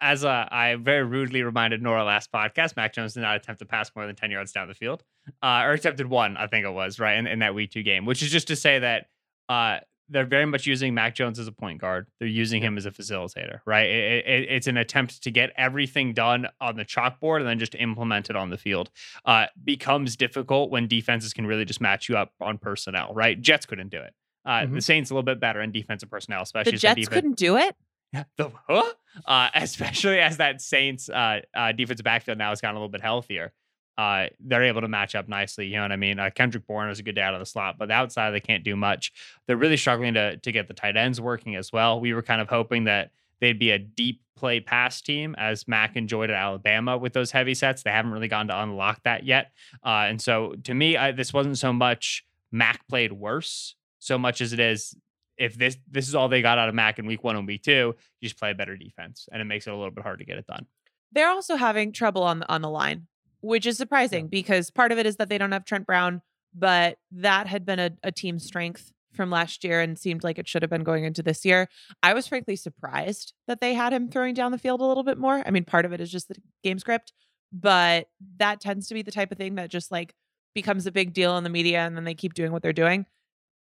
as 0.00 0.24
uh, 0.24 0.46
I 0.50 0.76
very 0.76 1.04
rudely 1.04 1.42
reminded 1.42 1.82
Nora 1.82 2.04
last 2.04 2.32
podcast, 2.32 2.76
Mac 2.76 2.92
Jones 2.94 3.14
did 3.14 3.20
not 3.20 3.36
attempt 3.36 3.58
to 3.60 3.66
pass 3.66 3.90
more 3.94 4.06
than 4.06 4.16
10 4.16 4.30
yards 4.30 4.52
down 4.52 4.68
the 4.68 4.74
field, 4.74 5.02
uh, 5.42 5.62
or 5.64 5.72
attempted 5.72 6.06
one, 6.08 6.36
I 6.36 6.46
think 6.46 6.64
it 6.64 6.70
was, 6.72 6.98
right, 6.98 7.18
in, 7.18 7.26
in 7.26 7.38
that 7.40 7.54
week 7.54 7.70
two 7.72 7.82
game, 7.82 8.06
which 8.06 8.22
is 8.22 8.30
just 8.30 8.48
to 8.48 8.56
say 8.56 8.78
that 8.78 9.06
uh, 9.48 9.78
they're 10.08 10.24
very 10.26 10.46
much 10.46 10.66
using 10.66 10.92
Mac 10.94 11.14
Jones 11.14 11.38
as 11.38 11.46
a 11.46 11.52
point 11.52 11.80
guard. 11.80 12.06
They're 12.18 12.28
using 12.28 12.62
him 12.62 12.76
as 12.76 12.86
a 12.86 12.90
facilitator, 12.90 13.60
right? 13.66 13.86
It, 13.88 14.26
it, 14.26 14.46
it's 14.50 14.66
an 14.66 14.76
attempt 14.76 15.22
to 15.22 15.30
get 15.30 15.50
everything 15.56 16.14
done 16.14 16.48
on 16.60 16.76
the 16.76 16.84
chalkboard 16.84 17.38
and 17.40 17.46
then 17.46 17.58
just 17.58 17.74
implement 17.76 18.28
it 18.30 18.36
on 18.36 18.50
the 18.50 18.58
field. 18.58 18.90
Uh, 19.24 19.46
becomes 19.62 20.16
difficult 20.16 20.70
when 20.70 20.88
defenses 20.88 21.32
can 21.32 21.46
really 21.46 21.64
just 21.64 21.80
match 21.80 22.08
you 22.08 22.16
up 22.16 22.32
on 22.40 22.58
personnel, 22.58 23.12
right? 23.14 23.40
Jets 23.40 23.66
couldn't 23.66 23.90
do 23.90 23.98
it. 24.00 24.14
Uh, 24.44 24.60
Mhm. 24.62 24.74
The 24.74 24.80
Saints 24.80 25.10
a 25.10 25.14
little 25.14 25.22
bit 25.22 25.38
better 25.38 25.60
in 25.60 25.70
defensive 25.70 26.10
personnel, 26.10 26.42
especially 26.42 26.72
the 26.72 26.78
Jets 26.78 26.94
defense- 26.96 27.14
couldn't 27.14 27.36
do 27.36 27.56
it. 27.58 27.76
the 28.36 28.50
huh? 28.68 28.92
uh, 29.26 29.48
especially 29.54 30.20
as 30.20 30.38
that 30.38 30.60
Saints 30.60 31.08
uh, 31.08 31.40
uh, 31.54 31.72
defensive 31.72 32.04
backfield 32.04 32.38
now 32.38 32.50
has 32.50 32.60
gotten 32.60 32.76
a 32.76 32.78
little 32.78 32.90
bit 32.90 33.00
healthier. 33.00 33.52
Uh, 33.98 34.28
they're 34.40 34.64
able 34.64 34.80
to 34.80 34.88
match 34.88 35.14
up 35.14 35.28
nicely. 35.28 35.66
You 35.66 35.76
know 35.76 35.82
what 35.82 35.92
I 35.92 35.96
mean? 35.96 36.18
Uh, 36.18 36.30
Kendrick 36.34 36.66
Bourne 36.66 36.88
is 36.88 36.98
a 36.98 37.02
good 37.02 37.14
day 37.14 37.20
out 37.20 37.34
of 37.34 37.40
the 37.40 37.46
slot, 37.46 37.76
but 37.78 37.88
the 37.88 37.94
outside 37.94 38.30
they 38.30 38.40
can't 38.40 38.64
do 38.64 38.74
much. 38.74 39.12
They're 39.46 39.56
really 39.56 39.76
struggling 39.76 40.14
to 40.14 40.38
to 40.38 40.52
get 40.52 40.68
the 40.68 40.74
tight 40.74 40.96
ends 40.96 41.20
working 41.20 41.56
as 41.56 41.72
well. 41.72 42.00
We 42.00 42.14
were 42.14 42.22
kind 42.22 42.40
of 42.40 42.48
hoping 42.48 42.84
that 42.84 43.10
they'd 43.40 43.58
be 43.58 43.70
a 43.70 43.78
deep 43.78 44.22
play 44.36 44.60
pass 44.60 45.02
team 45.02 45.34
as 45.36 45.68
Mac 45.68 45.96
enjoyed 45.96 46.30
at 46.30 46.36
Alabama 46.36 46.96
with 46.96 47.12
those 47.12 47.30
heavy 47.30 47.52
sets. 47.52 47.82
They 47.82 47.90
haven't 47.90 48.12
really 48.12 48.28
gone 48.28 48.48
to 48.48 48.62
unlock 48.62 49.02
that 49.02 49.24
yet. 49.24 49.52
Uh, 49.84 50.06
and 50.08 50.20
so 50.20 50.54
to 50.64 50.72
me, 50.72 50.96
I, 50.96 51.12
this 51.12 51.34
wasn't 51.34 51.58
so 51.58 51.72
much 51.72 52.24
Mac 52.50 52.88
played 52.88 53.12
worse 53.12 53.74
so 54.00 54.16
much 54.18 54.40
as 54.40 54.52
it 54.52 54.58
is 54.58 54.96
if 55.40 55.56
this 55.56 55.76
this 55.90 56.06
is 56.06 56.14
all 56.14 56.28
they 56.28 56.42
got 56.42 56.58
out 56.58 56.68
of 56.68 56.74
Mac 56.74 56.98
in 56.98 57.06
week 57.06 57.24
one 57.24 57.34
and 57.34 57.46
week 57.46 57.62
two, 57.62 57.94
you 58.20 58.28
just 58.28 58.38
play 58.38 58.50
a 58.50 58.54
better 58.54 58.76
defense, 58.76 59.28
and 59.32 59.40
it 59.40 59.46
makes 59.46 59.66
it 59.66 59.70
a 59.70 59.76
little 59.76 59.90
bit 59.90 60.04
hard 60.04 60.18
to 60.20 60.24
get 60.24 60.38
it 60.38 60.46
done. 60.46 60.66
They're 61.12 61.30
also 61.30 61.56
having 61.56 61.92
trouble 61.92 62.22
on 62.22 62.40
the 62.40 62.48
on 62.52 62.60
the 62.60 62.68
line, 62.68 63.08
which 63.40 63.66
is 63.66 63.78
surprising 63.78 64.28
because 64.28 64.70
part 64.70 64.92
of 64.92 64.98
it 64.98 65.06
is 65.06 65.16
that 65.16 65.28
they 65.30 65.38
don't 65.38 65.52
have 65.52 65.64
Trent 65.64 65.86
Brown, 65.86 66.20
but 66.54 66.98
that 67.10 67.46
had 67.46 67.64
been 67.64 67.78
a, 67.78 67.90
a 68.04 68.12
team 68.12 68.38
strength 68.38 68.92
from 69.12 69.30
last 69.30 69.64
year 69.64 69.80
and 69.80 69.98
seemed 69.98 70.22
like 70.22 70.38
it 70.38 70.46
should 70.46 70.62
have 70.62 70.70
been 70.70 70.84
going 70.84 71.04
into 71.04 71.22
this 71.22 71.44
year. 71.44 71.68
I 72.02 72.14
was 72.14 72.28
frankly 72.28 72.54
surprised 72.54 73.32
that 73.48 73.60
they 73.60 73.74
had 73.74 73.92
him 73.92 74.08
throwing 74.08 74.34
down 74.34 74.52
the 74.52 74.58
field 74.58 74.80
a 74.80 74.84
little 74.84 75.02
bit 75.02 75.18
more. 75.18 75.42
I 75.44 75.50
mean, 75.50 75.64
part 75.64 75.84
of 75.84 75.92
it 75.92 76.00
is 76.00 76.12
just 76.12 76.28
the 76.28 76.36
game 76.62 76.78
script, 76.78 77.12
but 77.50 78.08
that 78.36 78.60
tends 78.60 78.86
to 78.88 78.94
be 78.94 79.02
the 79.02 79.10
type 79.10 79.32
of 79.32 79.38
thing 79.38 79.56
that 79.56 79.70
just 79.70 79.90
like 79.90 80.14
becomes 80.54 80.86
a 80.86 80.92
big 80.92 81.12
deal 81.12 81.36
in 81.38 81.44
the 81.44 81.50
media 81.50 81.80
and 81.80 81.96
then 81.96 82.04
they 82.04 82.14
keep 82.14 82.34
doing 82.34 82.52
what 82.52 82.62
they're 82.62 82.72
doing. 82.72 83.06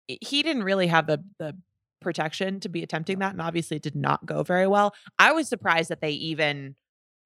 He 0.08 0.43
didn't 0.43 0.64
really 0.64 0.88
have 0.88 1.08
the 1.08 1.24
the 1.39 1.56
protection 2.01 2.60
to 2.60 2.68
be 2.70 2.84
attempting 2.84 3.20
that 3.20 3.32
and 3.32 3.41
obviously 3.41 3.78
it 3.78 3.84
did 3.84 3.95
not 3.95 4.26
go 4.26 4.43
very 4.43 4.68
well. 4.68 4.93
I 5.20 5.32
was 5.32 5.47
surprised 5.47 5.89
that 5.89 6.01
they 6.01 6.12
even 6.12 6.76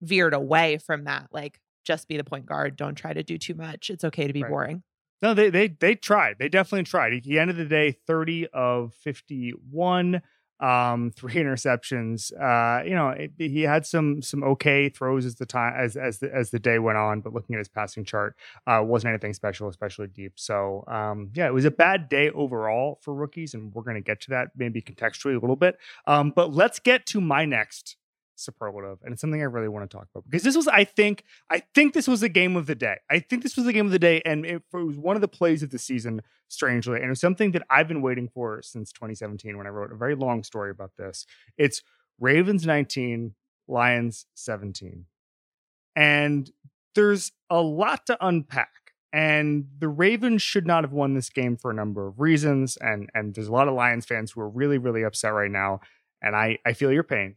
veered 0.04 0.34
away 0.36 0.78
from 0.78 1.06
that 1.06 1.28
like 1.32 1.60
just 1.86 2.08
be 2.08 2.18
the 2.18 2.24
point 2.24 2.46
guard, 2.46 2.76
don't 2.76 2.96
try 2.96 3.14
to 3.14 3.24
do 3.24 3.38
too 3.40 3.56
much. 3.56 3.90
It's 3.90 4.04
okay 4.04 4.28
to 4.28 4.34
be 4.34 4.44
Right. 4.44 4.50
boring. 4.50 4.84
No, 5.22 5.34
they 5.34 5.50
they 5.50 5.68
they 5.70 5.96
tried. 5.96 6.38
They 6.38 6.48
definitely 6.50 6.84
tried. 6.84 7.14
At 7.14 7.24
the 7.24 7.40
end 7.40 7.50
of 7.50 7.58
the 7.58 7.66
day, 7.66 7.92
30 7.92 8.48
of 8.50 8.94
51, 8.94 10.22
um, 10.60 11.12
three 11.16 11.36
interceptions. 11.36 12.32
Uh, 12.34 12.84
you 12.84 12.96
know, 12.96 13.10
it, 13.10 13.32
he 13.38 13.62
had 13.62 13.86
some 13.86 14.22
some 14.22 14.44
okay 14.44 14.90
throws 14.90 15.26
as 15.26 15.36
the 15.36 15.46
time 15.46 15.74
as 15.78 15.96
as 15.96 16.20
the 16.20 16.34
as 16.34 16.52
the 16.52 16.60
day 16.60 16.80
went 16.80 16.98
on, 16.98 17.22
but 17.22 17.34
looking 17.34 17.56
at 17.56 17.60
his 17.60 17.68
passing 17.68 18.04
chart, 18.04 18.36
uh, 18.66 18.82
wasn't 18.84 19.10
anything 19.10 19.34
special, 19.34 19.68
especially 19.68 20.08
deep. 20.08 20.34
So 20.36 20.84
um, 20.88 21.32
yeah, 21.34 21.48
it 21.48 21.54
was 21.54 21.66
a 21.66 21.72
bad 21.72 22.10
day 22.10 22.30
overall 22.30 23.00
for 23.02 23.14
rookies, 23.14 23.54
and 23.54 23.74
we're 23.74 23.84
gonna 23.84 24.02
get 24.02 24.22
to 24.22 24.30
that 24.32 24.50
maybe 24.56 24.82
contextually 24.82 25.36
a 25.36 25.40
little 25.40 25.56
bit. 25.56 25.78
Um, 26.06 26.32
but 26.36 26.54
let's 26.54 26.80
get 26.80 27.06
to 27.08 27.22
my 27.22 27.46
next 27.46 27.98
superlative 28.40 29.00
and 29.04 29.14
it's 29.14 29.22
something 29.22 29.42
i 29.42 29.46
really 29.46 29.68
want 29.68 29.90
to 29.90 29.98
talk 29.98 30.08
about 30.14 30.24
because 30.26 30.44
this 30.44 30.56
was 30.56 30.68
i 30.68 30.84
think 30.84 31.24
i 31.50 31.60
think 31.74 31.94
this 31.94 32.08
was 32.08 32.22
the 32.22 32.30
game 32.30 32.56
of 32.56 32.68
the 32.68 32.76
day. 32.76 32.98
I 33.10 33.20
think 33.20 33.44
this 33.44 33.56
was 33.56 33.66
the 33.66 33.74
game 33.74 33.86
of 33.86 33.92
the 33.92 34.00
day 34.00 34.22
and 34.26 34.46
it, 34.46 34.62
it 34.74 34.78
was 34.78 34.98
one 34.98 35.16
of 35.16 35.22
the 35.22 35.28
plays 35.28 35.64
of 35.64 35.72
the 35.72 35.80
season 35.80 36.22
strangely 36.48 37.02
and 37.02 37.12
it's 37.12 37.22
something 37.22 37.52
that 37.52 37.64
i've 37.70 37.88
been 37.88 38.02
waiting 38.02 38.30
for 38.30 38.62
since 38.62 38.92
2017 38.92 39.58
when 39.58 39.66
i 39.66 39.70
wrote 39.70 39.92
a 39.92 39.96
very 39.96 40.16
long 40.16 40.44
story 40.44 40.72
about 40.72 40.92
this. 40.98 41.26
It's 41.58 41.82
ravens 42.20 42.66
19 42.66 43.34
lions 43.68 44.26
17 44.36 45.06
and 45.96 46.52
there's 46.96 47.32
a 47.50 47.62
lot 47.62 48.06
to 48.08 48.18
unpack 48.26 48.94
and 49.14 49.68
the 49.80 49.88
ravens 49.88 50.42
should 50.42 50.68
not 50.68 50.84
have 50.84 50.94
won 50.94 51.14
this 51.14 51.30
game 51.30 51.58
for 51.58 51.72
a 51.72 51.74
number 51.74 52.08
of 52.08 52.20
reasons 52.20 52.78
and 52.78 53.10
and 53.14 53.34
there's 53.34 53.48
a 53.48 53.52
lot 53.52 53.68
of 53.68 53.74
lions 53.74 54.06
fans 54.06 54.32
who 54.32 54.42
are 54.42 54.50
really 54.50 54.78
really 54.78 55.04
upset 55.04 55.34
right 55.34 55.52
now 55.52 55.80
and 56.22 56.36
i 56.36 56.58
i 56.66 56.74
feel 56.74 56.92
your 56.92 57.04
pain 57.04 57.36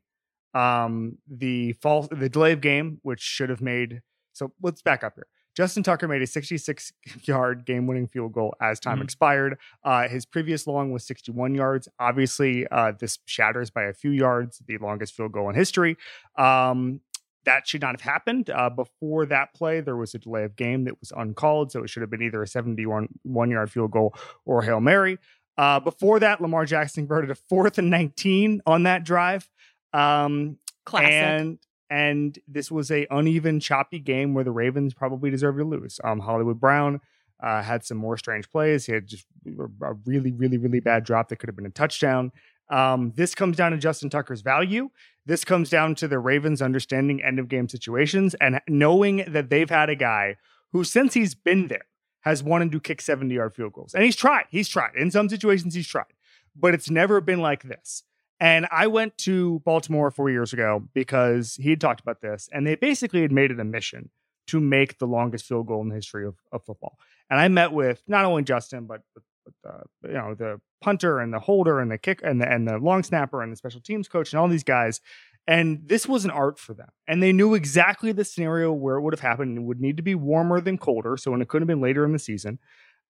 um 0.55 1.19
the 1.29 1.73
false 1.75 2.09
the 2.11 2.29
delay 2.29 2.53
of 2.53 2.61
game 2.61 2.99
which 3.03 3.21
should 3.21 3.51
have 3.51 3.61
made 3.61 4.03
so 4.33 4.53
let's 4.63 4.83
back 4.83 5.05
up 5.05 5.15
here 5.15 5.27
justin 5.57 5.83
tucker 5.83 6.09
made 6.09 6.23
a 6.23 6.27
66 6.27 6.93
yard 7.23 7.65
game 7.65 7.87
winning 7.87 8.09
field 8.09 8.33
goal 8.33 8.55
as 8.61 8.81
time 8.81 8.99
Mhm. 8.99 9.05
expired 9.05 9.59
uh 9.85 10.09
his 10.09 10.27
previous 10.27 10.67
long 10.67 10.91
was 10.91 11.05
61 11.05 11.55
yards 11.55 11.89
obviously 11.99 12.67
uh 12.69 12.93
this 12.99 13.19
shatters 13.27 13.71
by 13.71 13.85
a 13.85 13.93
few 13.93 14.11
yards 14.11 14.61
the 14.67 14.79
longest 14.79 15.15
field 15.15 15.33
goal 15.33 15.49
in 15.49 15.55
history 15.55 15.97
um 16.37 17.01
that 17.45 17.67
should 17.67 17.81
not 17.81 17.93
have 17.93 18.03
happened. 18.03 18.51
Uh, 18.51 18.69
before 18.69 19.25
that 19.25 19.55
play, 19.55 19.81
there 19.81 19.97
was 19.97 20.15
a 20.15 20.19
delay 20.19 20.45
of 20.45 20.57
game 20.57 20.85
that 20.85 21.01
was 21.01 21.11
uncalled, 21.17 21.73
so 21.73 21.83
it 21.83 21.89
should 21.89 22.03
have 22.03 22.11
been 22.11 22.21
either 22.21 22.43
a 22.43 22.47
71 22.47 23.09
one 23.23 23.51
yard 23.51 23.73
field 23.73 23.93
goal 23.93 24.15
or 24.45 24.61
Hail 24.61 24.79
Mary. 24.79 25.19
Uh, 25.57 25.81
before 25.81 26.21
that, 26.21 26.43
Lamar 26.43 26.67
Jackson 26.67 27.05
converted 27.05 27.31
a 27.31 27.35
fourth 27.35 27.79
and 27.79 27.89
19 27.89 28.61
on 28.67 28.83
that 28.83 29.05
drive. 29.05 29.49
Um, 29.93 30.59
Classic. 30.85 31.13
and 31.13 31.59
and 31.91 32.39
this 32.47 32.71
was 32.71 32.91
a 32.91 33.07
uneven, 33.11 33.59
choppy 33.59 33.99
game 33.99 34.33
where 34.33 34.45
the 34.45 34.53
Ravens 34.53 34.95
probably 34.95 35.31
deserved 35.31 35.59
to 35.59 35.65
lose. 35.65 36.01
Um, 36.05 36.21
Hollywood 36.21 36.61
Brown 36.61 37.01
uh, 37.43 37.63
had 37.63 37.85
some 37.85 37.99
more 37.99 38.17
strange 38.17 38.49
plays. 38.51 38.87
He 38.87 38.93
had 38.93 39.07
just 39.09 39.27
a 39.47 39.95
really, 40.07 40.31
really, 40.31 40.57
really 40.57 40.81
bad 40.81 41.05
drop 41.05 41.29
that 41.29 41.37
could 41.37 41.49
have 41.49 41.57
been 41.57 41.67
a 41.67 41.71
touchdown. 41.71 42.31
Um, 42.69 43.13
this 43.17 43.35
comes 43.35 43.57
down 43.57 43.73
to 43.73 43.79
Justin 43.79 44.09
Tucker's 44.09 44.43
value. 44.43 44.91
This 45.27 45.45
comes 45.45 45.69
down 45.69 45.97
to 45.97 46.09
the 46.09 46.21
Ravens 46.21 46.63
understanding 46.63 47.23
end 47.23 47.41
of 47.41 47.49
game 47.49 47.69
situations 47.69 48.35
and 48.35 48.61
knowing 48.69 49.25
that 49.27 49.51
they've 49.51 49.69
had 49.69 49.91
a 49.91 49.97
guy 49.97 50.37
who, 50.73 50.85
since 50.85 51.15
he's 51.15 51.35
been 51.35 51.67
there, 51.67 51.87
has 52.21 52.43
wanted 52.43 52.71
to 52.71 52.81
kick 52.81 53.01
70 53.01 53.35
yard 53.35 53.55
field 53.55 53.73
goals. 53.73 53.95
And 53.95 54.05
he's 54.05 54.17
tried. 54.17 54.45
He's 54.51 54.69
tried. 54.69 54.95
In 54.95 55.11
some 55.11 55.29
situations, 55.29 55.75
he's 55.75 55.89
tried, 55.89 56.13
but 56.55 56.75
it's 56.75 56.91
never 56.91 57.21
been 57.21 57.41
like 57.41 57.65
this. 57.65 58.05
And 58.41 58.67
I 58.73 58.87
went 58.87 59.19
to 59.19 59.61
Baltimore 59.67 60.11
four 60.11 60.31
years 60.31 60.53
ago 60.53 60.89
because 60.95 61.57
he 61.57 61.71
had 61.71 61.81
talked 61.81 62.01
about 62.01 62.23
this, 62.23 62.49
and 62.53 62.67
they 62.67 62.75
basically 62.75 63.21
had 63.21 63.33
made 63.33 63.51
it 63.51 63.61
a 63.61 63.65
mission 63.65 64.11
to 64.47 64.59
make 64.59 64.99
the 64.99 65.07
longest 65.07 65.45
field 65.45 65.67
goal 65.67 65.83
in 65.83 65.91
the 65.91 65.95
history 65.95 66.27
of, 66.27 66.37
of 66.51 66.65
football. 66.65 66.99
And 67.29 67.39
I 67.39 67.49
met 67.49 67.73
with 67.73 68.03
not 68.09 68.25
only 68.25 68.43
Justin, 68.43 68.87
but, 68.87 69.03
but, 69.15 69.23
but 69.45 69.71
uh, 69.71 69.83
you 70.09 70.15
know 70.15 70.35
the 70.35 70.61
punter 70.81 71.21
and 71.21 71.33
the 71.33 71.39
holder 71.39 71.79
and 71.81 71.91
the 71.91 71.99
kick 71.99 72.21
and 72.25 72.41
the 72.41 72.51
and 72.51 72.67
the 72.67 72.79
long 72.79 73.03
snapper 73.03 73.43
and 73.43 73.53
the 73.53 73.57
special 73.57 73.81
teams 73.81 74.09
coach 74.09 74.33
and 74.33 74.41
all 74.41 74.49
these 74.49 74.65
guys. 74.65 75.01
And 75.47 75.83
this 75.87 76.07
was 76.07 76.25
an 76.25 76.31
art 76.31 76.59
for 76.59 76.75
them. 76.75 76.89
And 77.09 77.23
they 77.23 77.33
knew 77.33 77.55
exactly 77.55 78.13
the 78.13 78.25
scenario 78.25 78.73
where 78.73 78.97
it 78.97 79.03
would 79.03 79.15
have 79.15 79.21
happened. 79.21 79.59
It 79.59 79.63
would 79.63 79.81
need 79.81 79.97
to 79.97 80.03
be 80.03 80.15
warmer 80.15 80.61
than 80.61 80.79
colder. 80.79 81.17
So 81.17 81.31
when 81.31 81.43
it 81.43 81.49
could 81.49 81.61
have 81.61 81.67
been 81.67 81.81
later 81.81 82.05
in 82.05 82.13
the 82.13 82.19
season, 82.19 82.59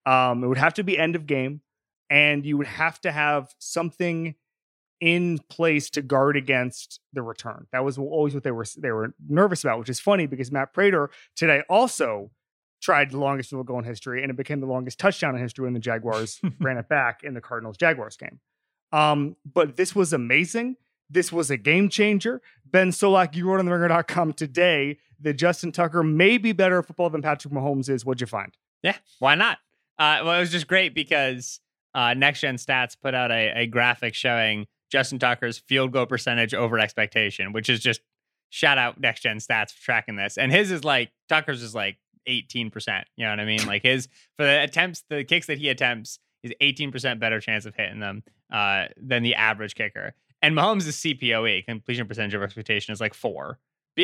um, 0.07 0.43
it 0.43 0.47
would 0.47 0.59
have 0.59 0.75
to 0.75 0.85
be 0.85 0.99
end 0.99 1.17
of 1.17 1.27
game, 1.27 1.61
and 2.09 2.47
you 2.47 2.57
would 2.57 2.67
have 2.67 3.01
to 3.03 3.13
have 3.13 3.55
something 3.59 4.37
in 5.01 5.39
place 5.49 5.91
to 5.91 6.03
guard 6.03 6.37
against 6.37 7.01
the 7.13 7.23
return. 7.23 7.67
That 7.73 7.85
was 7.85 7.99
always 7.99 8.35
what 8.35 8.43
they 8.43 8.51
were 8.51 8.67
they 8.79 8.91
were 8.91 9.15
nervous 9.29 9.65
about, 9.65 9.79
which 9.79 9.89
is 9.89 10.01
funny 10.01 10.27
because 10.27 10.53
Matt 10.53 10.73
Prater 10.73 11.11
today 11.37 11.63
also 11.69 12.31
tried 12.81 13.11
the 13.11 13.19
longest 13.19 13.51
field 13.51 13.67
goal 13.67 13.79
in 13.79 13.85
history, 13.85 14.23
and 14.23 14.31
it 14.31 14.37
became 14.37 14.61
the 14.61 14.67
longest 14.67 14.99
touchdown 14.99 15.35
in 15.35 15.43
history 15.43 15.65
when 15.65 15.75
the 15.75 15.81
Jaguars 15.81 16.41
ran 16.61 16.79
it 16.79 16.89
back 16.89 17.23
in 17.23 17.35
the 17.35 17.41
Cardinals 17.41 17.77
Jaguars 17.77 18.17
game. 18.17 18.41
Um, 18.93 19.37
but 19.51 19.77
this 19.77 19.95
was 19.95 20.13
amazing. 20.13 20.77
This 21.09 21.33
was 21.33 21.51
a 21.51 21.57
game 21.57 21.89
changer. 21.89 22.41
Ben 22.65 22.91
Solak, 22.91 23.35
you 23.35 23.47
wrote 23.47 23.59
on 23.59 23.67
the 23.67 23.73
ringer.com 23.73 24.33
today 24.33 24.99
that 25.21 25.35
Justin 25.35 25.73
Tucker 25.73 26.03
may 26.03 26.39
be 26.39 26.53
better 26.53 26.79
at 26.79 26.87
football 26.87 27.11
than 27.11 27.23
Patrick 27.23 27.53
Mahomes 27.53 27.89
is. 27.89 28.05
What'd 28.05 28.21
you 28.21 28.27
find? 28.27 28.57
Yeah, 28.83 28.97
why 29.19 29.35
not? 29.35 29.59
Uh, 29.99 30.21
well, 30.25 30.37
it 30.37 30.41
was 30.41 30.51
just 30.51 30.67
great 30.67 30.95
because 30.95 31.61
uh, 31.95 32.15
Next 32.15 32.41
Gen 32.41 32.57
Stats 32.57 32.97
put 33.01 33.15
out 33.15 33.31
a, 33.31 33.63
a 33.63 33.67
graphic 33.67 34.15
showing 34.15 34.67
Justin 34.91 35.19
Tucker's 35.19 35.59
field 35.59 35.93
goal 35.93 36.07
percentage 36.07 36.55
over 36.55 36.79
expectation, 36.79 37.53
which 37.53 37.69
is 37.69 37.81
just 37.81 38.01
shout 38.51 38.79
out 38.79 39.01
Next 39.01 39.21
Gen 39.21 39.39
Stats 39.39 39.73
for 39.73 39.83
tracking 39.83 40.17
this. 40.17 40.37
And 40.37 40.53
his 40.53 40.71
is 40.71 40.85
like 40.85 41.11
Tucker's 41.29 41.63
is 41.63 41.75
like 41.75 41.99
18%. 42.29 42.73
You 43.17 43.25
know 43.25 43.31
what 43.31 43.41
I 43.41 43.45
mean? 43.45 43.67
Like 43.67 43.83
his 43.83 44.09
for 44.37 44.45
the 44.45 44.63
attempts, 44.63 45.05
the 45.09 45.25
kicks 45.25 45.47
that 45.47 45.59
he 45.59 45.69
attempts 45.69 46.19
is 46.43 46.53
18% 46.61 47.21
better 47.21 47.41
chance 47.41 47.67
of 47.67 47.75
hitting 47.75 48.01
them 48.01 48.23
uh, 48.53 48.87
than 48.97 49.23
the 49.23 49.35
average 49.35 49.75
kicker. 49.75 50.15
And 50.43 50.57
Mahomes' 50.57 50.89
CPOE, 50.89 51.67
completion 51.67 52.07
percentage 52.07 52.35
of 52.35 52.43
expectation, 52.43 52.93
is 52.93 53.01
like 53.01 53.15
four. 53.15 53.59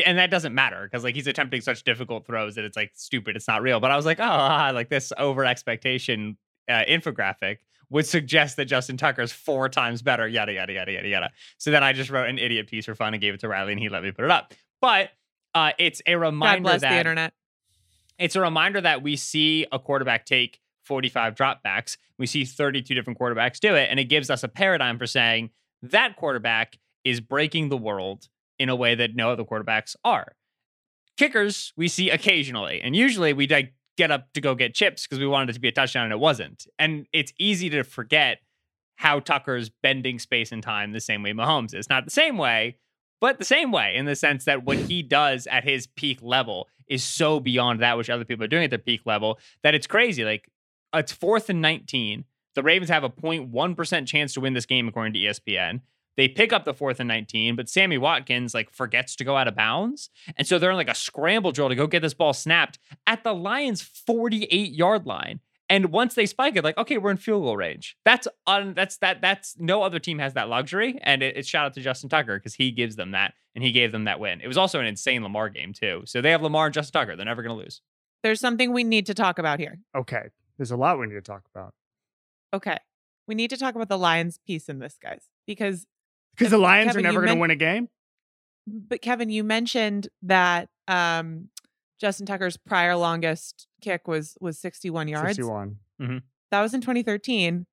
And 0.04 0.18
that 0.18 0.30
doesn't 0.30 0.54
matter 0.54 0.84
because 0.84 1.04
like 1.04 1.14
he's 1.14 1.26
attempting 1.26 1.62
such 1.62 1.82
difficult 1.84 2.26
throws 2.26 2.56
that 2.56 2.64
it's 2.64 2.76
like 2.76 2.92
stupid. 2.94 3.36
It's 3.36 3.48
not 3.48 3.62
real. 3.62 3.80
But 3.80 3.90
I 3.90 3.96
was 3.96 4.04
like, 4.04 4.20
oh, 4.20 4.70
like 4.74 4.90
this 4.90 5.12
over 5.16 5.44
expectation 5.44 6.36
uh, 6.68 6.82
infographic 6.88 7.58
would 7.90 8.06
suggest 8.06 8.56
that 8.56 8.64
Justin 8.64 8.96
Tucker 8.96 9.22
is 9.22 9.32
four 9.32 9.68
times 9.68 10.02
better. 10.02 10.26
Yada 10.26 10.52
yada 10.52 10.72
yada 10.72 10.92
yada 10.92 11.08
yada. 11.08 11.30
So 11.58 11.70
then 11.70 11.84
I 11.84 11.92
just 11.92 12.10
wrote 12.10 12.28
an 12.28 12.38
idiot 12.38 12.66
piece 12.66 12.86
for 12.86 12.94
fun 12.94 13.14
and 13.14 13.20
gave 13.20 13.34
it 13.34 13.40
to 13.40 13.48
Riley, 13.48 13.72
and 13.72 13.80
he 13.80 13.88
let 13.88 14.02
me 14.02 14.12
put 14.12 14.24
it 14.24 14.30
up. 14.30 14.54
But 14.80 15.10
uh, 15.54 15.72
it's 15.78 16.02
a 16.06 16.12
God 16.12 16.20
reminder 16.20 16.62
bless 16.62 16.80
that 16.82 16.90
the 16.90 16.98
internet. 16.98 17.32
it's 18.18 18.36
a 18.36 18.40
reminder 18.40 18.80
that 18.80 19.02
we 19.02 19.16
see 19.16 19.66
a 19.72 19.78
quarterback 19.78 20.26
take 20.26 20.60
45 20.86 21.34
dropbacks. 21.34 21.96
We 22.18 22.26
see 22.26 22.44
32 22.44 22.94
different 22.94 23.18
quarterbacks 23.18 23.58
do 23.58 23.74
it. 23.74 23.88
And 23.90 24.00
it 24.00 24.04
gives 24.04 24.30
us 24.30 24.42
a 24.42 24.48
paradigm 24.48 24.98
for 24.98 25.06
saying 25.06 25.50
that 25.82 26.16
quarterback 26.16 26.78
is 27.04 27.20
breaking 27.20 27.68
the 27.68 27.76
world 27.76 28.28
in 28.58 28.68
a 28.68 28.76
way 28.76 28.94
that 28.94 29.14
no 29.14 29.30
other 29.30 29.44
quarterbacks 29.44 29.96
are. 30.04 30.32
Kickers, 31.16 31.72
we 31.76 31.88
see 31.88 32.10
occasionally. 32.10 32.80
And 32.82 32.94
usually 32.94 33.32
we 33.32 33.46
like 33.48 33.74
get 33.96 34.10
up 34.10 34.32
to 34.34 34.40
go 34.40 34.54
get 34.54 34.74
chips 34.74 35.06
because 35.06 35.18
we 35.18 35.26
wanted 35.26 35.50
it 35.50 35.52
to 35.54 35.60
be 35.60 35.68
a 35.68 35.72
touchdown 35.72 36.04
and 36.04 36.12
it 36.12 36.18
wasn't. 36.18 36.66
And 36.78 37.06
it's 37.12 37.32
easy 37.38 37.70
to 37.70 37.82
forget 37.82 38.38
how 38.96 39.20
Tucker's 39.20 39.70
bending 39.82 40.18
space 40.18 40.52
and 40.52 40.62
time 40.62 40.92
the 40.92 41.00
same 41.00 41.22
way 41.22 41.32
Mahomes 41.32 41.74
is. 41.74 41.88
Not 41.88 42.04
the 42.04 42.10
same 42.10 42.38
way, 42.38 42.76
but 43.20 43.38
the 43.38 43.44
same 43.44 43.72
way 43.72 43.94
in 43.96 44.06
the 44.06 44.16
sense 44.16 44.44
that 44.44 44.64
what 44.64 44.78
he 44.78 45.02
does 45.02 45.46
at 45.46 45.64
his 45.64 45.86
peak 45.86 46.20
level 46.22 46.68
is 46.88 47.02
so 47.02 47.40
beyond 47.40 47.80
that 47.80 47.96
which 47.96 48.10
other 48.10 48.24
people 48.24 48.44
are 48.44 48.48
doing 48.48 48.64
at 48.64 48.70
their 48.70 48.78
peak 48.78 49.02
level 49.04 49.38
that 49.62 49.74
it's 49.74 49.86
crazy. 49.86 50.24
Like 50.24 50.48
it's 50.94 51.12
fourth 51.12 51.50
and 51.50 51.60
19. 51.60 52.24
The 52.54 52.62
Ravens 52.62 52.88
have 52.88 53.04
a 53.04 53.10
0.1% 53.10 54.06
chance 54.06 54.32
to 54.34 54.40
win 54.40 54.54
this 54.54 54.66
game 54.66 54.88
according 54.88 55.12
to 55.14 55.18
ESPN. 55.18 55.80
They 56.16 56.28
pick 56.28 56.52
up 56.52 56.64
the 56.64 56.74
fourth 56.74 57.00
and 57.00 57.08
19, 57.08 57.56
but 57.56 57.68
Sammy 57.68 57.98
Watkins 57.98 58.54
like 58.54 58.70
forgets 58.70 59.16
to 59.16 59.24
go 59.24 59.36
out 59.36 59.48
of 59.48 59.54
bounds. 59.54 60.10
And 60.36 60.46
so 60.46 60.58
they're 60.58 60.70
in 60.70 60.76
like 60.76 60.88
a 60.88 60.94
scramble 60.94 61.52
drill 61.52 61.68
to 61.68 61.74
go 61.74 61.86
get 61.86 62.02
this 62.02 62.14
ball 62.14 62.32
snapped 62.32 62.78
at 63.06 63.22
the 63.22 63.34
Lions 63.34 63.82
48 63.82 64.72
yard 64.72 65.06
line. 65.06 65.40
And 65.68 65.86
once 65.86 66.14
they 66.14 66.26
spike 66.26 66.56
it, 66.56 66.62
like, 66.62 66.78
okay, 66.78 66.96
we're 66.96 67.10
in 67.10 67.16
field 67.16 67.42
goal 67.42 67.56
range. 67.56 67.96
That's 68.04 68.28
un 68.46 68.74
that's 68.74 68.98
that 68.98 69.20
that's 69.20 69.56
no 69.58 69.82
other 69.82 69.98
team 69.98 70.18
has 70.20 70.34
that 70.34 70.48
luxury. 70.48 70.98
And 71.02 71.22
it, 71.22 71.36
it's 71.36 71.48
shout 71.48 71.66
out 71.66 71.74
to 71.74 71.80
Justin 71.80 72.08
Tucker 72.08 72.38
because 72.38 72.54
he 72.54 72.70
gives 72.70 72.96
them 72.96 73.10
that 73.10 73.34
and 73.54 73.64
he 73.64 73.72
gave 73.72 73.90
them 73.90 74.04
that 74.04 74.20
win. 74.20 74.40
It 74.40 74.46
was 74.46 74.56
also 74.56 74.78
an 74.80 74.86
insane 74.86 75.22
Lamar 75.22 75.48
game, 75.48 75.72
too. 75.72 76.02
So 76.04 76.20
they 76.20 76.30
have 76.30 76.42
Lamar 76.42 76.66
and 76.66 76.74
Justin 76.74 77.00
Tucker. 77.00 77.16
They're 77.16 77.26
never 77.26 77.42
gonna 77.42 77.56
lose. 77.56 77.80
There's 78.22 78.40
something 78.40 78.72
we 78.72 78.84
need 78.84 79.06
to 79.06 79.14
talk 79.14 79.38
about 79.38 79.58
here. 79.58 79.78
Okay. 79.94 80.30
There's 80.56 80.70
a 80.70 80.76
lot 80.76 80.98
we 80.98 81.06
need 81.06 81.14
to 81.14 81.20
talk 81.20 81.42
about. 81.54 81.74
Okay. 82.54 82.78
We 83.26 83.34
need 83.34 83.50
to 83.50 83.56
talk 83.56 83.74
about 83.74 83.88
the 83.88 83.98
Lions 83.98 84.38
piece 84.46 84.68
in 84.68 84.78
this, 84.78 84.96
guys, 85.02 85.24
because 85.46 85.86
Because 86.36 86.50
the 86.50 86.58
Lions 86.58 86.88
Kevin, 86.88 87.00
are 87.06 87.08
never 87.08 87.20
going 87.20 87.28
to 87.28 87.34
men- 87.34 87.40
win 87.40 87.50
a 87.50 87.56
game. 87.56 87.88
but 88.66 89.00
Kevin, 89.02 89.30
you 89.30 89.44
mentioned 89.44 90.08
that 90.22 90.68
um 90.88 91.48
Justin 92.00 92.26
Tucker's 92.26 92.56
prior 92.56 92.94
longest 92.96 93.66
kick 93.80 94.06
was 94.06 94.36
was 94.40 94.58
61 94.58 95.08
yards. 95.08 95.36
61. 95.36 95.78
That 96.50 96.60
was 96.60 96.74
in 96.74 96.80
2013 96.80 97.66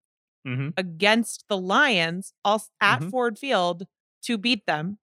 Mm-hmm. 0.46 0.70
against 0.76 1.46
the 1.48 1.58
Lions 1.58 2.34
at 2.82 3.00
Mhm. 3.00 3.12
Ford 3.12 3.40
Field 3.40 3.88
to 4.24 4.38
beat 4.38 4.66
them. 4.66 4.98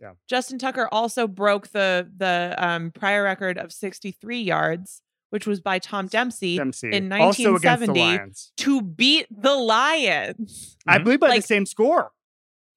Yeah. 0.00 0.14
Justin 0.28 0.58
Tucker 0.58 0.88
also 0.90 1.28
broke 1.28 1.68
the 1.68 2.10
the 2.16 2.56
um, 2.58 2.90
prior 2.90 3.22
record 3.22 3.56
of 3.56 3.72
63 3.72 4.40
yards, 4.42 5.02
which 5.28 5.46
was 5.46 5.60
by 5.60 5.78
Tom 5.78 6.08
Dempsey 6.08 6.56
Dempsey. 6.56 6.92
in 6.92 7.12
also 7.12 7.54
against 7.54 7.86
the 7.86 7.92
1970 7.92 8.52
to 8.56 8.82
beat 8.82 9.26
the 9.30 9.54
Lions. 9.54 10.76
I 10.88 10.98
believe 10.98 11.20
by 11.20 11.36
the 11.36 11.42
same 11.42 11.66
score, 11.66 12.10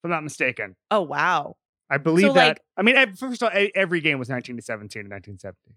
I'm 0.04 0.10
not 0.10 0.24
mistaken. 0.24 0.76
Oh 0.92 1.02
wow. 1.02 1.56
I 1.90 1.98
believe 1.98 2.28
So, 2.28 2.34
that. 2.34 2.48
like- 2.48 2.62
I 2.78 2.82
mean, 2.82 3.14
first 3.16 3.42
of 3.44 3.50
all, 3.54 3.68
every 3.76 4.02
game 4.02 4.18
was 4.20 4.30
19 4.30 4.56
to 4.58 4.62
17 4.62 5.02
in 5.02 5.10
1970. 5.10 5.76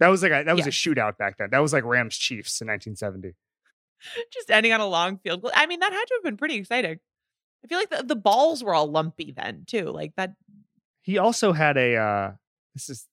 That 0.00 0.08
was 0.08 0.22
like 0.22 0.32
a, 0.32 0.42
that 0.44 0.56
was 0.56 0.64
Yeah. 0.64 0.68
a 0.68 0.72
shootout 0.72 1.18
back 1.18 1.36
then. 1.38 1.50
That 1.50 1.58
was 1.60 1.72
like 1.72 1.84
Rams 1.84 2.16
Chiefs 2.16 2.60
in 2.60 2.68
1970. 2.68 3.34
Just 4.32 4.50
ending 4.50 4.72
on 4.72 4.80
a 4.80 4.86
long 4.86 5.18
field 5.18 5.42
goal. 5.42 5.50
I 5.54 5.66
mean, 5.66 5.80
that 5.80 5.92
had 5.92 6.04
to 6.04 6.14
have 6.16 6.24
been 6.24 6.36
pretty 6.36 6.56
exciting. 6.56 6.98
I 7.64 7.68
feel 7.68 7.78
like 7.78 7.90
the, 7.90 8.02
the 8.02 8.16
balls 8.16 8.62
were 8.64 8.74
all 8.74 8.86
lumpy 8.90 9.32
then 9.36 9.64
too. 9.66 9.84
Like 9.86 10.12
that. 10.16 10.34
He 11.02 11.18
also 11.18 11.52
had 11.52 11.76
a 11.76 11.96
uh 11.96 12.32
this 12.74 12.88
is 12.88 13.06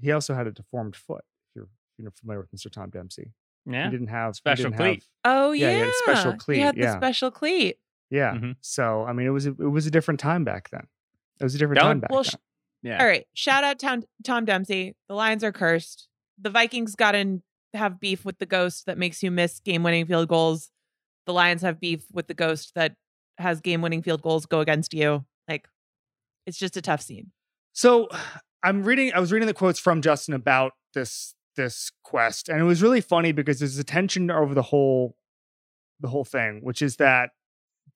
he 0.00 0.12
also 0.12 0.34
had 0.34 0.46
a 0.46 0.52
deformed 0.52 0.96
foot. 0.96 1.24
If 1.50 1.56
you're 1.56 1.64
if 1.64 2.02
you're 2.02 2.10
familiar 2.12 2.40
with 2.40 2.52
Mr. 2.52 2.70
Tom 2.70 2.90
Dempsey, 2.90 3.32
Yeah. 3.66 3.84
he 3.84 3.90
didn't 3.90 4.08
have 4.08 4.34
Special 4.36 4.70
didn't 4.70 4.76
cleat. 4.76 5.04
have- 5.24 5.32
Oh 5.32 5.52
Yeah, 5.52 5.68
yeah. 5.68 5.72
he 5.74 5.78
had 5.80 5.88
a 5.88 5.92
special 6.04 6.32
cleat, 6.34 6.56
He 6.56 6.62
had 6.62 6.76
yeah. 6.76 6.92
the 6.92 6.98
special 6.98 7.30
cleat. 7.30 7.78
Yeah. 8.10 8.34
Mhm. 8.34 8.56
So 8.60 9.04
I 9.04 9.12
mean, 9.12 9.26
it 9.26 9.30
was 9.30 9.46
a, 9.46 9.50
it 9.50 9.58
was 9.70 9.86
a 9.86 9.90
different 9.90 10.20
time 10.20 10.44
back 10.44 10.70
then. 10.70 10.86
It 11.40 11.44
was 11.44 11.54
a 11.54 11.58
different 11.58 11.80
Don't- 11.80 11.86
time 11.88 12.00
back 12.00 12.10
well, 12.10 12.22
then. 12.22 12.30
sh- 12.30 12.34
Yeah. 12.82 13.00
All 13.00 13.06
right. 13.06 13.26
Shout 13.34 13.64
out 13.64 13.78
Tom, 13.78 14.02
Tom 14.24 14.44
Dempsey. 14.44 14.94
The 15.08 15.14
Lions 15.14 15.42
are 15.44 15.52
cursed. 15.52 16.08
The 16.40 16.50
Vikings 16.50 16.94
got 16.94 17.14
in 17.14 17.42
have 17.74 18.00
beef 18.00 18.24
with 18.24 18.38
the 18.38 18.46
ghost 18.46 18.86
that 18.86 18.96
makes 18.98 19.22
you 19.22 19.30
miss 19.30 19.60
game 19.60 19.82
winning 19.82 20.06
field 20.06 20.28
goals. 20.28 20.70
The 21.26 21.32
Lions 21.32 21.62
have 21.62 21.78
beef 21.80 22.04
with 22.12 22.26
the 22.28 22.34
ghost 22.34 22.72
that 22.74 22.94
has 23.38 23.60
game 23.60 23.82
winning 23.82 24.02
field 24.02 24.22
goals 24.22 24.46
go 24.46 24.60
against 24.60 24.94
you. 24.94 25.24
Like 25.48 25.68
it's 26.46 26.58
just 26.58 26.76
a 26.76 26.82
tough 26.82 27.02
scene. 27.02 27.30
So 27.72 28.08
I'm 28.62 28.82
reading 28.82 29.12
I 29.14 29.20
was 29.20 29.30
reading 29.32 29.46
the 29.46 29.54
quotes 29.54 29.78
from 29.78 30.00
Justin 30.02 30.34
about 30.34 30.72
this 30.94 31.34
this 31.56 31.90
quest 32.04 32.48
and 32.48 32.60
it 32.60 32.64
was 32.64 32.82
really 32.82 33.00
funny 33.00 33.32
because 33.32 33.58
there's 33.58 33.78
a 33.78 33.84
tension 33.84 34.30
over 34.30 34.54
the 34.54 34.62
whole 34.62 35.16
the 36.00 36.08
whole 36.08 36.24
thing 36.24 36.60
which 36.62 36.80
is 36.80 36.96
that 36.96 37.30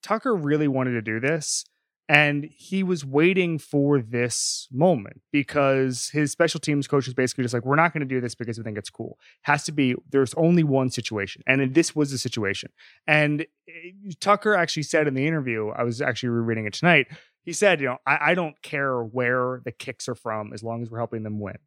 Tucker 0.03 0.34
really 0.34 0.68
wanted 0.68 0.92
to 0.92 1.03
do 1.03 1.20
this 1.20 1.64
and 2.09 2.48
he 2.53 2.82
was 2.82 3.05
waiting 3.05 3.59
for 3.59 4.00
this 4.00 4.66
moment 4.72 5.22
because 5.30 6.11
his 6.12 6.32
special 6.32 6.59
teams 6.59 6.88
coach 6.88 7.07
was 7.07 7.14
basically 7.14 7.44
just 7.44 7.55
like 7.55 7.64
we're 7.64 7.76
not 7.76 7.92
going 7.92 8.00
to 8.00 8.07
do 8.07 8.20
this 8.20 8.34
because 8.34 8.59
we 8.59 8.64
think 8.64 8.76
it's 8.76 8.90
cool 8.90 9.18
has 9.42 9.62
to 9.64 9.72
be 9.72 9.94
there's 10.11 10.34
only 10.34 10.64
one 10.64 10.90
situation 10.90 11.42
and 11.46 11.74
this 11.74 11.94
was 11.94 12.11
the 12.11 12.18
situation 12.18 12.70
and 13.07 13.42
eh, 13.68 14.12
Tucker 14.20 14.55
actually 14.55 14.82
said 14.82 15.07
in 15.07 15.14
the 15.14 15.26
interview 15.26 15.68
I 15.68 15.84
was 15.84 16.03
actually 16.03 16.30
rereading 16.30 16.66
it 16.66 16.74
tonight 16.74 17.07
he 17.44 17.53
said, 17.53 17.80
you 17.80 17.88
know, 17.88 17.98
I, 18.07 18.18
I 18.30 18.34
don't 18.34 18.61
care 18.62 19.03
where 19.03 19.61
the 19.64 19.72
kicks 19.72 20.09
are 20.09 20.14
from 20.14 20.53
as 20.53 20.62
long 20.62 20.82
as 20.82 20.90
we're 20.90 20.98
helping 20.98 21.24
them 21.24 21.40
win, 21.40 21.59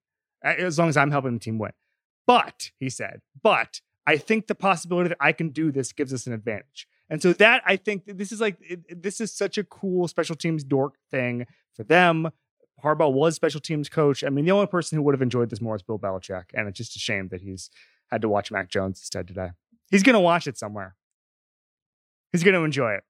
as 0.42 0.80
long 0.80 0.90
as 0.90 0.98
I'm 0.98 1.12
helping 1.12 1.34
the 1.34 1.40
team 1.40 1.60
win. 1.60 1.72
But 2.26 2.72
he 2.80 2.90
said, 2.90 3.22
but 3.42 3.82
I 4.08 4.18
think 4.18 4.48
the 4.48 4.56
possibility 4.56 5.10
that 5.10 5.18
I 5.20 5.32
can 5.32 5.50
do 5.50 5.72
this 5.72 5.92
gives 5.92 6.14
us 6.14 6.28
an 6.28 6.34
advantage. 6.34 6.88
And 7.10 7.22
so 7.22 7.34
that 7.34 7.62
I 7.66 7.76
think 7.76 8.04
this 8.06 8.32
is 8.32 8.42
like 8.42 8.58
it- 8.62 8.82
it- 8.90 9.04
this 9.04 9.22
is 9.22 9.32
such 9.32 9.58
a 9.58 9.64
cool 9.64 10.08
special 10.08 10.36
teams 10.36 10.64
dork 10.64 10.96
thing 11.12 11.46
for 11.74 11.84
them. 11.84 12.30
Harbaugh 12.84 13.12
was 13.14 13.36
special 13.36 13.62
teams 13.62 13.90
coach. 13.90 14.24
I 14.24 14.30
mean, 14.30 14.46
the 14.46 14.52
only 14.52 14.68
person 14.68 14.98
who 14.98 15.04
would 15.04 15.14
have 15.16 15.22
enjoyed 15.22 15.50
this 15.50 15.62
more 15.62 15.76
is 15.76 15.82
Bill 15.84 15.98
Belichick, 16.00 16.46
and 16.54 16.68
it's 16.68 16.78
just 16.78 16.96
a 16.96 17.00
shame 17.00 17.30
that 17.30 17.42
he's 17.42 17.70
had 18.12 18.22
to 18.22 18.30
watch 18.30 18.52
Mac 18.52 18.70
Jones 18.70 19.00
instead 19.00 19.28
today. 19.28 19.52
He's 19.92 20.04
gonna 20.04 20.20
watch 20.20 20.48
it 20.48 20.58
somewhere. 20.58 20.96
He's 22.32 22.44
gonna 22.44 22.64
enjoy 22.64 22.94
it. 22.94 23.04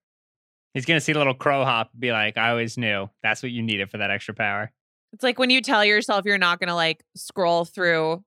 He's 0.74 0.86
gonna 0.86 1.02
see 1.02 1.14
a 1.14 1.18
little 1.18 1.34
crow 1.34 1.64
hop 1.64 1.92
and 1.94 2.02
be 2.02 2.12
like, 2.12 2.38
I 2.38 2.50
always 2.50 2.78
knew 2.78 3.10
that's 3.24 3.42
what 3.42 3.52
you 3.52 3.62
needed 3.64 3.90
for 3.90 3.98
that 3.98 4.12
extra 4.12 4.34
power. 4.34 4.72
It's 5.14 5.24
like 5.24 5.40
when 5.40 5.50
you 5.50 5.62
tell 5.62 5.84
yourself 5.86 6.26
you're 6.26 6.38
not 6.38 6.60
gonna 6.60 6.76
like 6.76 7.04
scroll 7.16 7.64
through 7.66 8.24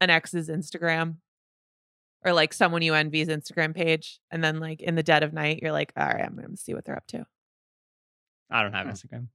an 0.00 0.10
ex's 0.10 0.48
Instagram 0.48 1.16
or 2.24 2.32
like 2.32 2.52
someone 2.54 2.82
you 2.82 2.94
envy's 2.94 3.28
Instagram 3.28 3.74
page, 3.74 4.18
and 4.30 4.42
then 4.42 4.58
like 4.60 4.80
in 4.80 4.94
the 4.94 5.02
dead 5.02 5.22
of 5.22 5.32
night, 5.32 5.60
you're 5.62 5.72
like, 5.72 5.92
all 5.96 6.06
right, 6.06 6.24
I'm 6.24 6.34
gonna 6.36 6.56
see 6.56 6.74
what 6.74 6.84
they're 6.84 6.96
up 6.96 7.06
to. 7.08 7.26
I 8.50 8.62
don't 8.62 8.72
have. 8.72 8.86
Instagram. 8.86 9.28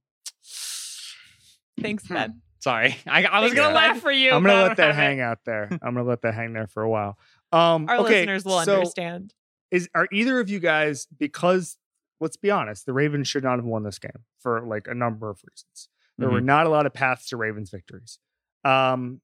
Thanks, 1.80 2.06
Hmm. 2.06 2.14
Ben. 2.14 2.42
Sorry. 2.60 2.96
I, 3.06 3.24
I 3.24 3.40
was 3.40 3.50
Thanks, 3.52 3.54
gonna 3.62 3.74
bud. 3.74 3.74
laugh 3.74 4.00
for 4.00 4.12
you. 4.12 4.32
I'm 4.32 4.42
but 4.42 4.48
gonna 4.50 4.60
let 4.62 4.68
don't 4.68 4.76
that 4.78 4.94
have 4.94 5.04
it. 5.04 5.06
hang 5.06 5.20
out 5.20 5.38
there. 5.44 5.68
I'm 5.82 5.94
gonna 5.94 6.04
let 6.04 6.22
that 6.22 6.34
hang 6.34 6.52
there 6.52 6.66
for 6.66 6.82
a 6.82 6.90
while. 6.90 7.16
Um, 7.52 7.86
Our 7.88 7.98
okay, 7.98 8.20
listeners 8.20 8.44
will 8.44 8.60
so 8.62 8.74
understand. 8.74 9.34
Is 9.70 9.88
are 9.94 10.06
either 10.12 10.40
of 10.40 10.50
you 10.50 10.58
guys 10.58 11.06
because 11.18 11.78
let's 12.20 12.36
be 12.36 12.50
honest, 12.50 12.86
the 12.86 12.92
Ravens 12.92 13.28
should 13.28 13.44
not 13.44 13.56
have 13.56 13.64
won 13.64 13.82
this 13.82 13.98
game 13.98 14.24
for 14.40 14.60
like 14.62 14.86
a 14.88 14.94
number 14.94 15.30
of 15.30 15.40
reasons. 15.48 15.88
There 16.18 16.26
Mm-hmm. 16.28 16.34
were 16.34 16.40
not 16.42 16.66
a 16.66 16.68
lot 16.68 16.84
of 16.86 16.92
paths 16.92 17.28
to 17.30 17.36
Ravens 17.38 17.70
victories. 17.70 18.18
Um, 18.64 19.22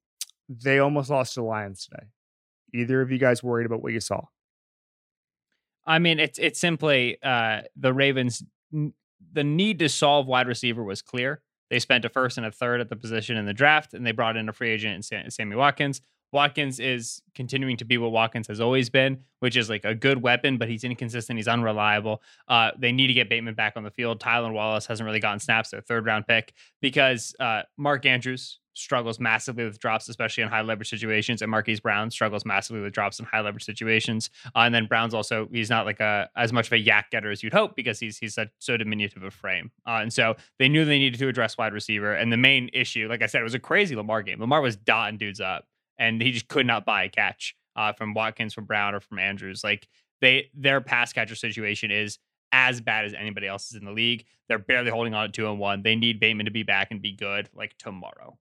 they 0.48 0.78
almost 0.78 1.10
lost 1.10 1.34
to 1.34 1.40
the 1.40 1.44
Lions 1.44 1.84
today. 1.86 2.06
Either 2.76 3.00
of 3.00 3.10
you 3.10 3.18
guys 3.18 3.42
worried 3.42 3.66
about 3.66 3.82
what 3.82 3.92
you 3.92 4.00
saw? 4.00 4.26
I 5.86 5.98
mean, 5.98 6.18
it's 6.18 6.38
it's 6.38 6.58
simply 6.58 7.18
uh, 7.22 7.62
the 7.76 7.92
Ravens. 7.92 8.42
The 8.72 9.44
need 9.44 9.78
to 9.78 9.88
solve 9.88 10.26
wide 10.26 10.48
receiver 10.48 10.82
was 10.82 11.02
clear. 11.02 11.42
They 11.70 11.78
spent 11.78 12.04
a 12.04 12.08
first 12.08 12.36
and 12.36 12.46
a 12.46 12.52
third 12.52 12.80
at 12.80 12.88
the 12.88 12.96
position 12.96 13.36
in 13.36 13.46
the 13.46 13.54
draft, 13.54 13.94
and 13.94 14.06
they 14.06 14.12
brought 14.12 14.36
in 14.36 14.48
a 14.48 14.52
free 14.52 14.70
agent 14.70 15.10
in 15.10 15.30
Sammy 15.30 15.56
Watkins. 15.56 16.00
Watkins 16.36 16.78
is 16.78 17.22
continuing 17.34 17.78
to 17.78 17.86
be 17.86 17.96
what 17.96 18.12
Watkins 18.12 18.46
has 18.48 18.60
always 18.60 18.90
been, 18.90 19.20
which 19.40 19.56
is 19.56 19.70
like 19.70 19.86
a 19.86 19.94
good 19.94 20.20
weapon, 20.20 20.58
but 20.58 20.68
he's 20.68 20.84
inconsistent. 20.84 21.38
He's 21.38 21.48
unreliable. 21.48 22.22
Uh, 22.46 22.72
they 22.78 22.92
need 22.92 23.06
to 23.06 23.14
get 23.14 23.30
Bateman 23.30 23.54
back 23.54 23.72
on 23.74 23.84
the 23.84 23.90
field. 23.90 24.20
Tylan 24.20 24.52
Wallace 24.52 24.84
hasn't 24.84 25.06
really 25.06 25.18
gotten 25.18 25.40
snaps, 25.40 25.70
their 25.70 25.80
third 25.80 26.04
round 26.04 26.26
pick, 26.26 26.52
because 26.82 27.34
uh, 27.40 27.62
Mark 27.78 28.04
Andrews 28.04 28.58
struggles 28.74 29.18
massively 29.18 29.64
with 29.64 29.78
drops, 29.78 30.10
especially 30.10 30.42
in 30.42 30.50
high 30.50 30.60
leverage 30.60 30.90
situations, 30.90 31.40
and 31.40 31.50
Marquise 31.50 31.80
Brown 31.80 32.10
struggles 32.10 32.44
massively 32.44 32.82
with 32.82 32.92
drops 32.92 33.18
in 33.18 33.24
high 33.24 33.40
leverage 33.40 33.64
situations. 33.64 34.28
Uh, 34.54 34.60
and 34.60 34.74
then 34.74 34.84
Brown's 34.84 35.14
also 35.14 35.48
he's 35.50 35.70
not 35.70 35.86
like 35.86 36.00
a 36.00 36.28
as 36.36 36.52
much 36.52 36.66
of 36.66 36.74
a 36.74 36.84
YAC 36.84 37.04
getter 37.10 37.30
as 37.30 37.42
you'd 37.42 37.54
hope 37.54 37.74
because 37.74 37.98
he's 37.98 38.18
he's 38.18 38.38
so 38.58 38.76
diminutive 38.76 39.22
of 39.22 39.32
frame. 39.32 39.70
Uh, 39.86 40.00
and 40.02 40.12
so 40.12 40.36
they 40.58 40.68
knew 40.68 40.84
they 40.84 40.98
needed 40.98 41.18
to 41.18 41.28
address 41.28 41.56
wide 41.56 41.72
receiver. 41.72 42.12
And 42.12 42.30
the 42.30 42.36
main 42.36 42.68
issue, 42.74 43.08
like 43.08 43.22
I 43.22 43.26
said, 43.26 43.40
it 43.40 43.44
was 43.44 43.54
a 43.54 43.58
crazy 43.58 43.96
Lamar 43.96 44.22
game. 44.22 44.38
Lamar 44.40 44.60
was 44.60 44.76
dotting 44.76 45.16
dudes 45.16 45.40
up, 45.40 45.66
and 45.98 46.20
he 46.22 46.32
just 46.32 46.48
could 46.48 46.66
not 46.66 46.84
buy 46.84 47.04
a 47.04 47.08
catch 47.08 47.54
uh, 47.76 47.92
from 47.92 48.14
Watkins, 48.14 48.54
from 48.54 48.64
Brown, 48.64 48.94
or 48.94 49.00
from 49.00 49.18
Andrews. 49.18 49.62
Like 49.64 49.88
they 50.20 50.50
their 50.54 50.80
pass 50.80 51.12
catcher 51.12 51.34
situation 51.34 51.90
is 51.90 52.18
as 52.52 52.80
bad 52.80 53.04
as 53.04 53.12
anybody 53.14 53.46
else's 53.46 53.76
in 53.76 53.84
the 53.84 53.92
league. 53.92 54.24
They're 54.48 54.58
barely 54.58 54.90
holding 54.90 55.14
on 55.14 55.24
at 55.24 55.32
two 55.32 55.48
and 55.50 55.58
one. 55.58 55.82
They 55.82 55.96
need 55.96 56.20
Bateman 56.20 56.46
to 56.46 56.52
be 56.52 56.62
back 56.62 56.88
and 56.90 57.02
be 57.02 57.12
good 57.12 57.50
like 57.54 57.76
tomorrow. 57.78 58.38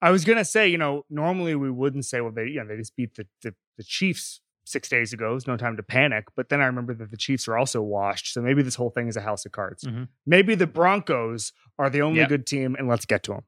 I 0.00 0.10
was 0.10 0.24
gonna 0.24 0.44
say, 0.44 0.68
you 0.68 0.78
know, 0.78 1.04
normally 1.10 1.54
we 1.56 1.70
wouldn't 1.70 2.04
say, 2.04 2.20
well, 2.20 2.30
they, 2.32 2.46
you 2.46 2.60
know, 2.62 2.66
they 2.68 2.76
just 2.76 2.94
beat 2.96 3.14
the 3.16 3.26
the, 3.42 3.54
the 3.76 3.82
Chiefs 3.84 4.40
six 4.64 4.88
days 4.88 5.12
ago. 5.14 5.34
It's 5.34 5.46
no 5.46 5.56
time 5.56 5.76
to 5.78 5.82
panic. 5.82 6.26
But 6.36 6.50
then 6.50 6.60
I 6.60 6.66
remember 6.66 6.92
that 6.94 7.10
the 7.10 7.16
Chiefs 7.16 7.48
are 7.48 7.56
also 7.56 7.80
washed, 7.82 8.32
so 8.34 8.40
maybe 8.42 8.62
this 8.62 8.74
whole 8.76 8.90
thing 8.90 9.08
is 9.08 9.16
a 9.16 9.22
house 9.22 9.44
of 9.46 9.52
cards. 9.52 9.82
Mhm. 9.84 10.08
Maybe 10.26 10.54
the 10.54 10.66
Broncos 10.66 11.52
are 11.78 11.88
the 11.90 12.02
only 12.02 12.20
Yep. 12.20 12.28
good 12.28 12.46
team, 12.46 12.76
and 12.78 12.86
let's 12.86 13.06
get 13.06 13.22
to 13.24 13.32
them. 13.32 13.42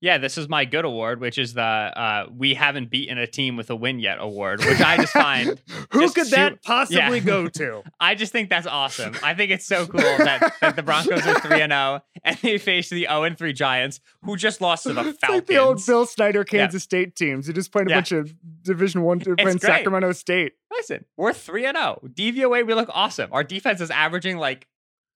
Yeah, 0.00 0.18
this 0.18 0.38
is 0.38 0.48
my 0.48 0.64
good 0.64 0.84
award, 0.84 1.20
which 1.20 1.38
is 1.38 1.54
the 1.54 1.62
uh, 1.62 2.26
we 2.32 2.54
haven't 2.54 2.88
beaten 2.88 3.18
a 3.18 3.26
team 3.26 3.56
with 3.56 3.68
a 3.70 3.74
win 3.74 3.98
yet 3.98 4.18
award, 4.20 4.64
which 4.64 4.80
I 4.80 4.96
just 4.96 5.12
find 5.12 5.60
Who 5.90 6.00
just 6.02 6.14
could 6.14 6.24
too- 6.26 6.30
that 6.36 6.62
possibly 6.62 7.18
yeah. 7.18 7.24
go 7.24 7.48
to? 7.60 7.82
I 7.98 8.14
just 8.14 8.30
think 8.30 8.48
that's 8.48 8.66
awesome. 8.68 9.16
I 9.24 9.34
think 9.34 9.50
it's 9.50 9.66
so 9.66 9.86
cool 9.86 10.00
that, 10.00 10.52
that 10.60 10.76
the 10.76 10.84
Broncos 10.84 11.26
are 11.26 11.40
3 11.40 11.62
and 11.62 11.72
0 11.72 12.00
and 12.22 12.36
they 12.38 12.58
face 12.58 12.90
the 12.90 13.06
0 13.08 13.24
and 13.24 13.36
3 13.36 13.52
Giants 13.52 13.98
who 14.22 14.36
just 14.36 14.60
lost 14.60 14.84
to 14.84 14.92
the 14.92 15.00
It's 15.08 15.18
Falcons. 15.18 15.36
like 15.40 15.46
the 15.46 15.58
old 15.58 15.84
Bill 15.84 16.06
Snyder 16.06 16.44
Kansas 16.44 16.84
State 16.84 17.16
teams. 17.16 17.48
They 17.48 17.52
just 17.52 17.72
played 17.72 17.88
a 17.88 17.90
Yeah. 17.90 17.96
bunch 17.96 18.12
of 18.12 18.32
Division 18.62 19.02
One 19.02 19.18
to. 19.20 19.34
Sacramento 19.58 20.12
State. 20.12 20.52
Listen, 20.70 21.06
we're 21.16 21.32
3 21.32 21.66
and 21.66 21.76
0. 21.76 22.02
DVOA 22.14 22.64
we 22.64 22.74
look 22.74 22.88
awesome. 22.92 23.30
Our 23.32 23.42
defense 23.42 23.80
is 23.80 23.90
averaging 23.90 24.36
like 24.36 24.68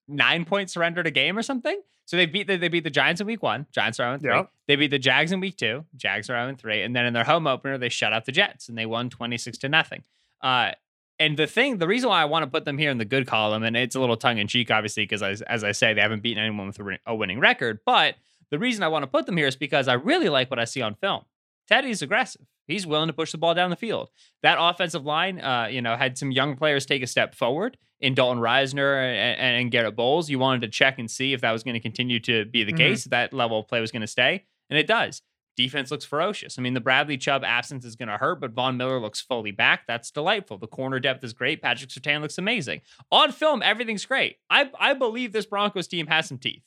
9 0.07 0.45
points 0.45 0.73
surrendered 0.73 1.07
a 1.07 1.11
game 1.11 1.37
or 1.37 1.41
something. 1.41 1.79
So 2.05 2.17
they 2.17 2.25
beat 2.25 2.47
the, 2.47 2.57
they 2.57 2.67
beat 2.67 2.83
the 2.83 2.89
Giants 2.89 3.21
in 3.21 3.27
week 3.27 3.41
1. 3.41 3.67
Giants 3.71 3.99
are 3.99 4.03
0 4.03 4.13
and 4.13 4.21
3. 4.21 4.31
Yep. 4.33 4.51
They 4.67 4.75
beat 4.75 4.91
the 4.91 4.99
Jags 4.99 5.31
in 5.31 5.39
week 5.39 5.57
2. 5.57 5.85
Jags 5.95 6.29
are 6.29 6.33
0 6.33 6.49
and 6.49 6.59
3 6.59 6.81
and 6.81 6.95
then 6.95 7.05
in 7.05 7.13
their 7.13 7.23
home 7.23 7.47
opener 7.47 7.77
they 7.77 7.89
shut 7.89 8.11
out 8.13 8.25
the 8.25 8.31
Jets 8.31 8.67
and 8.67 8.77
they 8.77 8.85
won 8.85 9.09
26 9.09 9.57
to 9.59 9.69
nothing. 9.69 10.03
Uh 10.41 10.71
and 11.19 11.37
the 11.37 11.47
thing, 11.47 11.77
the 11.77 11.87
reason 11.87 12.09
why 12.09 12.21
I 12.21 12.25
want 12.25 12.43
to 12.43 12.49
put 12.49 12.65
them 12.65 12.77
here 12.77 12.89
in 12.89 12.97
the 12.97 13.05
good 13.05 13.27
column, 13.27 13.63
and 13.63 13.77
it's 13.77 13.95
a 13.95 13.99
little 13.99 14.17
tongue 14.17 14.39
in 14.39 14.47
cheek, 14.47 14.71
obviously, 14.71 15.03
because 15.03 15.21
as, 15.21 15.41
as 15.43 15.63
I 15.63 15.71
say, 15.71 15.93
they 15.93 16.01
haven't 16.01 16.23
beaten 16.23 16.43
anyone 16.43 16.67
with 16.67 16.79
a 17.05 17.15
winning 17.15 17.39
record. 17.39 17.79
But 17.85 18.15
the 18.49 18.59
reason 18.59 18.83
I 18.83 18.87
want 18.87 19.03
to 19.03 19.07
put 19.07 19.25
them 19.25 19.37
here 19.37 19.47
is 19.47 19.55
because 19.55 19.87
I 19.87 19.93
really 19.93 20.27
like 20.27 20.49
what 20.49 20.59
I 20.59 20.65
see 20.65 20.81
on 20.81 20.95
film. 20.95 21.23
Teddy's 21.67 22.01
aggressive. 22.01 22.45
He's 22.67 22.87
willing 22.87 23.07
to 23.07 23.13
push 23.13 23.31
the 23.31 23.37
ball 23.37 23.53
down 23.53 23.69
the 23.69 23.75
field. 23.75 24.09
That 24.41 24.57
offensive 24.59 25.05
line, 25.05 25.39
uh, 25.41 25.67
you 25.69 25.81
know, 25.81 25.95
had 25.97 26.17
some 26.17 26.31
young 26.31 26.55
players 26.55 26.85
take 26.85 27.03
a 27.03 27.07
step 27.07 27.35
forward 27.35 27.77
in 27.99 28.13
Dalton 28.15 28.41
Risner 28.41 28.97
and, 28.97 29.39
and 29.39 29.71
Garett 29.71 29.95
Bolles. 29.95 30.29
You 30.29 30.39
wanted 30.39 30.61
to 30.61 30.67
check 30.69 30.97
and 30.99 31.09
see 31.11 31.33
if 31.33 31.41
that 31.41 31.51
was 31.51 31.63
going 31.63 31.73
to 31.73 31.79
continue 31.81 32.19
to 32.21 32.45
be 32.45 32.63
the 32.63 32.71
Mhm. 32.73 32.77
case, 32.77 33.05
if 33.05 33.09
that 33.11 33.33
level 33.33 33.59
of 33.59 33.67
play 33.67 33.81
was 33.81 33.91
going 33.91 34.01
to 34.01 34.07
stay, 34.07 34.45
and 34.69 34.79
it 34.79 34.87
does. 34.87 35.21
Defense 35.55 35.91
looks 35.91 36.03
ferocious. 36.05 36.57
I 36.57 36.61
mean, 36.63 36.73
the 36.73 36.81
Bradley 36.81 37.15
Chubb 37.17 37.43
absence 37.43 37.85
is 37.85 37.95
going 37.95 38.09
to 38.09 38.17
hurt, 38.17 38.39
but 38.41 38.51
Von 38.53 38.75
Miller 38.75 38.99
looks 38.99 39.21
fully 39.21 39.51
back. 39.51 39.81
That's 39.87 40.09
delightful. 40.09 40.57
The 40.57 40.65
corner 40.67 40.99
depth 40.99 41.23
is 41.23 41.31
great. 41.33 41.61
Patrick 41.61 41.91
Surtain 41.91 42.21
looks 42.21 42.39
amazing. 42.39 42.81
On 43.11 43.31
film, 43.31 43.61
everything's 43.61 44.05
great. 44.05 44.37
I 44.49 44.71
I 44.79 44.93
believe 44.95 45.31
this 45.31 45.45
Broncos 45.45 45.87
team 45.87 46.07
has 46.07 46.27
some 46.27 46.39
teeth. 46.39 46.63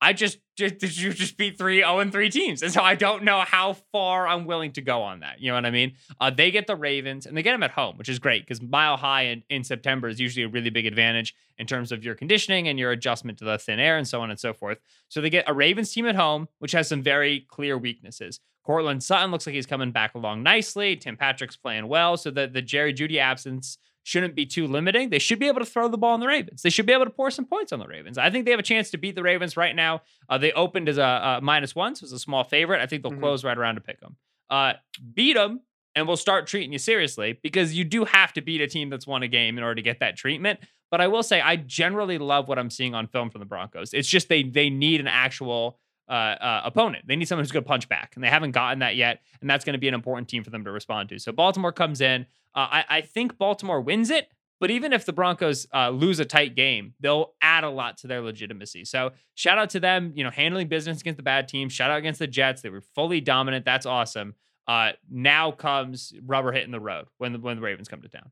I 0.00 0.12
just 0.12 0.38
did 0.56 0.96
you 0.96 1.12
just 1.12 1.36
beat 1.36 1.58
three 1.58 1.80
0 1.80 2.00
and 2.00 2.12
3 2.12 2.30
teams. 2.30 2.62
And 2.62 2.72
so 2.72 2.82
I 2.82 2.94
don't 2.94 3.24
know 3.24 3.40
how 3.40 3.74
far 3.92 4.26
I'm 4.26 4.46
willing 4.46 4.72
to 4.72 4.82
go 4.82 5.02
on 5.02 5.20
that. 5.20 5.40
You 5.40 5.48
know 5.48 5.54
what 5.54 5.66
I 5.66 5.70
mean? 5.70 5.94
Uh, 6.20 6.30
they 6.30 6.50
get 6.50 6.66
the 6.66 6.76
Ravens 6.76 7.26
and 7.26 7.36
they 7.36 7.42
get 7.42 7.52
them 7.52 7.62
at 7.62 7.70
home, 7.70 7.96
which 7.96 8.08
is 8.08 8.18
great 8.18 8.42
because 8.42 8.60
mile 8.60 8.96
high 8.96 9.22
in, 9.22 9.42
in 9.48 9.64
September 9.64 10.08
is 10.08 10.20
usually 10.20 10.44
a 10.44 10.48
really 10.48 10.70
big 10.70 10.86
advantage 10.86 11.34
in 11.58 11.66
terms 11.66 11.92
of 11.92 12.04
your 12.04 12.14
conditioning 12.14 12.68
and 12.68 12.78
your 12.78 12.90
adjustment 12.92 13.38
to 13.38 13.44
the 13.44 13.58
thin 13.58 13.78
air 13.78 13.96
and 13.96 14.06
so 14.06 14.20
on 14.20 14.30
and 14.30 14.40
so 14.40 14.52
forth. 14.52 14.78
So 15.08 15.20
they 15.20 15.30
get 15.30 15.48
a 15.48 15.54
Ravens 15.54 15.92
team 15.92 16.06
at 16.06 16.16
home, 16.16 16.48
which 16.58 16.72
has 16.72 16.88
some 16.88 17.02
very 17.02 17.46
clear 17.48 17.76
weaknesses. 17.76 18.40
Courtland 18.64 19.02
Sutton 19.02 19.30
looks 19.30 19.46
like 19.46 19.54
he's 19.54 19.66
coming 19.66 19.90
back 19.90 20.14
along 20.14 20.42
nicely. 20.42 20.94
Tim 20.96 21.16
Patrick's 21.16 21.56
playing 21.56 21.88
well. 21.88 22.16
So 22.16 22.30
the, 22.30 22.46
the 22.46 22.62
Jerry 22.62 22.92
Jeudy 22.92 23.18
absence 23.18 23.78
shouldn't 24.02 24.34
be 24.34 24.46
too 24.46 24.66
limiting. 24.66 25.10
They 25.10 25.18
should 25.18 25.38
be 25.38 25.46
able 25.48 25.60
to 25.60 25.66
throw 25.66 25.88
the 25.88 25.98
ball 25.98 26.14
on 26.14 26.20
the 26.20 26.26
Ravens. 26.26 26.62
They 26.62 26.70
should 26.70 26.86
be 26.86 26.92
able 26.92 27.04
to 27.04 27.10
pour 27.10 27.30
some 27.30 27.44
points 27.44 27.72
on 27.72 27.78
the 27.78 27.86
Ravens. 27.86 28.16
I 28.18 28.30
think 28.30 28.44
they 28.44 28.50
have 28.50 28.60
a 28.60 28.62
chance 28.64 28.90
to 28.90 28.98
beat 28.98 29.14
the 29.14 29.22
Ravens 29.22 29.56
right 29.56 29.76
now. 29.76 30.02
Uh, 30.28 30.38
they 30.38 30.52
opened 30.52 30.88
as 30.88 30.98
a, 30.98 31.38
a 31.38 31.40
minus 31.42 31.74
one, 31.74 31.94
so 31.94 32.04
it's 32.04 32.12
a 32.12 32.18
small 32.18 32.44
favorite. 32.44 32.80
I 32.80 32.86
think 32.86 33.02
they'll 33.02 33.12
Mhm. 33.12 33.20
close 33.20 33.44
right 33.44 33.56
around 33.56 33.74
to 33.76 33.80
pick 33.82 34.00
them. 34.00 34.16
Uh, 34.48 34.72
beat 35.14 35.34
them, 35.34 35.60
and 35.94 36.06
we'll 36.06 36.16
start 36.16 36.46
treating 36.46 36.72
you 36.72 36.78
seriously 36.78 37.38
because 37.42 37.74
you 37.74 37.84
do 37.84 38.04
have 38.04 38.32
to 38.32 38.40
beat 38.40 38.60
a 38.60 38.66
team 38.66 38.88
that's 38.90 39.06
won 39.06 39.22
a 39.22 39.28
game 39.28 39.58
in 39.58 39.64
order 39.64 39.76
to 39.76 39.82
get 39.82 40.00
that 40.00 40.16
treatment. 40.16 40.60
But 40.90 41.00
I 41.00 41.06
will 41.06 41.22
say, 41.22 41.40
I 41.40 41.56
generally 41.56 42.18
love 42.18 42.48
what 42.48 42.58
I'm 42.58 42.70
seeing 42.70 42.94
on 42.94 43.06
film 43.06 43.30
from 43.30 43.38
the 43.40 43.44
Broncos. 43.44 43.92
It's 43.94 44.08
just 44.08 44.28
they 44.28 44.42
they 44.42 44.70
need 44.70 45.00
an 45.00 45.06
actual 45.06 45.78
uh, 46.10 46.12
uh, 46.12 46.62
opponent. 46.64 47.06
They 47.06 47.16
need 47.16 47.26
someone 47.26 47.44
who's 47.44 47.52
going 47.52 47.62
to 47.62 47.68
punch 47.68 47.88
back, 47.88 48.12
and 48.16 48.24
they 48.24 48.28
haven't 48.28 48.50
gotten 48.50 48.80
that 48.80 48.96
yet. 48.96 49.22
And 49.40 49.48
that's 49.48 49.64
going 49.64 49.74
to 49.74 49.78
be 49.78 49.88
an 49.88 49.94
important 49.94 50.28
team 50.28 50.42
for 50.42 50.50
them 50.50 50.64
to 50.64 50.72
respond 50.72 51.08
to. 51.10 51.18
So 51.18 51.30
Baltimore 51.32 51.72
comes 51.72 52.00
in. 52.00 52.26
Uh, 52.54 52.66
I, 52.70 52.84
I 52.88 53.00
think 53.02 53.38
Baltimore 53.38 53.80
wins 53.80 54.10
it, 54.10 54.28
but 54.58 54.70
even 54.70 54.92
if 54.92 55.06
the 55.06 55.12
Broncos 55.12 55.68
uh, 55.72 55.90
lose 55.90 56.18
a 56.18 56.24
tight 56.24 56.56
game, 56.56 56.94
they'll 56.98 57.34
add 57.40 57.64
a 57.64 57.70
lot 57.70 57.96
to 57.98 58.08
their 58.08 58.20
legitimacy. 58.20 58.84
So 58.84 59.12
shout 59.36 59.56
out 59.56 59.70
to 59.70 59.80
them, 59.80 60.12
you 60.14 60.24
know, 60.24 60.30
handling 60.30 60.66
business 60.66 61.00
against 61.00 61.16
the 61.16 61.22
bad 61.22 61.46
team. 61.46 61.68
Shout 61.68 61.90
out 61.90 61.98
against 61.98 62.18
the 62.18 62.26
Jets. 62.26 62.60
They 62.60 62.70
were 62.70 62.82
fully 62.82 63.20
dominant. 63.20 63.64
That's 63.64 63.86
awesome. 63.86 64.34
Uh, 64.66 64.92
now 65.10 65.52
comes 65.52 66.12
rubber 66.26 66.52
hitting 66.52 66.72
the 66.72 66.80
road 66.80 67.06
when 67.18 67.32
the 67.32 67.38
when 67.38 67.56
the 67.56 67.62
Ravens 67.62 67.88
come 67.88 68.02
to 68.02 68.08
town. 68.08 68.30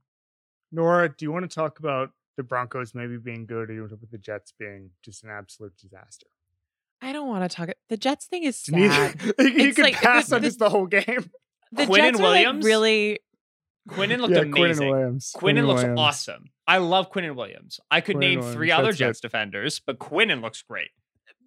Nora, 0.71 1.09
do 1.09 1.25
you 1.25 1.33
want 1.33 1.49
to 1.49 1.55
talk 1.55 1.79
about 1.79 2.11
the 2.37 2.43
Broncos 2.43 2.95
maybe 2.95 3.17
being 3.17 3.47
good, 3.47 3.71
or 3.71 3.73
you 3.73 3.83
talk 3.83 3.99
about 3.99 4.11
the 4.11 4.19
Jets 4.19 4.53
being 4.59 4.91
just 5.03 5.25
an 5.25 5.31
absolute 5.31 5.77
disaster? 5.77 6.27
I 7.01 7.13
don't 7.13 7.29
want 7.29 7.49
to 7.49 7.55
talk. 7.57 7.69
The 7.89 7.97
Jets 7.97 8.27
thing 8.27 8.43
is 8.45 8.69
Neither- 8.69 8.93
sad. 8.93 9.23
you 9.25 9.33
It's 9.39 9.77
could 9.77 9.85
like 9.85 10.01
the- 10.01 10.07
pass 10.07 10.33
on 10.33 10.41
the- 10.43 10.49
just 10.49 10.59
the 10.59 10.69
whole 10.71 10.87
game. 10.87 11.31
The 11.73 11.85
Quinnen 11.85 11.97
Jets 11.97 12.21
are 12.21 12.23
like 12.23 12.33
Williams? 12.33 12.65
really. 12.65 13.19
Quinnen 13.91 14.19
looked 14.21 14.35
yeah, 14.35 14.41
amazing. 14.41 14.87
Quinnen 14.87 14.91
Williams. 14.91 15.33
Quinnen 15.37 15.67
looks 15.67 15.81
Williams. 15.83 16.01
awesome. 16.01 16.45
I 16.67 16.79
love 16.79 17.11
Quinnen 17.11 17.35
Williams. 17.37 17.81
I 17.91 18.01
could 18.01 18.17
Quinnen 18.17 18.21
name 18.21 18.39
Williams, 18.41 18.55
three 18.57 18.71
other 18.71 18.85
that's 18.89 19.01
right. 19.01 19.07
Jets 19.09 19.21
defenders, 19.21 19.81
but 19.87 19.99
Quinnen 19.99 20.43
looks 20.43 20.63
great. 20.63 20.91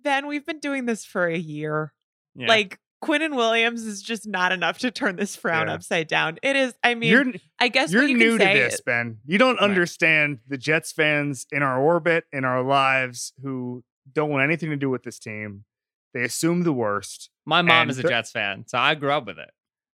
Ben, 0.04 0.26
we've 0.26 0.45
been 0.45 0.60
doing 0.60 0.86
this 0.86 1.06
for 1.06 1.28
a 1.28 1.38
year. 1.38 1.93
Yeah. 2.36 2.47
Like 2.47 2.80
Quinnen 3.04 3.36
Williams 3.36 3.84
is 3.86 4.02
just 4.02 4.28
not 4.28 4.52
enough 4.52 4.80
to 4.80 4.89
turn 4.91 5.16
this 5.16 5.36
frown 5.36 5.68
Yeah. 5.68 5.74
upside 5.76 6.08
down. 6.08 6.38
It 6.41 6.56
is. 6.56 6.74
I 6.84 6.95
mean, 6.95 7.12
You're 7.12 7.26
I 7.60 7.68
guess 7.68 7.91
you're 7.91 8.04
what 8.04 8.10
you 8.12 8.18
new 8.18 8.38
can 8.38 8.47
to 8.47 8.54
this, 8.60 8.74
is- 8.76 8.82
Ben. 8.82 9.18
You 9.26 9.38
don't 9.38 9.56
Right. 9.56 9.64
understand 9.64 10.39
the 10.47 10.58
Jets 10.58 10.91
fans 10.91 11.45
in 11.52 11.62
our 11.62 11.80
orbit, 11.80 12.24
in 12.32 12.43
our 12.45 12.64
lives, 12.64 13.34
who 13.43 13.84
don't 14.12 14.30
want 14.30 14.43
anything 14.43 14.70
to 14.70 14.78
do 14.78 14.89
with 14.89 15.04
this 15.04 15.20
team. 15.20 15.66
They 16.14 16.24
assume 16.24 16.64
the 16.64 16.74
worst. 16.74 17.30
My 17.45 17.62
mom 17.62 17.89
is 17.89 17.97
a 17.97 18.04
Jets 18.04 18.32
fan, 18.32 18.66
so 18.68 18.78
I 18.78 18.95
grew 18.95 19.12
up 19.12 19.26
with 19.26 19.39
it. 19.39 19.52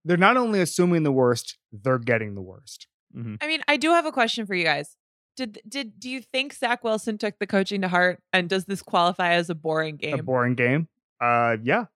They're 0.05 0.17
not 0.17 0.37
only 0.37 0.61
assuming 0.61 1.03
the 1.03 1.13
worst, 1.13 1.59
they're 1.73 1.99
getting 1.99 2.35
the 2.35 2.43
worst. 2.43 2.87
I 3.17 3.47
mean, 3.47 3.63
I 3.69 3.77
do 3.77 3.91
have 3.91 4.07
a 4.07 4.13
question 4.13 4.45
for 4.45 4.55
you 4.55 4.65
guys. 4.65 4.97
Did 5.37 5.61
did 5.69 5.99
do 5.99 6.09
you 6.09 6.21
think 6.21 6.53
Zach 6.53 6.85
Wilson 6.85 7.19
took 7.19 7.39
the 7.39 7.47
coaching 7.47 7.81
to 7.83 7.89
heart, 7.89 8.21
and 8.33 8.49
does 8.49 8.65
this 8.65 8.83
qualify 8.83 9.33
as 9.33 9.51
a 9.51 9.55
boring 9.55 9.97
game? 9.97 10.19
A 10.19 10.23
boring 10.23 10.55
game. 10.55 10.89
Uh, 11.21 11.57
yeah. 11.63 11.87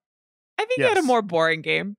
I 0.58 0.64
think 0.64 0.72
he 0.76 0.82
had 0.82 0.98
a 0.98 1.02
more 1.02 1.22
boring 1.22 1.62
game. 1.62 1.96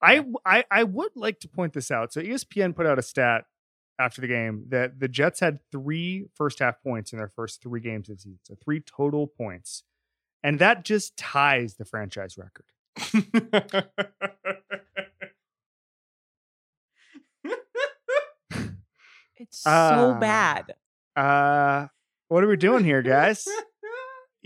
I, 0.00 0.24
I 0.44 0.64
I 0.70 0.84
would 0.84 1.12
like 1.16 1.40
to 1.40 1.48
point 1.48 1.72
this 1.72 1.90
out. 1.90 2.12
So 2.12 2.20
ESPN 2.20 2.76
put 2.76 2.86
out 2.86 2.98
a 2.98 3.02
stat 3.02 3.46
after 3.98 4.20
the 4.20 4.26
game 4.26 4.64
that 4.68 4.98
the 5.00 5.08
Jets 5.08 5.40
had 5.40 5.58
three 5.70 6.26
first 6.34 6.58
half 6.58 6.82
points 6.82 7.12
in 7.12 7.18
their 7.18 7.28
first 7.28 7.62
three 7.62 7.80
games 7.80 8.08
of 8.08 8.16
the 8.16 8.22
season. 8.22 8.38
So 8.42 8.56
three 8.62 8.80
total 8.80 9.26
points. 9.26 9.84
And 10.42 10.58
that 10.58 10.84
just 10.84 11.16
ties 11.16 11.76
the 11.76 11.84
franchise 11.84 12.36
record. 12.36 12.66
It's 19.36 19.58
so 19.62 19.70
Ah. 19.70 20.18
bad. 20.20 20.74
Uh 21.16 21.88
what 22.28 22.42
are 22.42 22.48
we 22.48 22.56
doing 22.56 22.84
here, 22.84 23.02
guys? 23.02 23.46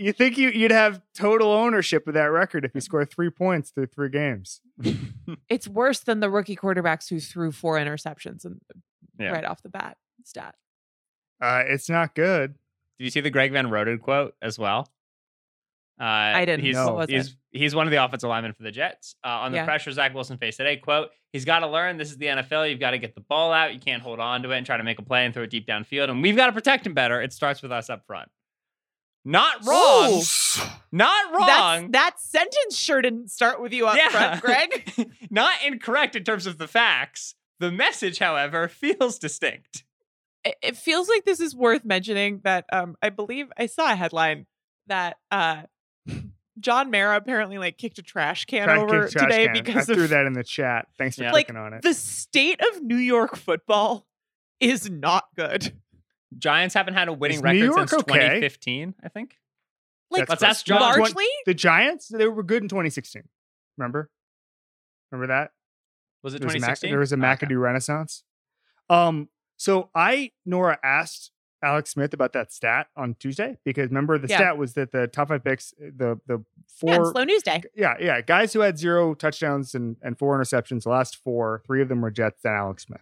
You 0.01 0.13
think 0.13 0.37
you, 0.37 0.47
you'd 0.49 0.71
have 0.71 1.01
total 1.13 1.51
ownership 1.51 2.07
of 2.07 2.13
that 2.13 2.31
record 2.31 2.63
if 2.63 2.71
you 2.73 2.79
score 2.79 3.03
three 3.03 3.29
points 3.29 3.71
through 3.71 3.87
three 3.87 4.07
games? 4.07 4.61
It's 5.49 5.67
worse 5.67 5.99
than 5.99 6.21
the 6.21 6.29
rookie 6.29 6.55
quarterbacks 6.55 7.09
who 7.09 7.19
threw 7.19 7.51
four 7.51 7.75
interceptions 7.77 8.45
and 8.45 8.61
Yeah. 9.19 9.29
right 9.31 9.45
off 9.45 9.61
the 9.61 9.69
bat. 9.69 9.97
Stat. 10.23 10.55
Uh, 11.41 11.63
it's 11.67 11.89
not 11.89 12.15
good. 12.15 12.55
Did 12.97 13.03
you 13.05 13.09
see 13.11 13.21
the 13.21 13.29
Greg 13.29 13.51
Van 13.51 13.67
Roten 13.67 13.99
quote 14.01 14.35
as 14.41 14.57
well? 14.59 14.89
Uh, 15.99 16.03
I 16.03 16.45
didn't. 16.45 16.63
He's, 16.65 16.77
What 16.77 17.09
he's, 17.09 17.35
he's 17.51 17.75
one 17.75 17.85
of 17.87 17.91
the 17.91 18.01
offensive 18.03 18.29
linemen 18.29 18.53
for 18.53 18.63
the 18.63 18.71
Jets. 18.71 19.15
Uh, 19.23 19.29
on 19.29 19.51
the 19.51 19.57
Yeah. 19.57 19.65
pressure 19.65 19.91
Zach 19.91 20.13
Wilson 20.13 20.37
faced 20.37 20.57
today, 20.57 20.77
quote, 20.77 21.09
he's 21.33 21.43
got 21.45 21.59
to 21.59 21.67
learn 21.67 21.97
this 21.97 22.09
is 22.11 22.17
the 22.17 22.27
NFL. 22.27 22.69
You've 22.69 22.79
got 22.79 22.91
to 22.91 22.97
get 22.97 23.15
the 23.15 23.21
ball 23.21 23.51
out. 23.51 23.73
You 23.73 23.79
can't 23.79 24.01
hold 24.01 24.19
on 24.19 24.41
to 24.43 24.51
it 24.51 24.57
and 24.57 24.65
try 24.65 24.77
to 24.77 24.83
make 24.83 24.99
a 24.99 25.01
play 25.01 25.25
and 25.25 25.33
throw 25.33 25.43
it 25.43 25.49
deep 25.49 25.67
downfield. 25.67 26.09
And 26.09 26.21
we've 26.21 26.35
got 26.37 26.47
to 26.47 26.53
protect 26.53 26.85
him 26.85 26.93
better. 26.93 27.21
It 27.21 27.33
starts 27.33 27.61
with 27.61 27.71
us 27.71 27.89
up 27.89 28.05
front. 28.05 28.29
Not 29.25 29.65
wrong. 29.65 30.21
Not 30.93 31.33
wrong. 31.33 31.91
That's, 31.91 31.91
that 31.91 32.19
sentence 32.19 32.77
sure 32.77 33.01
didn't 33.01 33.29
start 33.29 33.61
with 33.61 33.73
you 33.73 33.85
up 33.87 33.97
front, 34.11 34.41
Greg. 34.41 35.11
Not 35.29 35.53
incorrect 35.65 36.15
in 36.15 36.23
terms 36.23 36.47
of 36.47 36.57
the 36.57 36.67
facts. 36.67 37.35
The 37.59 37.71
message, 37.71 38.19
however, 38.19 38.67
feels 38.69 39.19
distinct. 39.19 39.83
it, 40.45 40.55
it 40.61 40.77
feels 40.77 41.09
like 41.09 41.25
this 41.25 41.39
is 41.39 41.55
worth 41.55 41.83
mentioning 41.85 42.41
that 42.43 42.65
um 42.71 42.95
I 43.01 43.09
believe 43.09 43.47
I 43.57 43.65
saw 43.65 43.91
a 43.91 43.95
headline 43.95 44.45
that 44.87 45.17
uh 45.31 45.63
John 46.59 46.91
Mara 46.91 47.15
apparently 47.17 47.57
like 47.57 47.77
kicked 47.77 47.99
a 47.99 48.01
trash 48.01 48.45
can 48.45 48.65
Trash- 48.65 48.79
over 48.79 49.07
trash 49.07 49.23
today 49.23 49.45
can. 49.45 49.53
because 49.53 49.89
I 49.89 49.93
threw 49.93 50.07
that 50.07 50.25
in 50.25 50.33
the 50.33 50.43
chat. 50.43 50.87
Thanks 50.97 51.15
for 51.15 51.23
Yeah. 51.23 51.31
Like, 51.31 51.53
on 51.53 51.73
it. 51.73 51.81
the 51.83 51.93
state 51.93 52.59
of 52.73 52.81
New 52.83 52.97
York 52.97 53.35
football 53.37 54.05
is 54.59 54.89
not 54.89 55.25
good. 55.37 55.73
Giants 56.37 56.75
haven't 56.75 56.93
had 56.95 57.07
a 57.07 57.13
winning 57.13 57.37
Is 57.37 57.43
record 57.43 57.73
since 57.89 57.93
okay? 57.93 58.19
2015, 58.19 58.93
I 59.03 59.07
think. 59.09 59.35
Like 60.11 60.27
That's 60.27 60.41
Let's 60.41 60.43
ask 60.43 60.65
John. 60.65 60.81
Largely 60.81 61.25
the 61.45 61.53
Giants, 61.53 62.07
they 62.09 62.27
were 62.27 62.43
good 62.43 62.61
in 62.61 62.67
2016. 62.69 63.23
Remember? 63.77 64.09
Remember 65.11 65.33
that? 65.33 65.51
Was 66.23 66.33
it 66.33 66.39
There 66.39 66.47
was 66.47 66.55
a, 66.55 66.59
Mac- 66.59 66.79
2016? 66.79 66.89
there 66.91 66.99
was 66.99 67.11
a 67.11 67.15
Okay. 67.15 67.23
McAdoo 67.55 67.61
Renaissance. 67.61 68.23
Um, 68.89 69.29
so 69.57 69.89
I 69.95 70.31
Nora 70.45 70.79
asked 70.83 71.31
Alex 71.61 71.89
Smith 71.91 72.13
about 72.13 72.31
that 72.33 72.51
stat 72.53 72.87
on 72.95 73.15
Tuesday? 73.15 73.57
Because 73.65 73.89
remember 73.89 74.17
the 74.17 74.27
Yeah. 74.29 74.37
stat 74.37 74.57
was 74.57 74.73
that 74.75 74.91
the 74.91 75.07
top 75.07 75.27
five 75.27 75.43
picks, 75.43 75.73
the 75.77 76.19
the 76.25 76.43
four 76.67 77.01
it's 77.01 77.11
slow 77.11 77.23
news 77.25 77.43
day. 77.43 77.61
yeah, 77.75 77.95
yeah. 77.99 78.21
Guys 78.21 78.53
who 78.53 78.61
had 78.61 78.77
zero 78.79 79.13
touchdowns 79.13 79.75
and, 79.75 79.97
and 80.01 80.17
four 80.17 80.39
interceptions, 80.39 80.83
the 80.83 80.89
last 80.89 81.17
four, 81.17 81.61
three 81.67 81.81
of 81.81 81.89
them 81.89 82.01
were 82.01 82.11
Jets 82.11 82.43
and 82.45 82.53
Alex 82.55 82.83
Smith. 82.85 83.01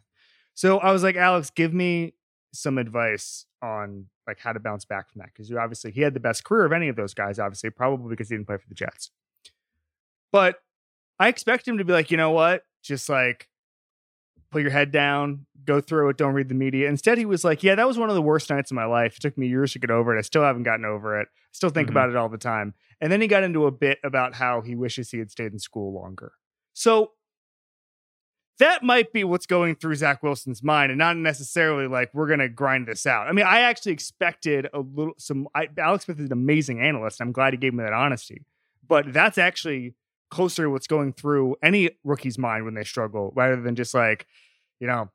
So 0.56 0.80
I 0.80 0.92
was 0.92 1.04
like, 1.04 1.16
Alex, 1.16 1.52
give 1.52 1.72
me 1.74 2.16
some 2.52 2.80
advice 2.80 3.46
on 3.62 4.08
like 4.26 4.40
how 4.40 4.52
to 4.54 4.60
bounce 4.60 4.86
back 4.86 5.10
from 5.12 5.20
that. 5.20 5.28
Because 5.28 5.50
you 5.52 5.60
obviously 5.60 5.92
he 5.92 6.02
had 6.02 6.16
the 6.16 6.20
best 6.20 6.44
career 6.44 6.66
of 6.66 6.72
any 6.72 6.88
of 6.90 6.96
those 6.96 7.14
guys, 7.14 7.38
obviously, 7.38 7.70
probably 7.70 8.10
because 8.10 8.30
he 8.30 8.36
didn't 8.36 8.48
play 8.48 8.58
for 8.58 8.68
the 8.68 8.74
Jets. 8.76 9.12
But 10.32 10.60
I 11.20 11.28
expect 11.30 11.68
him 11.68 11.78
to 11.80 11.86
be 11.86 11.94
like, 11.94 12.12
you 12.12 12.18
know 12.18 12.32
what? 12.32 12.64
Just 12.84 13.10
like 13.10 13.48
put 14.52 14.62
your 14.62 14.72
head 14.72 14.92
down, 14.92 15.46
go 15.66 15.82
through 15.82 16.08
it, 16.10 16.18
don't 16.18 16.34
read 16.34 16.48
the 16.48 16.56
media. 16.56 16.88
Instead, 16.88 17.18
he 17.18 17.26
was 17.26 17.44
like, 17.44 17.64
Yeah, 17.64 17.76
that 17.76 17.88
was 17.88 17.98
one 17.98 18.10
of 18.10 18.16
the 18.16 18.22
worst 18.22 18.50
nights 18.50 18.72
of 18.72 18.76
my 18.76 18.86
life. 18.86 19.18
It 19.18 19.22
took 19.22 19.38
me 19.38 19.48
years 19.48 19.74
to 19.74 19.80
get 19.80 19.92
over 19.92 20.16
it. 20.16 20.20
I 20.20 20.22
still 20.22 20.44
haven't 20.44 20.64
gotten 20.64 20.86
over 20.86 21.20
it. 21.20 21.28
I 21.30 21.52
still 21.52 21.70
think 21.70 21.88
Mhm. 21.88 21.92
about 21.92 22.10
it 22.10 22.16
all 22.16 22.30
the 22.30 22.38
time. 22.38 22.74
And 23.02 23.12
then 23.12 23.20
he 23.22 23.28
got 23.28 23.44
into 23.44 23.66
a 23.66 23.72
bit 23.72 24.00
about 24.04 24.36
how 24.36 24.62
he 24.62 24.74
wishes 24.76 25.12
he 25.12 25.20
had 25.20 25.30
stayed 25.32 25.52
in 25.54 25.60
school 25.60 25.94
longer. 25.94 26.32
So 26.74 27.12
that 28.60 28.82
might 28.84 29.14
be 29.14 29.24
what's 29.24 29.46
going 29.46 29.76
through 29.76 29.96
Zach 29.96 30.24
Wilson's 30.24 30.64
mind, 30.64 30.92
and 30.92 30.98
not 30.98 31.16
necessarily 31.16 31.88
like 31.88 32.12
we're 32.14 32.28
gonna 32.28 32.50
grind 32.50 32.88
this 32.88 33.06
out. 33.06 33.28
I 33.28 33.32
mean, 33.32 33.46
I 33.46 33.60
actually 33.62 33.92
expected 33.92 34.68
a 34.74 34.80
little 34.80 35.14
some. 35.20 35.48
I, 35.54 35.68
Alex 35.78 36.06
Smith 36.06 36.20
is 36.20 36.26
an 36.28 36.32
amazing 36.32 36.82
analyst. 36.82 37.22
I'm 37.22 37.32
glad 37.32 37.54
he 37.54 37.58
gave 37.58 37.74
me 37.76 37.84
that 37.84 37.94
honesty, 37.94 38.42
but 38.88 39.14
that's 39.14 39.38
actually 39.38 39.94
closer 40.30 40.64
to 40.64 40.70
what's 40.70 40.88
going 40.88 41.14
through 41.14 41.56
any 41.64 41.92
rookie's 42.04 42.38
mind 42.38 42.66
when 42.66 42.74
they 42.74 42.84
struggle, 42.84 43.32
rather 43.36 43.62
than 43.62 43.76
just 43.76 43.94
like, 43.94 44.28
you 44.80 44.88
know, 44.88 45.10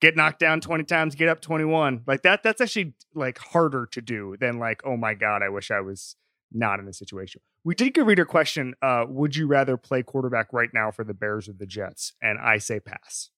get 0.00 0.16
knocked 0.16 0.38
down 0.38 0.60
20 0.60 0.84
times, 0.84 1.14
get 1.14 1.28
up 1.28 1.40
21. 1.40 2.02
Like 2.06 2.22
that. 2.22 2.42
That's 2.42 2.60
actually 2.60 2.94
like 3.14 3.38
harder 3.38 3.86
to 3.92 4.00
do 4.00 4.36
than 4.38 4.58
like, 4.58 4.82
oh 4.84 4.96
my 4.96 5.14
god, 5.14 5.42
I 5.42 5.48
wish 5.48 5.70
I 5.70 5.80
was 5.80 6.16
not 6.52 6.78
in 6.78 6.86
this 6.86 6.98
situation. 6.98 7.40
We 7.64 7.74
did 7.74 7.94
get 7.94 8.02
a 8.02 8.04
reader 8.04 8.24
question. 8.24 8.74
Uh, 8.80 9.04
would 9.08 9.34
you 9.34 9.46
rather 9.46 9.76
play 9.76 10.02
quarterback 10.02 10.52
right 10.52 10.70
now 10.72 10.90
for 10.90 11.04
the 11.04 11.14
Bears 11.14 11.48
or 11.48 11.52
the 11.52 11.66
Jets? 11.66 12.12
And 12.22 12.38
I 12.38 12.58
say 12.58 12.78
pass. 12.78 13.30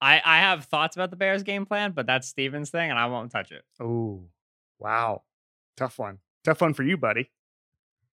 I, 0.00 0.20
I 0.24 0.38
have 0.38 0.64
thoughts 0.64 0.96
about 0.96 1.10
the 1.10 1.16
Bears 1.16 1.42
game 1.42 1.66
plan, 1.66 1.92
but 1.92 2.06
that's 2.06 2.28
Steven's 2.28 2.70
thing, 2.70 2.90
and 2.90 2.98
I 2.98 3.06
won't 3.06 3.30
touch 3.30 3.50
it. 3.52 3.64
Oh, 3.80 4.24
wow. 4.78 5.22
Tough 5.76 5.98
one. 5.98 6.18
Tough 6.44 6.60
one 6.60 6.74
for 6.74 6.82
you, 6.82 6.96
buddy. 6.96 7.30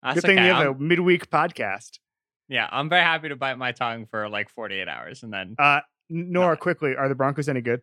That's 0.04 0.16
Good 0.16 0.28
thing 0.28 0.38
okay. 0.40 0.48
you 0.48 0.54
have 0.54 0.76
a 0.76 0.80
midweek 0.80 1.30
podcast. 1.30 2.00
Yeah, 2.50 2.68
I'm 2.72 2.90
very 2.90 3.02
happy 3.02 3.30
to 3.30 3.36
bite 3.36 3.58
my 3.58 3.72
tongue 3.72 4.06
for 4.06 4.30
like 4.30 4.50
48 4.50 4.88
hours, 4.88 5.24
and 5.24 5.34
then 5.34 5.56
Uh, 5.58 5.82
Nora, 6.10 6.58
quickly, 6.58 6.96
are 6.96 7.10
the 7.10 7.16
Broncos 7.16 7.50
any 7.50 7.62
good? 7.62 7.82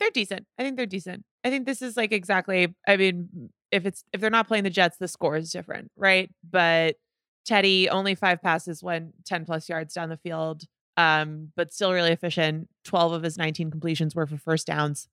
They're 0.00 0.10
decent. 0.10 0.46
I 0.58 0.62
think 0.62 0.76
they're 0.76 0.86
decent. 0.86 1.24
I 1.44 1.50
think 1.50 1.66
this 1.66 1.80
is 1.82 1.96
like 1.96 2.12
exactly. 2.12 2.74
I 2.86 2.96
mean, 2.96 3.50
if 3.70 3.86
it's 3.86 4.04
if 4.12 4.20
they're 4.20 4.30
not 4.30 4.48
playing 4.48 4.64
the 4.64 4.70
Jets, 4.70 4.96
the 4.96 5.08
score 5.08 5.36
is 5.36 5.52
different, 5.52 5.90
right? 5.96 6.30
But 6.48 6.96
Teddy 7.44 7.88
only 7.88 8.14
five 8.14 8.42
passes 8.42 8.82
went 8.82 9.24
ten 9.24 9.44
plus 9.44 9.68
yards 9.68 9.94
down 9.94 10.08
the 10.08 10.16
field, 10.16 10.62
um, 10.96 11.52
but 11.54 11.72
still 11.72 11.92
really 11.92 12.10
efficient. 12.12 12.68
Twelve 12.84 13.12
of 13.12 13.22
his 13.22 13.38
nineteen 13.38 13.70
completions 13.70 14.14
were 14.14 14.26
for 14.26 14.36
first 14.38 14.66
downs. 14.66 15.08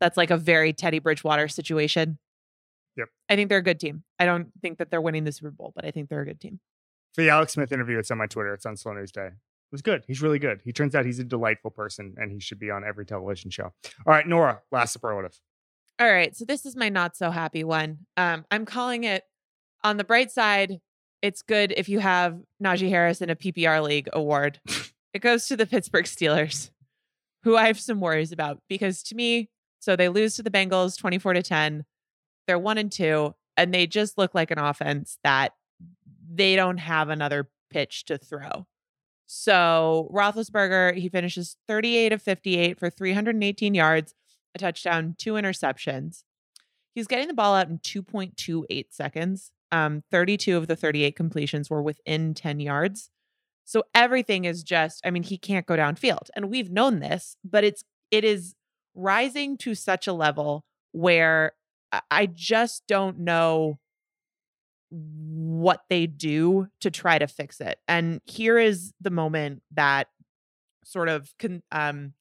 That's 0.00 0.16
like 0.16 0.30
a 0.30 0.36
very 0.36 0.72
Teddy 0.72 0.98
Bridgewater 0.98 1.48
situation. 1.48 2.18
Yep. 2.96 3.08
I 3.28 3.36
think 3.36 3.48
they're 3.48 3.58
a 3.58 3.62
good 3.62 3.80
team. 3.80 4.02
I 4.18 4.26
don't 4.26 4.48
think 4.60 4.78
that 4.78 4.90
they're 4.90 5.00
winning 5.00 5.24
the 5.24 5.32
Super 5.32 5.50
Bowl, 5.52 5.72
but 5.74 5.84
I 5.84 5.90
think 5.90 6.08
they're 6.08 6.20
a 6.20 6.26
good 6.26 6.40
team. 6.40 6.60
For 7.18 7.22
the 7.22 7.30
Alex 7.30 7.54
Smith 7.54 7.72
interview, 7.72 7.98
it's 7.98 8.12
on 8.12 8.18
my 8.18 8.28
Twitter. 8.28 8.54
It's 8.54 8.64
on 8.64 8.76
Slow 8.76 8.92
News 8.92 9.10
Day. 9.10 9.26
It 9.26 9.72
was 9.72 9.82
good. 9.82 10.04
He's 10.06 10.22
really 10.22 10.38
good. 10.38 10.60
He 10.62 10.72
turns 10.72 10.94
out 10.94 11.04
he's 11.04 11.18
a 11.18 11.24
delightful 11.24 11.72
person 11.72 12.14
and 12.16 12.30
he 12.30 12.38
should 12.38 12.60
be 12.60 12.70
on 12.70 12.84
every 12.84 13.04
television 13.04 13.50
show. 13.50 13.72
All 14.06 14.12
right, 14.12 14.24
Nora, 14.24 14.60
last 14.70 14.92
superlative. 14.92 15.36
All 15.98 16.08
right, 16.08 16.36
so 16.36 16.44
this 16.44 16.64
is 16.64 16.76
my 16.76 16.90
not 16.90 17.16
so 17.16 17.32
happy 17.32 17.64
one. 17.64 18.06
Um, 18.16 18.44
I'm 18.52 18.64
calling 18.64 19.02
it 19.02 19.24
on 19.82 19.96
the 19.96 20.04
bright 20.04 20.30
side. 20.30 20.78
It's 21.20 21.42
good 21.42 21.74
if 21.76 21.88
you 21.88 21.98
have 21.98 22.38
Najee 22.62 22.88
Harris 22.88 23.20
in 23.20 23.30
a 23.30 23.34
PPR 23.34 23.82
league 23.82 24.08
award. 24.12 24.60
it 25.12 25.18
goes 25.18 25.48
to 25.48 25.56
the 25.56 25.66
Pittsburgh 25.66 26.04
Steelers, 26.04 26.70
who 27.42 27.56
I 27.56 27.66
have 27.66 27.80
some 27.80 27.98
worries 27.98 28.30
about 28.30 28.60
because 28.68 29.02
to 29.02 29.16
me, 29.16 29.50
so 29.80 29.96
they 29.96 30.08
lose 30.08 30.36
to 30.36 30.44
the 30.44 30.52
Bengals 30.52 30.96
24 30.96 31.32
to 31.32 31.42
10. 31.42 31.84
They're 32.46 32.60
one 32.60 32.78
and 32.78 32.92
two, 32.92 33.34
and 33.56 33.74
they 33.74 33.88
just 33.88 34.16
look 34.16 34.36
like 34.36 34.52
an 34.52 34.60
offense 34.60 35.18
that 35.24 35.54
they 36.30 36.56
don't 36.56 36.78
have 36.78 37.08
another 37.08 37.48
pitch 37.70 38.04
to 38.06 38.18
throw. 38.18 38.66
So 39.26 40.10
Roethlisberger, 40.12 40.94
he 40.96 41.08
finishes 41.08 41.56
38 41.68 42.12
of 42.12 42.22
58 42.22 42.78
for 42.78 42.90
318 42.90 43.74
yards, 43.74 44.14
a 44.54 44.58
touchdown, 44.58 45.14
two 45.18 45.34
interceptions. 45.34 46.22
He's 46.94 47.06
getting 47.06 47.28
the 47.28 47.34
ball 47.34 47.54
out 47.54 47.68
in 47.68 47.78
2.28 47.78 48.86
seconds. 48.90 49.50
Um, 49.70 50.02
32 50.10 50.56
of 50.56 50.66
the 50.66 50.76
38 50.76 51.14
completions 51.14 51.68
were 51.68 51.82
within 51.82 52.32
10 52.32 52.58
yards. 52.60 53.10
So 53.66 53.84
everything 53.94 54.46
is 54.46 54.62
just, 54.62 55.02
I 55.04 55.10
mean, 55.10 55.22
he 55.22 55.36
can't 55.36 55.66
go 55.66 55.76
downfield. 55.76 56.30
And 56.34 56.50
we've 56.50 56.70
known 56.70 57.00
this, 57.00 57.36
but 57.44 57.64
it's 57.64 57.84
it 58.10 58.24
is 58.24 58.54
rising 58.94 59.58
to 59.58 59.74
such 59.74 60.06
a 60.06 60.14
level 60.14 60.64
where 60.92 61.52
I- 61.92 62.00
I 62.10 62.26
just 62.26 62.86
don't 62.86 63.18
know 63.18 63.78
what 64.90 65.82
they 65.90 66.06
do 66.06 66.68
to 66.80 66.90
try 66.90 67.18
to 67.18 67.26
fix 67.26 67.60
it. 67.60 67.78
And 67.86 68.20
here 68.24 68.58
is 68.58 68.92
the 69.00 69.10
moment 69.10 69.62
that 69.72 70.08
sort 70.84 71.08
of 71.08 71.30
con- 71.38 71.62
um, 71.70 72.14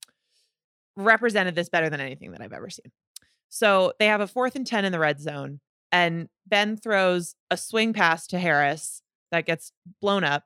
represented 0.95 1.55
this 1.55 1.69
better 1.69 1.89
than 1.89 2.01
anything 2.01 2.31
that 2.31 2.41
I've 2.41 2.53
ever 2.53 2.69
seen. 2.69 2.91
So 3.49 3.93
they 3.99 4.07
have 4.07 4.21
a 4.21 4.27
fourth 4.27 4.55
and 4.55 4.67
10 4.67 4.83
in 4.83 4.91
the 4.91 4.99
red 4.99 5.21
zone, 5.21 5.61
and 5.91 6.27
Ben 6.45 6.75
throws 6.75 7.35
a 7.49 7.55
swing 7.55 7.93
pass 7.93 8.27
to 8.27 8.39
Harris 8.39 9.01
that 9.31 9.45
gets 9.45 9.71
blown 10.01 10.23
up. 10.23 10.43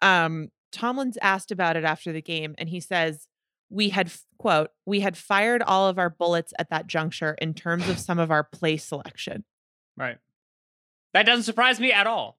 Um, 0.00 0.48
Tomlin's 0.70 1.18
asked 1.20 1.50
about 1.50 1.76
it 1.76 1.84
after 1.84 2.12
the 2.12 2.22
game, 2.22 2.54
and 2.56 2.70
he 2.70 2.80
says, 2.80 3.28
We 3.68 3.90
had, 3.90 4.10
quote, 4.38 4.70
we 4.86 5.00
had 5.00 5.16
fired 5.16 5.62
all 5.62 5.88
of 5.88 5.98
our 5.98 6.08
bullets 6.08 6.54
at 6.58 6.70
that 6.70 6.86
juncture 6.86 7.36
in 7.40 7.52
terms 7.52 7.88
of 7.88 7.98
some 7.98 8.18
of 8.18 8.30
our 8.30 8.44
play 8.44 8.78
selection. 8.78 9.44
right. 9.96 10.16
That 11.12 11.26
doesn't 11.26 11.44
surprise 11.44 11.78
me 11.80 11.92
at 11.92 12.06
all. 12.06 12.38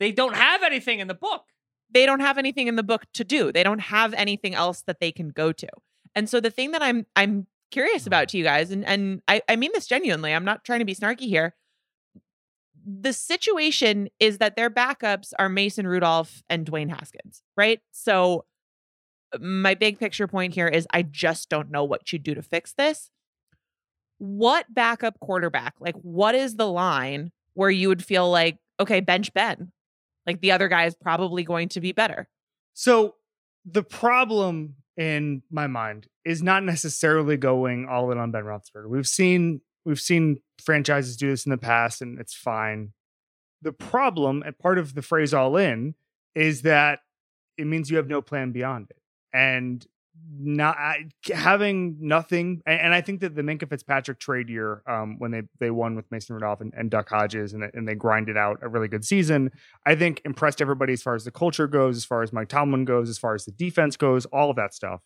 They 0.00 0.12
don't 0.12 0.34
have 0.34 0.62
anything 0.62 1.00
in 1.00 1.08
the 1.08 1.14
book. 1.14 1.44
they 1.90 2.06
don't 2.06 2.20
have 2.20 2.38
anything 2.38 2.66
in 2.66 2.76
the 2.76 2.82
book 2.82 3.04
to 3.14 3.24
do. 3.24 3.52
They 3.52 3.62
don't 3.62 3.78
have 3.78 4.12
anything 4.14 4.54
else 4.54 4.82
that 4.86 5.00
they 5.00 5.12
can 5.12 5.28
go 5.28 5.52
to. 5.52 5.68
And 6.14 6.28
so 6.28 6.40
the 6.40 6.50
thing 6.50 6.72
that 6.72 6.82
I'm 6.82 7.06
I'm 7.16 7.46
curious 7.70 8.06
about 8.06 8.28
to 8.30 8.38
you 8.38 8.44
guys, 8.44 8.70
and 8.70 8.84
and 8.84 9.22
I, 9.28 9.42
I 9.48 9.56
mean 9.56 9.70
this 9.72 9.86
genuinely, 9.86 10.34
I'm 10.34 10.44
not 10.44 10.64
trying 10.64 10.80
to 10.80 10.84
be 10.84 10.94
snarky 10.94 11.28
here. 11.28 11.54
The 12.86 13.12
situation 13.12 14.08
is 14.20 14.38
that 14.38 14.56
their 14.56 14.70
backups 14.70 15.32
are 15.38 15.48
Mason 15.48 15.86
Rudolph 15.86 16.42
and 16.50 16.66
Dwayne 16.66 16.90
Haskins, 16.90 17.42
right? 17.56 17.80
So 17.92 18.44
my 19.40 19.74
big 19.74 19.98
picture 19.98 20.28
point 20.28 20.54
here 20.54 20.68
is 20.68 20.86
I 20.92 21.02
just 21.02 21.48
don't 21.48 21.70
know 21.70 21.84
what 21.84 22.12
you 22.12 22.18
do 22.18 22.34
to 22.34 22.42
fix 22.42 22.74
this. 22.74 23.10
What 24.18 24.72
backup 24.72 25.18
quarterback, 25.20 25.74
like 25.80 25.96
what 25.96 26.34
is 26.34 26.56
the 26.56 26.68
line 26.68 27.32
where 27.54 27.70
you 27.70 27.88
would 27.88 28.04
feel 28.04 28.30
like, 28.30 28.58
okay, 28.78 29.00
bench 29.00 29.32
Ben? 29.32 29.72
Like 30.26 30.40
the 30.40 30.52
other 30.52 30.68
guy 30.68 30.86
is 30.86 30.94
probably 30.94 31.44
going 31.44 31.68
to 31.70 31.80
be 31.80 31.92
better. 31.92 32.28
So 32.74 33.14
the 33.64 33.82
problem 33.82 34.76
in 34.96 35.42
my 35.50 35.66
mind 35.66 36.06
is 36.24 36.42
not 36.42 36.62
necessarily 36.62 37.36
going 37.36 37.86
all 37.86 38.10
in 38.10 38.18
on 38.18 38.30
Ben 38.30 38.44
Roethlisberger. 38.44 38.88
We've 38.88 39.06
seen 39.06 39.60
we've 39.84 40.00
seen 40.00 40.38
franchises 40.62 41.16
do 41.16 41.30
this 41.30 41.44
in 41.44 41.50
the 41.50 41.58
past, 41.58 42.00
and 42.00 42.18
it's 42.18 42.34
fine. 42.34 42.92
The 43.62 43.72
problem, 43.72 44.42
and 44.44 44.58
part 44.58 44.78
of 44.78 44.94
the 44.94 45.02
phrase 45.02 45.34
"all 45.34 45.56
in," 45.56 45.94
is 46.34 46.62
that 46.62 47.00
it 47.56 47.66
means 47.66 47.90
you 47.90 47.96
have 47.96 48.08
no 48.08 48.22
plan 48.22 48.52
beyond 48.52 48.88
it, 48.90 49.00
and 49.32 49.86
not 50.36 50.76
I- 50.78 51.06
having 51.32 51.96
nothing. 52.00 52.62
And, 52.66 52.80
and 52.80 52.94
I 52.94 53.00
think 53.00 53.20
that 53.20 53.34
the 53.34 53.42
Minkah 53.42 53.68
Fitzpatrick 53.68 54.18
trade 54.18 54.48
year, 54.48 54.82
um, 54.86 55.18
when 55.18 55.30
they 55.30 55.42
they 55.60 55.70
won 55.70 55.94
with 55.96 56.10
Mason 56.10 56.34
Rudolph 56.34 56.60
and, 56.60 56.72
and 56.76 56.90
Duck 56.90 57.08
Hodges, 57.08 57.52
and, 57.52 57.64
and 57.74 57.86
they 57.86 57.94
grinded 57.94 58.36
out 58.36 58.58
a 58.62 58.68
really 58.68 58.88
good 58.88 59.04
season, 59.04 59.50
I 59.86 59.94
think 59.94 60.20
impressed 60.24 60.60
everybody 60.60 60.92
as 60.92 61.02
far 61.02 61.14
as 61.14 61.24
the 61.24 61.30
culture 61.30 61.66
goes, 61.66 61.96
as 61.96 62.04
far 62.04 62.22
as 62.22 62.32
Mike 62.32 62.48
Tomlin 62.48 62.84
goes, 62.84 63.08
as 63.08 63.18
far 63.18 63.34
as 63.34 63.44
the 63.44 63.52
defense 63.52 63.96
goes, 63.96 64.26
all 64.26 64.50
of 64.50 64.56
that 64.56 64.74
stuff. 64.74 65.00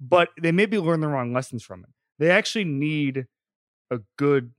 But 0.00 0.30
they 0.40 0.52
maybe 0.52 0.78
learned 0.78 1.02
the 1.02 1.08
wrong 1.08 1.32
lessons 1.32 1.62
from 1.62 1.80
it. 1.84 1.90
They 2.18 2.30
actually 2.30 2.64
need 2.64 3.26
a 3.90 4.00
good 4.16 4.52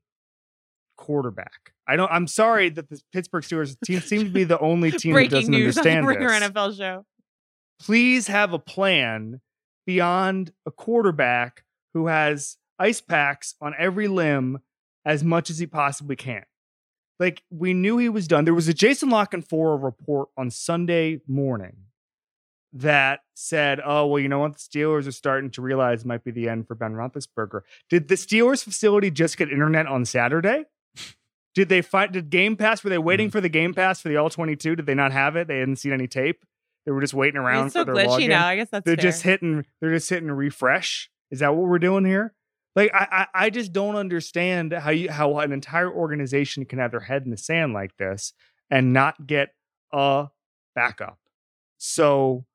quarterback. 0.97 1.73
I 1.87 1.95
don't. 1.95 2.11
I'm 2.11 2.27
sorry 2.27 2.69
that 2.69 2.89
the 2.89 3.01
Pittsburgh 3.11 3.43
Steelers 3.43 3.75
team 3.85 3.99
seems 4.05 4.23
to 4.23 4.29
be 4.29 4.43
the 4.43 4.59
only 4.59 4.91
team 4.91 5.15
that 5.15 5.29
doesn't 5.29 5.51
news 5.51 5.77
on 5.77 5.83
the 5.83 5.89
understand 5.89 6.07
Ringer 6.07 6.39
this. 6.39 6.49
NFL 6.49 6.77
show. 6.77 7.05
Please 7.81 8.27
have 8.27 8.53
a 8.53 8.59
plan 8.59 9.41
beyond 9.85 10.53
a 10.65 10.71
quarterback 10.71 11.63
who 11.93 12.07
has 12.07 12.57
ice 12.79 13.01
packs 13.01 13.55
on 13.61 13.73
every 13.77 14.07
limb 14.07 14.59
as 15.05 15.23
much 15.23 15.49
as 15.49 15.59
he 15.59 15.67
possibly 15.67 16.15
can. 16.15 16.43
Like 17.19 17.43
we 17.49 17.73
knew 17.73 17.97
he 17.97 18.09
was 18.09 18.27
done. 18.27 18.45
There 18.45 18.53
was 18.53 18.67
a 18.67 18.73
Jason 18.73 19.09
La 19.09 19.25
Canfora 19.25 19.81
report 19.81 20.29
on 20.37 20.49
Sunday 20.49 21.21
morning 21.27 21.75
that 22.73 23.21
said, 23.35 23.79
"Oh, 23.85 24.07
well, 24.07 24.19
you 24.19 24.27
know 24.27 24.39
what? 24.39 24.53
The 24.53 24.59
Steelers 24.59 25.07
are 25.07 25.11
starting 25.11 25.51
to 25.51 25.61
realize 25.61 26.03
might 26.03 26.23
be 26.23 26.31
the 26.31 26.49
end 26.49 26.67
for 26.67 26.75
Ben 26.75 26.93
Roethlisberger." 26.93 27.61
Did 27.89 28.07
the 28.07 28.15
Steelers 28.15 28.63
facility 28.63 29.11
just 29.11 29.37
get 29.37 29.51
internet 29.51 29.85
on 29.85 30.05
Saturday? 30.05 30.65
Did 31.53 31.69
they 31.69 31.83
find? 31.83 32.11
Did 32.11 32.31
Game 32.31 32.57
Pass? 32.57 32.83
Were 32.83 32.89
they 32.89 32.97
waiting 32.97 33.27
mm-hmm. 33.27 33.31
for 33.31 33.41
the 33.41 33.49
Game 33.49 33.73
Pass 33.75 34.01
for 34.01 34.09
the 34.09 34.17
All 34.17 34.29
Twenty 34.31 34.55
Two? 34.55 34.75
Did 34.75 34.87
they 34.87 34.95
not 34.95 35.11
have 35.11 35.35
it? 35.35 35.47
They 35.47 35.59
hadn't 35.59 35.77
seen 35.77 35.93
any 35.93 36.07
tape. 36.07 36.43
They 36.85 36.91
were 36.91 37.01
just 37.01 37.13
waiting 37.13 37.37
around 37.39 37.67
it's 37.67 37.73
so 37.73 37.85
for 37.85 37.93
their 37.93 38.05
glitchy 38.05 38.25
login. 38.25 38.29
now. 38.29 38.47
I 38.47 38.55
guess 38.55 38.69
that's 38.69 38.85
they're 38.85 38.95
fair. 38.95 39.03
just 39.03 39.23
hitting. 39.23 39.65
They're 39.79 39.93
just 39.93 40.09
hitting 40.09 40.29
refresh. 40.29 41.09
Is 41.31 41.39
that 41.39 41.55
what 41.55 41.67
we're 41.67 41.79
doing 41.79 42.05
here? 42.05 42.33
Like 42.75 42.91
I, 42.93 43.07
I, 43.11 43.45
I 43.45 43.49
just 43.49 43.71
don't 43.71 43.95
understand 43.95 44.73
how 44.73 44.89
you 44.89 45.11
how 45.11 45.37
an 45.39 45.51
entire 45.51 45.91
organization 45.91 46.65
can 46.65 46.79
have 46.79 46.91
their 46.91 46.99
head 46.99 47.23
in 47.23 47.31
the 47.31 47.37
sand 47.37 47.73
like 47.73 47.95
this 47.97 48.33
and 48.69 48.93
not 48.93 49.27
get 49.27 49.49
a 49.91 50.27
backup. 50.75 51.19
So 51.77 52.45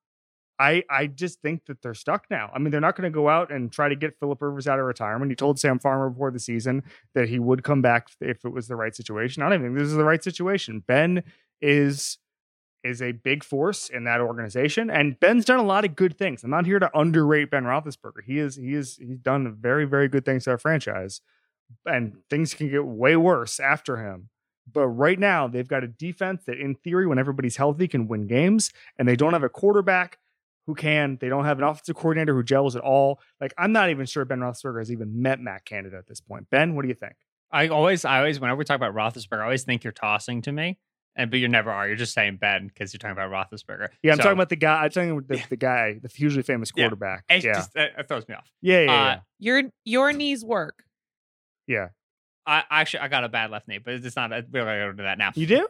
I 0.59 0.83
I 0.91 1.07
just 1.07 1.41
think 1.41 1.67
that 1.67 1.83
they're 1.83 1.95
stuck 1.95 2.27
now. 2.31 2.51
I 2.53 2.59
mean, 2.59 2.71
they're 2.71 2.81
not 2.81 2.97
going 2.97 3.11
to 3.11 3.15
go 3.15 3.29
out 3.29 3.53
and 3.53 3.71
try 3.71 3.89
to 3.89 3.95
get 3.95 4.19
Philip 4.19 4.43
Rivers 4.43 4.67
out 4.67 4.81
of 4.81 4.87
retirement. 4.87 5.31
He 5.31 5.37
told 5.37 5.59
Sam 5.59 5.79
Farmer 5.79 6.11
before 6.11 6.33
the 6.33 6.41
season 6.41 6.83
that 7.15 7.29
he 7.29 7.39
would 7.39 7.63
come 7.63 7.81
back 7.81 8.09
if 8.21 8.45
it 8.45 8.53
was 8.53 8.67
the 8.67 8.77
right 8.77 8.95
situation. 8.95 9.43
I 9.43 9.49
don't 9.49 9.61
even 9.61 9.69
think 9.69 9.79
this 9.79 9.89
is 9.89 9.97
the 9.97 10.05
right 10.05 10.23
situation. 10.23 10.83
Ben 10.87 11.23
is 11.61 12.19
is 12.85 13.03
a 13.03 13.13
big 13.13 13.45
force 13.45 13.89
in 13.89 14.05
that 14.05 14.21
organization, 14.21 14.91
and 14.91 15.19
Ben's 15.19 15.45
done 15.45 15.59
a 15.59 15.65
lot 15.65 15.85
of 15.85 15.97
good 15.97 16.17
things. 16.17 16.45
I'm 16.45 16.51
not 16.51 16.67
here 16.67 16.79
to 16.79 16.91
underrate 16.99 17.51
Ben 17.51 17.65
Roethlisberger. 17.65 18.23
He 18.25 18.39
is 18.39 18.57
he 18.57 18.75
is 18.75 18.97
he's 18.97 19.19
done 19.19 19.57
very 19.61 19.85
very 19.85 20.09
good 20.09 20.25
things 20.25 20.45
to 20.45 20.51
our 20.51 20.59
franchise, 20.59 21.21
and 21.87 22.17
things 22.31 22.55
can 22.55 22.69
get 22.71 22.85
way 22.85 23.17
worse 23.17 23.61
after 23.61 23.97
him. 23.97 24.31
But 24.71 24.89
right 24.89 25.19
now, 25.19 25.49
they've 25.49 25.67
got 25.67 25.83
a 25.83 25.89
defense 25.89 26.45
that, 26.47 26.59
in 26.59 26.75
theory, 26.75 27.07
when 27.07 27.19
everybody's 27.19 27.57
healthy, 27.57 27.89
can 27.89 28.07
win 28.07 28.27
games, 28.27 28.71
and 28.99 29.09
they 29.09 29.17
don't 29.17 29.33
have 29.33 29.43
a 29.43 29.49
quarterback 29.49 30.19
who 30.69 30.75
can. 30.75 31.17
They 31.19 31.31
don't 31.31 31.47
have 31.47 31.59
an 31.59 31.65
offensive 31.65 31.97
coordinator 31.97 32.35
who 32.35 32.43
gels 32.43 32.77
at 32.77 32.83
all. 32.83 33.21
Like 33.41 33.55
I'm 33.57 33.73
not 33.73 33.89
even 33.89 34.05
sure 34.05 34.27
Ben 34.27 34.41
Roethlisberger 34.41 34.81
has 34.81 34.93
even 34.93 35.23
met 35.23 35.41
Matt 35.41 35.65
Canada 35.65 35.97
at 35.97 36.07
this 36.07 36.21
point. 36.21 36.51
Ben, 36.51 36.77
what 36.77 36.83
do 36.83 36.89
you 36.89 36.95
think? 36.95 37.15
I 37.51 37.69
always, 37.69 38.05
I 38.05 38.19
always, 38.19 38.39
whenever 38.39 38.59
we 38.59 38.67
talk 38.67 38.77
about 38.77 38.95
Roethlisberger, 38.95 39.41
I 39.41 39.45
always 39.45 39.65
think 39.65 39.83
you're 39.83 39.95
tossing 39.95 40.43
to 40.43 40.53
me, 40.53 40.79
and 41.19 41.31
but 41.31 41.39
you 41.41 41.49
never 41.49 41.71
are. 41.71 41.87
You're 41.87 41.97
just 41.97 42.15
saying 42.15 42.39
Ben 42.41 42.69
because 42.69 42.95
you're 42.95 42.99
talking 42.99 43.13
about 43.13 43.31
Roethlisberger. 43.31 43.89
Yeah, 44.03 44.13
I'm 44.13 44.17
So, 44.19 44.23
talking 44.23 44.39
about 44.39 44.49
the 44.49 44.57
guy. 44.57 44.85
I'm 44.85 44.91
talking 44.91 45.11
about 45.11 45.29
the, 45.29 45.43
the 45.51 45.57
guy, 45.57 45.99
the 46.01 46.09
hugely 46.09 46.43
famous 46.43 46.73
Yeah. 46.75 46.85
quarterback. 46.85 47.25
It 47.29 47.45
yeah. 47.45 47.53
just 47.53 47.77
it, 47.77 47.93
it 47.99 48.09
throws 48.09 48.27
me 48.27 48.35
off. 48.37 48.51
yeah, 48.63 48.81
yeah, 48.81 48.91
uh, 48.93 48.95
yeah, 48.95 49.21
your 49.39 49.63
your 49.85 50.13
knees 50.15 50.43
work. 50.45 50.85
yeah. 51.67 51.89
I 52.47 52.65
actually 52.71 53.01
I 53.01 53.09
got 53.09 53.25
a 53.25 53.29
bad 53.29 53.51
left 53.51 53.69
knee, 53.69 53.77
but 53.77 53.93
it's 53.93 54.17
not. 54.17 54.31
We're 54.31 54.41
gonna 54.65 54.79
go 54.85 54.91
into 54.91 55.03
that 55.03 55.19
now. 55.19 55.33
You 55.35 55.47
do? 55.47 55.69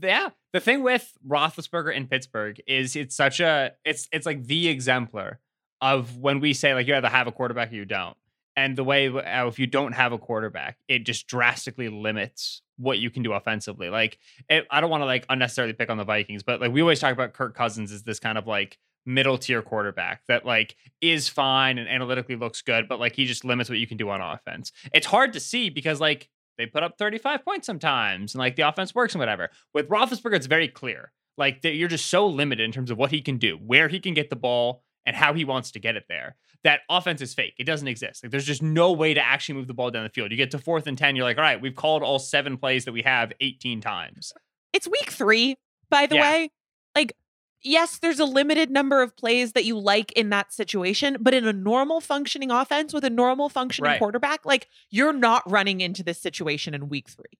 yeah 0.00 0.28
the 0.52 0.60
thing 0.60 0.84
with 0.84 1.12
roethlisberger 1.26 1.92
in 1.92 2.06
pittsburgh 2.06 2.60
is 2.68 2.94
it's 2.94 3.16
such 3.16 3.40
a 3.40 3.72
it's 3.84 4.06
it's 4.12 4.26
like 4.26 4.44
the 4.44 4.68
exemplar 4.68 5.40
of 5.80 6.18
when 6.18 6.38
we 6.38 6.52
say 6.52 6.72
like 6.72 6.86
you 6.86 6.94
either 6.94 7.08
have 7.08 7.26
a 7.26 7.32
quarterback 7.32 7.72
or 7.72 7.74
you 7.74 7.84
don't 7.84 8.16
and 8.58 8.76
the 8.76 8.84
way 8.84 9.06
if 9.06 9.58
you 9.58 9.66
don't 9.66 9.92
have 9.92 10.12
a 10.12 10.18
quarterback 10.18 10.78
it 10.88 11.00
just 11.00 11.26
drastically 11.26 11.88
limits 11.88 12.62
what 12.76 12.98
you 12.98 13.10
can 13.10 13.22
do 13.22 13.32
offensively 13.32 13.88
like 13.88 14.18
it, 14.48 14.66
i 14.70 14.80
don't 14.80 14.90
want 14.90 15.00
to 15.00 15.06
like 15.06 15.24
unnecessarily 15.28 15.72
pick 15.72 15.90
on 15.90 15.96
the 15.96 16.04
vikings 16.04 16.42
but 16.42 16.60
like 16.60 16.72
we 16.72 16.80
always 16.80 17.00
talk 17.00 17.12
about 17.12 17.32
kirk 17.32 17.54
cousins 17.54 17.92
as 17.92 18.02
this 18.02 18.18
kind 18.18 18.38
of 18.38 18.46
like 18.46 18.78
middle 19.06 19.38
tier 19.38 19.62
quarterback 19.62 20.22
that 20.28 20.44
like 20.44 20.76
is 21.00 21.28
fine 21.28 21.78
and 21.78 21.88
analytically 21.88 22.36
looks 22.36 22.60
good 22.60 22.88
but 22.88 23.00
like 23.00 23.14
he 23.16 23.24
just 23.24 23.44
limits 23.44 23.70
what 23.70 23.78
you 23.78 23.86
can 23.86 23.96
do 23.96 24.10
on 24.10 24.20
offense 24.20 24.72
it's 24.92 25.06
hard 25.06 25.32
to 25.32 25.40
see 25.40 25.70
because 25.70 26.00
like 26.00 26.28
they 26.58 26.66
put 26.66 26.82
up 26.82 26.98
35 26.98 27.44
points 27.44 27.66
sometimes 27.66 28.34
and 28.34 28.40
like 28.40 28.56
the 28.56 28.68
offense 28.68 28.94
works 28.94 29.14
and 29.14 29.20
whatever. 29.20 29.50
With 29.72 29.88
Roethlisberger, 29.88 30.34
it's 30.34 30.46
very 30.46 30.68
clear. 30.68 31.12
Like 31.38 31.60
you're 31.62 31.88
just 31.88 32.06
so 32.06 32.26
limited 32.26 32.64
in 32.64 32.72
terms 32.72 32.90
of 32.90 32.98
what 32.98 33.12
he 33.12 33.22
can 33.22 33.38
do, 33.38 33.56
where 33.56 33.86
he 33.88 34.00
can 34.00 34.12
get 34.12 34.28
the 34.28 34.36
ball, 34.36 34.82
and 35.06 35.16
how 35.16 35.32
he 35.34 35.44
wants 35.44 35.70
to 35.72 35.78
get 35.78 35.96
it 35.96 36.04
there. 36.08 36.36
That 36.64 36.80
offense 36.90 37.20
is 37.22 37.34
fake. 37.34 37.54
It 37.58 37.64
doesn't 37.64 37.86
exist. 37.88 38.22
Like 38.24 38.30
there's 38.30 38.44
just 38.44 38.62
no 38.62 38.92
way 38.92 39.14
to 39.14 39.24
actually 39.24 39.54
move 39.56 39.68
the 39.68 39.74
ball 39.74 39.90
down 39.90 40.02
the 40.04 40.10
field. 40.10 40.30
You 40.30 40.36
get 40.36 40.50
to 40.52 40.58
fourth 40.58 40.86
and 40.86 40.98
10, 40.98 41.16
you're 41.16 41.24
like, 41.24 41.38
all 41.38 41.42
right, 41.44 41.60
we've 41.60 41.74
called 41.76 42.02
all 42.02 42.18
seven 42.18 42.56
plays 42.56 42.84
that 42.84 42.92
we 42.92 43.02
have 43.02 43.32
18 43.40 43.80
times. 43.80 44.32
It's 44.72 44.86
week 44.88 45.10
three, 45.10 45.56
by 45.88 46.06
the 46.06 46.16
Yeah. 46.16 46.20
way. 46.32 46.50
Like, 46.96 47.12
yes, 47.62 47.98
there's 47.98 48.18
a 48.20 48.24
limited 48.24 48.70
number 48.70 49.02
of 49.02 49.16
plays 49.16 49.52
that 49.52 49.64
you 49.64 49.78
like 49.78 50.12
in 50.12 50.30
that 50.30 50.52
situation, 50.52 51.16
but 51.20 51.32
in 51.32 51.46
a 51.46 51.52
normal 51.52 52.00
functioning 52.00 52.50
offense 52.50 52.92
with 52.92 53.04
a 53.04 53.10
normal 53.10 53.48
functioning 53.48 53.90
Right. 53.92 53.98
quarterback, 53.98 54.44
like 54.44 54.68
you're 54.90 55.12
not 55.12 55.48
running 55.50 55.80
into 55.80 56.02
this 56.02 56.20
situation 56.20 56.74
in 56.74 56.88
week 56.88 57.08
three. 57.08 57.38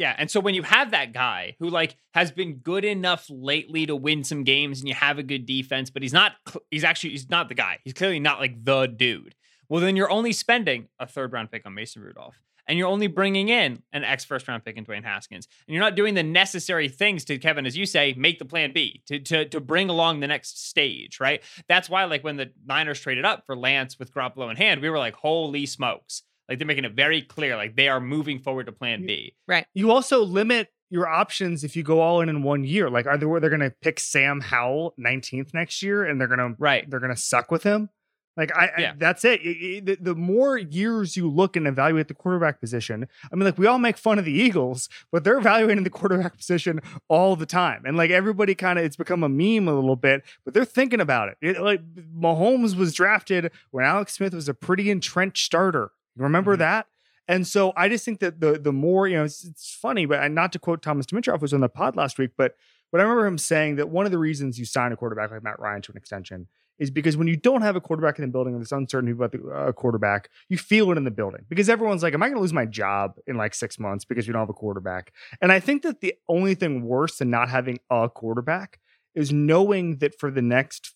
Yeah, 0.00 0.14
and 0.16 0.30
so 0.30 0.40
when 0.40 0.54
you 0.54 0.62
have 0.62 0.92
that 0.92 1.12
guy 1.12 1.56
who 1.58 1.68
like 1.68 1.94
has 2.14 2.32
been 2.32 2.54
good 2.54 2.86
enough 2.86 3.26
lately 3.28 3.84
to 3.84 3.94
win 3.94 4.24
some 4.24 4.44
games 4.44 4.80
and 4.80 4.88
you 4.88 4.94
have 4.94 5.18
a 5.18 5.22
good 5.22 5.44
defense, 5.44 5.90
but 5.90 6.00
he's 6.00 6.14
not 6.14 6.32
he's 6.70 6.84
actually 6.84 7.10
he's 7.10 7.28
not 7.28 7.50
the 7.50 7.54
guy. 7.54 7.80
He's 7.84 7.92
clearly 7.92 8.18
not 8.18 8.40
like 8.40 8.64
the 8.64 8.86
dude. 8.86 9.34
Well, 9.68 9.82
then 9.82 9.96
you're 9.96 10.10
only 10.10 10.32
spending 10.32 10.88
a 10.98 11.06
third 11.06 11.34
round 11.34 11.50
pick 11.50 11.66
on 11.66 11.74
Mason 11.74 12.00
Rudolph. 12.00 12.40
And 12.66 12.78
you're 12.78 12.88
only 12.88 13.08
bringing 13.08 13.50
in 13.50 13.82
an 13.92 14.04
ex 14.04 14.24
first 14.24 14.48
round 14.48 14.64
pick 14.64 14.78
in 14.78 14.86
Dwayne 14.86 15.04
Haskins. 15.04 15.46
And 15.68 15.74
you're 15.74 15.84
not 15.84 15.96
doing 15.96 16.14
the 16.14 16.22
necessary 16.22 16.88
things 16.88 17.26
to 17.26 17.36
Kevin, 17.36 17.66
as 17.66 17.76
you 17.76 17.84
say, 17.84 18.14
make 18.16 18.38
the 18.38 18.44
plan 18.46 18.72
B 18.72 19.02
to, 19.06 19.18
to, 19.18 19.44
to 19.50 19.60
bring 19.60 19.90
along 19.90 20.20
the 20.20 20.28
next 20.28 20.66
stage, 20.66 21.20
right? 21.20 21.42
That's 21.68 21.90
why, 21.90 22.04
like, 22.04 22.24
when 22.24 22.36
the 22.36 22.52
Niners 22.64 23.00
traded 23.00 23.24
up 23.24 23.44
for 23.44 23.56
Lance 23.56 23.98
with 23.98 24.14
Garoppolo 24.14 24.50
in 24.50 24.56
hand, 24.56 24.80
we 24.80 24.88
were 24.88 24.98
like, 24.98 25.16
holy 25.16 25.66
smokes. 25.66 26.22
Like, 26.50 26.58
they're 26.58 26.66
making 26.66 26.84
it 26.84 26.92
very 26.92 27.22
clear, 27.22 27.56
like, 27.56 27.76
they 27.76 27.88
are 27.88 28.00
moving 28.00 28.40
forward 28.40 28.66
to 28.66 28.72
plan 28.72 29.06
B. 29.06 29.34
Right. 29.48 29.66
You 29.72 29.90
also 29.92 30.22
limit 30.24 30.68
your 30.90 31.06
options 31.08 31.62
if 31.62 31.76
you 31.76 31.84
go 31.84 32.00
all 32.00 32.20
in 32.20 32.28
in 32.28 32.42
one 32.42 32.64
year. 32.64 32.90
Like, 32.90 33.06
are 33.06 33.16
they 33.16 33.24
where 33.24 33.38
they're 33.40 33.48
going 33.50 33.60
to 33.60 33.72
pick 33.80 34.00
Sam 34.00 34.40
Howell 34.40 34.94
19th 34.98 35.54
next 35.54 35.80
year, 35.82 36.04
and 36.04 36.20
they're 36.20 36.26
going 36.28 36.40
to 36.40 36.56
Right. 36.58 36.90
they're 36.90 36.98
going 37.00 37.14
to 37.14 37.20
suck 37.20 37.52
with 37.52 37.62
him? 37.62 37.88
Like, 38.36 38.50
I, 38.56 38.66
I 38.76 38.80
Yeah. 38.80 38.92
that's 38.96 39.24
it. 39.24 39.40
I- 39.44 39.76
I- 39.76 39.80
the, 39.84 39.98
the 40.00 40.14
more 40.14 40.56
years 40.56 41.16
you 41.16 41.28
look 41.30 41.56
and 41.56 41.66
evaluate 41.66 42.08
the 42.08 42.14
quarterback 42.14 42.60
position, 42.60 43.06
I 43.30 43.36
mean, 43.36 43.44
like 43.44 43.58
we 43.58 43.66
all 43.66 43.78
make 43.78 43.96
fun 43.98 44.18
of 44.18 44.24
the 44.24 44.32
Eagles, 44.32 44.88
but 45.12 45.24
they're 45.24 45.38
evaluating 45.38 45.84
the 45.84 45.90
quarterback 45.90 46.36
position 46.36 46.80
all 47.08 47.36
the 47.36 47.44
time, 47.46 47.82
and 47.84 47.96
like 47.96 48.10
everybody 48.10 48.54
kind 48.54 48.78
of 48.78 48.84
it's 48.84 48.96
become 48.96 49.22
a 49.22 49.28
meme 49.28 49.68
a 49.68 49.74
little 49.74 49.96
bit, 49.96 50.22
but 50.44 50.54
they're 50.54 50.64
thinking 50.64 51.00
about 51.00 51.28
it. 51.28 51.38
it. 51.42 51.60
Like 51.60 51.82
Mahomes 51.94 52.76
was 52.76 52.94
drafted 52.94 53.50
when 53.72 53.84
Alex 53.84 54.14
Smith 54.14 54.32
was 54.34 54.48
a 54.48 54.54
pretty 54.54 54.90
entrenched 54.90 55.44
starter. 55.44 55.90
Remember 56.16 56.56
Mhm. 56.56 56.58
that? 56.60 56.86
And 57.28 57.46
so 57.46 57.72
I 57.76 57.88
just 57.88 58.04
think 58.04 58.20
that 58.20 58.40
the 58.40 58.58
the 58.58 58.72
more 58.72 59.06
you 59.06 59.16
know, 59.16 59.24
it's, 59.24 59.44
it's 59.44 59.72
funny, 59.74 60.04
but 60.06 60.20
and 60.22 60.34
not 60.34 60.52
to 60.52 60.58
quote 60.58 60.82
Thomas 60.82 61.06
Dimitroff 61.06 61.40
was 61.40 61.54
on 61.54 61.60
the 61.60 61.68
pod 61.68 61.96
last 61.96 62.18
week, 62.18 62.30
but 62.36 62.56
but 62.92 63.00
I 63.00 63.04
remember 63.04 63.26
him 63.26 63.38
saying 63.38 63.76
that 63.76 63.88
one 63.88 64.04
of 64.04 64.10
the 64.12 64.18
reasons 64.18 64.58
you 64.58 64.64
sign 64.64 64.90
a 64.92 64.96
quarterback 64.96 65.30
like 65.30 65.42
Matt 65.44 65.60
Ryan 65.60 65.80
to 65.82 65.92
an 65.92 65.96
extension 65.96 66.48
is 66.80 66.90
because 66.90 67.16
when 67.16 67.28
you 67.28 67.36
don't 67.36 67.60
have 67.62 67.76
a 67.76 67.80
quarterback 67.80 68.18
in 68.18 68.22
the 68.24 68.30
building 68.30 68.54
and 68.54 68.60
there's 68.60 68.72
uncertainty 68.72 69.12
about 69.12 69.30
the 69.32 69.46
uh, 69.50 69.70
quarterback, 69.70 70.28
you 70.48 70.56
feel 70.58 70.90
it 70.90 70.96
in 70.96 71.04
the 71.04 71.10
building 71.10 71.44
because 71.48 71.68
everyone's 71.68 72.02
like, 72.02 72.14
"Am 72.14 72.22
I 72.22 72.26
going 72.26 72.36
to 72.36 72.40
lose 72.40 72.54
my 72.54 72.64
job 72.66 73.16
in 73.28 73.36
like 73.36 73.54
six 73.54 73.78
months 73.78 74.04
because 74.04 74.26
we 74.26 74.32
don't 74.32 74.40
have 74.40 74.48
a 74.50 74.54
quarterback?" 74.54 75.12
And 75.40 75.52
I 75.52 75.60
think 75.60 75.82
that 75.82 76.00
the 76.00 76.14
only 76.28 76.54
thing 76.56 76.82
worse 76.82 77.18
than 77.18 77.30
not 77.30 77.48
having 77.48 77.78
a 77.90 78.08
quarterback 78.08 78.80
is 79.14 79.30
knowing 79.30 79.98
that 79.98 80.18
for 80.18 80.30
the 80.32 80.42
next 80.42 80.94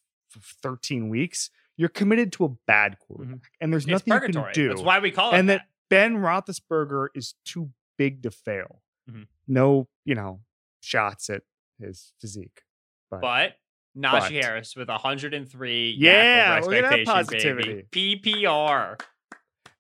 13 0.63 1.09
weeks 1.11 1.51
you're 1.77 1.89
committed 1.89 2.33
to 2.33 2.45
a 2.45 2.49
bad 2.67 2.99
quarterback, 2.99 3.41
and 3.61 3.73
there's 3.73 3.85
Mm-hmm. 3.85 3.93
Nothing 3.93 4.13
you 4.13 4.21
can 4.43 4.53
do 4.53 4.69
That's 4.69 4.83
why 4.83 4.99
we 5.01 5.11
call 5.11 5.33
it 5.33 5.39
and 5.39 5.49
that. 5.49 5.59
that 5.59 5.67
Ben 5.91 6.17
Roethlisberger 6.19 7.09
is 7.15 7.35
too 7.45 7.71
big 7.99 8.23
to 8.23 8.31
fail. 8.31 8.83
Mhm. 9.11 9.27
No, 9.47 9.89
you 10.05 10.15
know, 10.15 10.41
shots 10.81 11.29
at 11.31 11.43
his 11.81 12.13
physique. 12.21 12.63
But, 13.11 13.21
But 13.21 13.53
Najee 13.97 14.11
But- 14.13 14.33
Harris 14.33 14.75
with 14.77 14.89
103 14.89 15.95
Yeah, 15.99 16.61
look 16.65 16.73
at 16.75 16.91
that 16.91 17.05
positivity. 17.07 17.87
baby. 17.93 18.21
PPR. 18.23 18.99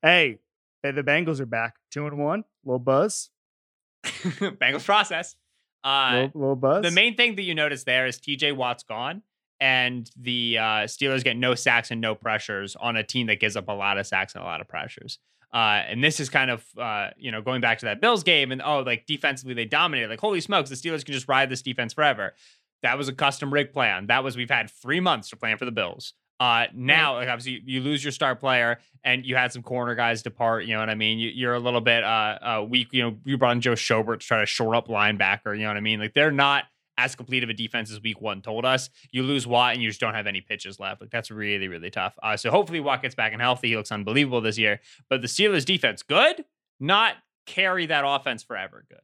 hey, 0.03 0.39
hey, 0.83 0.91
the 0.91 1.03
Bengals 1.03 1.41
are 1.41 1.47
back, 1.47 1.77
two 1.91 2.07
and 2.07 2.19
one, 2.19 2.45
little 2.65 2.79
buzz, 2.79 3.31
Bengals 4.05 4.85
process. 4.85 5.37
Uh, 5.83 6.11
little, 6.15 6.41
little 6.41 6.57
buzz. 6.57 6.83
the 6.83 6.91
main 6.91 7.15
thing 7.16 7.35
that 7.37 7.43
you 7.43 7.55
notice 7.55 7.85
there 7.85 8.07
is 8.07 8.19
TJ 8.19 8.53
Watt's 8.57 8.83
gone, 8.85 9.23
and 9.65 10.11
the 10.15 10.59
uh, 10.59 10.62
Steelers 10.85 11.24
get 11.24 11.39
no 11.39 11.55
sacks 11.55 11.91
and 11.91 11.99
no 11.99 12.15
pressures 12.15 12.77
on 12.77 12.97
a 12.97 13.03
team 13.03 13.28
that 13.28 13.41
gives 13.41 13.57
up 13.57 13.66
a 13.69 13.73
lot 13.73 13.97
of 13.97 14.07
sacks 14.07 14.35
and 14.35 14.43
a 14.43 14.45
lot 14.45 14.61
of 14.61 14.69
pressures. 14.69 15.19
Uh, 15.55 15.81
and 15.89 16.05
this 16.05 16.20
is 16.20 16.28
kind 16.28 16.51
of, 16.51 16.66
uh, 16.77 17.09
you 17.16 17.32
know, 17.32 17.41
going 17.41 17.62
back 17.62 17.78
to 17.78 17.86
that 17.86 17.99
Bills 17.99 18.23
game 18.23 18.53
and 18.53 18.61
oh, 18.61 18.81
like 18.81 19.07
defensively 19.07 19.55
they 19.55 19.65
dominated. 19.65 20.11
Like, 20.11 20.20
holy 20.20 20.43
smokes, 20.43 20.69
the 20.69 20.77
Steelers 20.77 21.03
can 21.03 21.15
just 21.15 21.28
ride 21.28 21.49
this 21.49 21.62
defense 21.62 21.95
forever. 21.95 22.35
That 22.82 22.99
was 22.99 23.09
a 23.09 23.15
custom 23.15 23.51
rig 23.51 23.73
plan. 23.73 24.09
That 24.09 24.23
was, 24.23 24.36
we've 24.36 24.51
had 24.51 24.69
three 24.69 25.01
months 25.01 25.31
to 25.31 25.36
plan 25.36 25.57
for 25.57 25.65
the 25.65 25.73
Bills. 25.73 26.12
Uh, 26.39 26.66
now, 26.74 27.15
like 27.15 27.28
obviously, 27.31 27.62
you 27.65 27.81
lose 27.81 28.05
your 28.05 28.12
star 28.12 28.36
player, 28.36 28.81
and 29.03 29.24
you 29.24 29.35
had 29.35 29.51
some 29.51 29.62
corner 29.62 29.95
guys 29.95 30.23
depart. 30.23 30.65
You 30.66 30.74
know 30.74 30.81
what 30.81 30.91
I 30.91 30.95
mean? 30.95 31.19
You, 31.19 31.31
you're 31.31 31.55
a 31.55 31.61
little 31.61 31.81
bit 31.81 32.03
uh, 32.03 32.39
uh 32.43 32.66
weak. 32.69 32.89
You 32.91 33.03
know, 33.03 33.16
you 33.24 33.39
brought 33.39 33.53
in 33.53 33.61
Joe 33.61 33.74
Schobert 33.74 34.20
to 34.20 34.27
try 34.27 34.41
to 34.41 34.47
shore 34.47 34.74
up 34.74 34.89
linebacker. 34.89 35.57
You 35.57 35.62
know 35.62 35.69
what 35.69 35.77
I 35.77 35.81
mean? 35.81 36.01
Like 36.01 36.12
they're 36.12 36.32
not 36.32 36.65
as 36.97 37.15
complete 37.15 37.43
of 37.43 37.51
a 37.51 37.55
defense 37.55 37.91
as 37.91 38.01
Week 38.01 38.21
One 38.21 38.41
told 38.41 38.65
us. 38.65 38.91
You 39.11 39.23
lose 39.23 39.47
Watt, 39.47 39.75
and 39.75 39.83
you 39.83 39.89
just 39.89 40.01
don't 40.01 40.15
have 40.15 40.27
any 40.27 40.41
pitches 40.41 40.79
left. 40.79 41.01
Like 41.01 41.11
that's 41.11 41.31
really, 41.31 41.69
really 41.69 41.91
tough. 41.91 42.16
Uh, 42.23 42.37
so 42.37 42.51
hopefully 42.51 42.81
Watt 42.81 43.03
gets 43.03 43.15
back 43.15 43.33
and 43.33 43.43
healthy. 43.43 43.69
He 43.69 43.77
looks 43.77 43.93
unbelievable 43.93 44.41
this 44.41 44.59
year. 44.59 44.81
But 45.09 45.21
the 45.21 45.29
Steelers' 45.29 45.65
defense, 45.65 46.03
good, 46.03 46.45
not 46.79 47.15
carry 47.47 47.87
that 47.87 48.05
offense 48.07 48.43
forever. 48.43 48.85
Good. 48.89 49.01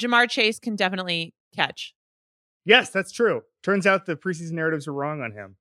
Ja'Marr 0.00 0.28
Chase 0.30 0.58
can 0.58 0.76
definitely 0.76 1.34
catch. 1.54 1.94
yes, 2.64 2.90
that's 2.90 3.12
true. 3.12 3.42
Turns 3.62 3.86
out 3.86 4.06
the 4.06 4.16
preseason 4.16 4.52
narratives 4.52 4.86
were 4.86 4.92
wrong 4.92 5.20
on 5.20 5.32
him. 5.32 5.56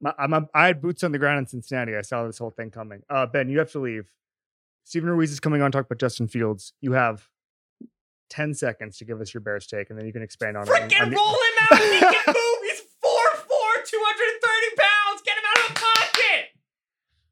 My, 0.00 0.14
I'm, 0.18 0.32
a, 0.32 0.48
I 0.54 0.66
had 0.68 0.80
boots 0.80 1.02
on 1.04 1.12
the 1.12 1.18
ground 1.18 1.38
in 1.40 1.46
Cincinnati. 1.46 1.96
I 1.96 2.02
saw 2.02 2.24
this 2.24 2.38
whole 2.38 2.50
thing 2.50 2.70
coming. 2.70 3.02
Uh, 3.10 3.26
ben, 3.26 3.48
you 3.48 3.58
have 3.58 3.70
to 3.72 3.80
leave. 3.80 4.10
Steven 4.84 5.10
Ruiz 5.10 5.30
is 5.32 5.40
coming 5.40 5.60
on 5.60 5.70
to 5.70 5.78
talk 5.78 5.86
about 5.86 5.98
Justin 5.98 6.28
Fields. 6.28 6.72
You 6.80 6.92
have 6.92 7.28
10 8.30 8.54
seconds 8.54 8.98
to 8.98 9.04
give 9.04 9.20
us 9.20 9.32
your 9.32 9.40
Bears 9.40 9.66
take, 9.66 9.90
and 9.90 9.98
then 9.98 10.06
you 10.06 10.12
can 10.12 10.22
expand 10.22 10.56
on 10.56 10.64
it. 10.64 10.70
Freaking 10.70 11.02
And- 11.02 11.12
roll 11.14 11.28
him 11.32 11.68
out 11.72 11.78
he 11.80 12.00
can 12.00 12.22
move. 12.26 12.58
He's 12.62 12.80
4'4", 12.80 13.84
230 13.84 14.76
pounds. 14.76 15.22
Get 15.24 15.36
him 15.38 15.44
out 15.50 15.68
of 15.68 15.74
the 15.74 15.80
pocket. 15.80 16.44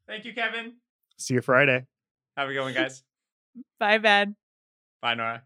Thank 0.07 0.25
you, 0.25 0.33
Kevin. 0.33 0.73
See 1.17 1.33
you 1.35 1.41
Friday. 1.41 1.85
Have 2.35 2.49
a 2.49 2.53
good 2.53 2.61
one, 2.61 2.73
guys. 2.73 3.03
Bye, 3.79 3.97
Ben. 3.97 4.35
Bye, 5.01 5.15
Nora. 5.15 5.43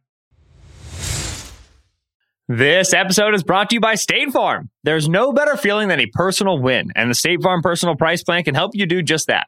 This 2.48 2.94
episode 2.94 3.34
is 3.34 3.44
brought 3.44 3.69
to 3.69 3.76
you 3.76 3.80
by 3.80 3.95
State 3.95 4.32
Farm. 4.32 4.69
There's 4.84 5.07
no 5.07 5.32
better 5.32 5.56
feeling 5.56 5.88
than 5.88 6.02
a 6.02 6.07
personal 6.07 6.60
win, 6.60 6.91
and 6.95 7.10
the 7.10 7.15
State 7.15 7.41
Farm 7.41 7.61
Personal 7.61 7.95
Price 7.95 8.23
Plan 8.23 8.44
can 8.44 8.56
help 8.56 8.72
you 8.73 8.86
do 8.86 9.02
just 9.02 9.28
that. 9.28 9.48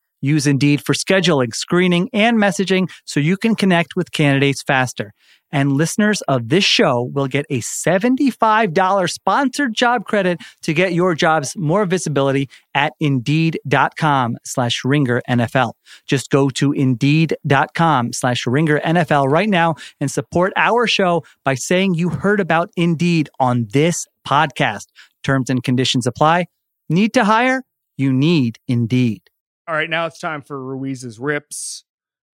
Use 0.21 0.47
Indeed 0.47 0.83
for 0.85 0.93
scheduling, 0.93 1.53
screening, 1.53 2.09
and 2.13 2.37
messaging 2.37 2.89
so 3.05 3.19
you 3.19 3.37
can 3.37 3.55
connect 3.55 3.95
with 3.95 4.11
candidates 4.11 4.61
faster. 4.61 5.13
And 5.51 5.73
listeners 5.73 6.21
of 6.23 6.49
this 6.49 6.63
show 6.63 7.09
will 7.13 7.27
get 7.27 7.45
a 7.49 7.59
$75 7.59 9.11
sponsored 9.11 9.73
job 9.73 10.05
credit 10.05 10.39
to 10.61 10.73
get 10.73 10.93
your 10.93 11.13
jobs 11.13 11.55
more 11.57 11.85
visibility 11.85 12.49
at 12.73 12.93
indeed.com 12.99 14.37
slash 14.45 14.85
ringer 14.85 15.21
NFL. 15.29 15.73
Just 16.07 16.29
go 16.29 16.49
to 16.51 16.71
indeed.com 16.71 18.13
slash 18.13 18.47
ringer 18.47 18.79
NFL 18.79 19.29
right 19.29 19.49
now 19.49 19.75
and 19.99 20.09
support 20.09 20.53
our 20.55 20.87
show 20.87 21.23
by 21.43 21.55
saying 21.55 21.95
you 21.95 22.09
heard 22.09 22.39
about 22.39 22.69
Indeed 22.77 23.29
on 23.39 23.67
this 23.73 24.07
podcast. 24.25 24.85
Terms 25.23 25.49
and 25.49 25.61
conditions 25.63 26.07
apply. 26.07 26.45
Need 26.89 27.13
to 27.13 27.25
hire? 27.25 27.63
You 27.97 28.13
need 28.13 28.57
Indeed. 28.67 29.30
All 29.67 29.75
right, 29.75 29.89
now 29.89 30.05
it's 30.05 30.19
time 30.19 30.41
for 30.41 30.59
Ruiz's 30.61 31.19
rips. 31.19 31.83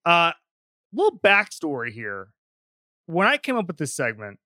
Uh, 0.04 0.32
little 0.92 1.18
backstory 1.18 1.92
here. 1.92 2.28
When 3.06 3.26
I 3.26 3.36
came 3.36 3.56
up 3.56 3.66
with 3.66 3.76
this 3.76 3.94
segment, 3.94 4.38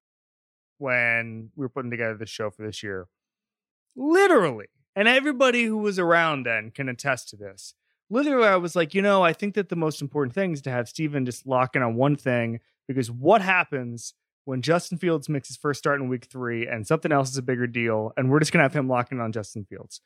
when 0.78 1.50
we 1.54 1.62
were 1.62 1.68
putting 1.68 1.90
together 1.90 2.16
the 2.16 2.26
show 2.26 2.50
for 2.50 2.66
this 2.66 2.82
year, 2.82 3.06
literally, 3.94 4.66
and 4.96 5.06
everybody 5.06 5.64
who 5.64 5.78
was 5.78 5.98
around 5.98 6.44
then 6.44 6.70
can 6.70 6.88
attest 6.88 7.28
to 7.30 7.36
this. 7.36 7.74
Literally, 8.10 8.48
I 8.48 8.56
was 8.56 8.76
like, 8.76 8.94
you 8.94 9.00
know, 9.00 9.22
I 9.22 9.32
think 9.32 9.54
that 9.54 9.68
the 9.68 9.76
most 9.76 10.02
important 10.02 10.34
thing 10.34 10.52
is 10.52 10.62
to 10.62 10.70
have 10.70 10.88
Steven 10.88 11.24
just 11.24 11.46
lock 11.46 11.76
in 11.76 11.82
on 11.82 11.94
one 11.94 12.16
thing 12.16 12.60
because 12.86 13.10
what 13.10 13.40
happens 13.40 14.14
when 14.44 14.60
Justin 14.60 14.98
Fields 14.98 15.28
makes 15.28 15.48
his 15.48 15.56
first 15.56 15.78
start 15.78 16.00
in 16.00 16.08
week 16.08 16.26
three 16.30 16.66
and 16.66 16.86
something 16.86 17.12
else 17.12 17.30
is 17.30 17.38
a 17.38 17.42
bigger 17.42 17.66
deal, 17.66 18.12
and 18.16 18.28
we're 18.28 18.40
just 18.40 18.52
gonna 18.52 18.64
have 18.64 18.74
him 18.74 18.88
locking 18.88 19.20
on 19.20 19.32
Justin 19.32 19.64
Fields. 19.64 20.00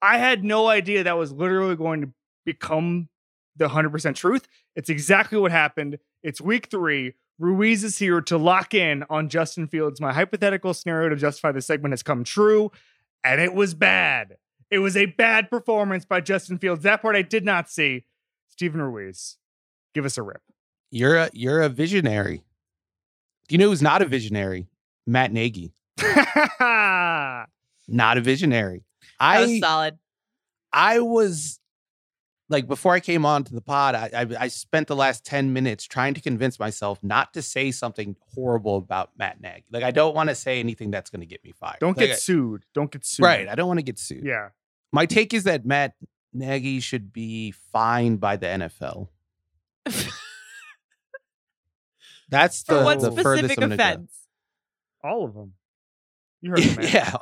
I 0.00 0.18
had 0.18 0.42
no 0.42 0.66
idea 0.66 1.04
that 1.04 1.16
was 1.16 1.30
literally 1.32 1.76
going 1.76 2.00
to 2.00 2.12
become 2.44 3.08
the 3.56 3.68
100% 3.68 4.14
truth. 4.14 4.46
It's 4.74 4.88
exactly 4.88 5.38
what 5.38 5.52
happened. 5.52 5.98
It's 6.22 6.40
week 6.40 6.68
three. 6.70 7.14
Ruiz 7.38 7.84
is 7.84 7.98
here 7.98 8.20
to 8.22 8.38
lock 8.38 8.74
in 8.74 9.04
on 9.10 9.28
Justin 9.28 9.66
Fields. 9.66 10.00
My 10.00 10.12
hypothetical 10.12 10.74
scenario 10.74 11.08
to 11.08 11.16
justify 11.16 11.52
this 11.52 11.66
segment 11.66 11.92
has 11.92 12.02
come 12.02 12.24
true, 12.24 12.70
and 13.24 13.40
it 13.40 13.54
was 13.54 13.74
bad. 13.74 14.36
It 14.70 14.78
was 14.78 14.96
a 14.96 15.06
bad 15.06 15.50
performance 15.50 16.04
by 16.04 16.20
Justin 16.20 16.58
Fields. 16.58 16.82
That 16.82 17.02
part 17.02 17.16
I 17.16 17.22
did 17.22 17.44
not 17.44 17.68
see. 17.68 18.04
Steven 18.48 18.80
Ruiz, 18.80 19.38
give 19.94 20.04
us 20.04 20.16
a 20.16 20.22
rip. 20.22 20.42
You're 20.90 21.16
a 21.16 21.30
you're 21.32 21.62
a 21.62 21.68
visionary. 21.68 22.44
Do 23.48 23.54
you 23.54 23.58
know 23.58 23.68
who's 23.68 23.82
not 23.82 24.02
a 24.02 24.06
visionary? 24.06 24.68
Matt 25.06 25.32
Nagy. 25.32 25.72
Not 27.88 28.16
a 28.16 28.20
visionary. 28.20 28.84
That 29.20 29.40
was 29.40 29.50
I 29.50 29.58
solid. 29.58 29.98
I 30.72 31.00
was 31.00 31.58
like 32.52 32.68
before 32.68 32.92
I 32.94 33.00
came 33.00 33.26
on 33.26 33.42
to 33.44 33.54
the 33.54 33.60
pod, 33.60 33.94
I, 33.96 34.10
I 34.14 34.26
I 34.44 34.48
spent 34.48 34.86
the 34.86 34.94
last 34.94 35.24
10 35.26 35.52
minutes 35.52 35.84
trying 35.84 36.14
to 36.14 36.20
convince 36.20 36.58
myself 36.60 37.02
not 37.02 37.34
to 37.34 37.42
say 37.42 37.72
something 37.72 38.14
horrible 38.34 38.76
about 38.76 39.10
Matt 39.18 39.40
Nagy. 39.40 39.64
Like 39.72 39.82
I 39.82 39.90
don't 39.90 40.14
want 40.14 40.28
to 40.28 40.34
say 40.36 40.60
anything 40.60 40.90
that's 40.92 41.10
going 41.10 41.20
to 41.20 41.26
get 41.26 41.42
me 41.42 41.52
fired. 41.52 41.78
Don't 41.80 41.96
Like, 41.96 42.08
get 42.08 42.18
sued. 42.20 42.64
Don't 42.74 42.90
get 42.92 43.04
sued. 43.04 43.24
right. 43.24 43.48
I 43.48 43.54
don't 43.56 43.66
want 43.66 43.78
to 43.78 43.84
get 43.84 43.98
sued. 43.98 44.24
Yeah. 44.24 44.50
My 44.92 45.06
take 45.06 45.34
is 45.34 45.44
that 45.44 45.66
Matt 45.66 45.94
Nagy 46.32 46.80
should 46.80 47.12
be 47.12 47.50
fined 47.50 48.20
by 48.20 48.36
the 48.36 48.46
NFL. 48.46 49.08
That's 52.28 52.62
the, 52.62 52.74
For 52.78 52.84
what 52.84 53.00
the 53.00 53.10
specific 53.12 53.58
I'm 53.58 53.70
gonna 53.70 53.76
go. 53.76 53.84
offense? 53.84 54.12
All 55.04 55.24
of 55.24 55.34
them. 55.34 55.52
You 56.40 56.50
heard 56.50 56.60
it, 56.60 56.76
man. 56.78 56.88
yeah. 56.92 57.16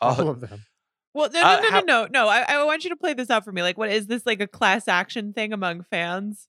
All 0.00 0.20
All- 0.20 0.28
of 0.30 0.40
them. 0.40 0.64
Well, 1.12 1.28
no, 1.32 1.40
no, 1.40 1.46
Uh, 1.48 1.56
no, 1.56 1.62
no, 1.62 1.70
how- 1.70 1.80
no, 1.80 2.08
no. 2.10 2.28
I, 2.28 2.42
I 2.48 2.64
want 2.64 2.84
you 2.84 2.90
to 2.90 2.96
play 2.96 3.14
this 3.14 3.30
out 3.30 3.44
for 3.44 3.52
me. 3.52 3.62
Like, 3.62 3.76
what 3.78 3.90
is 3.90 4.06
this 4.06 4.24
like 4.26 4.40
a 4.40 4.46
class 4.46 4.86
action 4.88 5.32
thing 5.32 5.52
among 5.52 5.82
fans 5.90 6.48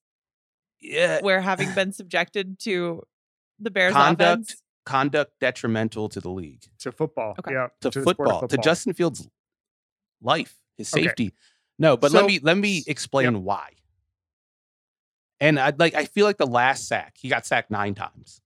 yeah. 0.79 1.19
where 1.21 1.41
having 1.41 1.73
been 1.73 1.91
subjected 1.93 2.59
to 2.59 3.03
the 3.59 3.71
Bears 3.71 3.93
Conduct 3.93 4.21
offense? 4.49 4.61
conduct 4.85 5.39
detrimental 5.39 6.09
to 6.09 6.19
the 6.19 6.29
league, 6.29 6.63
To 6.79 6.91
football. 6.91 7.35
Okay. 7.39 7.53
Yeah. 7.53 7.67
to, 7.81 7.89
the 7.89 8.01
sport 8.01 8.07
of 8.07 8.15
football, 8.17 8.47
to 8.47 8.57
Justin 8.57 8.93
Fields' 8.93 9.27
life, 10.21 10.55
his 10.77 10.91
Okay. 10.93 11.03
safety. 11.05 11.33
No, 11.77 11.97
but 11.97 12.11
So- 12.11 12.17
let 12.17 12.25
me 12.27 12.39
let 12.41 12.57
me 12.57 12.83
explain 12.87 13.43
why. 13.43 13.73
And 15.39 15.59
I 15.59 15.73
like 15.77 15.95
I 15.95 16.05
feel 16.05 16.25
like 16.25 16.37
the 16.37 16.45
last 16.47 16.87
sack, 16.87 17.15
he 17.17 17.29
got 17.29 17.45
sacked 17.47 17.71
nine 17.71 17.95
times, 17.95 18.41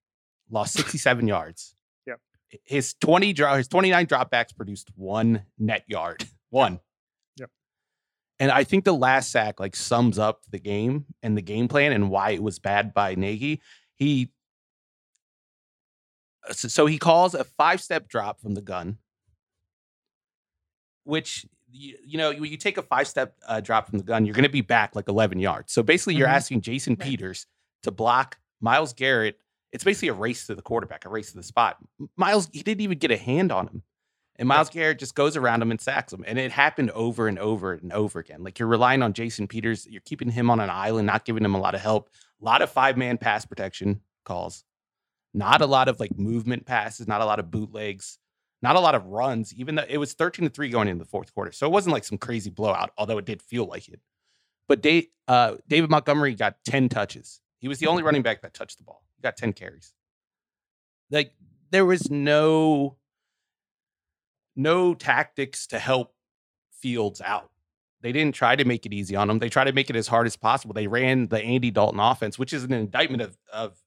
lost 0.50 0.74
67 0.74 1.28
yards. 1.28 1.75
His 2.64 2.94
20 3.02 3.34
draw 3.34 3.56
his 3.58 3.68
29 3.68 4.06
dropbacks 4.08 4.56
produced 4.56 4.90
one 4.96 5.44
net 5.58 5.84
yard. 5.88 6.24
One. 6.50 6.80
Yep. 7.38 7.50
And 8.40 8.52
I 8.52 8.64
think 8.64 8.86
the 8.86 8.94
last 8.94 9.32
sack 9.32 9.60
like 9.60 9.76
sums 9.76 10.18
up 10.18 10.42
the 10.50 10.60
game 10.60 11.06
and 11.22 11.36
the 11.38 11.42
game 11.42 11.68
plan 11.68 11.92
and 11.92 12.10
why 12.10 12.30
it 12.32 12.42
was 12.44 12.60
bad 12.60 12.94
by 12.94 13.16
Nagy. 13.16 13.62
He 13.96 14.32
so, 16.52 16.68
so 16.68 16.86
he 16.86 16.98
calls 16.98 17.34
a 17.34 17.44
five 17.44 17.82
step 17.82 18.08
drop 18.08 18.40
from 18.40 18.54
the 18.54 18.62
gun, 18.62 19.00
which 21.04 21.46
you, 21.72 21.98
you 22.06 22.18
know 22.18 22.32
when 22.32 22.46
you 22.52 22.58
take 22.58 22.78
a 22.78 22.82
five 22.84 23.08
step 23.08 23.36
uh, 23.48 23.60
drop 23.60 23.90
from 23.90 23.98
the 23.98 24.04
gun, 24.06 24.26
you're 24.26 24.36
going 24.36 24.44
to 24.44 24.50
be 24.50 24.62
back 24.62 24.96
like 24.96 25.08
11 25.10 25.40
yards. 25.40 25.74
So 25.74 25.84
basically, 25.84 26.16
you're 26.16 26.28
Mhm. 26.28 26.34
asking 26.34 26.62
Jason 26.62 26.96
Right. 27.00 27.10
Peters 27.10 27.48
to 27.84 27.92
block 27.92 28.38
Myles 28.62 28.94
Garrett. 28.94 29.40
It's 29.76 29.84
basically 29.84 30.08
a 30.08 30.14
race 30.14 30.48
to 30.48 30.56
the 30.56 30.62
quarterback, 30.62 31.04
a 31.04 31.10
race 31.10 31.32
to 31.32 31.38
the 31.38 31.44
spot. 31.44 31.76
Myles, 32.16 32.50
he 32.54 32.64
didn't 32.64 32.80
even 32.80 32.98
get 32.98 33.12
a 33.12 33.18
hand 33.18 33.52
on 33.52 33.68
him. 33.68 33.84
And 34.38 34.48
Myles 34.48 34.70
Garrett 34.70 35.00
just 35.00 35.16
goes 35.16 35.36
around 35.36 35.62
him 35.62 35.70
and 35.70 35.82
sacks 35.82 36.14
him. 36.14 36.24
And 36.26 36.40
it 36.40 36.50
happened 36.50 36.92
over 36.92 37.28
and 37.28 37.38
over 37.38 37.74
and 37.74 37.92
over 37.92 38.20
again. 38.20 38.42
Like 38.42 38.58
you're 38.58 38.70
relying 38.70 39.04
on 39.04 39.12
Jason 39.12 39.50
Peters, 39.50 39.86
you're 39.86 40.02
keeping 40.06 40.30
him 40.30 40.50
on 40.50 40.62
an 40.62 40.70
island, 40.70 41.08
not 41.08 41.26
giving 41.26 41.44
him 41.44 41.56
a 41.56 41.60
lot 41.60 41.76
of 41.76 41.82
help. 41.82 42.10
A 42.42 42.46
lot 42.46 42.62
of 42.62 42.70
five 42.70 42.96
man 42.96 43.18
pass 43.18 43.46
protection 43.46 44.00
calls, 44.24 44.64
not 45.34 45.62
a 45.62 45.66
lot 45.66 45.90
of 45.90 46.00
like 46.00 46.18
movement 46.18 46.66
passes, 46.66 47.06
not 47.06 47.20
a 47.20 47.26
lot 47.26 47.40
of 47.40 47.52
bootlegs, 47.52 48.18
not 48.62 48.78
a 48.78 48.80
lot 48.80 48.96
of 48.96 49.06
runs, 49.06 49.54
even 49.54 49.76
though 49.76 49.86
it 49.90 49.98
was 49.98 50.14
13 50.14 50.48
to 50.48 50.54
3 50.54 50.70
going 50.70 50.88
into 50.88 51.04
the 51.04 51.10
fourth 51.10 51.34
quarter. 51.34 51.52
So 51.52 51.66
it 51.66 51.72
wasn't 51.74 51.94
like 51.94 52.06
some 52.06 52.18
crazy 52.18 52.50
blowout, 52.50 52.92
although 52.98 53.18
it 53.18 53.26
did 53.26 53.42
feel 53.42 53.66
like 53.66 53.90
it. 53.90 54.00
But 54.70 54.82
Dave, 54.82 55.08
uh, 55.28 55.56
David 55.68 55.90
Montgomery 55.90 56.34
got 56.34 56.56
10 56.66 56.90
touches. 56.90 57.42
He 57.60 57.68
was 57.68 57.80
the 57.80 57.88
only 57.88 58.04
running 58.04 58.22
back 58.22 58.42
that 58.42 58.54
touched 58.54 58.78
the 58.78 58.84
ball. 58.84 59.05
He 59.18 59.22
got 59.22 59.38
10 59.38 59.54
carries. 59.54 59.94
Like 61.12 61.34
there 61.72 61.86
was 61.86 62.10
no 62.10 62.98
no 64.56 64.94
tactics 64.94 65.68
to 65.68 65.80
help 65.80 66.14
Fields 66.72 67.22
out. 67.22 67.50
They 68.02 68.12
didn't 68.12 68.36
try 68.36 68.56
to 68.56 68.66
make 68.66 68.86
it 68.86 68.94
easy 68.94 69.16
on 69.16 69.30
him. 69.30 69.40
They 69.40 69.50
tried 69.50 69.64
to 69.66 69.72
make 69.74 69.90
it 69.90 69.96
as 69.96 70.08
hard 70.08 70.28
as 70.28 70.36
possible. 70.36 70.74
They 70.74 70.88
ran 70.88 71.28
the 71.28 71.42
Andy 71.42 71.72
Dalton 71.72 72.00
offense, 72.00 72.38
which 72.38 72.54
is 72.54 72.64
an 72.64 72.74
indictment 72.74 73.24
of, 73.24 73.38
of 73.52 73.78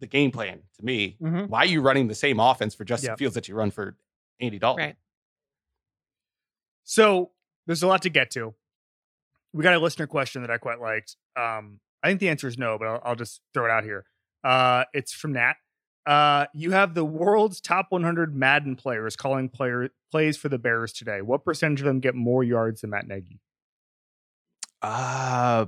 the 0.00 0.06
game 0.06 0.30
plan 0.30 0.60
to 0.78 0.84
me. 0.84 1.16
Mhm. 1.22 1.48
Why 1.48 1.60
are 1.60 1.66
you 1.66 1.80
running 1.80 2.08
the 2.08 2.14
same 2.14 2.38
offense 2.40 2.74
for 2.74 2.84
Justin 2.84 3.10
Yep. 3.12 3.18
Fields 3.18 3.34
that 3.36 3.48
you 3.48 3.54
run 3.54 3.70
for 3.70 3.96
Andy 4.40 4.58
Dalton? 4.58 4.84
Right. 4.84 4.96
So 6.82 7.30
there's 7.66 7.82
a 7.82 7.86
lot 7.86 8.02
to 8.02 8.10
get 8.10 8.30
to. 8.32 8.54
We 9.52 9.62
got 9.62 9.74
a 9.74 9.78
listener 9.78 10.06
question 10.06 10.42
that 10.42 10.50
I 10.50 10.58
quite 10.58 10.80
liked. 10.80 11.16
Um, 11.36 11.80
I 12.02 12.08
think 12.08 12.20
the 12.20 12.28
answer 12.28 12.48
is 12.48 12.58
no, 12.58 12.76
but 12.78 12.86
I'll, 12.88 13.00
I'll 13.04 13.16
just 13.16 13.40
throw 13.54 13.64
it 13.64 13.70
out 13.70 13.84
here. 13.84 14.04
Uh, 14.44 14.84
it's 14.92 15.12
from 15.12 15.32
Nat. 15.32 15.54
Uh, 16.06 16.46
you 16.52 16.72
have 16.72 16.94
the 16.94 17.04
world's 17.04 17.60
top 17.60 17.86
100 17.88 18.36
Madden 18.36 18.76
players 18.76 19.16
calling 19.16 19.48
player 19.48 19.88
plays 20.10 20.36
for 20.36 20.50
the 20.50 20.58
Bears 20.58 20.92
today. 20.92 21.22
What 21.22 21.44
percentage 21.44 21.80
of 21.80 21.86
them 21.86 22.00
get 22.00 22.14
more 22.14 22.44
yards 22.44 22.82
than 22.82 22.90
Matt 22.90 23.08
Nagy? 23.08 23.40
Uh 24.82 25.66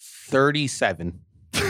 37. 0.00 1.20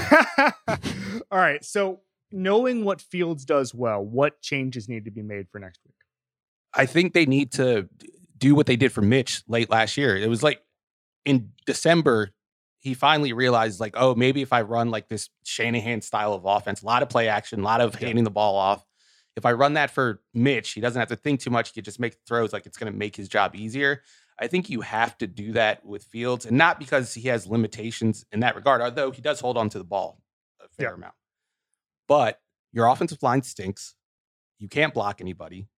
All 1.31 1.39
right. 1.39 1.65
So 1.65 2.01
knowing 2.33 2.85
what 2.85 3.01
Fields 3.01 3.45
does 3.45 3.73
well, 3.73 4.05
what 4.05 4.41
changes 4.43 4.89
need 4.89 5.05
to 5.05 5.11
be 5.11 5.23
made 5.23 5.47
for 5.51 5.59
next 5.59 5.81
week? 5.87 5.95
I 6.75 6.87
think 6.87 7.13
they 7.13 7.27
need 7.27 7.53
to 7.53 7.89
do 8.37 8.55
what 8.55 8.67
they 8.67 8.77
did 8.77 8.93
for 8.93 9.03
Mitch 9.03 9.43
late 9.49 9.71
last 9.71 9.97
year. 9.97 10.17
It 10.17 10.29
was 10.29 10.43
like 10.43 10.63
in 11.25 11.53
December, 11.67 12.31
he 12.81 12.95
finally 12.95 13.33
realized, 13.33 13.81
like, 13.81 13.95
oh, 13.97 14.15
maybe 14.15 14.43
if 14.43 14.53
I 14.53 14.63
run 14.63 14.91
like 14.91 15.09
this 15.09 15.31
Shanahan 15.45 16.01
style 16.01 16.33
of 16.33 16.45
offense, 16.45 16.83
a 16.83 16.87
lot 16.87 17.03
of 17.03 17.09
play 17.09 17.29
action, 17.29 17.61
a 17.61 17.65
lot 17.65 17.81
of 17.81 17.95
handing 17.95 18.25
the 18.25 18.31
ball 18.31 18.57
off. 18.57 18.85
If 19.37 19.45
I 19.47 19.53
run 19.53 19.75
that 19.75 19.91
for 19.91 20.21
Mitch, 20.35 20.73
he 20.73 20.81
doesn't 20.81 20.99
have 20.99 21.09
to 21.09 21.17
think 21.17 21.41
too 21.41 21.51
much. 21.51 21.69
He 21.71 21.75
can 21.75 21.85
just 21.85 22.01
make 22.01 22.17
throws 22.27 22.53
like 22.53 22.67
it's 22.67 22.77
going 22.79 22.93
to 22.93 22.99
make 22.99 23.15
his 23.17 23.29
job 23.29 23.55
easier. 23.55 24.03
I 24.41 24.47
think 24.47 24.71
you 24.71 24.81
have 24.83 25.19
to 25.19 25.27
do 25.27 25.53
that 25.53 25.85
with 25.85 26.05
Fields, 26.05 26.47
and 26.47 26.57
not 26.57 26.79
because 26.79 27.15
he 27.15 27.29
has 27.29 27.47
limitations 27.47 28.25
in 28.31 28.41
that 28.41 28.55
regard, 28.55 28.81
although 28.81 29.11
he 29.11 29.21
does 29.21 29.41
hold 29.41 29.57
on 29.57 29.69
to 29.71 29.79
the 29.79 29.85
ball 29.85 30.21
a 30.61 30.69
fair 30.69 30.91
Yeah. 30.91 30.95
amount. 30.95 31.15
But 32.07 32.41
your 32.73 32.87
offensive 32.87 33.23
line 33.23 33.43
stinks. 33.43 33.95
You 34.59 34.69
can't 34.69 34.95
block 34.95 35.21
anybody. 35.21 35.69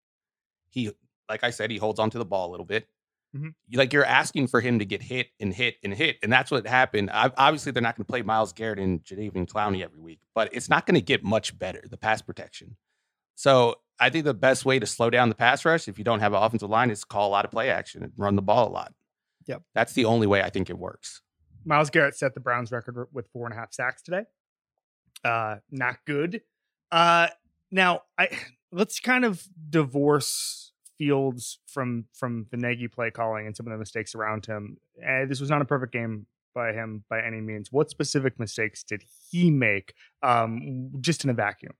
He, 0.69 0.91
like 1.29 1.43
I 1.43 1.51
said, 1.51 1.71
he 1.71 1.77
holds 1.77 1.99
onto 1.99 2.17
the 2.17 2.25
ball 2.25 2.49
a 2.49 2.51
little 2.51 2.65
bit. 2.65 2.87
Mhm. 3.35 3.53
Like 3.73 3.93
you're 3.93 4.05
asking 4.05 4.47
for 4.47 4.59
him 4.59 4.79
to 4.79 4.85
get 4.85 5.01
hit 5.01 5.27
and 5.39 5.53
hit 5.53 5.75
and 5.83 5.93
hit, 5.93 6.17
and 6.21 6.31
that's 6.31 6.51
what 6.51 6.67
happened. 6.67 7.09
I, 7.11 7.31
obviously, 7.37 7.71
they're 7.71 7.81
not 7.81 7.95
going 7.95 8.05
to 8.05 8.09
play 8.11 8.21
Myles 8.21 8.51
Garrett 8.51 8.79
and 8.79 9.01
Jadeveon 9.03 9.47
Clowney 9.47 9.81
every 9.83 9.99
week, 10.01 10.19
but 10.35 10.49
it's 10.53 10.69
not 10.69 10.85
going 10.85 10.95
to 10.95 11.01
get 11.01 11.23
much 11.23 11.57
better. 11.57 11.81
The 11.89 11.97
pass 11.97 12.21
protection. 12.21 12.75
So 13.35 13.75
I 13.99 14.09
think 14.09 14.25
the 14.25 14.33
best 14.33 14.65
way 14.65 14.79
to 14.79 14.85
slow 14.85 15.09
down 15.09 15.29
the 15.29 15.35
pass 15.35 15.63
rush, 15.63 15.87
if 15.87 15.97
you 15.97 16.03
don't 16.03 16.19
have 16.19 16.33
an 16.33 16.43
offensive 16.43 16.69
line, 16.69 16.89
is 16.91 17.03
call 17.05 17.29
a 17.29 17.31
lot 17.31 17.45
of 17.45 17.51
play 17.51 17.69
action 17.69 18.03
and 18.03 18.11
run 18.17 18.35
the 18.35 18.41
ball 18.41 18.67
a 18.67 18.71
lot. 18.71 18.93
Yep. 19.47 19.63
That's 19.73 19.93
the 19.93 20.05
only 20.05 20.27
way 20.27 20.41
I 20.43 20.49
think 20.49 20.69
it 20.69 20.77
works. 20.77 21.21
Myles 21.63 21.89
Garrett 21.89 22.15
set 22.15 22.33
the 22.33 22.39
Browns 22.39 22.71
record 22.71 23.07
with 23.13 23.27
four 23.31 23.45
and 23.45 23.53
a 23.53 23.57
half 23.57 23.73
sacks 23.73 24.01
today. 24.01 24.23
Uh, 25.23 25.57
not 25.69 25.97
good. 26.05 26.41
Uh, 26.91 27.27
now 27.71 28.01
I 28.17 28.29
let's 28.71 28.99
kind 28.99 29.23
of 29.25 29.43
divorce 29.69 30.70
Fields 31.01 31.57
from 31.65 32.05
from 32.13 32.45
the 32.51 32.57
Nagy 32.57 32.87
play 32.87 33.09
calling 33.09 33.47
and 33.47 33.57
some 33.57 33.65
of 33.65 33.71
the 33.71 33.77
mistakes 33.79 34.13
around 34.13 34.45
him. 34.45 34.77
Uh, 35.03 35.25
this 35.25 35.39
was 35.41 35.49
not 35.49 35.59
a 35.59 35.65
perfect 35.65 35.91
game 35.91 36.27
by 36.53 36.73
him 36.73 37.03
by 37.09 37.19
any 37.23 37.41
means. 37.41 37.71
What 37.71 37.89
specific 37.89 38.37
mistakes 38.39 38.83
did 38.83 39.03
he 39.31 39.49
make? 39.49 39.93
Um, 40.21 40.91
just 41.01 41.23
in 41.23 41.31
a 41.31 41.33
vacuum. 41.33 41.73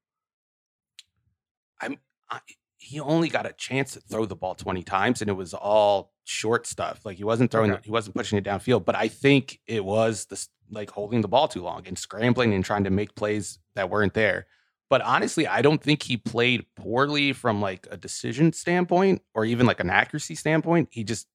I, 1.82 2.40
he 2.78 3.00
only 3.00 3.30
got 3.30 3.46
a 3.46 3.54
chance 3.54 3.94
to 3.94 4.00
throw 4.00 4.26
the 4.26 4.36
ball 4.36 4.56
20 4.56 4.82
times 4.84 5.22
and 5.22 5.30
it 5.30 5.34
was 5.34 5.54
all 5.54 6.14
short 6.24 6.66
stuff. 6.66 7.02
Like 7.06 7.18
he 7.18 7.24
wasn't 7.24 7.52
throwing, 7.52 7.72
Okay. 7.72 7.82
he 7.84 7.92
wasn't 7.92 8.16
pushing 8.16 8.38
it 8.38 8.44
downfield, 8.46 8.86
but 8.86 8.96
I 8.96 9.08
think 9.08 9.60
it 9.68 9.84
was 9.86 10.26
this 10.26 10.50
like 10.72 10.90
holding 10.90 11.22
the 11.22 11.28
ball 11.28 11.48
too 11.48 11.62
long 11.62 11.86
and 11.88 11.98
scrambling 11.98 12.54
and 12.54 12.64
trying 12.66 12.86
to 12.86 12.90
make 12.90 13.14
plays 13.16 13.60
that 13.76 13.90
weren't 13.90 14.14
there. 14.14 14.48
But 14.92 15.00
honestly, 15.04 15.48
I 15.48 15.62
don't 15.62 15.82
think 15.82 16.04
he 16.04 16.18
played 16.18 16.66
poorly 16.76 17.32
from 17.32 17.62
like 17.62 17.88
a 17.90 17.96
decision 17.96 18.52
standpoint 18.52 19.22
or 19.34 19.46
even 19.46 19.66
like 19.66 19.80
an 19.80 19.90
accuracy 19.90 20.36
standpoint. 20.36 20.90
He 20.92 21.06
just 21.06 21.28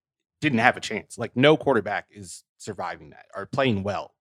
didn't 0.43 0.59
have 0.59 0.77
a 0.77 0.81
chance. 0.81 1.17
Like 1.17 1.35
no 1.35 1.57
quarterback 1.57 2.07
is 2.11 2.45
surviving 2.59 3.11
that 3.11 3.25
or 3.35 3.47
playing 3.47 3.83
well. 3.83 4.15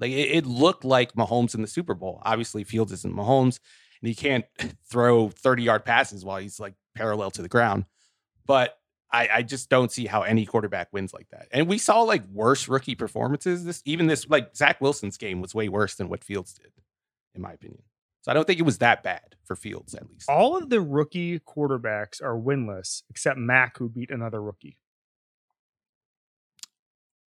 Like 0.00 0.10
it, 0.10 0.38
it 0.38 0.46
looked 0.46 0.84
like 0.84 1.12
Mahomes 1.12 1.54
in 1.54 1.62
the 1.62 1.68
Super 1.68 1.94
Bowl. 1.94 2.20
Obviously, 2.24 2.64
Fields 2.64 2.90
isn't 2.90 3.14
Mahomes, 3.14 3.60
and 4.02 4.08
he 4.08 4.14
can't 4.16 4.44
throw 4.90 5.28
30 5.28 5.62
yard 5.62 5.84
passes 5.84 6.24
while 6.24 6.38
he's 6.38 6.58
like 6.58 6.74
parallel 6.96 7.30
to 7.30 7.42
the 7.42 7.48
ground. 7.48 7.84
But 8.44 8.76
I, 9.12 9.28
I 9.34 9.42
just 9.42 9.70
don't 9.70 9.92
see 9.92 10.06
how 10.06 10.22
any 10.22 10.46
quarterback 10.46 10.88
wins 10.92 11.14
like 11.14 11.28
that. 11.30 11.46
And 11.52 11.68
we 11.68 11.78
saw 11.78 12.02
like 12.02 12.26
worse 12.26 12.66
rookie 12.66 12.96
performances. 12.96 13.64
This 13.64 13.82
even 13.84 14.08
this 14.08 14.28
like 14.28 14.56
Zach 14.56 14.80
Wilson's 14.80 15.16
game 15.16 15.40
was 15.40 15.54
way 15.54 15.68
worse 15.68 15.94
than 15.94 16.08
what 16.08 16.24
Fields 16.24 16.54
did, 16.54 16.72
in 17.36 17.40
my 17.40 17.52
opinion. 17.52 17.84
So 18.24 18.30
I 18.30 18.34
don't 18.34 18.46
think 18.46 18.58
it 18.58 18.64
was 18.64 18.78
that 18.78 19.02
bad 19.02 19.36
for 19.44 19.54
Fields 19.54 19.94
at 19.94 20.08
least. 20.08 20.30
All 20.30 20.56
of 20.56 20.70
the 20.70 20.80
rookie 20.80 21.38
quarterbacks 21.40 22.22
are 22.22 22.34
winless 22.34 23.02
except 23.10 23.38
Mac, 23.38 23.76
who 23.76 23.90
beat 23.90 24.10
another 24.10 24.40
rookie. 24.42 24.78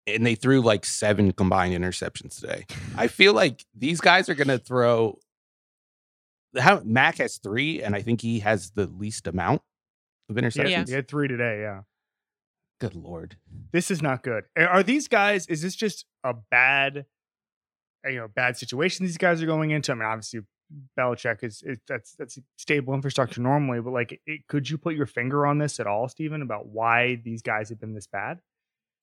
and 0.07 0.25
they 0.25 0.35
threw 0.35 0.61
like 0.61 0.85
seven 0.85 1.33
combined 1.33 1.75
interceptions 1.75 2.39
today. 2.39 2.67
I 2.97 3.09
feel 3.09 3.33
like 3.33 3.65
these 3.75 4.01
guys 4.01 4.29
are 4.29 4.35
going 4.35 4.49
to 4.49 4.59
throw. 4.59 5.19
How 6.57 6.81
Mac 6.85 7.19
has 7.19 7.39
three, 7.39 7.83
and 7.83 7.97
I 7.97 8.03
think 8.03 8.21
he 8.21 8.39
has 8.41 8.71
the 8.71 8.87
least 8.87 9.27
amount 9.27 9.63
of 10.29 10.37
interceptions. 10.37 10.87
he 10.89 10.95
had 10.95 11.09
three 11.09 11.27
today. 11.27 11.63
Yeah. 11.63 11.81
Good 12.81 12.95
lord. 12.95 13.37
this 13.73 13.91
is 13.91 14.01
not 14.03 14.23
good. 14.23 14.45
Are 14.57 14.83
these 14.85 15.09
guys? 15.09 15.47
Is 15.49 15.63
this 15.63 15.75
just 15.75 16.05
a 16.23 16.35
bad, 16.35 17.07
you 18.05 18.17
know, 18.17 18.29
bad 18.29 18.57
situation 18.57 19.07
these 19.07 19.19
guys 19.19 19.43
are 19.43 19.47
going 19.47 19.71
into? 19.71 19.91
I 19.91 19.95
mean, 19.97 20.05
obviously, 20.05 20.41
Belichick 20.99 21.43
is, 21.43 21.63
is 21.63 21.79
that's 21.87 22.15
that's 22.17 22.39
stable 22.57 22.95
infrastructure 22.95 23.41
normally, 23.41 23.81
but 23.81 23.93
like, 23.93 24.21
it, 24.27 24.47
could 24.49 24.69
you 24.69 24.79
put 24.79 24.95
your 24.95 25.07
finger 25.07 25.47
on 25.47 25.59
this 25.59 25.79
at 25.81 25.87
all, 25.87 26.09
Steven, 26.09 26.43
about 26.43 26.67
why 26.67 27.17
these 27.25 27.43
guys 27.43 27.69
have 27.69 27.81
been 27.81 27.95
this 27.95 28.07
bad? 28.07 28.41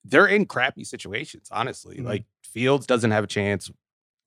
They're 0.03 0.27
in 0.27 0.45
crappy 0.45 0.83
situations, 0.83 1.47
honestly. 1.51 1.97
Mhm. 1.97 2.05
Like 2.05 2.25
Fields 2.43 2.87
doesn't 2.87 3.11
have 3.11 3.23
a 3.23 3.27
chance. 3.27 3.71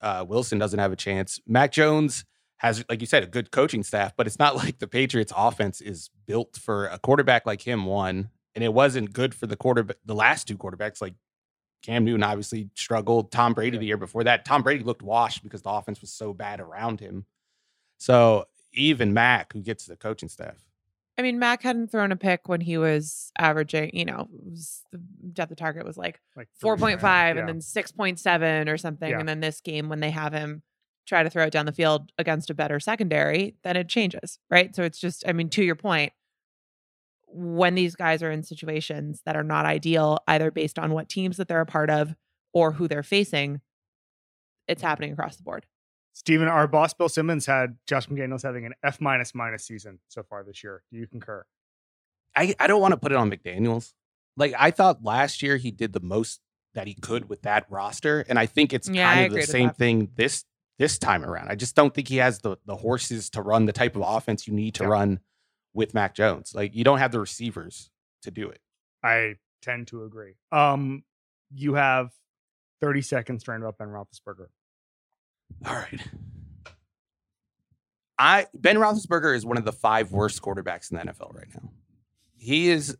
Uh, 0.00 0.24
Wilson 0.26 0.58
doesn't 0.58 0.78
have 0.78 0.92
a 0.92 0.96
chance. 0.96 1.40
Mac 1.46 1.72
Jones 1.72 2.24
has, 2.58 2.84
like 2.88 3.00
you 3.00 3.06
said, 3.06 3.22
a 3.22 3.26
good 3.26 3.50
coaching 3.50 3.82
staff, 3.82 4.14
but 4.16 4.26
it's 4.26 4.38
not 4.38 4.56
like 4.64 4.78
the 4.78 4.86
Patriots' 4.86 5.32
offense 5.36 5.80
is 5.80 6.10
built 6.26 6.56
for 6.56 6.86
a 6.86 6.98
quarterback 6.98 7.46
like 7.46 7.62
him. 7.62 7.86
One, 7.86 8.30
and 8.54 8.62
it 8.62 8.72
wasn't 8.72 9.12
good 9.12 9.34
for 9.34 9.46
the 9.46 9.56
quarterback. 9.56 9.96
The 10.04 10.14
last 10.14 10.46
two 10.46 10.56
quarterbacks, 10.56 11.00
like 11.02 11.14
Cam 11.84 12.04
Newton, 12.04 12.22
obviously 12.22 12.70
struggled. 12.74 13.30
Tom 13.30 13.52
Brady 13.52 13.76
the 13.76 13.84
year 13.84 13.98
before 13.98 14.24
that, 14.24 14.44
Tom 14.44 14.62
Brady 14.62 14.82
looked 14.82 15.02
washed 15.02 15.42
because 15.42 15.62
the 15.62 15.70
offense 15.70 16.00
was 16.00 16.10
so 16.10 16.32
bad 16.32 16.60
around 16.60 16.98
him. 16.98 17.26
So 17.98 18.46
even 18.72 19.12
Mac, 19.12 19.52
who 19.52 19.60
gets 19.60 19.84
the 19.86 19.96
coaching 19.96 20.28
staff, 20.28 20.56
I 21.16 21.22
mean, 21.22 21.38
Mac 21.38 21.62
hadn't 21.62 21.92
thrown 21.92 22.10
a 22.10 22.16
pick 22.16 22.48
when 22.48 22.60
he 22.60 22.76
was 22.76 23.30
averaging, 23.38 23.90
you 23.92 24.04
know, 24.04 24.28
was 24.30 24.82
the 24.90 24.98
depth 25.32 25.52
of 25.52 25.58
target 25.58 25.84
was 25.84 25.96
like 25.96 26.20
Like 26.34 26.48
4.5 26.60 27.02
right? 27.02 27.36
and 27.36 27.48
then 27.48 27.60
6.7 27.60 28.68
or 28.68 28.76
something. 28.78 29.10
Yeah. 29.10 29.20
And 29.20 29.28
then 29.28 29.40
this 29.40 29.60
game, 29.60 29.88
when 29.88 30.00
they 30.00 30.10
have 30.10 30.32
him 30.32 30.62
try 31.06 31.22
to 31.22 31.30
throw 31.30 31.44
it 31.44 31.50
down 31.50 31.66
the 31.66 31.72
field 31.72 32.10
against 32.18 32.50
a 32.50 32.54
better 32.54 32.80
secondary, 32.80 33.54
then 33.62 33.76
it 33.76 33.88
changes, 33.88 34.38
right? 34.50 34.74
So 34.74 34.82
it's 34.82 34.98
just, 34.98 35.22
I 35.28 35.32
mean, 35.32 35.50
to 35.50 35.62
your 35.62 35.76
point, 35.76 36.12
when 37.36 37.74
these 37.74 37.96
guys 37.96 38.22
are 38.22 38.30
in 38.30 38.42
situations 38.44 39.20
that 39.26 39.34
are 39.36 39.42
not 39.42 39.66
ideal, 39.66 40.18
either 40.28 40.50
based 40.52 40.78
on 40.78 40.92
what 40.92 41.08
teams 41.08 41.36
that 41.38 41.48
they're 41.48 41.60
a 41.60 41.66
part 41.66 41.90
of 41.90 42.14
or 42.52 42.72
who 42.72 42.86
they're 42.86 43.02
facing, 43.02 43.60
it's 44.68 44.82
happening 44.82 45.12
across 45.12 45.36
the 45.36 45.42
board. 45.42 45.66
Steven, 46.12 46.46
our 46.46 46.68
boss 46.68 46.94
Bill 46.94 47.08
Simmons 47.08 47.44
had 47.46 47.76
Josh 47.88 48.06
McDaniels 48.06 48.42
having 48.44 48.64
an 48.66 48.72
F 48.84 49.00
minus 49.00 49.34
minus 49.34 49.64
season 49.64 49.98
so 50.08 50.22
far 50.22 50.44
this 50.44 50.62
year. 50.62 50.84
Do 50.92 50.98
you 50.98 51.08
concur? 51.08 51.44
I, 52.36 52.54
I 52.60 52.68
don't 52.68 52.80
want 52.80 52.92
to 52.92 52.96
put 52.98 53.10
it 53.10 53.16
on 53.18 53.30
McDaniels. 53.30 53.92
Like 54.36 54.54
I 54.58 54.70
thought 54.70 55.02
last 55.02 55.42
year 55.42 55.56
he 55.56 55.70
did 55.72 55.92
the 55.92 56.00
most 56.00 56.40
that 56.74 56.86
he 56.86 56.94
could 56.94 57.28
with 57.28 57.42
that 57.42 57.66
roster, 57.68 58.24
and 58.28 58.38
I 58.38 58.46
think 58.46 58.72
it's 58.72 58.88
Yeah, 58.88 59.12
kind 59.12 59.26
of 59.26 59.32
the 59.32 59.42
same 59.42 59.68
that. 59.68 59.78
thing 59.78 60.10
this 60.14 60.44
this 60.78 60.98
time 60.98 61.24
around. 61.24 61.48
I 61.48 61.54
just 61.56 61.74
don't 61.76 61.92
think 61.94 62.08
he 62.08 62.16
has 62.16 62.38
the 62.40 62.56
the 62.64 62.76
horses 62.76 63.30
to 63.30 63.42
run 63.42 63.66
the 63.66 63.72
type 63.72 63.96
of 63.96 64.02
offense 64.04 64.46
you 64.46 64.54
need 64.54 64.74
to 64.76 64.84
Yeah. 64.84 64.88
run 64.90 65.20
with 65.74 65.92
Mac 65.94 66.14
Jones. 66.14 66.54
Like 66.54 66.74
you 66.74 66.84
don't 66.84 66.98
have 66.98 67.12
the 67.12 67.20
receivers 67.20 67.90
to 68.22 68.30
do 68.30 68.48
it. 68.48 68.60
I 69.02 69.34
tend 69.60 69.88
to 69.88 70.04
agree. 70.04 70.34
Um, 70.52 71.02
you 71.54 71.74
have 71.74 72.10
30 72.80 73.02
seconds 73.02 73.44
to 73.44 73.50
round 73.50 73.64
up 73.64 73.78
Ben 73.78 73.88
Roethlisberger. 73.88 74.46
All 75.66 75.74
right. 75.74 76.00
I 78.18 78.46
Ben 78.54 78.76
Roethlisberger 78.76 79.34
is 79.34 79.44
one 79.44 79.58
of 79.58 79.64
the 79.64 79.72
five 79.72 80.12
worst 80.12 80.40
quarterbacks 80.40 80.90
in 80.90 80.98
the 80.98 81.04
NFL 81.04 81.34
right 81.34 81.48
now. 81.54 81.70
He 82.36 82.70
is 82.70 82.96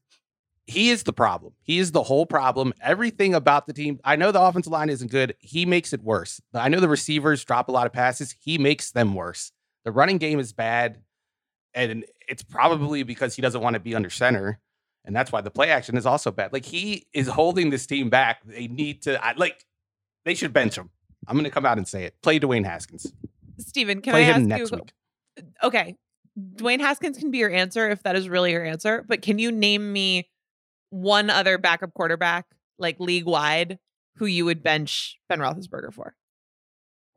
he 0.66 0.90
is 0.90 1.02
the 1.02 1.12
problem. 1.12 1.52
He 1.62 1.78
is 1.78 1.92
the 1.92 2.02
whole 2.02 2.26
problem. 2.26 2.72
Everything 2.80 3.34
about 3.34 3.66
the 3.66 3.72
team. 3.72 4.00
I 4.02 4.16
know 4.16 4.32
the 4.32 4.40
offensive 4.40 4.72
line 4.72 4.88
isn't 4.88 5.10
good. 5.10 5.34
He 5.38 5.66
makes 5.66 5.92
it 5.92 6.02
worse. 6.02 6.40
I 6.54 6.68
know 6.68 6.80
the 6.80 6.88
receivers 6.88 7.44
drop 7.44 7.68
a 7.68 7.72
lot 7.72 7.86
of 7.86 7.92
passes. 7.92 8.34
He 8.40 8.56
makes 8.58 8.90
them 8.90 9.14
worse. 9.14 9.52
The 9.84 9.92
running 9.92 10.18
game 10.18 10.40
is 10.40 10.52
bad. 10.52 11.02
And 11.74 12.04
it's 12.28 12.42
probably 12.42 13.02
because 13.02 13.34
he 13.34 13.42
doesn't 13.42 13.60
want 13.60 13.74
to 13.74 13.80
be 13.80 13.94
under 13.94 14.10
center. 14.10 14.60
And 15.04 15.14
that's 15.14 15.30
why 15.30 15.42
the 15.42 15.50
play 15.50 15.70
action 15.70 15.96
is 15.96 16.06
also 16.06 16.30
bad. 16.30 16.52
Like 16.52 16.64
he 16.64 17.06
is 17.12 17.28
holding 17.28 17.70
this 17.70 17.86
team 17.86 18.08
back. 18.08 18.42
They 18.44 18.68
need 18.68 19.02
to 19.02 19.22
I, 19.24 19.32
like 19.34 19.66
they 20.24 20.34
should 20.34 20.52
bench 20.52 20.76
him. 20.76 20.90
I'm 21.26 21.34
going 21.34 21.44
to 21.44 21.50
come 21.50 21.66
out 21.66 21.78
and 21.78 21.86
say 21.86 22.04
it. 22.04 22.14
Play 22.22 22.40
Dwayne 22.40 22.64
Haskins. 22.64 23.12
Steven, 23.58 24.00
can 24.00 24.12
Play 24.12 24.26
I 24.26 24.28
ask 24.28 24.38
him 24.38 24.48
next 24.48 24.70
you? 24.72 24.76
week. 24.78 24.92
Okay, 25.62 25.96
Dwayne 26.38 26.80
Haskins 26.80 27.18
can 27.18 27.30
be 27.30 27.38
your 27.38 27.50
answer 27.50 27.88
if 27.90 28.02
that 28.02 28.16
is 28.16 28.28
really 28.28 28.52
your 28.52 28.64
answer. 28.64 29.04
But 29.06 29.22
can 29.22 29.38
you 29.38 29.52
name 29.52 29.92
me 29.92 30.28
one 30.90 31.30
other 31.30 31.58
backup 31.58 31.94
quarterback, 31.94 32.46
like 32.78 32.98
league 33.00 33.26
wide, 33.26 33.78
who 34.16 34.26
you 34.26 34.44
would 34.44 34.62
bench 34.62 35.18
Ben 35.28 35.38
Roethlisberger 35.38 35.92
for? 35.92 36.14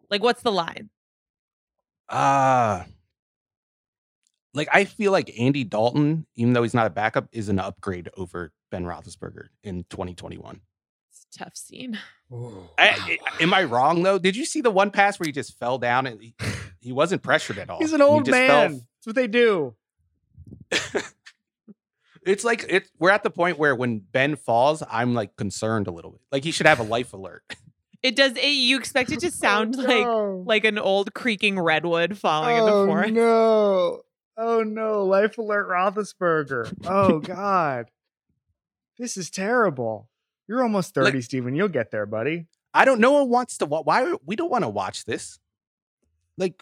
Like, 0.10 0.24
what's 0.24 0.42
the 0.42 0.52
line? 0.52 0.90
Uh 2.10 2.84
like 4.58 4.68
I 4.74 4.84
feel 4.84 5.12
like 5.12 5.32
Andy 5.40 5.64
Dalton, 5.64 6.26
even 6.36 6.54
though 6.54 6.64
he's 6.64 6.74
not 6.74 6.88
a 6.88 6.90
backup, 6.90 7.28
is 7.32 7.48
an 7.48 7.60
upgrade 7.60 8.10
over 8.18 8.52
Ben 8.72 8.84
Roethlisberger 8.84 9.48
in 9.64 9.86
2021. 9.90 10.60
It's 11.10 11.28
tough 11.38 11.56
scene. 11.56 11.98
I, 12.32 12.40
I- 12.78 13.18
am 13.40 13.54
I 13.54 13.64
wrong 13.64 14.04
though? 14.04 14.20
Did 14.20 14.36
you 14.36 14.46
see 14.46 14.62
the 14.62 14.72
one 14.72 14.92
pass 14.92 15.20
where 15.20 15.26
he 15.26 15.32
just 15.32 15.58
fell 15.58 15.78
down 15.78 16.08
and 16.08 16.22
he, 16.22 16.36
he 16.82 16.92
wasn't 16.92 17.24
pressured 17.24 17.58
at 17.58 17.70
all? 17.70 17.80
He's 17.80 17.94
an 17.94 18.02
He 18.02 18.06
old 18.06 18.28
fell 18.28 18.70
man. 18.70 18.72
That's 18.72 19.06
what 19.06 19.16
they 19.16 19.28
do. 19.28 19.76
It's 22.28 22.44
like 22.44 22.66
it. 22.68 22.90
We're 23.00 23.12
at 23.12 23.24
the 23.24 23.30
point 23.30 23.58
where 23.58 23.74
when 23.74 24.00
Ben 24.00 24.36
falls, 24.36 24.84
I'm 24.92 25.14
like 25.14 25.38
concerned 25.38 25.88
a 25.88 25.92
little 25.92 26.12
bit. 26.12 26.20
Like 26.30 26.44
he 26.44 26.52
should 26.52 26.66
have 26.66 26.80
a 26.80 26.84
life 26.84 27.14
alert. 27.14 27.42
It 28.04 28.18
does. 28.18 28.34
It, 28.34 28.46
you 28.50 28.78
expect 28.78 29.14
it 29.14 29.22
to 29.22 29.28
oh, 29.28 29.30
sound 29.30 29.78
like 29.78 30.06
no. 30.06 30.44
like 30.46 30.66
an 30.66 30.78
old 30.78 31.14
creaking 31.14 31.58
redwood 31.58 32.18
falling 32.18 32.58
in 32.58 32.64
oh 32.64 32.82
the 32.82 32.88
forest. 32.88 33.14
no! 33.14 34.02
Oh 34.38 34.62
no! 34.64 35.04
Life 35.06 35.38
alert, 35.38 35.68
Roethlisberger. 35.70 36.72
Oh 36.86 37.20
god, 37.36 37.90
this 38.98 39.18
is 39.18 39.30
terrible. 39.30 40.10
You're 40.48 40.62
almost 40.64 40.96
Like- 40.96 41.06
thirty, 41.06 41.22
Steven. 41.22 41.56
You'll 41.56 41.68
get 41.68 41.92
there, 41.92 42.06
buddy. 42.06 42.48
I 42.74 42.86
don't. 42.86 43.00
No 43.00 43.12
one 43.12 43.30
wants 43.30 43.58
to. 43.60 43.66
wa- 43.66 43.82
Why 43.82 44.14
we 44.26 44.36
don't 44.36 44.52
want 44.52 44.64
to 44.64 44.70
watch 44.70 45.06
this? 45.06 45.40
Like 46.38 46.62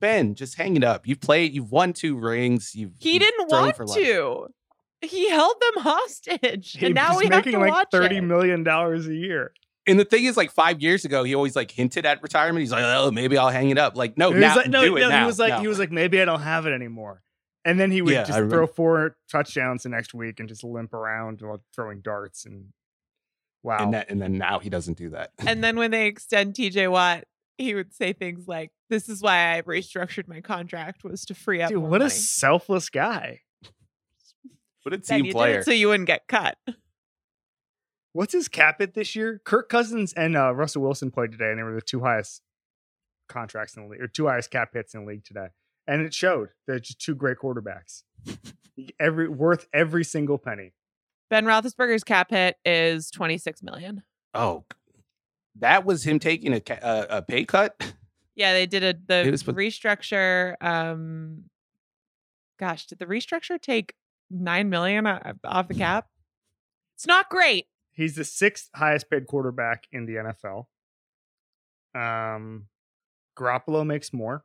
Ben, 0.00 0.34
just 0.34 0.56
hang 0.56 0.76
it 0.76 0.84
up. 0.84 1.06
You've 1.06 1.20
played. 1.20 1.52
You've 1.54 1.72
won 1.72 1.92
two 1.94 2.16
rings. 2.18 2.74
You've 2.74 2.92
He 2.98 3.14
you've 3.14 3.22
didn't 3.22 3.50
want 3.50 3.76
for 3.76 3.86
to. 3.86 4.48
He 5.00 5.28
held 5.30 5.54
them 5.60 5.82
hostage, 5.82 6.76
He 6.76 6.86
and 6.86 6.94
now 6.94 7.14
was 7.14 7.18
we 7.18 7.24
have 7.24 7.36
making 7.44 7.52
to 7.52 7.58
like 7.58 7.72
watch 7.72 7.88
thirty 7.90 8.18
it. 8.18 8.64
dollars 8.64 9.08
a 9.08 9.14
year. 9.14 9.52
And 9.86 9.98
the 9.98 10.04
thing 10.04 10.24
is, 10.24 10.36
like 10.36 10.50
five 10.52 10.80
years 10.80 11.04
ago, 11.04 11.24
he 11.24 11.34
always 11.34 11.56
like 11.56 11.70
hinted 11.70 12.06
at 12.06 12.22
retirement. 12.22 12.60
He's 12.60 12.70
like, 12.70 12.84
"Oh, 12.84 13.10
maybe 13.10 13.36
I'll 13.36 13.48
hang 13.48 13.70
it 13.70 13.78
up." 13.78 13.96
Like, 13.96 14.16
no, 14.16 14.30
He 14.30 14.38
now 14.38 14.48
was 14.48 14.56
like, 14.56 14.70
no, 14.70 14.84
do 14.84 14.96
it 14.96 15.00
no, 15.00 15.08
now. 15.08 15.20
he 15.20 15.26
was 15.26 15.38
like, 15.38 15.50
now. 15.50 15.60
he 15.60 15.66
was 15.66 15.78
like, 15.78 15.90
maybe 15.90 16.20
I 16.20 16.24
don't 16.24 16.42
have 16.42 16.66
it 16.66 16.72
anymore. 16.72 17.22
And 17.64 17.78
then 17.78 17.90
he 17.90 18.02
would 18.02 18.12
Yeah, 18.12 18.24
just 18.24 18.38
throw 18.38 18.66
four 18.66 19.16
touchdowns 19.30 19.84
the 19.84 19.88
next 19.88 20.14
week 20.14 20.40
and 20.40 20.48
just 20.48 20.64
limp 20.64 20.94
around 20.94 21.42
while 21.42 21.62
throwing 21.74 22.00
darts 22.00 22.44
and 22.44 22.66
wow. 23.62 23.78
and, 23.78 23.94
that, 23.94 24.10
and 24.10 24.20
then 24.20 24.36
now 24.38 24.58
he 24.58 24.68
doesn't 24.68 24.98
do 24.98 25.10
that. 25.10 25.30
And 25.38 25.62
then 25.62 25.76
when 25.76 25.90
they 25.90 26.06
extend 26.06 26.54
TJ 26.54 26.90
Watt, 26.90 27.24
he 27.58 27.74
would 27.74 27.92
say 27.92 28.12
things 28.12 28.48
like, 28.48 28.70
"This 28.88 29.08
is 29.08 29.22
why 29.22 29.56
I 29.56 29.62
restructured 29.62 30.26
my 30.28 30.40
contract 30.40 31.04
was 31.04 31.24
to 31.26 31.34
free 31.34 31.60
up." 31.60 31.70
Dude, 31.70 31.80
more 31.80 31.90
what 31.90 32.02
a 32.02 32.10
selfless 32.10 32.88
guy. 32.88 33.40
What 34.84 34.94
a 34.94 34.98
Ben, 34.98 35.22
team 35.22 35.32
player. 35.32 35.62
so 35.62 35.70
you 35.70 35.88
wouldn't 35.88 36.08
get 36.08 36.26
cut. 36.26 36.56
What's 38.12 38.32
his 38.32 38.48
cap 38.48 38.76
hit 38.78 38.94
this 38.94 39.16
year? 39.16 39.40
Kirk 39.44 39.68
Cousins 39.68 40.12
and 40.12 40.36
uh, 40.36 40.54
Russell 40.54 40.82
Wilson 40.82 41.10
played 41.10 41.32
today, 41.32 41.50
and 41.50 41.58
they 41.58 41.62
were 41.62 41.74
the 41.74 41.80
two 41.80 42.00
highest 42.00 42.42
contracts 43.28 43.76
in 43.76 43.84
the 43.84 43.88
league, 43.88 44.02
or 44.02 44.06
two 44.06 44.26
highest 44.26 44.50
cap 44.50 44.70
hits 44.74 44.94
in 44.94 45.04
the 45.04 45.06
league 45.06 45.24
today. 45.24 45.48
And 45.86 46.02
it 46.02 46.12
showed. 46.14 46.50
They're 46.66 46.78
just 46.78 47.00
two 47.00 47.14
great 47.14 47.38
quarterbacks. 47.38 48.02
every 49.00 49.28
worth 49.28 49.66
every 49.72 50.04
single 50.04 50.38
penny. 50.38 50.72
Ben 51.30 51.44
Roethlisberger's 51.46 52.04
cap 52.04 52.30
hit 52.30 52.56
is 52.64 53.10
twenty 53.10 53.38
six 53.38 53.62
million. 53.62 54.02
oh, 54.34 54.64
that 55.58 55.84
was 55.84 56.04
him 56.06 56.18
taking 56.18 56.52
a 56.52 56.60
ca- 56.60 56.78
a, 56.82 57.18
a 57.18 57.22
pay 57.22 57.44
cut. 57.44 57.92
Yeah, 58.34 58.52
they 58.54 58.64
did 58.66 58.82
a 58.82 58.94
the 59.06 59.28
It 59.28 59.46
with- 59.46 59.56
restructure. 59.56 60.54
Um, 60.62 61.44
gosh, 62.58 62.86
did 62.86 62.98
the 62.98 63.06
restructure 63.06 63.60
take 63.60 63.94
nine 64.30 64.70
million 64.70 65.06
off 65.06 65.68
the 65.68 65.74
cap? 65.74 66.06
It's 66.94 67.06
not 67.06 67.28
great. 67.28 67.66
He's 67.92 68.16
the 68.16 68.24
sixth 68.24 68.70
highest 68.74 69.10
paid 69.10 69.26
quarterback 69.26 69.86
in 69.92 70.06
the 70.06 70.14
NFL. 70.14 70.66
Um, 71.94 72.66
Garoppolo 73.38 73.86
makes 73.86 74.12
more. 74.12 74.44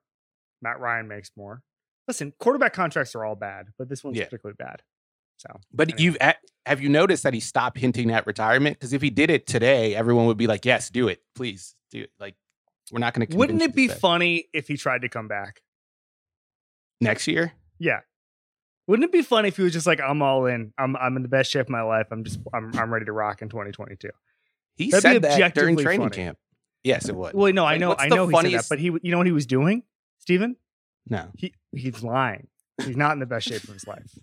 Matt 0.62 0.80
Ryan 0.80 1.08
makes 1.08 1.32
more. 1.38 1.64
Listen, 2.08 2.34
quarterback 2.40 2.74
contracts 2.74 3.16
are 3.16 3.24
all 3.26 3.36
bad, 3.36 3.68
but 3.78 3.90
this 3.90 4.04
one's 4.04 4.18
Yeah. 4.18 4.26
particularly 4.26 4.56
bad. 4.58 4.82
So, 5.38 5.60
But 5.72 5.90
Anyway. 5.90 6.04
you've 6.04 6.18
have 6.66 6.82
you 6.82 6.90
noticed 6.90 7.24
that 7.24 7.34
he 7.34 7.40
stopped 7.40 7.78
hinting 7.78 8.12
at 8.12 8.26
retirement? 8.26 8.78
Because 8.78 8.92
if 8.92 9.02
he 9.02 9.10
did 9.10 9.30
it 9.30 9.46
today, 9.46 9.94
everyone 9.96 10.26
would 10.26 10.38
be 10.38 10.48
like, 10.48 10.66
"Yes, 10.66 10.90
do 10.90 11.08
it, 11.08 11.24
please 11.36 11.76
do 11.92 12.02
it." 12.02 12.12
Like, 12.20 12.36
we're 12.92 13.00
not 13.00 13.14
going 13.14 13.28
to. 13.28 13.38
wouldn't 13.38 13.62
it 13.62 13.76
be 13.76 13.88
funny 13.88 14.50
if 14.54 14.68
he 14.68 14.76
tried 14.78 15.02
to 15.04 15.10
come 15.10 15.28
back? 15.28 15.62
next 17.00 17.28
year? 17.28 17.54
Yeah. 17.78 18.02
Wouldn't 18.88 19.04
it 19.06 19.12
be 19.12 19.22
funny 19.22 19.50
if 19.50 19.58
he 19.58 19.64
was 19.64 19.74
just 19.74 19.86
like, 19.86 20.00
I'm 20.00 20.22
all 20.22 20.46
in. 20.46 20.74
I'm 20.78 20.96
I'm 20.96 21.16
in 21.18 21.22
the 21.22 21.28
best 21.30 21.52
shape 21.52 21.66
of 21.66 21.70
my 21.70 21.82
life. 21.82 22.08
I'm 22.12 22.24
just 22.24 22.40
I'm 22.54 22.72
I'm 22.78 22.92
ready 22.94 23.06
to 23.06 23.12
rock 23.12 23.42
in 23.42 23.50
2022. 23.50 24.10
He 24.76 24.90
That'd 24.92 25.02
said 25.02 25.22
that 25.24 25.54
during 25.56 25.76
training 25.78 26.10
funny. 26.10 26.16
camp. 26.16 26.38
Yes, 26.84 27.10
it 27.10 27.16
would. 27.16 27.34
Well, 27.34 27.52
no, 27.52 27.66
I 27.66 27.78
know, 27.78 27.90
what's 27.90 28.04
I 28.04 28.08
the 28.10 28.16
know 28.16 28.28
he 28.28 28.36
said 28.36 28.60
that, 28.60 28.66
but 28.70 28.80
he, 28.80 28.86
you 28.86 29.12
know 29.12 29.18
what 29.18 29.26
he 29.26 29.34
was 29.34 29.46
doing, 29.46 29.84
Steven? 30.20 30.56
no, 31.10 31.26
He 31.36 31.54
he's 31.74 32.02
lying. 32.04 32.48
He's 32.84 32.96
not 32.96 33.12
in 33.14 33.20
the 33.20 33.26
best 33.26 33.48
shape 33.48 33.64
of 33.64 33.74
his 33.74 33.86
life. 33.88 34.18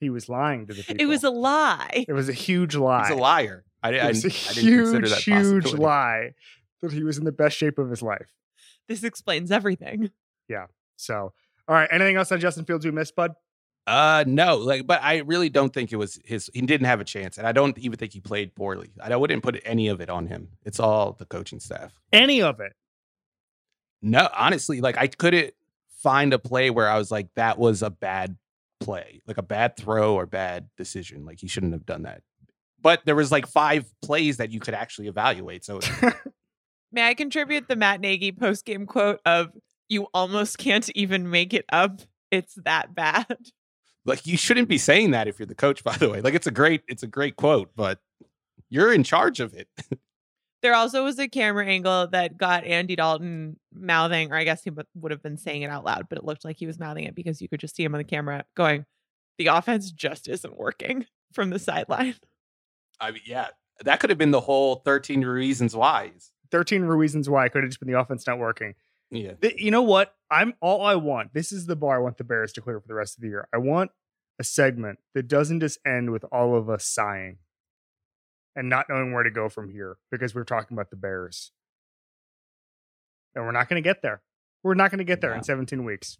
He 0.00 0.10
was 0.10 0.28
lying 0.28 0.66
to 0.66 0.74
the 0.74 0.82
people. 0.82 1.00
It 1.00 1.06
was 1.06 1.22
a 1.22 1.30
lie. 1.30 2.04
it 2.08 2.12
was 2.12 2.28
a 2.28 2.32
huge 2.32 2.74
lie. 2.74 3.02
he's 3.06 3.16
a 3.16 3.20
liar. 3.20 3.64
I, 3.82 3.88
I, 3.88 3.92
It 3.92 4.00
I, 4.02 4.08
was 4.08 4.24
a 4.24 4.28
I 4.28 4.30
didn't 4.54 4.78
consider 4.78 5.06
huge, 5.06 5.10
that 5.10 5.20
huge 5.22 5.74
lie 5.74 6.34
that 6.82 6.92
he 6.92 7.04
was 7.04 7.18
in 7.18 7.24
the 7.24 7.32
best 7.32 7.56
shape 7.56 7.78
of 7.78 7.88
his 7.88 8.02
life. 8.02 8.28
This 8.88 9.04
explains 9.04 9.50
everything. 9.52 10.10
Yeah. 10.48 10.66
So, 10.96 11.32
all 11.68 11.74
right. 11.74 11.88
Anything 11.90 12.16
else 12.16 12.32
on 12.32 12.40
Justin 12.40 12.64
Fields 12.64 12.84
we 12.84 12.90
missed, 12.90 13.14
bud? 13.14 13.32
Uh, 13.86 14.24
no, 14.28 14.56
like, 14.56 14.86
but 14.86 15.02
I 15.02 15.18
really 15.18 15.48
don't 15.48 15.72
think 15.72 15.92
it 15.92 15.96
was 15.96 16.20
his. 16.24 16.50
He 16.54 16.60
didn't 16.60 16.86
have 16.86 17.00
a 17.00 17.04
chance, 17.04 17.36
and 17.36 17.46
I 17.46 17.52
don't 17.52 17.76
even 17.78 17.98
think 17.98 18.12
he 18.12 18.20
played 18.20 18.54
poorly. 18.54 18.90
I 19.02 19.14
wouldn't 19.16 19.42
put 19.42 19.60
any 19.64 19.88
of 19.88 20.00
it 20.00 20.08
on 20.08 20.28
him. 20.28 20.50
It's 20.64 20.78
all 20.78 21.12
the 21.12 21.24
coaching 21.24 21.58
staff. 21.58 21.92
Any 22.12 22.42
of 22.42 22.60
it? 22.60 22.74
No, 24.00 24.28
honestly, 24.36 24.80
like 24.80 24.96
I 24.98 25.08
couldn't 25.08 25.54
find 25.98 26.32
a 26.32 26.38
play 26.38 26.70
where 26.70 26.88
I 26.88 26.98
was 26.98 27.10
like, 27.10 27.28
that 27.34 27.58
was 27.58 27.82
a 27.82 27.90
bad 27.90 28.36
play, 28.80 29.20
like 29.26 29.38
a 29.38 29.42
bad 29.42 29.76
throw 29.76 30.14
or 30.14 30.26
bad 30.26 30.68
decision. 30.76 31.24
Like 31.24 31.40
he 31.40 31.48
shouldn't 31.48 31.72
have 31.72 31.86
done 31.86 32.02
that. 32.02 32.22
But 32.80 33.02
there 33.04 33.14
was 33.14 33.30
like 33.30 33.46
five 33.46 33.84
plays 34.02 34.38
that 34.38 34.50
you 34.50 34.58
could 34.58 34.74
actually 34.74 35.06
evaluate. 35.06 35.64
So 35.64 35.80
May 36.92 37.08
I 37.08 37.14
contribute 37.14 37.68
the 37.68 37.76
Matt 37.76 38.00
Nagy 38.00 38.32
post 38.32 38.66
game 38.66 38.86
quote 38.86 39.20
of 39.24 39.50
"You 39.92 40.08
almost 40.14 40.58
can't 40.58 40.88
even 40.94 41.30
make 41.30 41.52
it 41.52 41.64
up. 41.70 42.00
It's 42.30 42.54
that 42.64 42.94
bad." 42.94 43.36
like 44.04 44.26
you 44.26 44.36
shouldn't 44.36 44.68
be 44.68 44.78
saying 44.78 45.12
that 45.12 45.28
if 45.28 45.38
you're 45.38 45.46
the 45.46 45.54
coach, 45.54 45.84
by 45.90 45.96
the 45.96 46.10
way. 46.10 46.20
Like 46.20 46.34
it's 46.34 46.46
a 46.46 46.52
great, 46.52 46.82
it's 46.88 47.02
a 47.02 47.06
great 47.06 47.36
quote, 47.36 47.70
but 47.76 48.00
you're 48.68 48.92
in 48.92 49.04
charge 49.04 49.40
of 49.40 49.54
it. 49.54 49.68
There 50.62 50.76
also 50.76 51.02
was 51.02 51.18
a 51.18 51.26
camera 51.26 51.66
angle 51.66 52.06
that 52.12 52.38
got 52.38 52.62
Andy 52.62 52.94
Dalton 52.94 53.58
mouthing, 53.74 54.30
or 54.30 54.36
I 54.36 54.44
guess 54.44 54.62
he 54.62 54.70
would 54.70 55.10
have 55.10 55.20
been 55.20 55.36
saying 55.36 55.62
it 55.62 55.70
out 55.70 55.84
loud, 55.84 56.06
but 56.08 56.18
it 56.18 56.24
looked 56.24 56.44
like 56.44 56.56
he 56.56 56.68
was 56.68 56.78
mouthing 56.78 57.02
it 57.02 57.16
because 57.16 57.42
you 57.42 57.48
could 57.48 57.58
just 57.58 57.74
see 57.74 57.82
him 57.82 57.96
on 57.96 57.98
the 57.98 58.04
camera 58.04 58.44
going, 58.54 58.86
"The 59.38 59.48
offense 59.48 59.90
just 59.90 60.28
isn't 60.28 60.56
working" 60.56 61.06
from 61.32 61.50
the 61.50 61.58
sideline. 61.58 62.14
I 63.00 63.10
mean, 63.10 63.22
yeah, 63.26 63.48
that 63.84 64.00
could 64.00 64.10
have 64.10 64.18
been 64.18 64.30
the 64.30 64.40
whole 64.40 64.76
13 64.76 65.24
reasons 65.24 65.74
why. 65.74 66.12
13 66.50 66.82
reasons 66.82 67.28
why 67.28 67.46
it 67.46 67.52
could 67.52 67.64
have 67.64 67.70
just 67.70 67.80
been 67.80 67.90
the 67.90 67.98
offense 67.98 68.26
not 68.26 68.38
working. 68.38 68.74
Yeah. 69.12 69.34
Th- 69.34 69.54
You 69.60 69.70
know 69.70 69.82
what? 69.82 70.14
I'm 70.30 70.54
all 70.60 70.84
I 70.84 70.94
want. 70.96 71.34
This 71.34 71.52
is 71.52 71.66
the 71.66 71.76
bar 71.76 71.96
I 71.96 72.02
want 72.02 72.16
the 72.16 72.24
Bears 72.24 72.52
to 72.54 72.60
clear 72.62 72.80
for 72.80 72.88
the 72.88 72.94
rest 72.94 73.16
of 73.18 73.22
the 73.22 73.28
year. 73.28 73.46
I 73.54 73.58
want 73.58 73.90
a 74.40 74.44
segment 74.44 74.98
that 75.14 75.28
doesn't 75.28 75.60
just 75.60 75.78
end 75.86 76.10
with 76.10 76.24
all 76.32 76.56
of 76.56 76.68
us 76.70 76.84
sighing 76.86 77.36
and 78.56 78.68
not 78.68 78.86
knowing 78.88 79.12
where 79.12 79.22
to 79.22 79.30
go 79.30 79.48
from 79.50 79.70
here 79.70 79.98
because 80.10 80.34
we're 80.34 80.44
talking 80.44 80.74
about 80.74 80.90
the 80.90 80.96
Bears. 80.96 81.52
And 83.34 83.44
we're 83.44 83.52
not 83.52 83.68
going 83.68 83.82
to 83.82 83.86
get 83.86 84.02
there. 84.02 84.22
We're 84.62 84.74
not 84.74 84.90
going 84.90 84.98
to 84.98 85.04
get 85.04 85.20
there 85.20 85.34
in 85.34 85.42
17 85.42 85.84
weeks. 85.84 86.18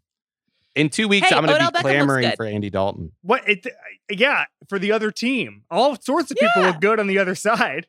In 0.75 0.89
two 0.89 1.07
weeks, 1.09 1.29
Hey, 1.29 1.37
I'm 1.37 1.45
going 1.45 1.59
to 1.61 1.71
be 1.71 1.79
Beckham 1.79 1.81
clamoring 1.83 2.33
for 2.37 2.47
Andy 2.47 2.71
Dalton. 2.71 3.13
What 3.23 3.47
it 3.49 3.67
uh, 3.67 3.71
yeah, 4.11 4.47
for 4.69 4.79
the 4.79 4.93
other 4.93 5.11
team. 5.11 5.65
All 5.71 5.97
sorts 6.01 6.31
of 6.31 6.39
people 6.39 6.63
Yeah. 6.63 6.69
look 6.69 6.81
good 6.81 6.99
on 6.99 7.07
the 7.07 7.19
other 7.19 7.35
side. 7.35 7.87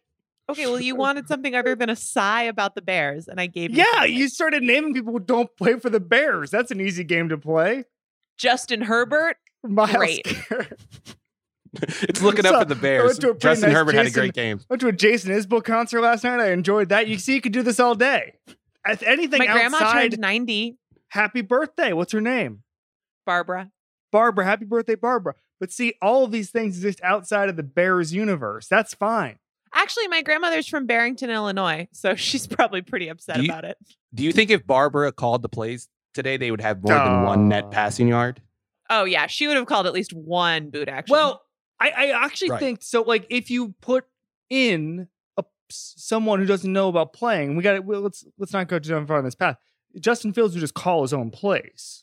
Okay, 0.50 0.66
well, 0.66 0.80
you 0.80 0.96
wanted 0.96 1.28
something 1.28 1.56
other 1.56 1.74
than 1.76 1.90
a 1.90 1.96
sigh 1.96 2.44
about 2.44 2.76
the 2.76 2.82
Bears, 2.82 3.28
and 3.30 3.40
I 3.40 3.48
gave 3.48 3.72
you. 3.72 3.78
Yeah, 3.78 3.86
something. 3.94 4.14
you 4.14 4.28
started 4.28 4.62
naming 4.64 4.94
people 4.94 5.14
who 5.14 5.20
don't 5.20 5.50
play 5.58 5.80
for 5.80 5.90
the 5.90 6.02
Bears. 6.02 6.52
That's 6.52 6.70
an 6.72 6.82
easy 6.82 7.04
game 7.06 7.30
to 7.30 7.38
play. 7.38 7.86
Justin 8.38 8.82
Herbert. 8.82 9.38
Myles 9.64 9.92
Great. 9.96 10.26
Garrett. 10.50 10.80
it's 12.04 12.22
looking 12.22 12.46
up 12.46 12.52
So, 12.54 12.60
for 12.60 12.66
the 12.66 12.76
Bears. 12.76 13.06
went 13.06 13.22
to 13.22 13.30
a 13.30 13.34
pretty 13.36 13.40
Justin 13.42 13.70
nice 13.70 13.78
Herbert 13.78 13.96
had 13.96 14.06
a 14.08 14.12
great 14.12 14.34
game. 14.34 14.60
went 14.70 14.82
to 14.82 14.88
a 14.88 14.92
Jason 14.92 15.32
Isbell 15.32 15.64
concert 15.64 16.02
last 16.02 16.24
night. 16.26 16.40
I 16.42 16.52
enjoyed 16.52 16.90
that. 16.90 17.08
You 17.08 17.18
see, 17.18 17.36
you 17.36 17.42
could 17.42 17.54
do 17.54 17.64
this 17.64 17.80
all 17.80 17.96
day. 17.96 18.34
If 18.86 19.02
anything 19.04 19.40
My 19.40 19.46
grandma 19.48 19.78
outside, 19.78 20.12
turned 20.12 20.20
ninety. 20.20 20.78
happy 21.10 21.42
birthday. 21.42 21.94
What's 21.94 22.12
her 22.12 22.20
name? 22.22 22.64
Barbara. 23.26 23.72
Barbara. 24.12 24.44
Happy 24.44 24.66
birthday, 24.66 24.96
Barbara. 24.96 25.36
But 25.62 25.72
see, 25.72 25.94
all 26.02 26.26
of 26.26 26.32
these 26.32 26.52
things 26.52 26.76
exist 26.76 27.00
outside 27.02 27.48
of 27.48 27.56
the 27.56 27.64
Bears 27.64 28.14
universe. 28.14 28.68
That's 28.68 28.94
fine. 28.94 29.38
Actually, 29.74 30.08
my 30.08 30.22
grandmother's 30.22 30.68
from 30.68 30.86
Barrington, 30.86 31.30
Illinois, 31.30 31.88
so 31.92 32.16
she's 32.16 32.48
probably 32.48 32.82
pretty 32.82 33.08
upset 33.10 33.38
you- 33.42 33.46
about 33.46 33.66
it. 33.66 33.78
Do 34.14 34.24
you 34.24 34.32
think 34.32 34.52
if 34.52 34.66
Barbara 34.68 35.12
called 35.12 35.42
the 35.42 35.50
plays 35.50 35.90
today, 36.14 36.38
they 36.38 36.52
would 36.52 36.62
have 36.62 36.84
more 36.84 36.94
than 36.94 37.24
one 37.24 37.50
net 37.50 37.72
passing 37.72 38.08
yard? 38.08 38.42
Oh 38.90 39.06
yeah, 39.06 39.26
she 39.28 39.48
would 39.48 39.58
have 39.58 39.66
called 39.66 39.88
at 39.88 39.94
least 39.94 40.14
one 40.14 40.70
boot 40.70 40.88
action. 40.88 41.12
Well, 41.14 41.42
I, 41.80 41.90
I 41.90 42.26
actually 42.26 42.52
Right. 42.52 42.60
think 42.60 42.84
so. 42.84 43.02
Like, 43.02 43.26
if 43.30 43.50
you 43.50 43.74
put 43.82 44.06
in 44.50 45.08
a 45.38 45.44
someone 45.70 46.40
who 46.40 46.46
doesn't 46.46 46.72
know 46.72 46.90
about 46.90 47.14
playing, 47.14 47.56
we 47.56 47.64
got 47.64 47.74
to 47.74 47.80
well, 47.80 48.02
let's 48.02 48.24
let's 48.38 48.54
not 48.54 48.68
go 48.68 48.78
too 48.78 49.04
far 49.08 49.18
on 49.18 49.24
this 49.26 49.34
path. 49.36 49.58
Justin 50.00 50.32
Fields 50.34 50.54
would 50.54 50.62
just 50.62 50.76
call 50.76 51.02
his 51.02 51.14
own 51.14 51.32
plays. 51.32 52.03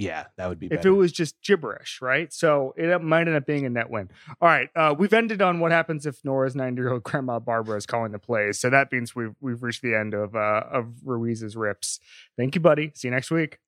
Yeah, 0.00 0.24
that 0.36 0.48
would 0.48 0.58
be 0.58 0.66
if 0.66 0.70
better. 0.70 0.88
it 0.88 0.92
was 0.92 1.12
just 1.12 1.40
gibberish, 1.42 2.00
right? 2.00 2.32
So 2.32 2.72
it 2.76 3.02
might 3.02 3.28
end 3.28 3.36
up 3.36 3.44
being 3.44 3.66
a 3.66 3.70
net 3.70 3.90
win. 3.90 4.08
All 4.40 4.48
right, 4.48 4.68
uh, 4.74 4.94
we've 4.98 5.12
ended 5.12 5.42
on 5.42 5.60
what 5.60 5.72
happens 5.72 6.06
if 6.06 6.24
Nora's 6.24 6.56
ninety-year-old 6.56 7.02
grandma 7.04 7.38
Barbara 7.38 7.76
is 7.76 7.86
calling 7.86 8.12
the 8.12 8.18
plays. 8.18 8.58
So 8.58 8.70
that 8.70 8.90
means 8.90 9.14
we've 9.14 9.34
we've 9.40 9.62
reached 9.62 9.82
the 9.82 9.94
end 9.94 10.14
of 10.14 10.34
uh, 10.34 10.64
of 10.70 10.86
Ruiz's 11.04 11.54
rips. 11.54 12.00
Thank 12.38 12.54
you, 12.54 12.60
buddy. 12.60 12.92
See 12.94 13.08
you 13.08 13.12
next 13.12 13.30
week. 13.30 13.58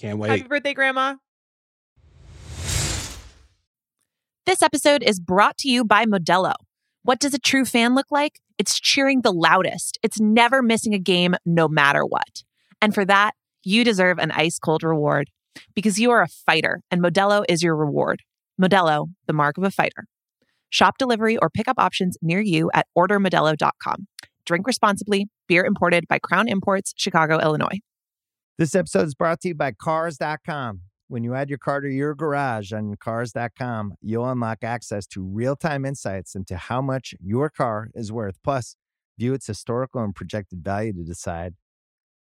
Can't 0.00 0.18
wait. 0.18 0.30
Happy 0.30 0.42
birthday, 0.42 0.74
Grandma. 0.74 1.16
This 4.46 4.62
episode 4.62 5.02
is 5.02 5.20
brought 5.20 5.58
to 5.58 5.68
you 5.68 5.84
by 5.84 6.06
Modelo. 6.06 6.54
What 7.02 7.20
does 7.20 7.34
a 7.34 7.38
true 7.38 7.64
fan 7.64 7.94
look 7.94 8.06
like? 8.10 8.40
It's 8.58 8.80
cheering 8.80 9.20
the 9.20 9.32
loudest. 9.32 9.98
It's 10.02 10.18
never 10.18 10.62
missing 10.62 10.94
a 10.94 10.98
game, 10.98 11.36
no 11.46 11.68
matter 11.68 12.04
what. 12.04 12.42
And 12.80 12.94
for 12.94 13.04
that, 13.04 13.34
you 13.62 13.84
deserve 13.84 14.18
an 14.18 14.30
ice 14.30 14.58
cold 14.58 14.82
reward 14.82 15.30
because 15.74 15.98
you 15.98 16.10
are 16.10 16.22
a 16.22 16.28
fighter 16.28 16.80
and 16.90 17.02
Modelo 17.02 17.44
is 17.48 17.62
your 17.62 17.76
reward. 17.76 18.22
Modelo, 18.60 19.08
the 19.26 19.32
mark 19.32 19.58
of 19.58 19.64
a 19.64 19.70
fighter. 19.70 20.06
Shop 20.70 20.98
delivery 20.98 21.36
or 21.38 21.48
pickup 21.50 21.78
options 21.78 22.16
near 22.20 22.40
you 22.40 22.70
at 22.74 22.86
ordermodelo.com. 22.96 24.06
Drink 24.44 24.66
responsibly. 24.66 25.26
Beer 25.46 25.64
imported 25.64 26.08
by 26.08 26.18
Crown 26.18 26.48
Imports, 26.48 26.94
Chicago, 26.96 27.38
Illinois. 27.38 27.80
This 28.56 28.74
episode 28.74 29.06
is 29.06 29.14
brought 29.14 29.40
to 29.42 29.48
you 29.48 29.54
by 29.54 29.72
Cars.com. 29.72 30.80
When 31.06 31.22
you 31.22 31.34
add 31.34 31.48
your 31.48 31.58
car 31.58 31.80
to 31.80 31.88
your 31.88 32.14
garage 32.14 32.72
on 32.72 32.96
Cars.com, 32.96 33.94
you'll 34.02 34.28
unlock 34.28 34.64
access 34.64 35.06
to 35.08 35.22
real 35.22 35.54
time 35.54 35.84
insights 35.84 36.34
into 36.34 36.56
how 36.56 36.82
much 36.82 37.14
your 37.20 37.50
car 37.50 37.88
is 37.94 38.10
worth. 38.10 38.36
Plus, 38.42 38.74
view 39.18 39.32
its 39.32 39.46
historical 39.46 40.02
and 40.02 40.14
projected 40.14 40.64
value 40.64 40.92
to 40.94 41.04
decide 41.04 41.54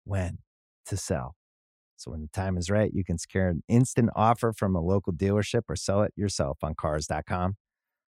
when 0.04 0.40
to 0.86 0.96
sell. 0.96 1.37
So, 1.98 2.12
when 2.12 2.22
the 2.22 2.28
time 2.28 2.58
is 2.58 2.70
right, 2.70 2.92
you 2.94 3.04
can 3.04 3.18
secure 3.18 3.48
an 3.50 3.64
instant 3.68 4.12
offer 4.16 4.54
from 4.54 4.76
a 4.76 4.82
local 4.82 5.12
dealership 5.12 5.64
or 5.68 5.76
sell 5.76 6.04
it 6.04 6.14
yourself 6.16 6.60
on 6.62 6.76
Cars.com. 6.76 7.58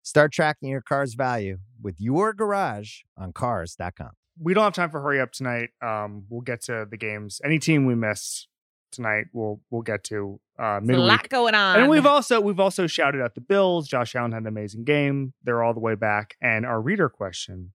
Start 0.01 0.31
tracking 0.33 0.69
your 0.69 0.81
car's 0.81 1.13
value 1.13 1.57
with 1.81 1.99
your 1.99 2.33
garage 2.33 3.01
on 3.17 3.33
Cars.com. 3.33 4.11
We 4.39 4.53
don't 4.53 4.63
have 4.63 4.73
time 4.73 4.89
for 4.89 5.01
hurry 5.01 5.21
up 5.21 5.31
tonight. 5.31 5.69
Um, 5.81 6.25
we'll 6.29 6.41
get 6.41 6.61
to 6.63 6.87
the 6.89 6.97
games. 6.97 7.39
Any 7.43 7.59
team 7.59 7.85
we 7.85 7.93
missed 7.93 8.47
tonight, 8.91 9.25
we'll 9.33 9.61
we'll 9.69 9.81
get 9.81 10.03
to 10.05 10.39
uh, 10.57 10.79
There's 10.81 10.97
a 10.97 11.01
lot 11.01 11.29
going 11.29 11.55
on. 11.55 11.79
And 11.79 11.89
we've 11.89 12.05
also 12.05 12.41
we've 12.41 12.59
also 12.59 12.87
shouted 12.87 13.21
out 13.21 13.35
the 13.35 13.41
Bills. 13.41 13.87
Josh 13.87 14.15
Allen 14.15 14.31
had 14.31 14.41
an 14.41 14.47
amazing 14.47 14.85
game. 14.85 15.33
They're 15.43 15.61
all 15.61 15.73
the 15.73 15.79
way 15.79 15.95
back. 15.95 16.35
And 16.41 16.65
our 16.65 16.81
reader 16.81 17.09
question 17.09 17.73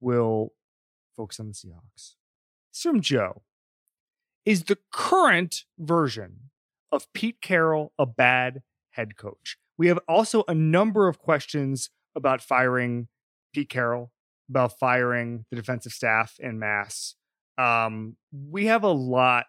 will 0.00 0.52
focus 1.16 1.40
on 1.40 1.48
the 1.48 1.54
Seahawks. 1.54 2.14
It's 2.70 2.82
from 2.82 3.00
Joe. 3.00 3.42
Is 4.44 4.64
the 4.64 4.78
current 4.92 5.64
version 5.78 6.50
of 6.90 7.12
Pete 7.12 7.40
Carroll 7.40 7.92
a 7.98 8.06
bad 8.06 8.62
head 8.90 9.16
coach? 9.16 9.56
We 9.76 9.88
have 9.88 9.98
also 10.08 10.44
a 10.48 10.54
number 10.54 11.08
of 11.08 11.18
questions 11.18 11.90
about 12.14 12.40
firing 12.40 13.08
Pete 13.54 13.68
Carroll, 13.68 14.12
about 14.48 14.78
firing 14.78 15.46
the 15.50 15.56
defensive 15.56 15.92
staff 15.92 16.36
in 16.38 16.58
mass. 16.58 17.14
Um, 17.58 18.16
we 18.32 18.66
have 18.66 18.84
a 18.84 18.88
lot 18.88 19.46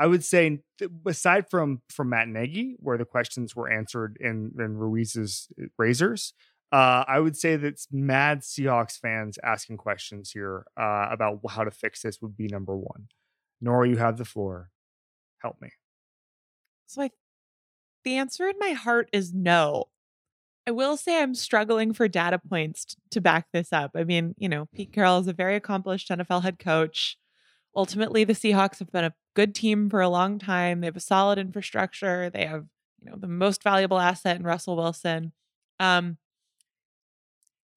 I 0.00 0.06
would 0.06 0.24
say, 0.24 0.60
aside 1.06 1.50
from 1.50 1.82
from 1.90 2.08
Matt 2.08 2.26
Nagy, 2.26 2.76
where 2.78 2.96
the 2.96 3.04
questions 3.04 3.54
were 3.54 3.70
answered 3.70 4.16
in 4.18 4.52
in 4.58 4.78
Ruiz's 4.78 5.48
razors, 5.76 6.32
uh, 6.72 7.04
I 7.06 7.20
would 7.20 7.36
say 7.36 7.56
that 7.56 7.80
mad 7.92 8.40
Seahawks 8.40 8.98
fans 8.98 9.38
asking 9.44 9.76
questions 9.76 10.30
here 10.30 10.64
uh, 10.74 11.08
about 11.10 11.40
how 11.50 11.64
to 11.64 11.70
fix 11.70 12.00
this 12.00 12.22
would 12.22 12.34
be 12.34 12.46
number 12.46 12.74
one. 12.74 13.08
Nora, 13.60 13.88
you 13.88 13.96
have 13.96 14.16
the 14.16 14.24
floor. 14.24 14.70
Help 15.38 15.60
me. 15.60 15.70
So 16.86 17.02
I, 17.02 17.10
the 18.04 18.16
answer 18.16 18.48
in 18.48 18.56
my 18.58 18.72
heart 18.72 19.08
is 19.12 19.32
no. 19.32 19.84
I 20.66 20.72
will 20.72 20.96
say 20.96 21.20
I'm 21.20 21.34
struggling 21.34 21.92
for 21.92 22.08
data 22.08 22.38
points 22.38 22.84
t- 22.84 22.96
to 23.12 23.20
back 23.20 23.46
this 23.52 23.72
up. 23.72 23.92
I 23.94 24.04
mean, 24.04 24.34
you 24.38 24.48
know, 24.48 24.66
Pete 24.74 24.92
Carroll 24.92 25.18
is 25.18 25.26
a 25.26 25.32
very 25.32 25.56
accomplished 25.56 26.10
NFL 26.10 26.42
head 26.42 26.58
coach. 26.58 27.16
Ultimately, 27.74 28.24
the 28.24 28.34
Seahawks 28.34 28.78
have 28.78 28.92
been 28.92 29.04
a 29.04 29.14
good 29.34 29.54
team 29.54 29.88
for 29.88 30.00
a 30.00 30.08
long 30.08 30.38
time. 30.38 30.80
They 30.80 30.86
have 30.86 30.96
a 30.96 31.00
solid 31.00 31.38
infrastructure. 31.38 32.30
They 32.30 32.46
have, 32.46 32.66
you 33.00 33.10
know, 33.10 33.16
the 33.16 33.28
most 33.28 33.62
valuable 33.62 33.98
asset 33.98 34.36
in 34.36 34.42
Russell 34.42 34.76
Wilson. 34.76 35.32
Um, 35.78 36.18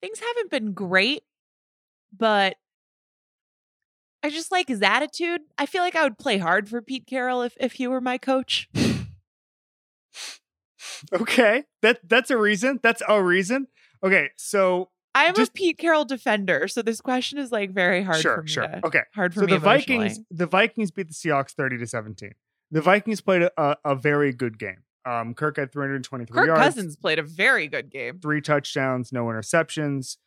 things 0.02 0.20
haven't 0.20 0.52
been 0.52 0.74
great, 0.74 1.24
but 2.16 2.58
I 4.24 4.30
just 4.30 4.52
like 4.52 4.70
his 4.70 4.82
attitude. 4.82 5.42
I 5.58 5.66
feel 5.66 5.82
like 5.82 5.96
I 5.96 6.04
would 6.04 6.18
play 6.18 6.38
hard 6.38 6.70
for 6.70 6.82
Pete 6.82 7.06
Carroll 7.06 7.42
if 7.42 7.56
if 7.60 7.74
he 7.74 7.88
were 7.88 8.02
my 8.02 8.18
coach. 8.18 8.70
Okay, 11.14 11.64
that 11.82 12.00
that's 12.08 12.30
a 12.32 12.38
reason. 12.38 12.80
That's 12.82 13.02
a 13.08 13.22
reason. 13.22 13.68
Okay, 14.04 14.30
so 14.38 14.90
I 15.16 15.26
am 15.26 15.36
Just- 15.36 15.52
a 15.52 15.54
Pete 15.54 15.78
Carroll 15.78 16.06
defender, 16.06 16.68
so 16.68 16.82
this 16.82 17.02
question 17.02 17.38
is 17.40 17.52
like 17.52 17.72
very 17.72 18.04
hard 18.04 18.22
sure, 18.22 18.38
for 18.38 18.44
me. 18.44 18.50
sure. 18.50 18.68
to- 18.68 18.86
Okay, 18.86 19.02
hard 19.14 19.34
for 19.34 19.42
so 19.42 19.46
me. 19.46 19.52
the 19.54 19.60
Vikings, 19.60 20.20
the 20.32 20.46
Vikings 20.46 20.92
beat 20.92 21.08
the 21.10 21.14
Seahawks 21.14 21.52
thirty 21.52 21.78
to 21.78 21.86
seventeen. 21.86 22.34
The 22.72 22.82
Vikings 22.82 23.22
played 23.22 23.44
a, 23.44 23.78
a, 23.86 23.96
very 23.96 24.34
good 24.34 24.58
game. 24.58 24.84
Um, 25.06 25.36
Kirk 25.36 25.58
had 25.58 25.72
three 25.72 25.84
hundred 25.84 26.04
twenty 26.04 26.26
three 26.26 26.36
Kirk 26.36 26.48
yards. 26.48 26.62
Cousins 26.62 26.96
played 26.96 27.20
a 27.20 27.24
very 27.24 27.68
good 27.68 27.92
game. 27.92 28.20
three 28.20 28.42
touchdowns, 28.42 29.12
no 29.12 29.26
interceptions. 29.26 30.18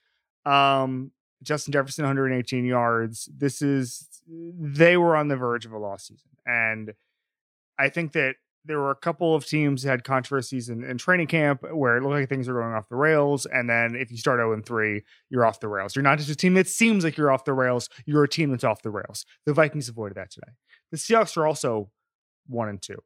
Um, 0.44 1.10
Justin 1.42 1.72
Jefferson, 1.72 2.04
118 2.04 2.64
yards. 2.64 3.28
This 3.36 3.62
is 3.62 4.08
they 4.28 4.96
were 4.96 5.16
on 5.16 5.28
the 5.28 5.36
verge 5.36 5.66
of 5.66 5.72
a 5.72 5.78
lost 5.78 6.08
season, 6.08 6.30
and 6.44 6.94
I 7.78 7.88
think 7.88 8.12
that 8.12 8.36
there 8.64 8.80
were 8.80 8.90
a 8.90 8.96
couple 8.96 9.34
of 9.34 9.46
teams 9.46 9.82
that 9.82 9.90
had 9.90 10.04
controversies 10.04 10.68
in, 10.68 10.82
in 10.82 10.98
training 10.98 11.28
camp 11.28 11.62
where 11.72 11.96
it 11.96 12.02
looked 12.02 12.14
like 12.14 12.28
things 12.28 12.48
were 12.48 12.60
going 12.60 12.74
off 12.74 12.88
the 12.88 12.96
rails, 12.96 13.46
and 13.46 13.70
then 13.70 13.94
if 13.94 14.10
you 14.10 14.16
start 14.16 14.38
0 14.38 14.52
and 14.52 14.66
3, 14.66 15.02
you're 15.30 15.46
off 15.46 15.60
the 15.60 15.68
rails. 15.68 15.94
You're 15.94 16.02
not 16.02 16.18
just 16.18 16.30
a 16.30 16.34
team 16.34 16.54
that 16.54 16.66
seems 16.66 17.04
like 17.04 17.16
you're 17.16 17.30
off 17.30 17.44
the 17.44 17.52
rails. 17.52 17.88
You're 18.06 18.24
a 18.24 18.28
team 18.28 18.50
that's 18.50 18.64
off 18.64 18.82
the 18.82 18.90
rails. 18.90 19.24
The 19.44 19.52
Vikings 19.52 19.88
avoided 19.88 20.16
that 20.16 20.30
today. 20.30 20.52
The 20.90 20.96
Seahawks 20.96 21.36
are 21.36 21.46
also 21.46 21.90
one 22.48 22.68
and 22.68 22.82
two 22.82 22.98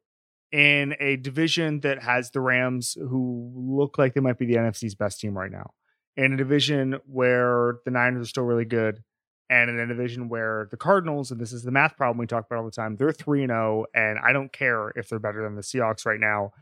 in 0.51 0.95
a 0.99 1.15
division 1.15 1.79
that 1.81 2.03
has 2.03 2.31
the 2.31 2.41
Rams, 2.41 2.97
who 2.99 3.51
look 3.55 3.97
like 3.97 4.13
they 4.13 4.21
might 4.21 4.37
be 4.37 4.45
the 4.45 4.55
NFC's 4.55 4.95
best 4.95 5.19
team 5.19 5.37
right 5.37 5.51
now, 5.51 5.71
in 6.17 6.33
a 6.33 6.37
division 6.37 6.99
where 7.05 7.79
the 7.85 7.91
Niners 7.91 8.23
are 8.23 8.29
still 8.29 8.43
really 8.43 8.65
good, 8.65 9.03
and 9.49 9.69
in 9.69 9.79
a 9.79 9.87
division 9.87 10.29
where 10.29 10.67
the 10.71 10.77
Cardinals, 10.77 11.31
and 11.31 11.39
this 11.39 11.51
is 11.51 11.63
the 11.63 11.71
math 11.71 11.97
problem 11.97 12.17
we 12.17 12.27
talk 12.27 12.45
about 12.45 12.59
all 12.59 12.65
the 12.65 12.71
time, 12.71 12.95
they're 12.95 13.11
3 13.11 13.45
0, 13.47 13.85
and 13.93 14.19
I 14.19 14.31
don't 14.31 14.51
care 14.51 14.89
if 14.95 15.09
they're 15.09 15.19
better 15.19 15.43
than 15.43 15.55
the 15.55 15.61
Seahawks 15.61 16.05
right 16.05 16.19
now. 16.19 16.53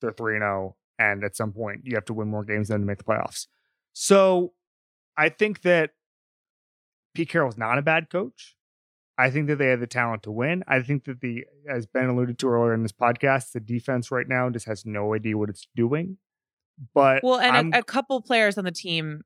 They're 0.00 0.12
3 0.12 0.38
0, 0.38 0.76
and 0.98 1.24
at 1.24 1.36
some 1.36 1.52
point, 1.52 1.80
you 1.84 1.94
have 1.94 2.04
to 2.06 2.14
win 2.14 2.28
more 2.28 2.44
games 2.44 2.68
than 2.68 2.80
to 2.80 2.86
make 2.86 2.98
the 2.98 3.04
playoffs. 3.04 3.46
So 3.92 4.52
I 5.16 5.28
think 5.28 5.62
that 5.62 5.92
Pete 7.14 7.30
Carroll's 7.30 7.58
not 7.58 7.78
a 7.78 7.82
bad 7.82 8.10
coach. 8.10 8.56
I 9.18 9.30
think 9.30 9.46
that 9.46 9.56
they 9.56 9.68
have 9.68 9.80
the 9.80 9.86
talent 9.86 10.22
to 10.24 10.30
win. 10.30 10.62
I 10.68 10.82
think 10.82 11.04
that 11.04 11.20
the, 11.20 11.46
as 11.68 11.86
Ben 11.86 12.10
alluded 12.10 12.38
to 12.38 12.48
earlier 12.48 12.74
in 12.74 12.82
this 12.82 12.92
podcast, 12.92 13.52
the 13.52 13.60
defense 13.60 14.10
right 14.10 14.28
now 14.28 14.50
just 14.50 14.66
has 14.66 14.84
no 14.84 15.14
idea 15.14 15.38
what 15.38 15.48
it's 15.48 15.66
doing. 15.74 16.18
But 16.94 17.22
Well, 17.22 17.38
and 17.40 17.74
a, 17.74 17.78
a 17.78 17.82
couple 17.82 18.20
players 18.22 18.58
on 18.58 18.64
the 18.64 18.72
team 18.72 19.22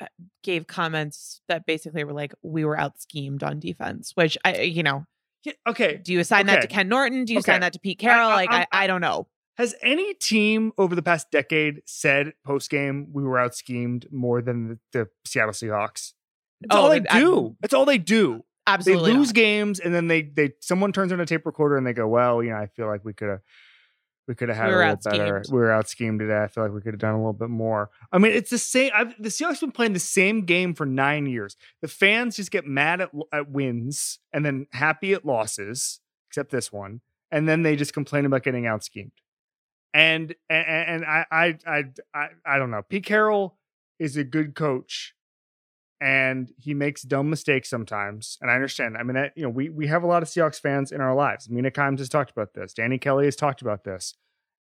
uh, 0.00 0.06
gave 0.42 0.66
comments 0.66 1.40
that 1.48 1.66
basically 1.66 2.04
were 2.04 2.12
like, 2.12 2.34
"We 2.42 2.64
were 2.64 2.78
out 2.78 3.00
schemed 3.00 3.42
on 3.42 3.58
defense," 3.60 4.12
which 4.14 4.36
I, 4.44 4.60
you 4.62 4.82
know, 4.82 5.04
Yeah, 5.44 5.54
okay, 5.68 5.96
do 6.02 6.12
you 6.12 6.20
assign 6.20 6.46
that 6.46 6.60
to 6.62 6.66
Ken 6.68 6.88
Norton? 6.88 7.24
Do 7.24 7.32
you 7.32 7.38
Okay. 7.38 7.52
assign 7.52 7.60
that 7.62 7.72
to 7.74 7.78
Pete 7.80 7.98
Carroll? 7.98 8.28
I- 8.28 8.34
like, 8.34 8.50
I'm- 8.50 8.66
I, 8.72 8.84
I 8.84 8.86
don't 8.86 9.00
know. 9.00 9.28
Has 9.56 9.74
any 9.82 10.14
team 10.14 10.72
over 10.78 10.94
the 10.94 11.02
past 11.02 11.30
decade 11.30 11.82
said 11.84 12.32
post 12.46 12.70
game 12.70 13.08
we 13.12 13.22
were 13.22 13.38
out 13.38 13.54
schemed 13.54 14.06
more 14.10 14.40
than 14.40 14.68
the, 14.68 14.78
the 14.92 15.08
Seattle 15.26 15.52
Seahawks? 15.52 16.14
That's 16.62 16.70
Oh, 16.76 16.82
all 16.84 16.88
they 16.90 17.02
I- 17.10 17.20
do. 17.20 17.56
That's 17.60 17.74
all 17.74 17.84
they 17.84 17.98
do. 17.98 18.42
Absolutely, 18.66 19.10
they 19.12 19.16
lose 19.18 19.28
not. 19.28 19.34
games 19.34 19.80
and 19.80 19.92
then 19.94 20.06
they 20.08 20.22
they 20.22 20.52
someone 20.60 20.92
turns 20.92 21.12
on 21.12 21.20
a 21.20 21.26
tape 21.26 21.44
recorder 21.44 21.76
and 21.76 21.86
they 21.86 21.92
go, 21.92 22.06
well, 22.06 22.42
you 22.42 22.50
know, 22.50 22.56
I 22.56 22.66
feel 22.68 22.86
like 22.86 23.04
we 23.04 23.12
could 23.12 23.28
have 23.28 23.40
we 24.28 24.34
could 24.34 24.48
have 24.48 24.58
had 24.58 24.68
We 24.68 24.74
a 24.74 24.78
little 24.78 24.96
better. 24.96 25.42
We 25.50 25.58
were 25.58 25.70
out 25.70 25.88
schemed 25.88 26.20
today. 26.20 26.42
I 26.42 26.46
feel 26.46 26.64
like 26.64 26.72
we 26.72 26.80
could 26.80 26.94
have 26.94 27.00
done 27.00 27.14
a 27.14 27.18
little 27.18 27.32
bit 27.32 27.50
more. 27.50 27.90
I 28.12 28.18
mean, 28.18 28.32
it's 28.32 28.50
the 28.50 28.58
same. 28.58 28.92
I've, 28.94 29.14
the 29.20 29.28
Seahawks 29.28 29.60
been 29.60 29.72
playing 29.72 29.92
the 29.92 29.98
same 29.98 30.44
game 30.44 30.74
for 30.74 30.86
nine 30.86 31.26
years. 31.26 31.56
The 31.82 31.88
fans 31.88 32.36
just 32.36 32.50
get 32.50 32.66
mad 32.66 33.00
at, 33.00 33.10
at 33.32 33.50
wins 33.50 34.18
and 34.32 34.44
then 34.44 34.66
happy 34.72 35.12
at 35.12 35.24
losses, 35.24 36.00
except 36.28 36.50
this 36.50 36.72
one, 36.72 37.00
and 37.30 37.48
then 37.48 37.62
they 37.62 37.76
just 37.76 37.92
complain 37.92 38.24
about 38.24 38.42
getting 38.42 38.66
out 38.66 38.84
schemed. 38.84 39.12
And 39.92 40.34
and, 40.48 40.66
and 40.68 41.04
I, 41.04 41.24
I 41.30 41.58
I 41.66 41.84
I 42.14 42.26
I 42.46 42.58
don't 42.58 42.70
know. 42.70 42.82
Pete 42.88 43.04
Carroll 43.04 43.58
is 43.98 44.16
a 44.16 44.24
good 44.24 44.54
coach 44.54 45.14
and 46.00 46.50
he 46.58 46.72
makes 46.74 47.02
dumb 47.02 47.28
mistakes 47.28 47.68
sometimes. 47.68 48.38
And 48.40 48.50
I 48.50 48.54
understand. 48.54 48.96
I 48.96 49.02
mean, 49.02 49.14
that, 49.14 49.32
you 49.36 49.42
know, 49.42 49.50
we 49.50 49.68
we 49.68 49.86
have 49.88 50.02
a 50.02 50.06
lot 50.06 50.22
of 50.22 50.28
Seahawks 50.28 50.60
fans 50.60 50.92
in 50.92 51.00
our 51.00 51.14
lives. 51.14 51.48
Mina 51.50 51.70
Kimes 51.70 51.98
has 51.98 52.08
talked 52.08 52.30
about 52.30 52.54
this. 52.54 52.72
Danny 52.74 52.98
Kelly 52.98 53.26
has 53.26 53.36
talked 53.36 53.60
about 53.62 53.84
this. 53.84 54.14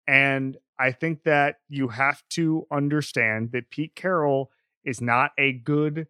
And 0.07 0.57
I 0.79 0.93
think 0.93 1.23
that 1.25 1.57
you 1.69 1.89
have 1.89 2.23
to 2.31 2.67
understand 2.71 3.53
that 3.53 3.71
Pete 3.71 3.95
Carroll 3.95 4.51
is 4.85 5.01
not 5.01 5.31
a 5.39 5.53
good 5.53 6.07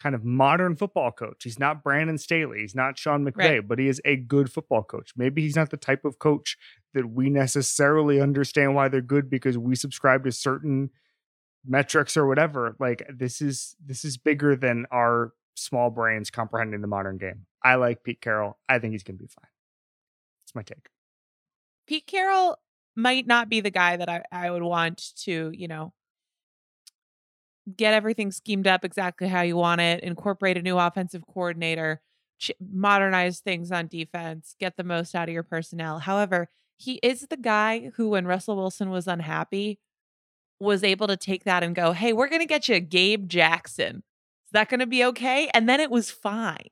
kind 0.00 0.14
of 0.14 0.24
modern 0.24 0.76
football 0.76 1.10
coach. 1.12 1.44
He's 1.44 1.58
not 1.58 1.82
Brandon 1.82 2.18
Staley. 2.18 2.60
He's 2.60 2.74
not 2.74 2.98
Sean 2.98 3.24
McVay, 3.24 3.36
Right. 3.36 3.68
but 3.68 3.78
he 3.78 3.86
is 3.88 4.00
a 4.04 4.16
good 4.16 4.50
football 4.52 4.82
coach. 4.82 5.12
Maybe 5.16 5.42
he's 5.42 5.56
not 5.56 5.70
the 5.70 5.76
type 5.76 6.04
of 6.04 6.18
coach 6.18 6.56
that 6.94 7.10
we 7.10 7.30
necessarily 7.30 8.20
understand 8.20 8.74
why 8.74 8.88
they're 8.88 9.00
good 9.00 9.28
because 9.30 9.56
we 9.58 9.74
subscribe 9.76 10.24
to 10.24 10.32
certain 10.32 10.90
metrics 11.66 12.16
or 12.16 12.26
whatever. 12.26 12.76
Like 12.78 13.06
this 13.12 13.40
is 13.40 13.76
this 13.84 14.04
is 14.04 14.16
bigger 14.16 14.56
than 14.56 14.86
our 14.90 15.32
small 15.54 15.90
brains 15.90 16.30
comprehending 16.30 16.80
the 16.80 16.86
modern 16.86 17.18
game. 17.18 17.46
I 17.62 17.76
like 17.76 18.02
Pete 18.02 18.20
Carroll. 18.20 18.58
I 18.68 18.78
think 18.78 18.92
he's 18.92 19.02
going 19.02 19.16
to 19.16 19.22
be 19.22 19.28
fine. 19.28 19.50
it's 20.44 20.54
my 20.54 20.62
take. 20.62 20.88
Pete 21.86 22.06
Carroll 22.06 22.58
might 22.96 23.26
not 23.26 23.48
be 23.48 23.60
the 23.60 23.70
guy 23.70 23.96
that 23.96 24.08
I, 24.08 24.22
I 24.30 24.50
would 24.50 24.62
want 24.62 25.14
to, 25.22 25.50
you 25.54 25.68
know, 25.68 25.92
get 27.76 27.94
everything 27.94 28.30
schemed 28.30 28.66
up 28.66 28.84
exactly 28.84 29.28
how 29.28 29.42
you 29.42 29.56
want 29.56 29.80
it, 29.80 30.02
incorporate 30.02 30.56
a 30.56 30.62
new 30.62 30.78
offensive 30.78 31.22
coordinator, 31.26 32.02
ch- 32.38 32.52
modernize 32.60 33.40
things 33.40 33.72
on 33.72 33.86
defense, 33.86 34.54
get 34.58 34.76
the 34.76 34.84
most 34.84 35.14
out 35.14 35.28
of 35.28 35.32
your 35.32 35.42
personnel. 35.42 36.00
However, 36.00 36.48
he 36.76 36.94
is 37.02 37.26
the 37.28 37.36
guy 37.36 37.90
who, 37.96 38.10
when 38.10 38.26
Russell 38.26 38.56
Wilson 38.56 38.90
was 38.90 39.06
unhappy, 39.06 39.78
was 40.60 40.84
able 40.84 41.06
to 41.08 41.16
take 41.16 41.44
that 41.44 41.62
and 41.62 41.74
go, 41.74 41.92
hey, 41.92 42.12
we're 42.12 42.28
going 42.28 42.40
to 42.40 42.46
get 42.46 42.68
you 42.68 42.80
Gabe 42.80 43.28
Jackson. 43.28 43.96
Is 43.96 44.52
that 44.52 44.68
going 44.68 44.80
to 44.80 44.86
be 44.86 45.04
okay? 45.04 45.50
And 45.52 45.68
then 45.68 45.80
it 45.80 45.90
was 45.90 46.10
fine. 46.10 46.68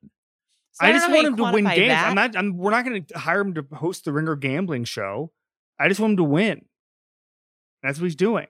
So 0.73 0.87
I, 0.87 0.93
don't 0.93 1.01
just 1.01 1.11
want 1.11 1.27
him 1.27 1.37
to 1.37 1.53
win 1.53 1.65
games. 1.65 1.89
that. 1.89 2.09
I'm 2.09 2.15
not. 2.15 2.37
I'm, 2.37 2.57
we're 2.57 2.71
not 2.71 2.85
going 2.85 3.05
to 3.05 3.19
hire 3.19 3.41
him 3.41 3.55
to 3.55 3.67
host 3.75 4.05
the 4.05 4.13
Ringer 4.13 4.37
Gambling 4.37 4.85
Show. 4.85 5.31
I 5.79 5.89
just 5.89 6.01
want 6.01 6.13
him 6.13 6.17
to 6.19 6.25
win. 6.25 6.65
That's 7.83 7.99
what 7.99 8.05
he's 8.05 8.17
doing. 8.17 8.47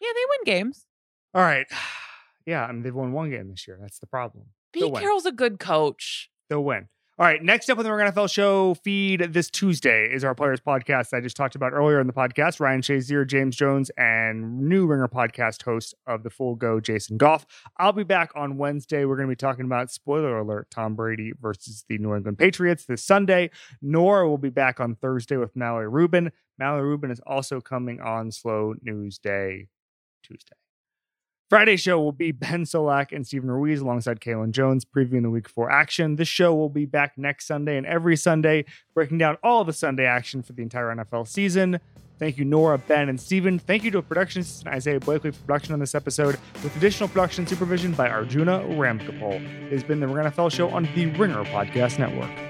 yeah, 0.00 0.08
they 0.14 0.24
win 0.30 0.56
games. 0.56 0.86
All 1.34 1.42
right. 1.42 1.66
Yeah, 2.46 2.64
I 2.64 2.72
mean 2.72 2.82
they've 2.82 2.94
won 2.94 3.12
one 3.12 3.30
game 3.30 3.50
this 3.50 3.68
year. 3.68 3.78
That's 3.80 3.98
the 3.98 4.06
problem. 4.06 4.46
Pete. 4.72 4.92
Carroll's 4.94 5.26
a 5.26 5.30
good 5.30 5.60
coach. 5.60 6.30
They'll 6.48 6.64
win. 6.64 6.88
All 7.20 7.26
right. 7.26 7.42
Next 7.42 7.68
up 7.68 7.76
on 7.76 7.84
the 7.84 7.90
NFL 7.90 8.30
show 8.30 8.72
feed 8.72 9.34
this 9.34 9.50
Tuesday 9.50 10.10
is 10.10 10.24
our 10.24 10.34
players 10.34 10.58
podcast 10.58 11.12
I 11.12 11.20
just 11.20 11.36
talked 11.36 11.54
about 11.54 11.74
earlier 11.74 12.00
in 12.00 12.06
the 12.06 12.14
podcast. 12.14 12.60
Ryan 12.60 12.80
Shazier, 12.80 13.26
James 13.26 13.56
Jones, 13.56 13.90
and 13.98 14.62
new 14.62 14.86
Ringer 14.86 15.06
podcast 15.06 15.62
host 15.62 15.94
of 16.06 16.22
the 16.22 16.30
Full 16.30 16.54
Go, 16.54 16.80
Jason 16.80 17.18
Goff. 17.18 17.44
I'll 17.76 17.92
be 17.92 18.04
back 18.04 18.30
on 18.34 18.56
Wednesday. 18.56 19.04
We're 19.04 19.16
going 19.16 19.28
to 19.28 19.32
be 19.32 19.36
talking 19.36 19.66
about 19.66 19.90
spoiler 19.90 20.38
alert: 20.38 20.70
Tom 20.70 20.94
Brady 20.94 21.34
versus 21.38 21.84
the 21.90 21.98
New 21.98 22.14
England 22.14 22.38
Patriots 22.38 22.86
this 22.86 23.04
Sunday. 23.04 23.50
Nora 23.82 24.26
will 24.26 24.38
be 24.38 24.48
back 24.48 24.80
on 24.80 24.94
Thursday 24.94 25.36
with 25.36 25.54
Mallory 25.54 25.90
Rubin. 25.90 26.32
Mallory 26.58 26.88
Rubin 26.88 27.10
is 27.10 27.20
also 27.26 27.60
coming 27.60 28.00
on 28.00 28.32
Slow 28.32 28.72
News 28.80 29.18
Day 29.18 29.68
Tuesday. 30.22 30.56
Friday 31.50 31.76
show 31.76 32.00
will 32.00 32.12
be 32.12 32.30
Ben 32.30 32.62
Solak 32.62 33.10
and 33.10 33.26
Steven 33.26 33.50
Ruiz 33.50 33.80
alongside 33.80 34.20
Kaelen 34.20 34.52
Jones 34.52 34.84
previewing 34.84 35.22
the 35.22 35.30
week 35.30 35.48
four 35.48 35.68
action. 35.68 36.14
This 36.14 36.28
show 36.28 36.54
will 36.54 36.68
be 36.68 36.86
back 36.86 37.18
next 37.18 37.48
Sunday 37.48 37.76
and 37.76 37.84
every 37.84 38.16
Sunday, 38.16 38.64
breaking 38.94 39.18
down 39.18 39.36
all 39.42 39.64
the 39.64 39.72
Sunday 39.72 40.06
action 40.06 40.44
for 40.44 40.52
the 40.52 40.62
entire 40.62 40.94
NFL 40.94 41.26
season. 41.26 41.80
Thank 42.20 42.38
you, 42.38 42.44
Nora, 42.44 42.78
Ben, 42.78 43.08
and 43.08 43.20
Steven. 43.20 43.58
Thank 43.58 43.82
you 43.82 43.90
to 43.90 44.00
production 44.00 44.42
assistant 44.42 44.72
Isaiah 44.72 45.00
Blakely 45.00 45.32
for 45.32 45.40
production 45.40 45.74
on 45.74 45.80
this 45.80 45.96
episode, 45.96 46.38
with 46.62 46.76
additional 46.76 47.08
production 47.08 47.48
supervision 47.48 47.94
by 47.94 48.08
Arjuna 48.08 48.60
Ramgopal. 48.60 49.44
It 49.66 49.72
has 49.72 49.82
been 49.82 49.98
the 49.98 50.06
Ringer 50.06 50.30
NFL 50.30 50.52
show 50.52 50.68
on 50.68 50.88
the 50.94 51.06
Ringer 51.06 51.42
Podcast 51.46 51.98
Network. 51.98 52.49